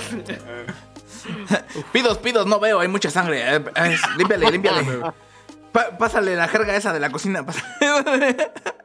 Pidos, 1.93 2.19
pidos, 2.19 2.47
no 2.47 2.61
veo, 2.61 2.79
hay 2.81 2.87
mucha 2.89 3.11
sangre. 3.11 3.57
Eh, 3.57 3.65
eh, 3.75 3.97
límpiale, 4.17 4.51
límpiale. 4.51 5.01
Pa- 5.73 5.99
pásale 5.99 6.37
la 6.37 6.47
jerga 6.49 6.75
esa 6.77 6.93
de 6.93 7.01
la 7.01 7.11
cocina. 7.11 7.45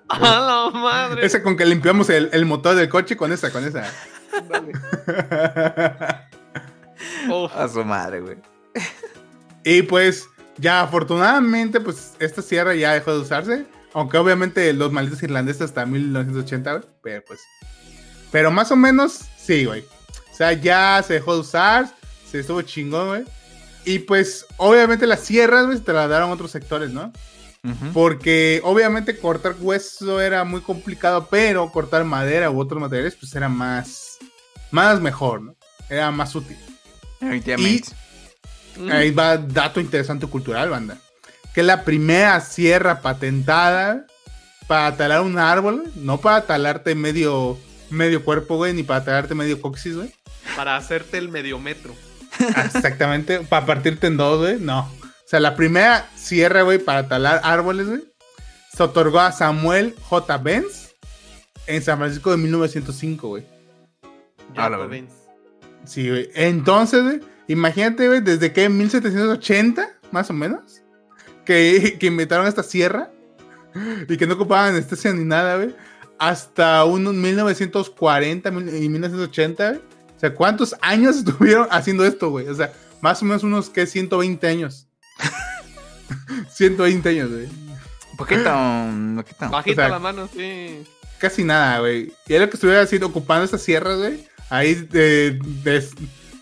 ¡A 0.10 0.19
la 0.19 0.69
madre! 0.73 1.26
Esa 1.26 1.41
con 1.43 1.56
que 1.56 1.65
limpiamos 1.65 2.10
el, 2.10 2.30
el 2.34 2.45
motor 2.45 2.76
del 2.76 2.89
coche, 2.89 3.15
con 3.15 3.31
esa, 3.31 3.49
con 3.52 3.64
esa. 3.64 3.85
A 7.56 7.68
su 7.68 7.85
madre, 7.85 8.22
güey. 8.22 8.38
Y 9.64 9.84
pues, 9.84 10.27
ya 10.57 10.81
afortunadamente, 10.81 11.80
pues 11.80 12.14
esta 12.19 12.41
sierra 12.41 12.73
ya 12.76 12.93
dejó 12.93 13.14
de 13.14 13.19
usarse. 13.19 13.65
Aunque 13.93 14.18
obviamente 14.18 14.72
los 14.73 14.91
malditos 14.91 15.22
irlandeses 15.23 15.63
hasta 15.63 15.85
1980, 15.85 16.72
güey. 16.72 16.84
Pero 17.03 17.23
pues. 17.26 17.41
Pero 18.31 18.51
más 18.51 18.72
o 18.72 18.76
menos, 18.76 19.22
sí, 19.38 19.65
güey. 19.65 19.81
O 20.31 20.35
sea, 20.35 20.53
ya 20.53 21.03
se 21.05 21.15
dejó 21.15 21.34
de 21.34 21.41
usar. 21.41 21.93
Se 22.30 22.39
estuvo 22.39 22.61
chingón, 22.61 23.07
güey. 23.07 23.23
Y 23.84 23.99
pues, 23.99 24.45
obviamente 24.57 25.07
las 25.07 25.22
sierras, 25.22 25.65
güey, 25.65 25.77
se 25.77 25.84
trasladaron 25.84 26.30
a 26.30 26.34
otros 26.34 26.51
sectores, 26.51 26.91
¿no? 26.91 27.11
Porque 27.93 28.59
obviamente 28.63 29.19
cortar 29.19 29.55
hueso 29.59 30.19
era 30.19 30.43
muy 30.43 30.61
complicado, 30.61 31.27
pero 31.30 31.72
cortar 31.72 32.03
madera 32.05 32.49
u 32.49 32.59
otros 32.59 32.81
materiales, 32.81 33.15
pues 33.15 33.35
era 33.35 33.49
más. 33.49 34.18
Más 34.72 34.99
mejor, 35.01 35.41
¿no? 35.41 35.55
Era 35.89 36.09
más 36.09 36.34
útil. 36.34 36.57
Efectivamente. 37.19 37.89
Ahí 38.89 39.11
va 39.11 39.38
dato 39.38 39.80
interesante 39.80 40.26
cultural, 40.26 40.69
banda. 40.69 40.97
Que 41.53 41.61
es 41.61 41.67
la 41.67 41.83
primera 41.83 42.39
sierra 42.41 43.01
patentada 43.01 44.05
para 44.67 44.95
talar 44.95 45.21
un 45.21 45.37
árbol, 45.37 45.91
no 45.95 46.19
para 46.19 46.45
talarte 46.45 46.95
medio, 46.95 47.57
medio 47.89 48.23
cuerpo, 48.23 48.55
güey, 48.55 48.73
ni 48.73 48.83
para 48.83 49.03
talarte 49.03 49.35
medio 49.35 49.59
coxis, 49.61 49.97
güey. 49.97 50.13
Para 50.55 50.77
hacerte 50.77 51.17
el 51.17 51.29
mediometro. 51.29 51.93
Exactamente, 52.65 53.41
para 53.41 53.65
partirte 53.65 54.07
en 54.07 54.17
dos, 54.17 54.39
güey, 54.39 54.59
no. 54.59 54.79
O 54.79 55.27
sea, 55.27 55.39
la 55.39 55.55
primera 55.55 56.09
sierra, 56.15 56.61
güey, 56.61 56.77
para 56.77 57.07
talar 57.07 57.41
árboles, 57.43 57.87
güey, 57.87 58.03
se 58.75 58.83
otorgó 58.83 59.19
a 59.19 59.31
Samuel 59.31 59.95
J. 60.03 60.37
Benz 60.37 60.95
en 61.67 61.81
San 61.81 61.97
Francisco 61.97 62.31
de 62.31 62.37
1905, 62.37 63.27
güey. 63.27 63.45
Ah, 64.55 64.69
verdad. 64.69 64.87
ven. 64.87 65.07
Sí, 65.85 66.09
güey. 66.09 66.29
Entonces, 66.33 67.03
güey, 67.03 67.19
imagínate, 67.47 68.07
güey, 68.07 68.21
desde 68.21 68.53
que 68.53 68.65
en 68.65 68.77
1780, 68.77 69.89
más 70.11 70.29
o 70.29 70.33
menos, 70.33 70.80
que, 71.51 71.97
que 71.99 72.05
inventaron 72.07 72.47
esta 72.47 72.63
sierra 72.63 73.11
y 74.07 74.17
que 74.17 74.27
no 74.27 74.33
ocupaban 74.35 74.69
anestesia 74.75 75.13
ni 75.13 75.23
nada, 75.23 75.55
güey, 75.57 75.75
hasta 76.19 76.83
unos 76.85 77.13
1940 77.13 78.51
mil- 78.51 78.83
y 78.83 78.89
1980, 78.89 79.69
güey. 79.69 79.81
O 80.15 80.19
sea, 80.19 80.33
¿cuántos 80.33 80.75
años 80.81 81.17
estuvieron 81.25 81.67
haciendo 81.71 82.05
esto, 82.05 82.29
güey? 82.29 82.47
O 82.47 82.55
sea, 82.55 82.71
más 83.01 83.21
o 83.21 83.25
menos 83.25 83.43
unos, 83.43 83.69
¿qué? 83.69 83.85
120 83.87 84.47
años. 84.47 84.87
120 86.53 87.09
años, 87.09 87.29
güey. 87.31 87.47
Poquito, 88.17 88.49
un 88.53 89.15
poquito. 89.17 89.49
Bajita 89.49 89.81
O 89.81 89.85
sea, 89.85 89.89
la 89.89 89.99
mano, 89.99 90.29
sí. 90.31 90.83
Casi 91.17 91.43
nada, 91.43 91.79
güey. 91.79 92.13
Y 92.27 92.33
es 92.33 92.41
lo 92.41 92.49
que 92.49 92.55
estuviera 92.55 92.81
haciendo, 92.81 93.07
ocupando 93.07 93.45
esas 93.45 93.61
sierras, 93.61 93.97
güey. 93.97 94.25
Ahí 94.49 94.75
de, 94.75 95.39
des- 95.63 95.93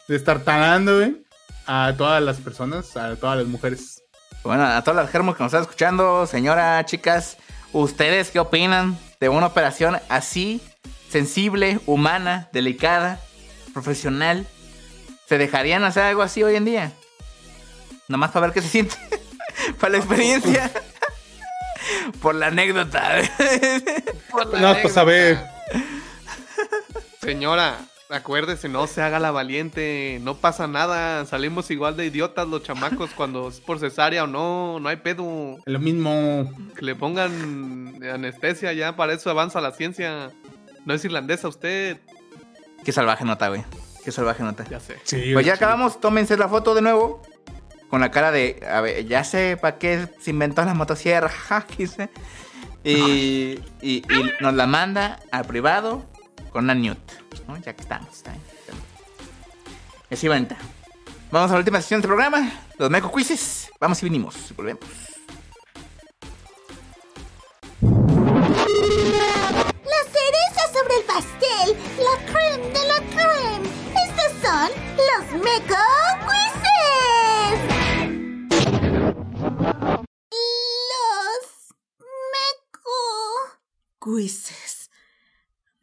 destartalando, 0.08 0.98
güey. 0.98 1.22
A 1.66 1.94
todas 1.98 2.22
las 2.24 2.38
personas, 2.38 2.98
a 2.98 3.16
todas 3.16 3.38
las 3.38 3.48
mujeres. 3.48 3.99
Bueno, 4.44 4.66
a 4.66 4.82
todas 4.84 5.04
las 5.04 5.12
germos 5.12 5.36
que 5.36 5.44
nos 5.44 5.52
están 5.52 5.64
escuchando, 5.64 6.26
señora, 6.26 6.84
chicas, 6.86 7.38
¿ustedes 7.74 8.32
qué 8.32 8.40
opinan 8.40 8.98
de 9.20 9.28
una 9.28 9.48
operación 9.48 10.00
así, 10.08 10.62
sensible, 11.10 11.80
humana, 11.86 12.48
delicada, 12.54 13.20
profesional? 13.74 14.48
¿Se 15.28 15.38
dejarían 15.38 15.84
hacer 15.84 16.04
algo 16.04 16.22
así 16.22 16.42
hoy 16.42 16.56
en 16.56 16.66
día? 16.66 16.92
Nomás 18.08 18.32
para 18.32 18.48
ver 18.48 18.54
qué 18.54 18.62
se 18.62 18.70
siente. 18.70 18.96
para 19.80 19.92
la 19.92 19.98
experiencia. 19.98 20.72
Por 22.22 22.36
la 22.36 22.48
anécdota. 22.48 23.22
No, 24.60 24.76
pues 24.82 24.98
a 24.98 25.04
ver. 25.04 25.38
Señora, 27.22 27.78
acuérdese, 28.10 28.70
no 28.70 28.88
se 28.88 29.02
haga 29.02 29.20
la 29.20 29.32
valiente. 29.32 30.20
No 30.22 30.36
pasa 30.36 30.68
nada. 30.68 31.26
Salimos 31.26 31.70
igual 31.72 31.96
de 31.96 32.06
idiotas 32.08 32.48
los 32.48 32.64
chamacos 32.64 33.12
cuando 33.12 33.48
es 33.50 33.60
por 33.60 33.80
cesárea 33.80 34.24
o 34.24 34.28
no. 34.28 34.80
No 34.80 34.90
hay 34.90 34.98
pedo. 34.98 35.58
Lo 35.66 35.80
mismo. 35.80 36.52
Que 36.76 36.86
le 36.86 36.96
pongan 36.96 38.04
anestesia 38.04 38.74
ya. 38.74 38.96
Para 38.96 39.14
eso 39.14 39.30
avanza 39.30 39.62
la 39.62 39.72
ciencia. 39.72 40.32
No 40.86 40.94
es 40.94 41.06
irlandesa 41.06 41.48
usted. 41.48 41.98
qué 42.84 42.92
salvaje 42.92 43.26
nota, 43.26 43.50
güey. 43.50 43.64
Qué 44.04 44.12
salvaje 44.12 44.44
nota. 44.44 44.66
Ya 44.70 44.80
sé. 44.80 44.98
Sí, 45.04 45.32
Pues 45.34 45.46
ya 45.46 45.54
acabamos, 45.54 46.00
tómense 46.00 46.38
la 46.38 46.48
foto 46.50 46.74
de 46.74 46.82
nuevo. 46.82 47.22
Con 47.90 48.02
la 48.02 48.12
cara 48.12 48.32
de, 48.32 48.64
a 48.72 48.82
ver, 48.82 49.08
ya 49.08 49.24
sé 49.24 49.58
para 49.60 49.80
qué 49.80 50.08
se 50.20 50.30
inventó 50.30 50.64
la 50.64 50.76
motosierra, 50.76 51.28
ja, 51.48 51.66
quise. 51.66 52.10
Y, 52.84 53.60
y, 53.82 54.04
y 54.10 54.32
nos 54.40 54.54
la 54.54 54.68
manda 54.68 55.20
al 55.32 55.46
privado 55.46 56.06
con 56.52 56.64
una 56.66 56.76
nude, 56.76 56.98
¿no? 57.48 57.58
Ya 57.58 57.74
que 57.74 57.82
estamos. 57.82 58.10
¿está? 58.12 58.34
Y 60.10 60.14
así 60.14 60.28
bonita. 60.28 60.58
Vamos 61.32 61.52
a 61.52 61.54
la 61.54 61.60
última 61.60 61.80
sesión 61.82 62.02
del 62.02 62.08
programa, 62.08 62.52
los 62.78 62.90
Meco 62.90 63.12
Quizzes. 63.16 63.70
Vamos 63.80 64.02
y 64.02 64.06
venimos, 64.06 64.36
volvemos. 64.56 64.84
La 69.86 70.02
cereza 70.12 70.62
sobre 70.74 70.96
el 70.98 71.04
pastel, 71.06 71.78
la 72.00 72.16
creme 72.26 72.68
de 72.70 72.84
la 72.88 73.00
creme. 73.14 73.70
Estos 74.08 74.32
son 74.42 74.70
los 74.98 75.26
Meco 75.44 75.84
Quizzes. 76.26 77.60
Los 80.90 81.46
Meco. 82.34 82.98
Quizzes. 84.04 84.69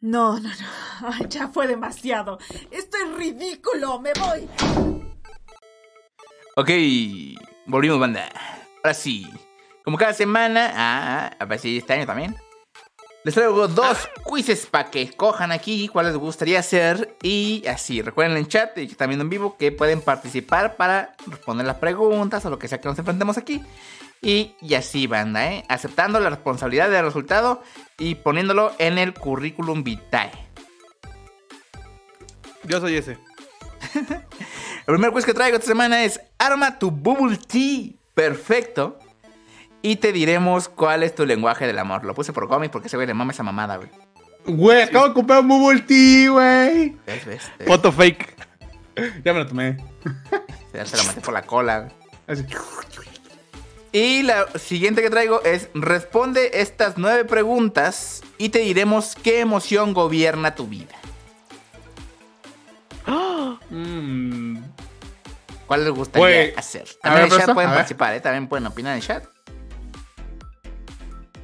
No, 0.01 0.39
no, 0.39 0.49
no. 0.49 1.25
Ya 1.29 1.47
fue 1.47 1.67
demasiado. 1.67 2.37
Esto 2.71 2.97
es 2.97 3.15
ridículo. 3.15 3.99
Me 3.99 4.11
voy. 4.13 4.47
Ok, 6.55 6.69
volvimos, 7.65 7.99
banda. 7.99 8.29
Ahora 8.83 8.93
sí, 8.93 9.27
como 9.83 9.97
cada 9.97 10.13
semana, 10.13 10.71
ah, 10.75 11.35
a 11.39 11.45
ver 11.45 11.59
si 11.59 11.77
este 11.77 11.93
año 11.93 12.05
también. 12.05 12.35
Les 13.23 13.33
traigo 13.33 13.67
dos 13.67 14.09
quizzes 14.25 14.67
para 14.67 14.89
que 14.89 15.01
escojan 15.01 15.51
aquí 15.51 15.87
cuál 15.87 16.05
les 16.05 16.15
gustaría 16.15 16.59
hacer. 16.59 17.15
Y 17.21 17.65
así, 17.67 18.01
recuerden 18.01 18.37
en 18.37 18.47
chat 18.47 18.77
y 18.77 18.85
viendo 18.85 19.23
en 19.23 19.29
vivo 19.29 19.57
que 19.57 19.71
pueden 19.71 20.01
participar 20.01 20.77
para 20.77 21.15
responder 21.25 21.65
las 21.65 21.77
preguntas 21.77 22.45
o 22.45 22.49
lo 22.49 22.59
que 22.59 22.67
sea 22.67 22.79
que 22.79 22.87
nos 22.87 22.97
enfrentemos 22.99 23.37
aquí. 23.37 23.63
Y, 24.21 24.55
y 24.61 24.73
así, 24.73 25.07
banda, 25.07 25.51
¿eh? 25.51 25.63
Aceptando 25.69 26.19
la 26.19 26.29
responsabilidad 26.29 26.89
del 26.89 27.05
resultado 27.05 27.61
y 27.97 28.15
poniéndolo 28.15 28.73
en 28.79 28.97
el 28.97 29.13
currículum 29.13 29.83
vitae. 29.83 30.31
Yo 32.63 32.79
soy 32.79 32.97
ese. 32.97 33.17
El 33.95 34.93
primer 34.93 35.11
quiz 35.11 35.25
que 35.25 35.33
traigo 35.33 35.57
esta 35.57 35.67
semana 35.67 36.03
es 36.03 36.19
Arma 36.37 36.79
tu 36.79 36.91
Bubble 36.91 37.37
Tea 37.37 37.91
perfecto. 38.13 38.97
Y 39.81 39.97
te 39.97 40.11
diremos 40.11 40.69
cuál 40.69 41.03
es 41.03 41.13
tu 41.13 41.25
lenguaje 41.25 41.67
del 41.67 41.77
amor. 41.77 42.03
Lo 42.03 42.13
puse 42.13 42.33
por 42.33 42.47
cómic 42.47 42.71
porque 42.71 42.87
ese 42.87 42.97
güey 42.97 43.07
le 43.07 43.13
mama 43.13 43.31
esa 43.31 43.43
mamada, 43.43 43.77
güey. 43.77 43.89
Güey, 44.45 44.81
acabo 44.81 45.09
de 45.09 45.13
comprar 45.13 45.41
un 45.41 45.47
Bubble 45.49 45.81
Tea, 45.81 46.31
güey. 46.31 46.97
¿Ves? 47.05 47.25
¿Ves? 47.25 47.51
¿Ves? 47.59 47.67
Foto 47.67 47.91
fake. 47.91 48.35
Ya 49.23 49.33
me 49.33 49.39
lo 49.39 49.47
tomé. 49.47 49.77
Ya 50.73 50.85
se 50.85 50.97
la 50.97 51.03
maté 51.03 51.21
por 51.21 51.33
la 51.33 51.43
cola, 51.43 51.79
güey. 51.81 51.91
Así. 52.27 52.45
Y 53.97 54.21
la 54.21 54.45
siguiente 54.59 55.01
que 55.01 55.09
traigo 55.09 55.41
es 55.43 55.69
responde 55.73 56.51
estas 56.61 56.99
nueve 56.99 57.25
preguntas 57.25 58.21
y 58.37 58.49
te 58.49 58.59
diremos 58.59 59.15
qué 59.15 59.39
emoción 59.39 59.95
gobierna 59.95 60.53
tu 60.53 60.67
vida. 60.67 60.93
Mm. 63.71 64.57
¿Cuál 65.65 65.83
les 65.83 65.93
gustaría 65.93 66.27
Güey, 66.27 66.53
hacer? 66.55 66.87
También 67.01 67.23
ver, 67.23 67.33
en 67.33 67.39
el 67.39 67.45
chat 67.45 67.55
pueden 67.55 67.71
participar, 67.71 68.13
¿eh? 68.13 68.19
También 68.19 68.47
pueden 68.47 68.67
opinar 68.67 68.91
en 68.91 68.97
el 68.97 69.03
chat. 69.03 69.25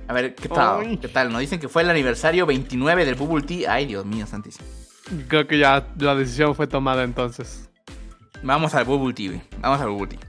A 0.07 0.13
ver, 0.13 0.35
¿qué 0.35 0.47
tal? 0.47 0.99
¿Qué 0.99 1.07
tal? 1.07 1.31
Nos 1.31 1.41
dicen 1.41 1.59
que 1.59 1.67
fue 1.67 1.81
el 1.81 1.89
aniversario 1.89 2.45
29 2.45 3.03
del 3.03 3.15
Bubble 3.15 3.43
Tea. 3.43 3.73
Ay, 3.73 3.87
Dios 3.87 4.05
mío, 4.05 4.27
santísimo. 4.27 4.67
Creo 5.27 5.47
que 5.47 5.57
ya 5.57 5.87
la 5.97 6.13
decisión 6.13 6.53
fue 6.53 6.67
tomada 6.67 7.01
entonces. 7.01 7.67
Vamos 8.43 8.75
al 8.75 8.85
Bubble 8.85 9.15
Tea, 9.15 9.29
güey. 9.29 9.41
Vamos 9.57 9.81
al 9.81 9.89
Bubble 9.89 10.15
Tea. 10.15 10.19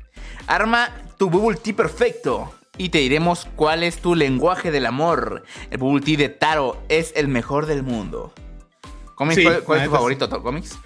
Arma 0.46 0.88
tu 1.16 1.30
Bubble 1.30 1.58
Tea 1.58 1.74
perfecto. 1.74 2.52
Y 2.76 2.88
te 2.88 2.98
diremos 2.98 3.46
cuál 3.54 3.82
es 3.84 3.98
tu 3.98 4.14
lenguaje 4.14 4.70
del 4.70 4.86
amor. 4.86 5.44
El 5.70 5.78
Bubble 5.78 6.00
Tea 6.04 6.16
de 6.16 6.28
Taro 6.28 6.82
es 6.88 7.12
el 7.16 7.28
mejor 7.28 7.66
del 7.66 7.82
mundo. 7.82 8.32
¿Comics? 9.14 9.36
Sí, 9.40 9.48
¿Cuál, 9.64 9.80
es 9.80 9.84
tu 9.86 9.92
favorito, 9.92 10.28
Toro 10.28 10.42
Comics? 10.42 10.76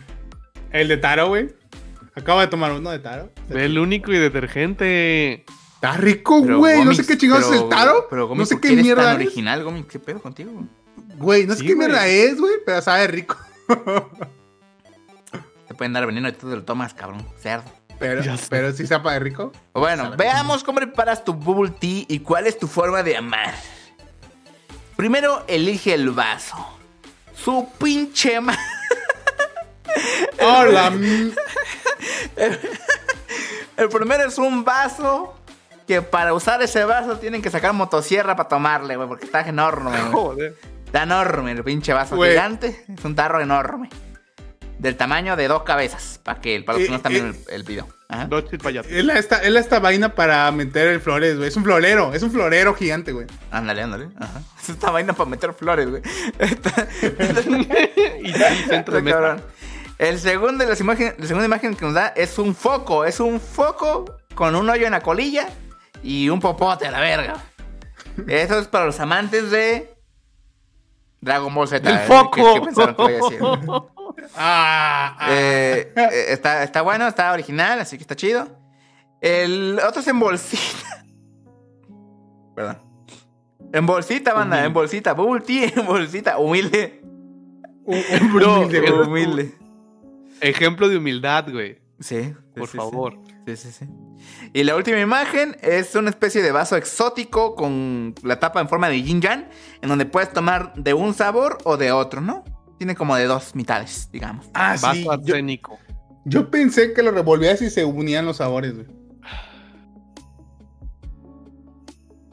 El 0.71 0.89
de 0.89 0.99
Taro, 0.99 1.29
güey. 1.29 1.49
Acabo 2.15 2.41
de 2.41 2.49
tomar 2.49 2.73
uno 2.73 2.91
de 2.91 2.99
Taro. 2.99 3.31
El 3.49 3.79
único 3.79 4.13
y 4.13 4.19
detergente. 4.19 5.47
Está 5.75 5.93
rico, 5.93 6.43
güey. 6.43 6.85
No 6.85 6.93
sé 6.93 7.07
qué 7.07 7.17
chingados 7.17 7.47
es 7.47 7.63
el 7.63 7.69
Taro. 7.69 8.07
Pero, 8.11 8.23
no 8.23 8.29
Gomics, 8.29 8.49
sé 8.49 8.55
¿por 8.57 8.63
qué 8.63 8.77
mierda 8.77 9.05
tan 9.05 9.21
es. 9.21 9.27
original, 9.29 9.65
Gomics? 9.65 9.89
¿Qué 9.89 9.99
pedo 9.99 10.21
contigo? 10.21 10.51
Güey, 11.17 11.47
no 11.47 11.55
sé 11.55 11.61
Sí, 11.61 11.67
qué 11.69 11.77
mierda 11.77 12.07
es, 12.07 12.39
güey, 12.39 12.55
pero 12.67 12.83
sabe 12.83 13.07
rico. 13.07 13.37
Te 15.69 15.75
pueden 15.75 15.93
dar 15.93 16.05
veneno 16.07 16.29
y 16.29 16.33
tú 16.33 16.51
te 16.51 16.57
lo 16.57 16.65
tomas, 16.65 16.93
cabrón. 16.95 17.25
Cerdo. 17.39 17.71
Pero, 17.99 18.23
pero 18.49 18.73
sí 18.73 18.87
sepa 18.87 19.13
de 19.15 19.19
rico. 19.19 19.53
Bueno, 19.75 20.13
veamos 20.17 20.63
cómo 20.63 20.77
preparas 20.77 21.25
tu 21.25 21.35
bubble 21.35 21.71
tea 21.71 22.05
y 22.09 22.21
cuál 22.21 22.47
es 22.47 22.59
tu 22.59 22.69
forma 22.69 23.03
de 23.03 23.17
amar. 23.17 23.55
Primero, 24.97 25.45
elige 25.49 25.95
el 25.95 26.11
vaso. 26.11 26.57
Su 27.35 27.69
pinche 27.79 28.41
ma... 28.41 28.57
Hola. 30.41 30.93
El 33.77 33.89
primero 33.89 34.25
es 34.29 34.39
un 34.39 34.65
vaso 34.65 35.35
que 35.87 36.03
para 36.03 36.35
usar 36.35 36.61
ese 36.63 36.85
vaso 36.85 37.19
tienen 37.19 37.41
que 37.43 37.51
sacar 37.51 37.73
motosierra 37.73 38.35
para 38.37 38.49
tomarle, 38.49 38.97
güey, 38.97 39.09
porque 39.09 39.25
está 39.27 39.41
enorme, 39.41 39.91
güey. 39.91 40.13
Joder. 40.13 40.57
Está 40.85 41.03
enorme 41.05 41.53
el 41.53 41.63
pinche 41.63 41.93
vaso 41.93 42.17
Güey. 42.17 42.31
gigante. 42.31 42.85
Es 42.89 43.05
un 43.05 43.15
tarro 43.15 43.41
enorme. 43.41 43.89
Del 44.79 44.97
tamaño 44.97 45.35
de 45.37 45.49
dos 45.49 45.63
cabezas. 45.65 46.21
Para 46.23 46.41
que 46.41 46.61
para 46.63 46.79
los 46.79 46.87
que 46.87 46.91
no 46.91 46.97
Eh, 46.97 46.99
están 46.99 47.13
eh. 47.15 47.19
el, 47.19 47.55
el 47.55 47.63
video. 47.65 47.89
Ajá. 48.09 48.29
Es 48.89 49.05
la, 49.05 49.19
esta, 49.19 49.43
es 49.43 49.51
la 49.51 49.61
esta 49.61 49.81
vaina 49.81 50.15
para 50.15 50.51
meter 50.53 50.89
el 50.89 51.01
flores, 51.01 51.37
güey. 51.37 51.49
Es 51.49 51.57
un 51.57 51.65
florero. 51.65 52.15
Es 52.15 52.23
un 52.23 52.31
florero 52.31 52.75
gigante, 52.75 53.13
güey. 53.13 53.27
Ándale, 53.51 53.83
ándale. 53.83 54.09
Ajá. 54.19 54.41
Es 54.63 54.69
esta 54.71 54.91
vaina 54.91 55.13
para 55.13 55.29
meter 55.29 55.53
flores, 55.53 55.89
güey. 55.91 56.03
Está- 56.39 56.89
y 58.23 58.33
sí, 58.33 58.65
centro 58.69 58.95
de 58.95 59.03
mesa. 59.03 59.17
cabrón. 59.17 59.43
El 59.99 60.19
segundo 60.21 60.63
de 60.65 60.71
las 60.71 60.81
imágenes, 60.81 61.15
la 61.19 61.27
segunda 61.27 61.47
imagen 61.47 61.75
que 61.75 61.85
nos 61.85 61.95
da 61.95 62.09
es 62.09 62.39
un 62.39 62.55
foco. 62.55 63.05
Es 63.05 63.19
un 63.21 63.41
foco 63.41 64.17
con 64.35 64.55
un 64.55 64.71
hoyo 64.71 64.87
en 64.87 64.93
la 64.93 65.01
colilla 65.01 65.49
y 66.03 66.29
un 66.29 66.39
popote 66.41 66.87
a 66.87 66.91
la 66.93 67.01
verga. 67.01 67.35
Eso 68.29 68.59
es 68.61 68.69
para 68.69 68.85
los 68.87 68.99
amantes 69.01 69.51
de 69.51 69.93
Dragon 71.21 71.53
Ball 71.53 71.67
Z. 71.69 71.91
¡El 71.91 71.97
¿eh? 71.97 72.01
foco! 72.07 72.31
¿Qué- 72.31 72.43
qué 72.55 72.61
pensaron 72.67 72.95
que 72.95 73.03
iba 73.03 73.27
a 73.27 73.31
decir? 73.31 73.41
Ah, 74.37 75.17
ah. 75.19 75.29
Eh, 75.31 75.93
eh, 75.97 76.09
está, 76.29 76.63
está 76.63 76.83
bueno, 76.83 77.07
está 77.07 77.33
original, 77.33 77.81
así 77.81 77.97
que 77.97 78.03
está 78.03 78.17
chido. 78.17 78.49
El 79.21 79.79
otro 79.87 80.01
es 80.01 80.09
en 80.09 80.19
bolsita. 80.21 81.05
Perdón. 82.55 82.79
En 83.73 83.87
bolsita, 83.87 84.33
banda, 84.33 84.65
en 84.65 84.73
bolsita. 84.73 85.13
Bubble 85.15 85.43
tea 85.43 85.71
en 85.77 85.87
bolsita. 85.87 86.39
Humilde. 86.39 87.01
Un- 87.85 88.03
un 88.21 88.33
Bro, 88.35 88.61
humilde. 88.63 88.93
Humilde. 88.93 89.55
Ejemplo 90.41 90.89
de 90.89 90.97
humildad, 90.99 91.51
güey. 91.51 91.79
Sí. 92.01 92.35
Por 92.55 92.67
sí, 92.67 92.73
sí, 92.73 92.79
favor. 92.79 93.19
Sí, 93.47 93.57
sí, 93.57 93.73
sí. 93.73 93.87
Y 94.53 94.65
la 94.65 94.77
última 94.77 94.99
imagen 95.01 95.57
es 95.63 95.95
una 95.95 96.11
especie 96.11 96.43
de 96.43 96.53
vaso 96.53 96.77
exótico 96.77 97.55
con 97.55 98.15
la 98.23 98.39
tapa 98.39 98.61
en 98.61 98.69
forma 98.69 98.89
de 98.89 99.03
yin 99.03 99.21
yang, 99.21 99.49
en 99.83 99.89
donde 99.89 100.07
puedes 100.07 100.33
tomar 100.33 100.73
de 100.75 100.95
un 100.95 101.15
sabor 101.15 101.59
o 101.65 101.77
de 101.77 101.93
otro, 101.93 102.21
¿no? 102.21 102.45
Tiene 102.79 102.95
como 102.95 103.17
de 103.17 103.27
dos 103.27 103.55
mitades, 103.55 104.09
digamos. 104.13 104.47
Ah, 104.55 104.77
sí. 104.77 104.83
Vaso 105.05 105.23
Yo, 105.25 105.35
arsénico. 105.35 105.79
yo 106.25 106.51
pensé 106.51 106.93
que 106.93 107.03
lo 107.03 107.11
revolvías 107.11 107.61
y 107.63 107.71
se 107.71 107.85
unían 107.85 108.25
los 108.25 108.37
sabores, 108.39 108.75
güey. 108.75 108.87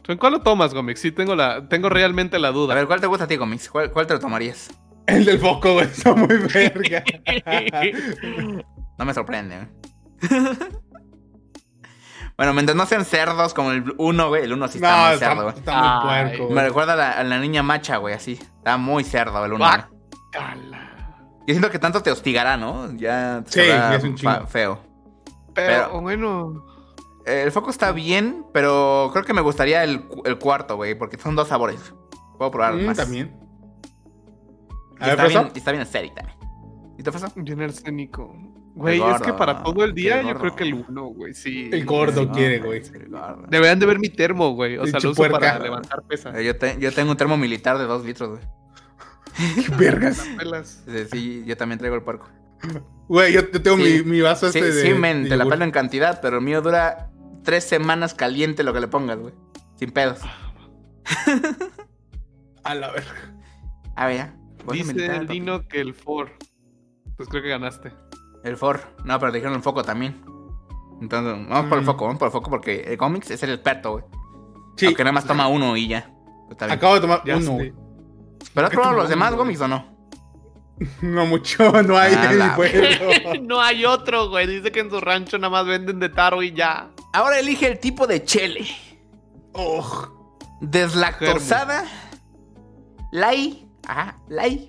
¿En 0.07 0.17
cuál 0.19 0.33
lo 0.33 0.41
tomas, 0.41 0.71
Gomix? 0.73 0.99
Sí, 0.99 1.11
tengo, 1.11 1.35
la, 1.35 1.67
tengo 1.67 1.89
realmente 1.89 2.37
la 2.37 2.49
A 2.49 2.51
duda. 2.51 2.75
ver, 2.75 2.85
¿cuál 2.85 3.01
te 3.01 3.07
gusta 3.07 3.23
a 3.23 3.27
ti, 3.27 3.37
Comics? 3.37 3.69
¿Cuál, 3.69 3.91
cuál 3.91 4.05
te 4.05 4.13
lo 4.13 4.19
tomarías? 4.19 4.69
El 5.07 5.25
del 5.25 5.39
foco, 5.39 5.73
güey, 5.73 5.85
está 5.87 6.13
muy 6.13 6.27
verga. 6.53 7.03
No 8.97 9.03
me 9.03 9.13
sorprende, 9.13 9.55
¿eh? 9.57 9.67
bueno, 12.37 12.53
mientras 12.53 12.77
no 12.77 12.85
sean 12.85 13.03
cerdos 13.03 13.53
como 13.53 13.71
el 13.71 13.93
1, 13.97 14.27
güey. 14.29 14.43
El 14.43 14.53
1 14.53 14.67
sí 14.69 14.77
está 14.77 14.91
no, 14.97 15.03
muy 15.05 15.13
está, 15.15 15.27
cerdo, 15.29 15.43
güey. 15.43 15.55
está 15.57 15.81
muy 15.81 16.07
puerco, 16.07 16.43
Me 16.47 16.53
güey. 16.53 16.65
recuerda 16.67 16.93
a 16.93 16.95
la, 16.95 17.11
a 17.11 17.23
la 17.25 17.39
niña 17.39 17.61
macha, 17.61 17.97
güey, 17.97 18.13
así. 18.13 18.33
Está 18.33 18.77
muy 18.77 19.03
cerdo 19.03 19.43
el 19.43 19.51
1. 19.53 19.65
Yo 21.47 21.53
siento 21.53 21.69
que 21.69 21.79
tanto 21.79 22.01
te 22.01 22.11
hostigará, 22.11 22.57
¿no? 22.57 22.91
Ya 22.95 23.43
te 23.45 23.51
Sí, 23.51 23.69
es 23.95 24.03
un 24.03 24.15
chingo. 24.15 24.47
feo. 24.47 24.79
Pero, 25.53 25.87
Pero- 25.89 26.01
bueno. 26.01 26.65
El 27.25 27.51
foco 27.51 27.71
está 27.71 27.91
bien, 27.91 28.45
pero 28.53 29.09
creo 29.11 29.25
que 29.25 29.33
me 29.33 29.41
gustaría 29.41 29.83
el, 29.83 30.07
el 30.25 30.37
cuarto, 30.37 30.75
güey, 30.75 30.93
porque 30.95 31.17
son 31.17 31.35
dos 31.35 31.47
sabores. 31.47 31.93
Puedo 32.37 32.51
probar 32.51 32.75
Mm, 32.75 32.85
más. 32.85 32.97
también. 32.97 33.35
Y 34.97 34.99
ver, 34.99 35.09
está, 35.09 35.27
bien, 35.27 35.51
y 35.53 35.57
está 35.57 35.71
bien 35.71 35.83
también. 35.87 36.37
¿Y 36.99 37.03
te 37.03 37.11
pasó? 37.11 37.27
Bien 37.35 37.61
arsénico. 37.61 38.35
Güey, 38.75 39.01
es 39.01 39.21
que 39.21 39.33
para 39.33 39.63
todo 39.63 39.83
el 39.85 39.93
día 39.95 40.19
el 40.19 40.27
yo 40.27 40.35
creo 40.35 40.55
que 40.55 40.63
el 40.65 40.73
uno, 40.87 41.05
güey, 41.05 41.33
sí. 41.33 41.69
El 41.71 41.85
gordo 41.85 42.23
Sí, 42.23 42.27
quiere, 42.33 42.59
güey. 42.59 42.81
Deberían 43.49 43.79
de 43.79 43.85
ver 43.85 43.99
mi 43.99 44.09
termo, 44.09 44.51
güey. 44.53 44.77
O 44.77 44.85
sea, 44.85 44.99
lo 44.99 45.11
uso 45.11 45.23
para 45.29 45.57
levantar 45.59 46.03
pesas. 46.03 46.35
Eh, 46.35 46.43
Yo, 46.45 46.57
te- 46.57 46.77
yo 46.79 46.91
tengo 46.91 47.09
un 47.11 47.17
termo 47.17 47.37
militar 47.37 47.77
de 47.77 47.85
dos 47.85 48.05
litros, 48.05 48.29
güey. 48.31 48.41
Qué 49.67 49.75
vergas. 49.75 50.17
Sí, 50.87 51.05
Sí, 51.11 51.43
yo 51.45 51.57
también 51.57 51.79
traigo 51.79 51.95
el 51.95 52.03
puerco. 52.03 52.27
Güey, 53.07 53.33
yo, 53.33 53.41
yo 53.51 53.61
tengo 53.61 53.77
Sí. 53.77 54.01
mi, 54.03 54.11
mi 54.11 54.21
vaso 54.21 54.51
Sí, 54.51 54.59
este 54.59 54.71
de. 54.71 54.81
sí, 54.81 54.93
men, 54.93 55.23
de 55.23 55.29
te 55.29 55.37
la 55.37 55.45
pelo 55.45 55.63
en 55.65 55.71
cantidad, 55.71 56.19
pero 56.21 56.37
el 56.37 56.43
mío 56.43 56.61
dura 56.61 57.11
tres 57.43 57.63
semanas 57.63 58.13
caliente 58.13 58.63
lo 58.63 58.73
que 58.73 58.79
le 58.79 58.87
pongas, 58.87 59.19
güey. 59.19 59.33
Sin 59.77 59.91
pedos. 59.91 60.19
A 62.63 62.75
la 62.75 62.91
verga. 62.91 63.35
A 63.95 64.07
ver, 64.07 64.17
ya. 64.17 64.35
Dice 64.71 64.93
militar, 64.93 65.15
el 65.17 65.21
papi. 65.27 65.33
Dino 65.39 65.67
que 65.67 65.79
el 65.81 65.93
Ford. 65.93 66.29
Pues 67.17 67.29
creo 67.29 67.43
que 67.43 67.49
ganaste. 67.49 67.93
El 68.43 68.57
For. 68.57 68.79
No, 69.05 69.19
pero 69.19 69.31
dijeron 69.31 69.53
el 69.55 69.61
foco 69.61 69.83
también. 69.83 70.21
Entonces, 71.01 71.47
vamos 71.47 71.65
por 71.69 71.77
el 71.77 71.83
Mm. 71.83 71.87
foco, 71.87 72.05
vamos 72.05 72.19
por 72.19 72.27
el 72.27 72.31
foco 72.31 72.49
porque 72.49 72.81
el 72.87 72.97
cómics 72.97 73.29
es 73.31 73.43
el 73.43 73.51
experto, 73.51 73.91
güey. 73.93 74.03
Sí, 74.77 74.87
Aunque 74.87 75.03
nada 75.03 75.13
más 75.13 75.25
toma 75.25 75.47
uno 75.47 75.77
y 75.77 75.87
ya. 75.87 76.11
Está 76.49 76.65
bien. 76.67 76.77
acabo 76.77 76.95
de 76.95 77.01
tomar 77.01 77.21
Ya 77.25 77.37
uno. 77.37 77.57
sé. 77.57 77.73
¿Pero 78.53 78.67
has 78.67 78.71
¿Qué 78.71 78.75
probado 78.77 78.95
los 78.97 79.09
demás 79.09 79.33
cómics 79.33 79.61
o 79.61 79.67
no? 79.67 79.95
No 81.01 81.25
mucho, 81.25 81.71
no 81.83 81.97
hay 81.97 82.13
en 82.13 82.53
pueblo. 82.53 82.87
no 83.43 83.61
hay 83.61 83.85
otro, 83.85 84.27
güey. 84.29 84.45
Dice 84.45 84.73
que 84.73 84.81
en 84.81 84.89
su 84.89 84.99
rancho 84.99 85.37
nada 85.37 85.49
más 85.49 85.65
venden 85.65 85.99
de 86.01 86.09
taro 86.09 86.43
y 86.43 86.51
ya. 86.51 86.89
Ahora 87.13 87.39
elige 87.39 87.65
el 87.67 87.79
tipo 87.79 88.05
de 88.07 88.25
chele. 88.25 88.67
Oh, 89.53 90.09
Deslactosada. 90.59 91.85
Lai. 93.13 93.65
Ajá, 93.87 94.17
lai. 94.27 94.67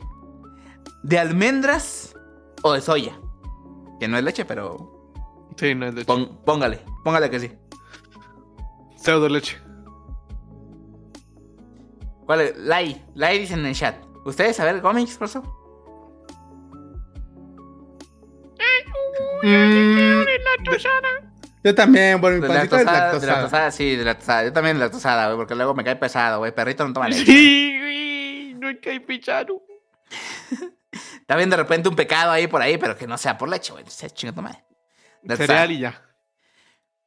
De 1.02 1.18
almendras 1.18 2.14
o 2.62 2.72
de 2.72 2.80
soya. 2.80 3.18
Que 3.98 4.06
no 4.06 4.16
es 4.16 4.22
leche, 4.22 4.44
pero 4.44 5.10
Sí, 5.56 5.74
no 5.74 5.86
es 5.86 5.94
leche. 5.94 6.06
pon- 6.06 6.38
póngale. 6.44 6.84
Póngale 7.02 7.30
que 7.30 7.40
sí. 7.40 7.52
Pseudo 8.96 9.28
leche. 9.28 9.58
¿Cuál 12.26 12.40
es? 12.42 12.56
Lai. 12.58 13.04
Lai 13.14 13.38
dicen 13.38 13.60
en 13.60 13.66
el 13.66 13.74
chat. 13.74 13.96
¿Ustedes 14.24 14.56
saben 14.56 14.80
cómics, 14.80 15.16
por 15.16 15.28
eso? 15.28 15.42
Mm, 19.42 20.24
yo 21.64 21.74
también, 21.74 22.20
bueno, 22.20 22.36
mi 22.36 22.42
De 22.42 22.48
es 22.48 22.54
lactosada, 22.54 22.92
de 22.92 23.00
lactosada. 23.12 23.32
lactosada, 23.34 23.70
sí, 23.70 23.96
de 23.96 24.04
lactosada. 24.04 24.44
Yo 24.44 24.52
también 24.52 24.76
de 24.76 24.80
lactosada, 24.84 25.26
güey, 25.26 25.36
porque 25.36 25.54
luego 25.54 25.74
me 25.74 25.84
cae 25.84 25.96
pesado, 25.96 26.38
güey. 26.38 26.52
Perrito 26.54 26.86
no 26.86 26.92
toma 26.92 27.08
leche. 27.08 27.24
Sí, 27.24 27.76
güey. 27.78 28.54
No 28.54 28.68
hay 28.68 28.78
que 28.78 28.90
hay 28.90 29.00
picharo. 29.00 29.62
Está 31.20 31.36
bien 31.36 31.50
de 31.50 31.56
repente 31.56 31.88
un 31.88 31.96
pecado 31.96 32.30
ahí 32.30 32.46
por 32.46 32.62
ahí, 32.62 32.78
pero 32.78 32.96
que 32.96 33.06
no 33.06 33.18
sea 33.18 33.36
por 33.36 33.48
leche, 33.48 33.72
güey. 33.72 33.84
Se 33.88 34.10
chinga 34.10 34.32
tu 34.34 34.42
madre. 34.42 34.64
Cereal 35.36 35.72
y 35.72 35.80
ya. 35.80 36.02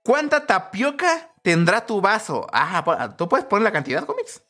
¿Cuánta 0.03 0.45
tapioca 0.45 1.31
tendrá 1.41 1.85
tu 1.85 2.01
vaso? 2.01 2.45
Ah, 2.51 2.83
po- 2.83 2.97
¿tú 3.15 3.29
puedes 3.29 3.45
poner 3.45 3.63
la 3.63 3.71
cantidad, 3.71 4.05
cómics? 4.05 4.41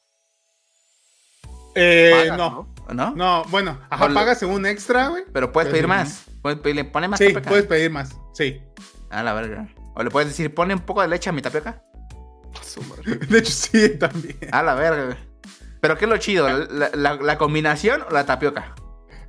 Eh, 1.76 2.12
Pagas, 2.28 2.38
no. 2.38 2.74
¿O 2.88 2.94
no? 2.94 3.12
No, 3.16 3.44
bueno, 3.50 3.80
ajá, 3.90 4.06
Ponle- 4.08 4.14
pagas 4.16 4.42
un 4.44 4.66
extra, 4.66 5.10
güey. 5.10 5.24
Pero 5.32 5.52
puedes 5.52 5.72
pedir 5.72 5.88
más. 5.88 6.24
Puedes 6.42 6.60
pedirle, 6.60 6.86
pone 6.86 7.08
más 7.08 7.20
Sí, 7.20 7.26
tapioca. 7.28 7.50
puedes 7.50 7.66
pedir 7.66 7.92
más. 7.92 8.16
Sí. 8.34 8.62
A 9.10 9.22
la 9.24 9.34
verga. 9.34 9.68
O 9.96 10.04
le 10.04 10.10
puedes 10.10 10.30
decir, 10.30 10.54
pone 10.54 10.74
un 10.74 10.80
poco 10.82 11.02
de 11.02 11.08
leche 11.08 11.30
a 11.30 11.34
mi 11.34 11.42
tapioca. 11.42 11.84
De 13.30 13.40
hecho, 13.40 13.52
sí, 13.52 13.98
también. 13.98 14.38
A 14.52 14.64
la 14.64 14.74
verga, 14.76 15.06
güey. 15.06 15.18
Pero 15.82 15.98
¿qué 15.98 16.06
es 16.06 16.10
lo 16.12 16.18
chido? 16.18 16.48
¿La, 16.50 16.90
la- 16.94 17.16
la 17.16 17.38
combinación 17.38 18.02
o 18.10 18.14
la 18.14 18.26
tapioca? 18.26 18.74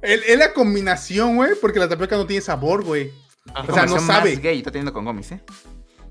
Es 0.02 0.38
la 0.38 0.52
combinación, 0.54 1.36
güey, 1.36 1.52
porque 1.60 1.78
la 1.78 1.88
tapioca 1.88 2.16
no 2.16 2.26
tiene 2.26 2.40
sabor, 2.40 2.82
güey. 2.84 3.12
O 3.68 3.72
sea, 3.74 3.84
no 3.86 3.98
sabe. 4.00 4.32
Más 4.34 4.42
gay, 4.42 4.58
estoy 4.58 4.72
teniendo 4.72 4.92
con 4.92 5.04
gomis, 5.04 5.32
¿eh? 5.32 5.42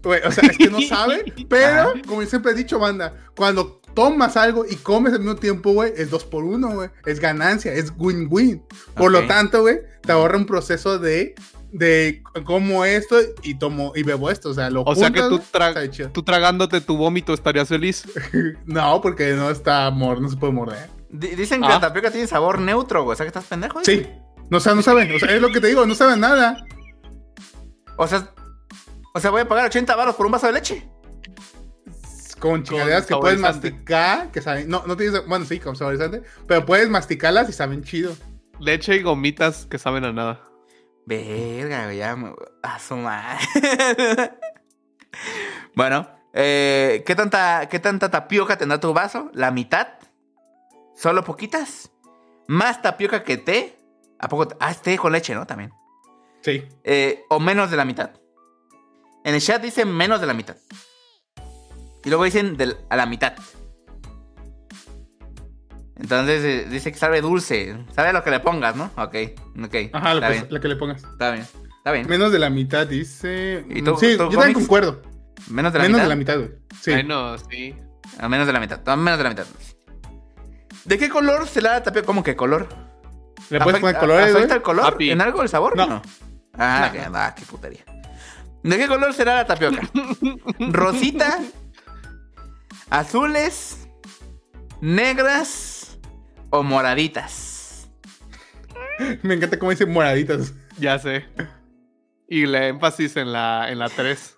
Güey, 0.03 0.21
o 0.25 0.31
sea, 0.31 0.47
es 0.49 0.57
que 0.57 0.69
no 0.69 0.79
sabe, 0.81 1.25
pero, 1.49 1.93
como 2.07 2.21
siempre 2.23 2.51
he 2.51 2.55
dicho, 2.55 2.79
banda, 2.79 3.13
cuando 3.35 3.78
tomas 4.03 4.37
algo 4.37 4.65
y 4.69 4.75
comes 4.75 5.13
al 5.13 5.19
mismo 5.19 5.35
tiempo, 5.35 5.71
güey, 5.73 5.93
es 5.95 6.09
dos 6.09 6.23
por 6.23 6.43
uno, 6.43 6.69
güey. 6.69 6.89
Es 7.05 7.19
ganancia, 7.19 7.73
es 7.73 7.91
win-win. 7.97 8.63
Por 8.95 9.11
lo 9.11 9.25
tanto, 9.27 9.61
güey, 9.61 9.79
te 10.01 10.11
ahorra 10.11 10.37
un 10.37 10.45
proceso 10.45 10.99
de, 10.99 11.35
de 11.71 12.23
como 12.45 12.85
esto 12.85 13.17
y 13.43 13.55
tomo 13.59 13.91
y 13.95 14.03
bebo 14.03 14.29
esto. 14.29 14.49
O 14.49 14.53
sea, 14.53 14.69
lo 14.69 14.83
O 14.83 14.95
sea 14.95 15.11
que 15.11 15.21
juntas, 15.21 15.29
tú, 15.51 15.57
güey, 15.59 15.89
tra- 15.89 16.11
tú 16.11 16.23
tragándote 16.23 16.81
tu 16.81 16.97
vómito 16.97 17.33
estarías 17.33 17.67
feliz. 17.67 18.03
No, 18.65 19.01
porque 19.01 19.33
no 19.33 19.49
está 19.49 19.91
no 19.91 20.29
se 20.29 20.37
puede 20.37 20.53
morder. 20.53 20.89
Di- 21.09 21.35
Dicen 21.35 21.61
que 21.61 21.67
Ah. 21.67 21.71
la 21.71 21.79
tapioca 21.79 22.11
tiene 22.11 22.27
sabor 22.27 22.59
neutro, 22.59 23.03
güey. 23.03 23.13
O 23.13 23.15
sea, 23.17 23.25
que 23.25 23.29
estás 23.29 23.45
pendejo. 23.45 23.79
Sí. 23.83 24.05
No, 24.49 24.57
o 24.57 24.59
sea, 24.61 24.73
no 24.75 24.81
saben. 24.81 25.13
O 25.15 25.19
sea, 25.19 25.33
es 25.35 25.41
lo 25.41 25.49
que 25.51 25.59
te 25.59 25.67
digo, 25.67 25.85
no 25.85 25.93
saben 25.95 26.19
nada. 26.19 26.57
O 27.97 28.07
sea, 28.07 28.29
o 29.13 29.19
sea, 29.19 29.29
voy 29.31 29.41
a 29.41 29.47
pagar 29.47 29.65
80 29.65 29.95
baros 29.95 30.15
por 30.15 30.25
un 30.25 30.31
vaso 30.31 30.47
de 30.47 30.53
leche. 30.53 30.87
Con 32.39 32.63
chingaderas 32.63 33.05
que 33.05 33.15
puedes 33.15 33.39
masticar, 33.39 34.31
que 34.31 34.41
saben. 34.41 34.69
No, 34.69 34.83
no 34.85 34.95
tienes. 34.95 35.25
Bueno, 35.27 35.45
sí, 35.45 35.59
con 35.59 35.75
saborizante. 35.75 36.23
Pero 36.47 36.65
puedes 36.65 36.89
masticarlas 36.89 37.49
y 37.49 37.53
saben 37.53 37.83
chido. 37.83 38.15
Leche 38.59 38.95
y 38.95 39.01
gomitas 39.03 39.65
que 39.65 39.77
saben 39.77 40.05
a 40.05 40.13
nada. 40.13 40.41
Verga, 41.05 41.85
güey, 41.85 41.97
ya 41.97 42.15
me... 42.15 42.33
A 42.61 42.79
su 42.79 42.95
madre. 42.95 43.39
bueno, 45.75 46.07
eh, 46.33 47.03
¿qué, 47.05 47.15
tanta, 47.15 47.67
¿qué 47.69 47.79
tanta 47.79 48.09
tapioca 48.11 48.57
tendrá 48.57 48.79
tu 48.79 48.93
vaso? 48.93 49.31
¿La 49.33 49.51
mitad? 49.51 49.87
¿Solo 50.95 51.23
poquitas? 51.23 51.91
¿Más 52.47 52.81
tapioca 52.81 53.23
que 53.23 53.37
té? 53.37 53.77
¿A 54.19 54.27
poco? 54.27 54.47
te- 54.49 54.55
Ah, 54.59 54.73
té 54.73 54.97
con 54.97 55.11
leche, 55.11 55.33
¿no? 55.33 55.45
También. 55.47 55.71
Sí. 56.41 56.63
Eh, 56.83 57.23
¿O 57.29 57.39
menos 57.39 57.71
de 57.71 57.77
la 57.77 57.85
mitad? 57.85 58.11
En 59.23 59.35
el 59.35 59.41
chat 59.41 59.61
dicen 59.61 59.91
menos 59.95 60.19
de 60.21 60.27
la 60.27 60.33
mitad. 60.33 60.57
Y 62.05 62.09
luego 62.09 62.23
dicen 62.23 62.55
del- 62.57 62.77
a 62.89 62.95
la 62.95 63.05
mitad. 63.05 63.33
Entonces 65.97 66.43
eh, 66.45 66.67
dice 66.69 66.91
que 66.91 66.97
sabe 66.97 67.21
dulce. 67.21 67.75
Sabe 67.93 68.13
lo 68.13 68.23
que 68.23 68.31
le 68.31 68.39
pongas, 68.39 68.75
¿no? 68.75 68.85
Ok, 68.95 69.15
ok. 69.63 69.75
Ajá, 69.93 70.13
lo 70.13 70.19
está, 70.19 70.27
que- 70.27 70.33
bien, 70.33 70.47
la 70.49 70.59
que 70.61 70.67
le 70.69 70.75
pongas. 70.77 71.03
está 71.03 71.31
bien, 71.31 71.45
está 71.77 71.91
bien. 71.91 72.07
Menos 72.07 72.31
de 72.31 72.39
la 72.39 72.49
mitad, 72.49 72.87
dice. 72.87 73.65
¿Y 73.69 73.81
tú- 73.81 73.97
sí, 73.99 74.15
tú, 74.17 74.29
yo 74.29 74.37
también 74.39 74.53
concuerdo. 74.53 75.01
Menos 75.49 75.73
de 75.73 75.79
la 75.79 75.83
Menos 75.83 75.97
mitad. 75.97 76.03
de 76.05 76.09
la 76.09 76.15
mitad, 76.15 76.37
güey. 76.37 76.51
Sí. 76.81 77.03
No, 77.05 77.37
sí. 77.37 77.75
A 78.17 78.29
menos 78.29 78.47
de 78.47 78.53
la 78.53 78.59
mitad. 78.59 78.87
a 78.87 78.95
menos 78.95 79.17
de 79.17 79.23
la 79.23 79.29
mitad. 79.29 79.45
¿De 80.85 80.97
qué 80.97 81.09
color 81.09 81.47
se 81.47 81.61
la 81.61 81.83
tapioca? 81.83 82.05
¿Cómo 82.05 82.23
que 82.23 82.35
color? 82.35 82.67
Le 83.49 83.59
puedes 83.59 83.79
poner 83.81 83.95
¿Afecta- 83.95 83.99
colores. 83.99 84.35
¿Afecta 84.35 84.55
el 84.55 84.61
color? 84.61 84.91
Papi. 84.91 85.11
¿En 85.11 85.21
algo 85.21 85.41
el 85.41 85.49
sabor? 85.49 85.75
No. 85.75 86.01
Ah, 86.53 86.85
No. 86.87 86.91
que- 86.93 86.99
ah, 87.13 87.35
qué 87.37 87.45
putería. 87.45 87.83
¿De 88.63 88.77
qué 88.77 88.87
color 88.87 89.13
será 89.13 89.35
la 89.35 89.45
tapioca? 89.45 89.81
¿Rosita? 90.59 91.39
¿Azules? 92.89 93.87
¿Negras? 94.81 95.97
¿O 96.49 96.63
moraditas? 96.63 97.89
Me 99.21 99.35
encanta 99.35 99.59
cómo 99.59 99.71
dice 99.71 99.85
moraditas. 99.85 100.53
Ya 100.77 100.97
sé. 100.99 101.25
Y 102.27 102.45
le 102.45 102.69
énfasis 102.69 103.15
en 103.17 103.31
la, 103.31 103.71
en 103.71 103.79
la 103.79 103.89
3. 103.89 104.37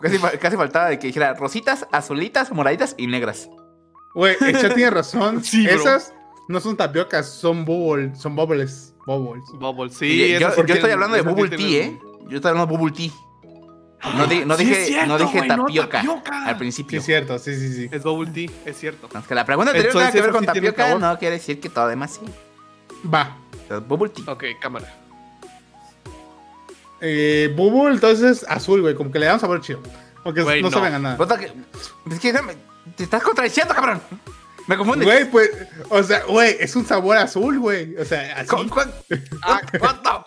Casi, 0.00 0.18
casi 0.38 0.56
faltaba 0.56 0.88
de 0.88 0.98
que 0.98 1.08
dijera 1.08 1.34
rositas, 1.34 1.86
azulitas, 1.92 2.50
moraditas 2.52 2.94
y 2.96 3.06
negras. 3.06 3.50
Güey, 4.14 4.36
el 4.40 4.58
chat 4.60 4.74
tiene 4.74 4.90
razón. 4.90 5.42
Sí, 5.44 5.66
bro. 5.66 5.76
Esas 5.76 6.14
no 6.48 6.60
son 6.60 6.76
tapiocas, 6.76 7.28
son 7.28 7.64
bubbles. 7.64 8.18
Son 8.18 8.34
bubbles. 8.34 8.94
Bubbles. 9.06 9.44
Bubble, 9.58 9.90
Y 9.90 9.94
sí. 9.94 10.38
yo, 10.38 10.48
estoy 10.48 10.90
hablando 10.90 11.16
de 11.16 11.22
bubble 11.22 11.48
tea, 11.50 11.58
tienen- 11.58 11.94
¿eh? 11.94 12.00
Yo 12.28 12.36
estoy 12.36 12.50
hablando 12.50 12.72
de 12.72 12.78
bubble 12.78 12.94
tea. 12.96 13.10
No, 14.16 14.26
di- 14.26 14.44
no 14.44 14.56
Sí, 14.56 14.64
dije, 14.64 14.84
cierto, 14.86 15.06
no 15.06 15.18
dije 15.18 15.40
no 15.46 15.64
tapioca, 15.66 16.00
al 16.46 16.54
Sí, 16.54 16.58
principio. 16.58 16.98
es 17.00 17.04
cierto, 17.06 17.38
sí, 17.38 17.54
sí, 17.54 17.72
sí. 17.74 17.88
Es 17.92 18.02
bubble 18.02 18.30
tea, 18.30 18.50
es 18.64 18.78
cierto. 18.78 19.08
No, 19.12 19.20
es 19.20 19.26
que 19.26 19.34
la 19.34 19.44
pregunta 19.44 19.72
anterior 19.72 19.94
nada 19.94 20.10
que 20.12 20.20
ver 20.22 20.30
con 20.30 20.40
sí 20.40 20.46
tapioca 20.46 20.94
no 20.98 21.18
quiere 21.18 21.34
decir 21.36 21.60
que 21.60 21.68
todo 21.68 21.86
demás 21.88 22.18
sí. 22.20 22.32
Va. 23.12 23.36
Entonces, 23.62 23.86
Bubble 23.88 24.08
tea. 24.10 24.24
Ok, 24.32 24.44
cámara. 24.60 24.86
Eh, 27.00 27.52
bubble, 27.56 27.94
entonces 27.94 28.44
azul, 28.48 28.80
güey. 28.82 28.94
Como 28.94 29.10
que 29.10 29.18
le 29.18 29.26
da 29.26 29.34
un 29.34 29.40
sabor 29.40 29.60
chido. 29.60 29.80
Aunque 30.24 30.42
Güey, 30.42 30.60
no, 30.62 30.68
no. 30.70 30.76
saben 30.76 30.94
a 30.94 30.98
nada. 30.98 31.16
Es 32.10 32.20
que 32.20 32.34
te 32.96 33.04
estás 33.04 33.22
contradiciendo, 33.22 33.74
cabrón. 33.74 34.00
Me 34.66 34.76
confundes. 34.76 35.06
Güey, 35.06 35.30
pues, 35.30 35.50
o 35.88 36.02
sea, 36.02 36.24
güey, 36.24 36.56
es 36.60 36.76
un 36.76 36.84
sabor 36.86 37.16
azul, 37.16 37.58
güey. 37.58 37.96
O 37.96 38.04
sea, 38.04 38.36
así. 38.36 38.48
¿Cu- 38.48 38.68
cu- 38.68 38.80
ah, 39.42 39.60
¿Cuánto? 39.78 40.24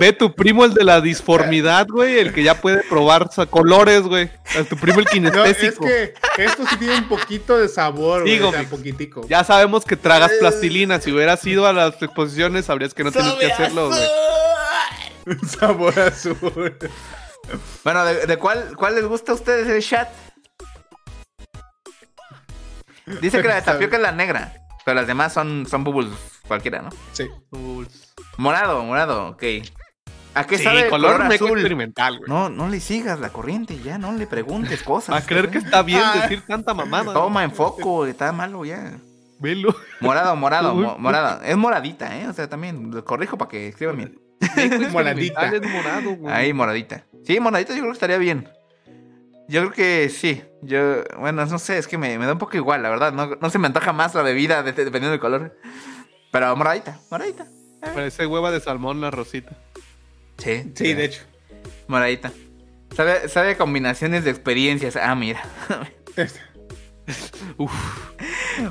Ve, 0.00 0.12
tu 0.12 0.34
primo, 0.34 0.64
el 0.64 0.74
de 0.74 0.82
la 0.82 1.00
disformidad, 1.00 1.86
güey, 1.88 2.18
el 2.18 2.32
que 2.32 2.42
ya 2.42 2.60
puede 2.60 2.82
probar 2.82 3.30
colores, 3.50 4.02
güey. 4.02 4.28
A 4.58 4.64
Tu 4.64 4.76
primo, 4.76 4.98
el 5.00 5.04
No, 5.22 5.44
es 5.44 5.56
kinestésico. 5.56 5.84
que 5.84 6.14
esto 6.38 6.66
sí 6.68 6.76
tiene 6.78 6.96
un 6.98 7.08
poquito 7.08 7.56
de 7.56 7.68
sabor, 7.68 8.22
güey. 8.22 8.32
Digo, 8.34 8.48
o 8.48 8.50
sea, 8.52 8.60
mi- 8.60 8.66
poquitico. 8.66 9.26
Ya 9.28 9.44
sabemos 9.44 9.84
que 9.84 9.96
tragas 9.96 10.32
plastilina. 10.40 11.00
Si 11.00 11.12
hubieras 11.12 11.44
ido 11.46 11.66
a 11.66 11.72
las 11.72 12.02
exposiciones, 12.02 12.64
sabrías 12.64 12.92
que 12.92 13.04
no 13.04 13.12
tienes 13.12 13.34
que 13.34 13.46
hacerlo, 13.52 13.88
güey. 13.90 15.38
sabor 15.48 15.98
azul. 16.00 16.76
Bueno, 17.84 18.04
¿de, 18.04 18.26
de 18.26 18.36
cuál, 18.36 18.74
cuál 18.76 18.96
les 18.96 19.04
gusta 19.04 19.32
a 19.32 19.34
ustedes 19.36 19.68
el 19.68 19.82
chat? 19.82 20.08
Dice 23.20 23.40
que 23.42 23.48
la 23.48 23.56
de 23.56 23.62
tapioca 23.62 23.96
es 23.96 24.02
la 24.02 24.12
negra, 24.12 24.54
pero 24.84 24.96
las 24.96 25.06
demás 25.06 25.32
son, 25.32 25.66
son 25.68 25.84
bubbles 25.84 26.10
cualquiera, 26.48 26.82
¿no? 26.82 26.90
Sí. 27.12 27.26
Morado, 28.36 28.82
morado, 28.84 29.28
ok. 29.30 29.42
¿A 30.36 30.44
qué 30.46 30.58
Sí, 30.58 30.64
sabe 30.64 30.82
el 30.84 30.90
color, 30.90 31.18
color, 31.18 31.32
azul? 31.32 31.50
experimental, 31.52 32.18
güey. 32.18 32.28
No, 32.28 32.48
no 32.48 32.68
le 32.68 32.80
sigas 32.80 33.20
la 33.20 33.28
corriente, 33.30 33.78
ya, 33.84 33.98
no 33.98 34.12
le 34.12 34.26
preguntes 34.26 34.82
cosas. 34.82 35.14
A 35.22 35.24
creer 35.26 35.46
que 35.48 35.58
güey. 35.58 35.64
está 35.64 35.82
bien 35.82 36.00
Ah. 36.04 36.20
decir 36.22 36.42
tanta 36.46 36.74
mamada. 36.74 37.12
Toma 37.12 37.44
en 37.44 37.52
foco, 37.52 38.04
está 38.06 38.32
malo 38.32 38.64
ya. 38.64 38.94
Velo. 39.38 39.74
Morado, 40.00 40.34
morado, 40.34 40.74
mo- 40.74 40.96
morado. 40.98 41.40
Es 41.44 41.56
moradita, 41.56 42.18
¿eh? 42.18 42.26
O 42.28 42.32
sea, 42.32 42.48
también 42.48 42.90
lo 42.90 43.04
corrijo 43.04 43.38
para 43.38 43.48
que 43.50 43.68
escriban 43.68 43.96
bien. 43.96 44.18
Moradita. 44.92 45.46
Es 45.54 45.62
morado, 45.70 46.16
güey. 46.16 46.34
Ahí, 46.34 46.52
moradita. 46.52 47.04
Sí, 47.24 47.38
moradita 47.38 47.72
yo 47.72 47.78
creo 47.80 47.92
que 47.92 47.96
estaría 47.96 48.18
bien. 48.18 48.48
Yo 49.48 49.60
creo 49.60 49.72
que 49.72 50.08
sí. 50.08 50.42
Yo, 50.62 51.02
bueno, 51.18 51.44
no 51.46 51.58
sé, 51.58 51.78
es 51.78 51.86
que 51.86 51.96
me, 51.98 52.18
me 52.18 52.26
da 52.26 52.32
un 52.32 52.38
poco 52.38 52.56
igual, 52.56 52.82
la 52.82 52.88
verdad. 52.90 53.12
No, 53.12 53.36
no 53.40 53.50
se 53.50 53.58
me 53.58 53.66
antoja 53.68 53.92
más 53.92 54.14
la 54.14 54.22
bebida 54.22 54.62
de- 54.62 54.72
dependiendo 54.72 55.10
del 55.10 55.20
color. 55.20 55.56
Pero 56.32 56.56
moradita, 56.56 56.98
moradita. 57.10 57.46
Parece 57.92 58.26
hueva 58.26 58.50
de 58.50 58.60
salmón 58.60 59.00
la 59.00 59.10
rosita. 59.10 59.52
Sí, 60.38 60.72
Sí, 60.74 60.94
de 60.94 61.04
hecho. 61.04 61.22
Moradita. 61.88 62.32
Sabe, 62.96 63.28
sabe 63.28 63.50
a 63.52 63.58
combinaciones 63.58 64.24
de 64.24 64.30
experiencias. 64.30 64.96
Ah, 64.96 65.14
mira. 65.14 65.42
Este. 66.16 66.38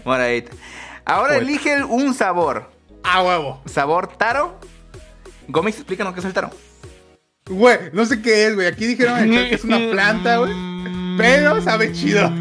moradita. 0.06 0.52
Ahora 1.06 1.36
Pues. 1.36 1.42
elige 1.48 1.84
un 1.84 2.14
sabor. 2.14 2.72
A 3.04 3.22
huevo. 3.22 3.62
¿Sabor 3.66 4.08
taro? 4.18 4.58
Gómez, 5.50 5.76
explícanos 5.76 6.14
qué 6.14 6.22
es 6.22 6.26
el 6.26 6.34
taro. 6.34 6.50
Güey, 7.50 7.78
no 7.92 8.06
sé 8.06 8.22
qué 8.22 8.48
es, 8.48 8.56
güey. 8.56 8.68
Aquí 8.68 8.86
dijeron 8.88 9.30
que 9.30 9.54
es 9.56 9.64
una 9.66 9.78
planta, 9.92 10.38
güey. 10.38 10.54
Pero 11.18 11.62
sabe 11.62 11.92
chido. 11.92 12.32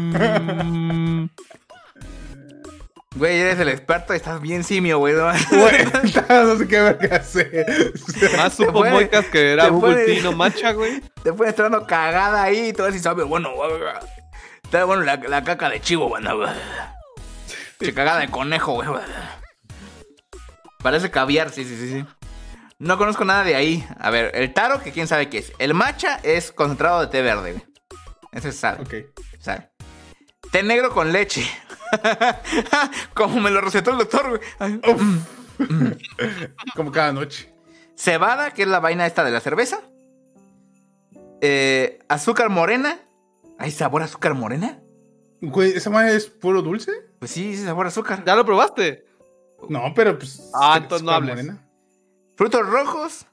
Güey, 3.15 3.39
eres 3.41 3.59
el 3.59 3.69
experto 3.69 4.13
y 4.13 4.17
estás 4.17 4.41
bien 4.41 4.63
simio, 4.63 4.97
güey. 4.97 5.13
¿no? 5.13 5.31
Güey, 5.51 5.85
no 6.29 6.57
sé 6.57 6.67
qué 6.67 6.81
verga 6.81 7.17
hacer. 7.17 7.65
Más 8.37 8.53
supo 8.53 8.71
puede- 8.73 8.91
Moicas 8.91 9.25
que 9.25 9.53
era 9.53 9.65
te 9.65 9.69
Google 9.69 9.93
puede- 9.93 10.05
Tea, 10.15 10.23
no 10.23 10.31
macha, 10.31 10.71
güey. 10.71 11.01
Te 11.23 11.31
fue 11.33 11.47
entrando 11.49 11.85
cagada 11.85 12.41
ahí 12.43 12.69
y 12.69 12.73
todo 12.73 12.87
así 12.87 12.99
sabe, 12.99 13.23
bueno. 13.23 13.51
Está 14.63 14.85
bueno 14.85 15.03
la, 15.03 15.17
la 15.17 15.43
caca 15.43 15.69
de 15.69 15.79
chivo, 15.79 16.07
güey. 16.09 16.23
Che, 17.79 17.93
cagada 17.93 18.19
de 18.21 18.29
conejo, 18.29 18.73
güey. 18.73 18.89
Parece 20.81 21.11
caviar, 21.11 21.49
sí, 21.51 21.63
sí, 21.63 21.77
sí, 21.77 21.89
sí. 21.89 22.05
No 22.79 22.97
conozco 22.97 23.23
nada 23.23 23.43
de 23.43 23.55
ahí. 23.55 23.87
A 23.99 24.09
ver, 24.09 24.31
el 24.33 24.53
taro, 24.53 24.81
que 24.81 24.91
quién 24.91 25.07
sabe 25.07 25.29
qué 25.29 25.37
es. 25.37 25.53
El 25.59 25.73
matcha 25.73 26.19
es 26.23 26.51
concentrado 26.51 26.99
de 27.01 27.07
té 27.07 27.21
verde, 27.21 27.51
güey. 27.53 27.63
Ese 28.31 28.51
se 28.51 28.57
sabe, 28.57 28.81
Ok. 28.81 28.93
sabe. 29.39 29.69
Té 30.51 30.63
negro 30.63 30.89
con 30.91 31.11
leche. 31.13 31.49
Como 33.13 33.39
me 33.39 33.51
lo 33.51 33.61
recetó 33.61 33.91
el 33.91 33.97
doctor, 33.99 34.29
güey. 34.29 34.41
Ay. 34.59 34.81
Como 36.75 36.91
cada 36.91 37.11
noche. 37.13 37.53
Cebada, 37.95 38.51
que 38.51 38.63
es 38.63 38.67
la 38.67 38.79
vaina 38.79 39.05
esta 39.05 39.23
de 39.23 39.31
la 39.31 39.39
cerveza. 39.39 39.81
Eh, 41.41 41.99
azúcar 42.09 42.49
morena. 42.49 42.99
¿Hay 43.59 43.71
sabor 43.71 44.01
a 44.01 44.05
azúcar 44.05 44.33
morena? 44.33 44.79
Güey, 45.41 45.71
¿esa 45.73 45.89
madre 45.89 46.15
es 46.15 46.27
puro 46.27 46.61
dulce? 46.61 46.91
Pues 47.19 47.31
sí, 47.31 47.55
sí, 47.55 47.63
sabor 47.63 47.85
a 47.85 47.89
azúcar. 47.89 48.23
¿Ya 48.25 48.35
lo 48.35 48.45
probaste? 48.45 49.05
No, 49.69 49.93
pero 49.95 50.17
pues. 50.17 50.49
Ah, 50.53 50.75
es 50.77 50.83
entonces 50.83 51.05
no 51.05 51.11
azúcar 51.11 51.29
hables. 51.31 51.45
morena. 51.45 51.67
Frutos 52.35 52.67
rojos. 52.67 53.25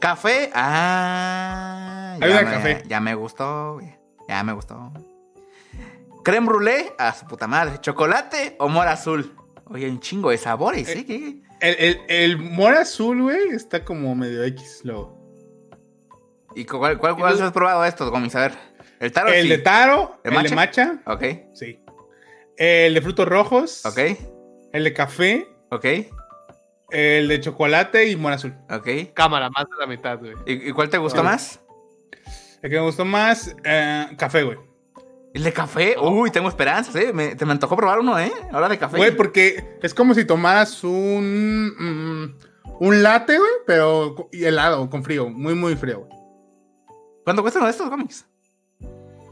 Café. 0.00 0.50
Ah. 0.54 2.16
Hay 2.20 2.30
ya 2.30 2.40
una 2.40 2.50
me, 2.50 2.56
café. 2.56 2.82
Ya 2.86 3.00
me 3.00 3.14
gustó, 3.14 3.74
güey. 3.74 3.94
Ya 4.28 4.42
me 4.44 4.52
gustó. 4.52 4.92
Creme 6.28 6.46
brûlée. 6.46 6.92
A 6.98 7.14
su 7.14 7.24
puta 7.26 7.46
madre. 7.46 7.80
Chocolate 7.80 8.56
o 8.58 8.68
mora 8.68 8.92
azul. 8.92 9.34
Oye, 9.64 9.88
un 9.88 9.98
chingo 9.98 10.28
de 10.28 10.36
sabores, 10.36 10.86
¿sí? 10.86 11.04
¿Qué? 11.04 11.40
El, 11.60 11.76
el, 11.78 12.00
el 12.08 12.36
mora 12.36 12.80
azul, 12.80 13.22
güey, 13.22 13.48
está 13.52 13.82
como 13.82 14.14
medio 14.14 14.44
X 14.44 14.82
luego. 14.84 15.16
¿Y 16.54 16.66
cuál, 16.66 16.98
cuál, 16.98 17.16
cuál 17.16 17.42
has 17.42 17.52
probado 17.52 17.82
estos, 17.86 18.10
Gomis? 18.10 18.34
A 18.34 18.40
ver. 18.40 18.52
El 19.00 19.10
taro. 19.10 19.30
El 19.30 19.44
sí. 19.44 19.48
de 19.48 19.58
taro, 19.58 20.20
¿El 20.22 20.34
el, 20.34 20.42
de 20.42 20.54
matcha, 20.54 20.98
Ok, 21.06 21.24
sí. 21.54 21.80
El 22.58 22.92
de 22.92 23.00
frutos 23.00 23.26
rojos, 23.26 23.86
ok, 23.86 23.98
el 24.74 24.84
de 24.84 24.92
café, 24.92 25.48
ok, 25.70 25.86
el 26.90 27.28
de 27.28 27.40
chocolate 27.40 28.06
y 28.06 28.16
mora 28.16 28.34
azul. 28.34 28.54
ok. 28.68 29.14
Cámara, 29.14 29.48
más 29.48 29.64
de 29.64 29.76
la 29.80 29.86
mitad, 29.86 30.18
güey. 30.18 30.34
¿Y, 30.44 30.68
y 30.68 30.72
cuál 30.72 30.90
te 30.90 30.98
gustó 30.98 31.24
más? 31.24 31.60
El 32.60 32.68
que 32.68 32.76
me 32.76 32.82
gustó 32.82 33.06
más, 33.06 33.56
eh, 33.64 34.08
café, 34.18 34.42
güey. 34.42 34.67
¿El 35.38 35.44
de 35.44 35.52
café? 35.52 35.94
Uy, 36.00 36.32
tengo 36.32 36.48
esperanzas, 36.48 36.96
¿eh? 36.96 37.12
Me, 37.12 37.36
te 37.36 37.46
me 37.46 37.52
antojó 37.52 37.76
probar 37.76 38.00
uno, 38.00 38.18
¿eh? 38.18 38.32
Ahora 38.52 38.68
de 38.68 38.76
café. 38.76 38.96
Güey, 38.96 39.14
porque 39.16 39.78
es 39.80 39.94
como 39.94 40.12
si 40.12 40.24
tomaras 40.24 40.82
un. 40.82 41.68
mm, 41.78 42.34
un 42.80 43.02
latte, 43.04 43.38
güey, 43.38 43.50
pero 43.64 44.28
helado, 44.32 44.90
con 44.90 45.04
frío, 45.04 45.28
muy, 45.28 45.54
muy 45.54 45.76
frío, 45.76 46.00
güey. 46.00 46.10
¿Cuánto 47.22 47.42
cuestan 47.42 47.60
uno 47.62 47.66
de 47.68 47.70
estos 47.70 47.88
cómics? 47.88 48.26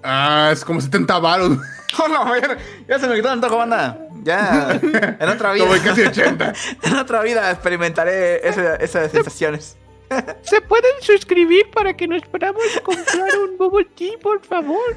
Ah, 0.05 0.51
es 0.53 0.65
como 0.65 0.81
70 0.81 1.19
baros, 1.19 1.59
Oh, 1.99 2.07
no, 2.07 2.39
ya, 2.39 2.57
ya 2.89 2.99
se 3.01 3.09
me 3.09 3.17
quitó 3.17 3.27
el 3.27 3.35
antojo, 3.35 3.57
banda. 3.57 3.99
Ya, 4.23 4.79
en 4.83 5.29
otra 5.29 5.55
vida. 5.55 5.67
como 5.67 5.83
casi 5.83 6.03
80. 6.03 6.53
en 6.85 6.97
otra 6.97 7.21
vida 7.23 7.51
experimentaré 7.51 8.47
ese- 8.49 8.77
esas 8.81 9.11
sensaciones. 9.11 9.77
¿Se 10.43 10.61
pueden 10.61 10.93
suscribir 11.01 11.69
para 11.75 11.97
que 11.97 12.07
nos 12.07 12.23
podamos 12.23 12.63
comprar 12.85 13.29
un 13.39 13.59
bubble 13.59 13.89
tea, 13.97 14.13
por 14.23 14.41
favor? 14.45 14.97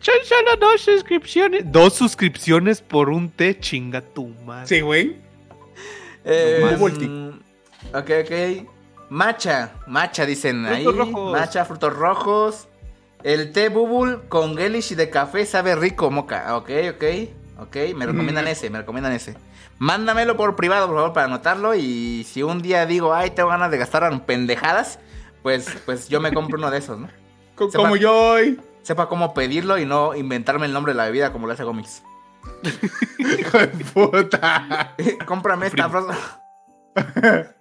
Son 0.00 0.14
solo 0.24 0.56
dos 0.60 0.80
suscripciones. 0.80 1.62
Dos 1.70 1.94
suscripciones 1.94 2.80
por 2.80 3.08
un 3.08 3.30
té, 3.30 3.58
chinga 3.58 4.00
tu 4.00 4.28
madre. 4.44 4.66
Sí, 4.68 4.80
güey. 4.80 5.16
Eh, 6.24 6.76
mm, 6.78 7.28
ok, 7.96 8.10
ok. 8.24 8.68
Matcha, 9.10 9.72
matcha 9.86 10.26
dicen 10.26 10.66
ahí. 10.66 10.84
Frutos 10.84 11.08
rojos. 11.08 11.32
Matcha, 11.32 11.64
frutos 11.64 11.92
rojos. 11.96 12.68
El 13.24 13.52
té 13.52 13.68
bubble 13.68 14.18
con 14.28 14.56
gelish 14.56 14.92
y 14.92 14.94
de 14.94 15.10
café 15.10 15.44
sabe 15.46 15.74
rico, 15.74 16.10
moca. 16.10 16.56
Ok, 16.56 16.70
ok, 16.94 17.04
ok. 17.60 17.76
Me 17.96 18.06
recomiendan 18.06 18.44
Mm. 18.44 18.48
ese, 18.48 18.70
me 18.70 18.78
recomiendan 18.78 19.12
ese. 19.12 19.34
Mándamelo 19.78 20.36
por 20.36 20.54
privado, 20.56 20.86
por 20.86 20.96
favor, 20.96 21.12
para 21.12 21.26
anotarlo. 21.26 21.74
Y 21.74 22.24
si 22.30 22.42
un 22.42 22.60
día 22.62 22.84
digo, 22.86 23.14
ay, 23.14 23.30
tengo 23.30 23.48
ganas 23.48 23.70
de 23.70 23.78
gastar 23.78 24.04
en 24.12 24.20
pendejadas, 24.20 24.98
pues, 25.42 25.68
pues 25.86 26.08
yo 26.08 26.20
me 26.20 26.32
compro 26.32 26.58
uno 26.58 26.70
de 26.70 26.78
esos, 26.78 26.98
¿no? 26.98 27.08
Sepa- 27.56 27.72
como 27.76 27.96
yo 27.96 28.14
hoy. 28.32 28.60
Sepa 28.88 29.06
cómo 29.06 29.34
pedirlo 29.34 29.76
y 29.76 29.84
no 29.84 30.14
inventarme 30.14 30.64
el 30.64 30.72
nombre 30.72 30.94
de 30.94 30.96
la 30.96 31.04
bebida 31.04 31.30
como 31.30 31.46
lo 31.46 31.52
hace 31.52 31.62
Gómez. 31.62 32.02
Hijo 33.38 33.58
de 33.58 33.68
puta. 33.68 34.94
Cómprame 35.26 35.66
esta 35.66 35.90
frase. 35.90 36.18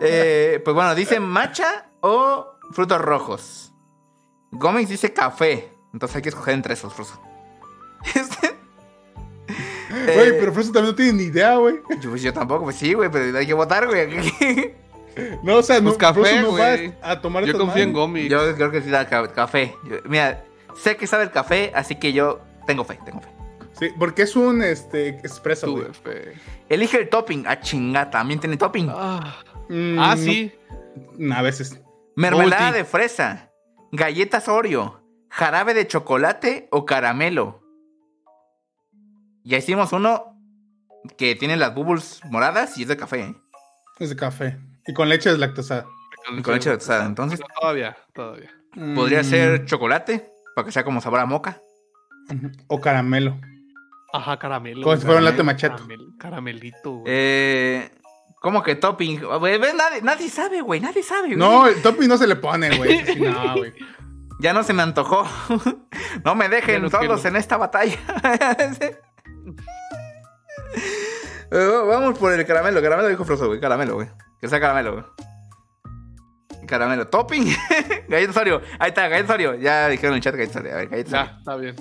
Eh, 0.00 0.60
pues 0.64 0.74
bueno, 0.74 0.94
dice 0.94 1.18
matcha 1.18 1.86
o 2.00 2.54
frutos 2.70 3.00
rojos. 3.00 3.72
Gómez 4.52 4.88
dice 4.88 5.12
café. 5.12 5.72
Entonces 5.92 6.14
hay 6.16 6.22
que 6.22 6.28
escoger 6.28 6.54
entre 6.54 6.74
esos, 6.74 6.94
Froso. 6.94 7.20
Este- 8.14 8.54
Güey, 9.90 10.28
Eh, 10.28 10.36
pero 10.38 10.52
Froso 10.52 10.70
también 10.72 10.92
no 10.92 10.94
tiene 10.94 11.12
ni 11.14 11.22
idea, 11.24 11.56
güey. 11.56 11.80
yo, 12.00 12.10
pues 12.10 12.22
yo 12.22 12.32
tampoco, 12.32 12.62
pues 12.64 12.76
sí, 12.76 12.94
güey, 12.94 13.10
pero 13.10 13.36
hay 13.36 13.46
que 13.46 13.54
votar, 13.54 13.86
güey. 13.88 14.08
No, 15.42 15.56
o 15.58 15.62
sea, 15.62 15.78
no, 15.80 15.86
Pues 15.90 15.98
café, 15.98 16.20
Froso 16.20 16.40
no 16.42 16.52
va 16.58 16.76
güey. 16.76 16.94
a 17.02 17.20
tomar 17.20 17.44
Yo 17.44 17.56
confío 17.58 17.82
en. 17.82 17.92
Gomi. 17.92 18.28
Yo 18.28 18.54
creo 18.54 18.70
que 18.70 18.80
sí 18.82 18.90
da 18.90 19.06
ca- 19.08 19.32
café. 19.32 19.74
Yo- 19.88 19.98
mira, 20.08 20.44
sé 20.76 20.96
que 20.96 21.06
sabe 21.06 21.24
el 21.24 21.30
café, 21.30 21.72
así 21.74 21.96
que 21.96 22.12
yo 22.12 22.40
tengo 22.66 22.84
fe, 22.84 22.98
tengo 23.04 23.20
fe. 23.20 23.28
Sí, 23.78 23.88
porque 23.98 24.22
es 24.22 24.36
un 24.36 24.62
este 24.62 25.08
expreso, 25.08 25.70
güey, 25.72 25.86
fe. 25.92 26.34
Elige 26.68 26.98
el 26.98 27.08
topping. 27.08 27.44
Ah, 27.46 27.58
chinga, 27.60 28.10
también 28.10 28.38
tiene 28.40 28.56
topping. 28.56 28.88
Ah, 28.90 29.36
Mm, 29.68 29.98
Ah, 29.98 30.14
no- 30.16 30.22
sí. 30.22 30.52
A 31.34 31.40
veces. 31.42 31.80
Mermelada 32.16 32.66
Multi. 32.66 32.78
de 32.78 32.84
fresa, 32.84 33.50
galletas 33.90 34.46
Oreo, 34.48 35.00
jarabe 35.30 35.72
de 35.72 35.86
chocolate 35.86 36.68
o 36.70 36.84
caramelo. 36.84 37.62
Ya 39.44 39.58
hicimos 39.58 39.92
uno 39.92 40.36
que 41.16 41.34
tiene 41.34 41.56
las 41.56 41.74
bubbles 41.74 42.20
moradas 42.30 42.76
y 42.78 42.82
es 42.82 42.88
de 42.88 42.96
café, 42.96 43.20
¿eh? 43.22 43.34
Es 43.98 44.10
de 44.10 44.16
café. 44.16 44.58
Y 44.86 44.92
con 44.94 45.08
leche 45.08 45.30
deslactosada. 45.30 45.86
Y 46.36 46.42
con 46.42 46.54
leche 46.54 46.70
de 46.70 46.76
tostada. 46.78 47.06
Entonces, 47.06 47.40
Todavía, 47.60 47.96
todavía. 48.14 48.50
Podría 48.94 49.20
Mm, 49.20 49.24
ser 49.24 49.64
chocolate, 49.66 50.32
para 50.54 50.64
que 50.66 50.72
sea 50.72 50.84
como 50.84 51.00
sabor 51.00 51.20
a 51.20 51.26
moca. 51.26 51.60
O 52.68 52.80
caramelo. 52.80 53.38
Ajá, 54.12 54.38
caramelo. 54.38 54.82
Como 54.82 54.96
si 54.96 55.02
fuera 55.04 55.18
un 55.18 55.24
latte. 55.24 55.42
Caramel- 55.42 56.16
caramelito, 56.18 56.90
güey. 56.92 57.04
Eh, 57.06 57.90
¿Cómo 58.40 58.62
que 58.62 58.74
topping? 58.74 59.20
Güey. 59.38 59.58
Nadie, 59.58 60.02
nadie 60.02 60.28
sabe, 60.28 60.60
güey. 60.62 60.80
Nadie 60.80 61.02
sabe, 61.02 61.28
güey. 61.28 61.36
No, 61.36 61.66
el 61.66 61.80
topping 61.82 62.08
no 62.08 62.16
se 62.16 62.26
le 62.26 62.36
pone, 62.36 62.76
güey. 62.76 63.04
Sí, 63.06 63.20
No, 63.20 63.56
güey. 63.56 63.72
Ya 64.40 64.52
no 64.52 64.62
se 64.64 64.72
me 64.72 64.82
antojó. 64.82 65.24
no 66.24 66.34
me 66.34 66.48
dejen 66.48 66.90
solos 66.90 67.20
quiero. 67.20 67.28
en 67.28 67.36
esta 67.36 67.56
batalla. 67.56 67.96
Eh, 71.54 71.82
Vamos 71.86 72.18
por 72.18 72.32
el 72.32 72.46
caramelo. 72.46 72.80
Caramelo 72.80 73.08
dijo 73.08 73.24
Froso, 73.24 73.46
güey. 73.46 73.60
Caramelo, 73.60 73.94
güey. 73.96 74.08
Que 74.42 74.48
sea 74.48 74.60
caramelo, 74.60 74.92
güey. 74.92 75.04
Caramelo. 76.66 77.06
Topping. 77.08 77.46
galleta 78.08 78.40
Oreo. 78.40 78.60
Ahí 78.78 78.88
está, 78.90 79.08
galleta 79.08 79.34
Oreo. 79.34 79.54
Ya 79.54 79.88
dijeron 79.88 80.12
en 80.12 80.16
el 80.18 80.22
chat 80.22 80.34
galleta 80.34 80.58
Oreo. 80.60 80.72
A 80.74 80.76
ver, 80.76 80.88
galleta 80.88 81.10
Ya, 81.10 81.22
Oreo. 81.22 81.38
está 81.38 81.56
bien. 81.56 81.76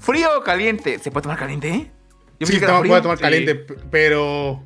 ¿Frío 0.00 0.38
o 0.38 0.42
caliente? 0.42 0.98
¿Se 0.98 1.10
puede 1.10 1.22
tomar 1.22 1.38
caliente, 1.38 1.68
eh? 1.70 1.90
Yo 2.40 2.46
Sí, 2.46 2.60
no, 2.60 2.82
puedo 2.82 3.02
tomar 3.02 3.18
caliente, 3.18 3.54
pero 3.90 4.62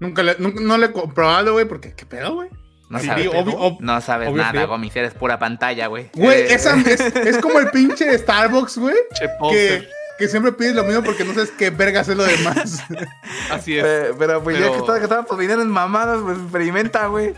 nunca 0.00 0.22
le, 0.22 0.36
nunca- 0.38 0.60
no 0.60 0.78
lo 0.78 0.86
he 0.86 0.92
comprobado, 0.92 1.52
güey, 1.54 1.64
porque 1.66 1.94
¿qué 1.94 2.06
pedo, 2.06 2.34
güey? 2.34 2.48
No 2.90 2.98
Sí, 3.00 3.06
sabes, 3.06 3.26
obvio- 3.28 3.58
ob- 3.58 3.80
no 3.80 4.00
sabes 4.00 4.28
obvio 4.28 4.42
nada. 4.42 4.64
Gomis. 4.64 4.94
Eres 4.96 5.14
pura 5.14 5.38
pantalla, 5.38 5.88
güey. 5.88 6.10
Güey, 6.14 6.42
Eh, 6.42 6.54
esa 6.54 6.76
es, 6.76 7.00
es 7.00 7.38
como 7.38 7.58
el 7.58 7.70
pinche 7.70 8.04
de 8.06 8.16
Starbucks, 8.18 8.78
güey, 8.78 8.94
Che, 9.14 9.26
que. 9.50 9.88
Que 10.18 10.28
siempre 10.28 10.52
pides 10.52 10.74
lo 10.74 10.84
mismo 10.84 11.02
porque 11.02 11.24
no 11.24 11.32
sabes 11.32 11.50
qué 11.52 11.70
verga 11.70 12.00
es 12.00 12.08
lo 12.08 12.24
demás. 12.24 12.82
Así 13.50 13.78
es. 13.78 13.84
pero 14.18 14.42
pues 14.42 14.58
ya 14.58 14.70
que 14.70 14.76
estás 14.78 15.00
gastando 15.00 15.24
tus 15.24 15.38
dinero 15.38 15.62
en 15.62 15.70
mamadas, 15.70 16.20
pues 16.22 16.38
experimenta, 16.38 17.06
güey. 17.06 17.34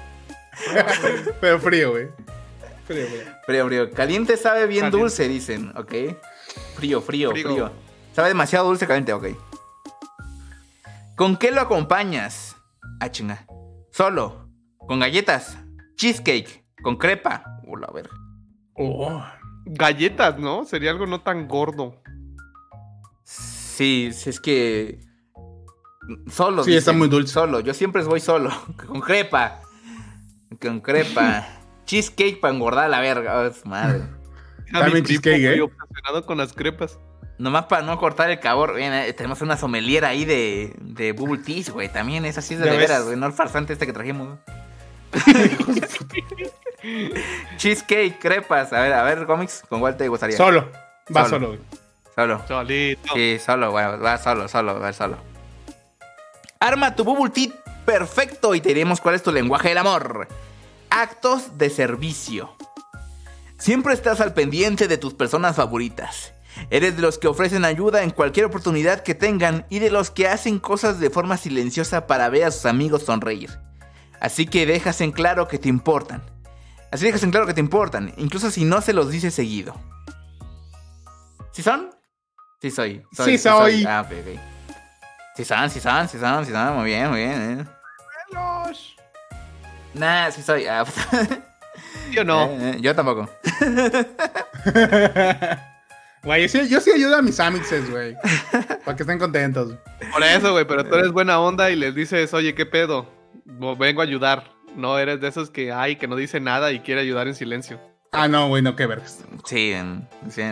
pero 1.41 1.59
frío, 1.61 1.91
güey. 1.91 2.09
Frío, 2.87 3.07
güey. 3.09 3.23
Frío, 3.47 3.67
frío. 3.67 3.91
Caliente 3.93 4.37
sabe 4.37 4.67
bien 4.67 4.87
Caliente. 4.87 4.99
dulce, 4.99 5.29
dicen, 5.29 5.73
¿ok? 5.77 5.93
Frío, 6.75 7.01
frío, 7.01 7.31
Frío. 7.31 7.49
frío. 7.49 7.73
Sabe 8.15 8.29
demasiado 8.29 8.67
dulce, 8.67 8.87
caliente, 8.87 9.13
ok. 9.13 9.27
¿Con 11.17 11.37
qué 11.37 11.51
lo 11.51 11.61
acompañas? 11.61 12.57
Ah, 12.99 13.11
chinga. 13.11 13.45
Solo. 13.93 14.49
Con 14.79 15.01
galletas. 15.01 15.59
Cheesecake. 15.97 16.65
Con 16.83 16.97
crepa. 16.97 17.45
Uh, 17.67 17.77
la 17.77 17.89
verga. 17.89 18.11
Oh. 18.75 19.23
Galletas, 19.67 20.39
¿no? 20.39 20.65
Sería 20.65 20.91
algo 20.91 21.07
no 21.07 21.21
tan 21.21 21.47
gordo. 21.47 22.01
Sí, 23.81 24.11
sí, 24.13 24.29
es 24.29 24.41
que. 24.41 25.01
Solo. 26.31 26.65
Sí, 26.65 26.77
está 26.77 26.93
muy 26.93 27.09
dulce. 27.09 27.33
Solo. 27.33 27.61
Yo 27.61 27.73
siempre 27.73 28.03
voy 28.03 28.21
solo. 28.21 28.51
Con 28.87 29.01
crepa. 29.01 29.63
Con 30.61 30.81
crepa. 30.81 31.49
Cheesecake 31.87 32.41
para 32.41 32.53
engordar 32.53 32.91
la 32.91 33.01
verga. 33.01 33.41
Oh, 33.41 33.69
madre. 33.69 34.03
También 34.71 35.03
cheesecake, 35.03 35.41
güey, 35.41 35.59
¿eh? 35.59 35.63
obsesionado 35.63 36.27
con 36.27 36.37
las 36.37 36.53
crepas. 36.53 36.99
Nomás 37.39 37.65
para 37.65 37.83
no 37.83 37.99
cortar 37.99 38.31
el 38.31 38.39
cabor, 38.39 38.77
bien, 38.77 38.93
eh, 38.93 39.13
tenemos 39.15 39.41
una 39.41 39.57
sommelier 39.57 40.05
ahí 40.05 40.27
de, 40.27 40.77
de 40.79 41.13
Bubble 41.13 41.43
Teas, 41.43 41.71
güey. 41.71 41.91
También 41.91 42.27
es 42.27 42.37
así 42.37 42.57
de, 42.57 42.71
de 42.71 42.77
veras, 42.77 43.07
güey. 43.07 43.17
No 43.17 43.27
el 43.27 43.33
farsante 43.33 43.73
este 43.73 43.87
que 43.87 43.95
trajimos. 43.95 44.39
Cheesecake, 47.57 48.19
crepas. 48.19 48.75
A 48.75 48.83
ver, 48.83 48.93
a 48.93 49.03
ver, 49.05 49.25
cómics, 49.25 49.63
¿con 49.69 49.81
cuál 49.81 49.97
te 49.97 50.07
gustaría? 50.07 50.37
Solo. 50.37 50.71
Va 51.17 51.25
Solo. 51.25 51.29
solo, 51.29 51.47
güey. 51.49 51.80
Solo. 52.21 52.43
Solito. 52.47 53.15
Sí, 53.15 53.39
solo, 53.39 53.71
güey. 53.71 53.87
Va 53.99 54.19
solo, 54.19 54.47
solo, 54.47 54.79
va 54.79 54.93
solo. 54.93 55.17
Arma 56.59 56.95
tu 56.95 57.03
Bubble 57.03 57.31
Tea 57.31 57.51
perfecto 57.87 58.55
y 58.55 58.61
te 58.61 58.69
diremos 58.69 59.01
cuál 59.01 59.15
es 59.15 59.23
tu 59.23 59.33
lenguaje 59.33 59.71
del 59.71 59.79
amor. 59.79 60.29
Actos 60.91 61.57
de 61.57 61.71
servicio. 61.71 62.55
Siempre 63.57 63.95
estás 63.95 64.21
al 64.21 64.35
pendiente 64.35 64.87
de 64.87 64.99
tus 64.99 65.15
personas 65.15 65.57
favoritas. 65.57 66.35
Eres 66.69 66.97
de 66.97 67.01
los 67.01 67.17
que 67.17 67.27
ofrecen 67.27 67.65
ayuda 67.65 68.03
en 68.03 68.11
cualquier 68.11 68.45
oportunidad 68.45 69.03
que 69.03 69.15
tengan 69.15 69.65
y 69.71 69.79
de 69.79 69.91
los 69.91 70.11
que 70.11 70.29
hacen 70.29 70.59
cosas 70.59 71.01
de 71.01 71.09
forma 71.09 71.39
silenciosa 71.39 72.07
para 72.07 72.29
ver 72.29 72.45
a 72.45 72.51
sus 72.51 72.67
amigos 72.67 73.05
sonreír. 73.05 73.49
Así 74.21 74.45
que 74.45 74.67
dejas 74.67 75.01
en 75.01 75.13
claro 75.13 75.49
que 75.49 75.59
te 75.59 75.71
importan. 75.71 76.23
Así 76.91 77.07
dejas 77.07 77.23
en 77.23 77.31
claro 77.31 77.47
que 77.47 77.55
te 77.55 77.61
importan, 77.61 78.13
incluso 78.19 78.51
si 78.51 78.65
no 78.65 78.83
se 78.83 78.93
los 78.93 79.11
dices 79.11 79.33
seguido. 79.33 79.75
¿Sí 81.53 81.63
son? 81.63 82.00
Sí 82.61 82.71
soy. 82.71 83.03
Sí 83.13 83.39
soy. 83.39 83.85
Ah, 83.87 84.05
ok, 84.07 84.13
ok. 84.21 84.41
Sí 85.37 85.45
son, 85.45 85.71
sí 85.71 85.81
son, 85.81 86.09
sí 86.09 86.19
son, 86.19 86.45
sí 86.45 86.53
son. 86.53 86.77
Muy 86.77 86.85
bien, 86.87 87.09
muy 87.11 87.19
bien. 87.21 87.61
eh. 87.61 87.65
Nah, 89.95 90.31
sí 90.31 90.43
soy. 90.43 90.67
Ah, 90.67 90.85
Yo 92.13 92.25
no. 92.25 92.45
eh, 92.45 92.73
eh, 92.75 92.79
yo 92.81 92.95
tampoco. 92.95 93.29
Güey, 96.23 96.43
yo 96.43 96.49
sí, 96.49 96.69
yo 96.69 96.81
sí 96.81 96.91
ayudo 96.93 97.17
a 97.17 97.23
mis 97.23 97.41
amixes, 97.41 97.91
güey. 97.91 98.15
para 98.85 98.95
que 98.95 99.05
estén 99.05 99.19
contentos. 99.19 99.75
Por 100.13 100.23
eso, 100.23 100.53
güey, 100.53 100.67
pero 100.67 100.85
tú 100.85 100.95
eres 100.97 101.13
buena 101.13 101.41
onda 101.41 101.71
y 101.71 101.77
les 101.77 101.95
dices, 101.95 102.35
oye, 102.35 102.55
¿qué 102.55 102.67
pedo? 102.67 103.09
Vengo 103.79 104.03
a 104.03 104.05
ayudar. 104.05 104.45
No 104.77 104.99
eres 104.99 105.19
de 105.23 105.29
esos 105.29 105.49
que 105.49 105.73
hay, 105.73 105.97
que 105.97 106.07
no 106.07 106.17
dice 106.17 106.39
nada 106.39 106.73
y 106.73 106.81
quiere 106.81 107.01
ayudar 107.01 107.27
en 107.27 107.35
silencio. 107.35 107.81
Ah, 108.13 108.29
no, 108.29 108.49
güey, 108.49 108.61
no, 108.61 108.77
qué 108.77 108.85
vergas. 108.85 109.25
Sí, 109.47 109.75
sí. 110.29 110.43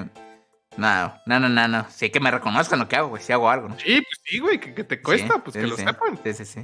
No, 0.78 1.12
no, 1.26 1.40
no, 1.40 1.48
no, 1.48 1.66
no. 1.68 1.86
Sí 1.90 2.08
que 2.10 2.20
me 2.20 2.30
reconozcan 2.30 2.78
lo 2.78 2.88
que 2.88 2.94
hago, 2.96 3.08
güey. 3.08 3.22
Si 3.22 3.32
hago 3.32 3.50
algo, 3.50 3.68
¿no? 3.68 3.76
Sí, 3.78 4.00
pues 4.00 4.20
sí, 4.24 4.38
güey, 4.38 4.60
que, 4.60 4.72
que 4.74 4.84
te 4.84 5.02
cuesta, 5.02 5.34
Sí, 5.34 5.40
pues 5.44 5.54
sí, 5.54 5.60
que 5.60 5.66
lo 5.66 5.76
sí. 5.76 5.82
sepan. 5.84 6.18
Sí, 6.22 6.32
sí, 6.32 6.44
sí. 6.44 6.60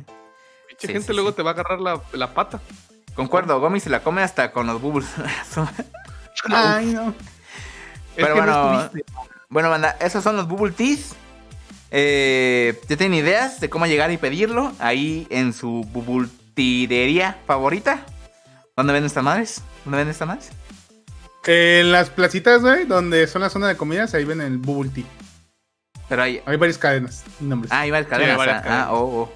Pinche 0.69 0.87
Sí, 0.87 0.93
gente 0.93 1.07
sí, 1.09 1.13
luego 1.13 1.31
sí. 1.31 1.37
te 1.37 1.43
va 1.43 1.51
a 1.51 1.55
agarrar 1.55 1.81
la, 1.81 2.01
la 2.13 2.33
pata. 2.33 2.61
Concuerdo, 3.17 3.59
Gomi 3.61 3.81
se 3.81 3.91
la 3.91 4.01
come 4.05 4.23
hasta 4.23 4.53
con 4.53 4.67
los 4.69 4.81
bubbles. 4.81 5.09
Ay, 6.49 6.87
no. 6.87 7.09
Es 7.11 7.15
Pero 8.17 8.35
que 8.35 8.41
bueno, 8.41 8.91
bueno, 9.49 9.71
banda, 9.71 9.97
esos 10.01 10.23
son 10.23 10.37
los 10.37 10.47
Bubble 10.49 10.73
Teas. 10.73 11.15
Eh, 11.91 12.81
¿Ya 12.89 12.97
tienen 12.97 13.19
ideas 13.19 13.61
de 13.61 13.69
cómo 13.71 13.87
llegar 13.87 14.11
y 14.13 14.17
pedirlo? 14.17 14.73
Ahí 14.79 15.27
en 15.31 15.53
su 15.53 15.87
bubultirería 15.93 17.39
favorita. 17.47 18.05
¿Dónde 18.77 18.93
venden 18.93 19.07
estas 19.07 19.25
madres? 19.25 19.63
¿Dónde 19.85 19.99
venden 19.99 20.11
estas 20.13 20.29
madres? 20.29 20.51
En 21.47 21.93
las 21.93 22.11
placitas, 22.11 22.63
güey, 22.63 22.85
donde 22.85 23.27
son 23.27 23.43
la 23.43 23.51
zona 23.51 23.69
de 23.69 23.77
comidas, 23.77 24.15
ahí 24.15 24.25
ven 24.25 24.41
el 24.41 24.59
Bubble 24.59 24.91
Tea. 24.91 25.05
Pero 26.09 26.23
hay. 26.23 26.43
Hay 26.47 26.57
varias 26.57 26.79
cadenas 26.79 27.25
nombres. 27.41 27.73
Ah, 27.73 27.81
hay 27.81 27.91
varias 27.91 28.11
cadenas. 28.11 28.37
varias 28.37 28.59
ah, 28.59 28.63
cadenas. 28.63 28.87
ah, 28.89 28.93
oh, 28.93 29.23
oh. 29.23 29.33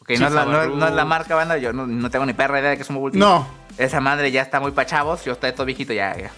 Ok, 0.00 0.10
no, 0.10 0.14
es 0.14 0.20
la, 0.20 0.28
no, 0.28 0.30
es- 0.30 0.34
Sabarroots. 0.34 0.78
no 0.78 0.88
es 0.88 0.94
la 0.94 1.04
marca, 1.04 1.34
banda. 1.34 1.58
Yo 1.58 1.72
no, 1.72 1.86
no 1.86 2.10
tengo 2.10 2.26
ni 2.26 2.32
perra 2.32 2.60
idea 2.60 2.70
de 2.70 2.76
que 2.76 2.82
es 2.82 2.90
un 2.90 2.96
Bubble 2.96 3.12
Tea. 3.12 3.20
no. 3.20 3.60
Esa 3.78 4.00
madre 4.00 4.30
ya 4.30 4.42
está 4.42 4.60
muy 4.60 4.72
pa' 4.72 4.84
chavos. 4.84 5.24
Yo 5.24 5.32
estoy 5.32 5.52
todo 5.52 5.64
viejito 5.64 5.92
ya. 5.92 6.14
ya. 6.16 6.30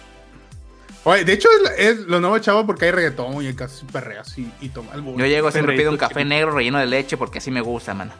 Oye, 1.03 1.25
de 1.25 1.33
hecho 1.33 1.49
es, 1.51 1.97
es 1.97 1.99
lo 2.01 2.21
nuevo 2.21 2.37
chavo 2.39 2.65
porque 2.65 2.85
hay 2.85 2.91
reggaetón 2.91 3.41
y 3.43 3.47
hay 3.47 3.55
casi 3.55 3.85
perreas 3.85 4.37
y, 4.37 4.49
y 4.61 4.69
toma 4.69 4.93
el 4.93 5.01
Bubble 5.01 5.19
Yo 5.21 5.27
llego 5.27 5.51
siempre 5.51 5.75
pido 5.75 5.91
un 5.91 5.97
café 5.97 6.23
negro 6.23 6.51
relleno 6.51 6.79
de 6.79 6.85
leche 6.85 7.17
porque 7.17 7.39
así 7.39 7.51
me 7.51 7.61
gusta, 7.61 7.93
mano. 7.93 8.13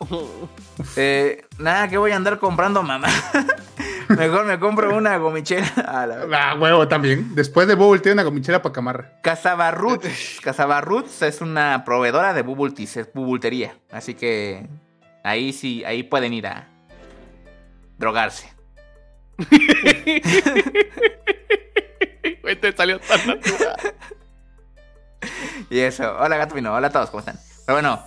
Eh, 0.96 1.44
nada, 1.58 1.88
que 1.88 1.98
voy 1.98 2.12
a 2.12 2.16
andar 2.16 2.38
comprando, 2.38 2.82
mamá. 2.82 3.08
Mejor 4.08 4.46
me 4.46 4.58
compro 4.58 4.96
una 4.96 5.16
gomichera. 5.18 5.66
A 5.86 6.06
la... 6.06 6.26
Ah, 6.32 6.54
huevo, 6.58 6.88
también. 6.88 7.34
Después 7.34 7.68
de 7.68 7.74
Bubble 7.74 8.00
Tea, 8.00 8.12
una 8.12 8.22
gomichera 8.22 8.62
para 8.62 8.72
camarra. 8.72 9.12
Casaba 9.22 9.70
Roots 9.70 11.22
es 11.22 11.40
una 11.40 11.84
proveedora 11.84 12.32
de 12.32 12.42
bubble 12.42 12.74
es 12.78 13.12
bubultería. 13.12 13.76
Así 13.90 14.14
que 14.14 14.66
ahí 15.24 15.52
sí, 15.52 15.84
ahí 15.84 16.02
pueden 16.02 16.32
ir 16.32 16.46
a 16.46 16.68
drogarse. 17.98 18.52
Te 22.60 22.76
salió 22.76 22.98
tan 22.98 23.26
natural. 23.26 23.76
Y 25.70 25.80
eso. 25.80 26.16
Hola, 26.18 26.36
Gato 26.38 26.54
Pino. 26.54 26.72
Hola 26.72 26.86
a 26.86 26.90
todos, 26.90 27.10
¿cómo 27.10 27.20
están? 27.20 27.38
Pero 27.66 27.76
bueno, 27.76 28.02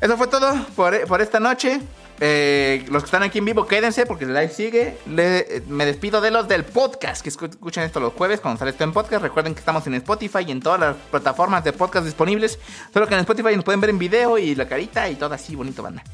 eso 0.00 0.16
fue 0.16 0.26
todo 0.26 0.54
por, 0.74 1.06
por 1.06 1.20
esta 1.20 1.38
noche. 1.38 1.80
Eh, 2.24 2.86
los 2.88 3.02
que 3.02 3.06
están 3.06 3.24
aquí 3.24 3.38
en 3.38 3.44
vivo, 3.44 3.66
quédense 3.66 4.06
porque 4.06 4.24
el 4.24 4.32
live 4.32 4.48
sigue. 4.48 4.96
Me 5.06 5.84
despido 5.84 6.20
de 6.20 6.30
los 6.30 6.46
del 6.46 6.64
podcast 6.64 7.20
que 7.20 7.30
escu- 7.30 7.50
escuchan 7.50 7.82
esto 7.82 7.98
los 7.98 8.12
jueves 8.12 8.38
cuando 8.40 8.60
sale 8.60 8.70
esto 8.70 8.84
en 8.84 8.92
podcast. 8.92 9.22
Recuerden 9.22 9.54
que 9.54 9.58
estamos 9.58 9.84
en 9.88 9.94
Spotify 9.94 10.44
y 10.46 10.52
en 10.52 10.60
todas 10.60 10.78
las 10.78 10.96
plataformas 11.10 11.64
de 11.64 11.72
podcast 11.72 12.04
disponibles. 12.06 12.60
Solo 12.92 13.08
que 13.08 13.14
en 13.14 13.20
Spotify 13.20 13.56
nos 13.56 13.64
pueden 13.64 13.80
ver 13.80 13.90
en 13.90 13.98
video 13.98 14.38
y 14.38 14.54
la 14.54 14.68
carita 14.68 15.08
y 15.08 15.16
todo 15.16 15.34
así 15.34 15.56
bonito, 15.56 15.82
banda. 15.82 16.04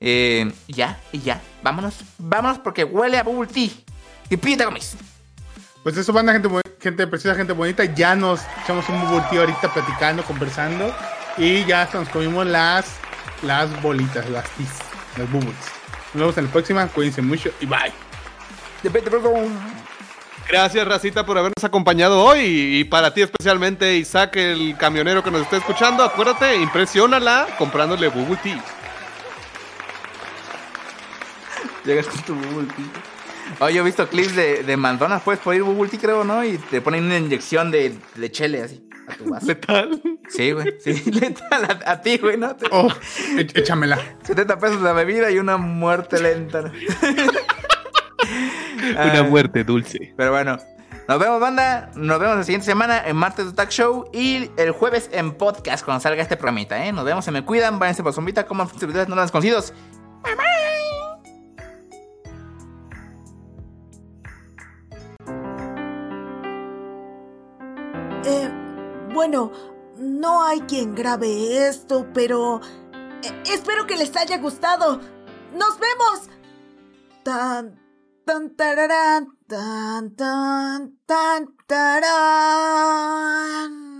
Eh, 0.00 0.50
ya, 0.66 0.98
y 1.12 1.20
ya. 1.20 1.40
Vámonos, 1.62 1.94
vámonos 2.18 2.58
porque 2.58 2.82
huele 2.82 3.16
a 3.18 3.22
Bubble 3.22 3.46
Tea. 3.46 3.70
Y 4.30 4.36
pita 4.36 4.64
comis. 4.64 4.96
Pues 5.84 5.96
eso, 5.96 6.12
banda, 6.12 6.32
gente, 6.32 6.48
gente 6.80 7.06
preciosa, 7.06 7.36
gente 7.36 7.52
bonita. 7.52 7.84
Ya 7.84 8.16
nos 8.16 8.40
echamos 8.64 8.88
un 8.88 9.00
Bubble 9.02 9.22
Tea 9.30 9.40
ahorita 9.40 9.72
platicando, 9.72 10.24
conversando. 10.24 10.92
Y 11.38 11.64
ya 11.64 11.88
nos 11.94 12.08
comimos 12.08 12.44
las, 12.44 12.86
las 13.42 13.80
bolitas, 13.82 14.28
las 14.30 14.48
tis, 14.56 14.68
las 15.16 15.30
bubbles. 15.30 15.54
Nos 16.14 16.20
vemos 16.20 16.38
en 16.38 16.44
la 16.44 16.50
próxima. 16.50 16.86
Cuídense 16.88 17.22
mucho 17.22 17.50
y 17.60 17.66
bye. 17.66 17.92
Gracias, 20.48 20.86
Racita, 20.86 21.24
por 21.24 21.38
habernos 21.38 21.64
acompañado 21.64 22.22
hoy. 22.22 22.78
Y 22.78 22.84
para 22.84 23.14
ti 23.14 23.22
especialmente, 23.22 23.96
Isaac, 23.96 24.36
el 24.36 24.76
camionero 24.76 25.22
que 25.22 25.30
nos 25.30 25.42
está 25.42 25.56
escuchando, 25.56 26.04
acuérdate, 26.04 26.56
impresiónala 26.56 27.48
comprándole 27.58 28.08
Bubble 28.08 28.38
Tea. 28.42 28.62
Llegas 31.84 32.06
con 32.06 32.20
tu 32.22 32.34
Bubble 32.34 32.68
Tea. 32.74 32.86
Oye, 33.60 33.74
yo 33.74 33.82
he 33.82 33.84
visto 33.84 34.06
clips 34.08 34.36
de, 34.36 34.62
de 34.62 34.76
McDonald's, 34.76 35.24
puedes 35.24 35.40
por 35.40 35.54
ir 35.54 35.62
Bubble 35.62 35.88
Tea, 35.88 36.00
creo, 36.00 36.24
¿no? 36.24 36.44
Y 36.44 36.58
te 36.58 36.80
ponen 36.80 37.04
una 37.04 37.18
inyección 37.18 37.70
de, 37.70 37.96
de 38.14 38.30
chele 38.30 38.62
así 38.62 38.86
a 39.08 39.14
tu 39.16 39.30
vaso. 39.30 39.46
Letal. 39.46 40.00
Sí, 40.28 40.52
güey. 40.52 40.74
Sí, 40.80 41.10
letal 41.10 41.64
a, 41.64 41.90
a 41.92 42.00
ti, 42.00 42.18
güey, 42.18 42.36
¿no? 42.36 42.54
Te- 42.56 42.66
Oh, 42.70 42.88
échamela. 43.36 43.98
70 44.22 44.58
pesos 44.58 44.80
la 44.82 44.92
bebida 44.92 45.30
y 45.30 45.38
una 45.38 45.56
muerte 45.56 46.20
lenta. 46.20 46.62
¿no? 46.62 46.72
Una 48.90 49.12
Ay. 49.12 49.22
muerte 49.30 49.64
dulce. 49.64 50.14
Pero 50.16 50.30
bueno, 50.30 50.58
nos 51.08 51.18
vemos, 51.18 51.40
banda. 51.40 51.90
Nos 51.94 52.18
vemos 52.18 52.36
la 52.36 52.44
siguiente 52.44 52.64
semana 52.66 53.02
en 53.06 53.16
Martes 53.16 53.46
de 53.46 53.52
Tag 53.52 53.68
Show 53.70 54.10
y 54.12 54.50
el 54.56 54.70
jueves 54.72 55.08
en 55.12 55.32
podcast 55.32 55.84
cuando 55.84 56.00
salga 56.00 56.22
este 56.22 56.36
programita, 56.36 56.84
¿eh? 56.86 56.92
Nos 56.92 57.04
vemos, 57.04 57.24
se 57.24 57.30
me 57.30 57.44
cuidan, 57.44 57.78
váyanse 57.78 58.02
por 58.02 58.12
zombita, 58.12 58.46
coman 58.46 58.68
servidores 58.78 59.08
no 59.08 59.16
desconocidos. 59.20 59.72
Bye 60.22 60.34
bye. 60.36 60.44
Eh, 68.24 68.50
bueno, 69.14 69.52
no 69.96 70.42
hay 70.42 70.60
quien 70.62 70.94
grabe 70.94 71.68
esto, 71.68 72.06
pero 72.12 72.60
eh, 73.22 73.42
espero 73.50 73.86
que 73.86 73.96
les 73.96 74.14
haya 74.16 74.36
gustado. 74.38 75.00
¡Nos 75.54 75.78
vemos! 75.78 76.28
Tan, 77.22 77.80
tan, 78.26 78.50
tan, 78.54 79.38
tan, 79.46 80.14
tan. 81.66 83.93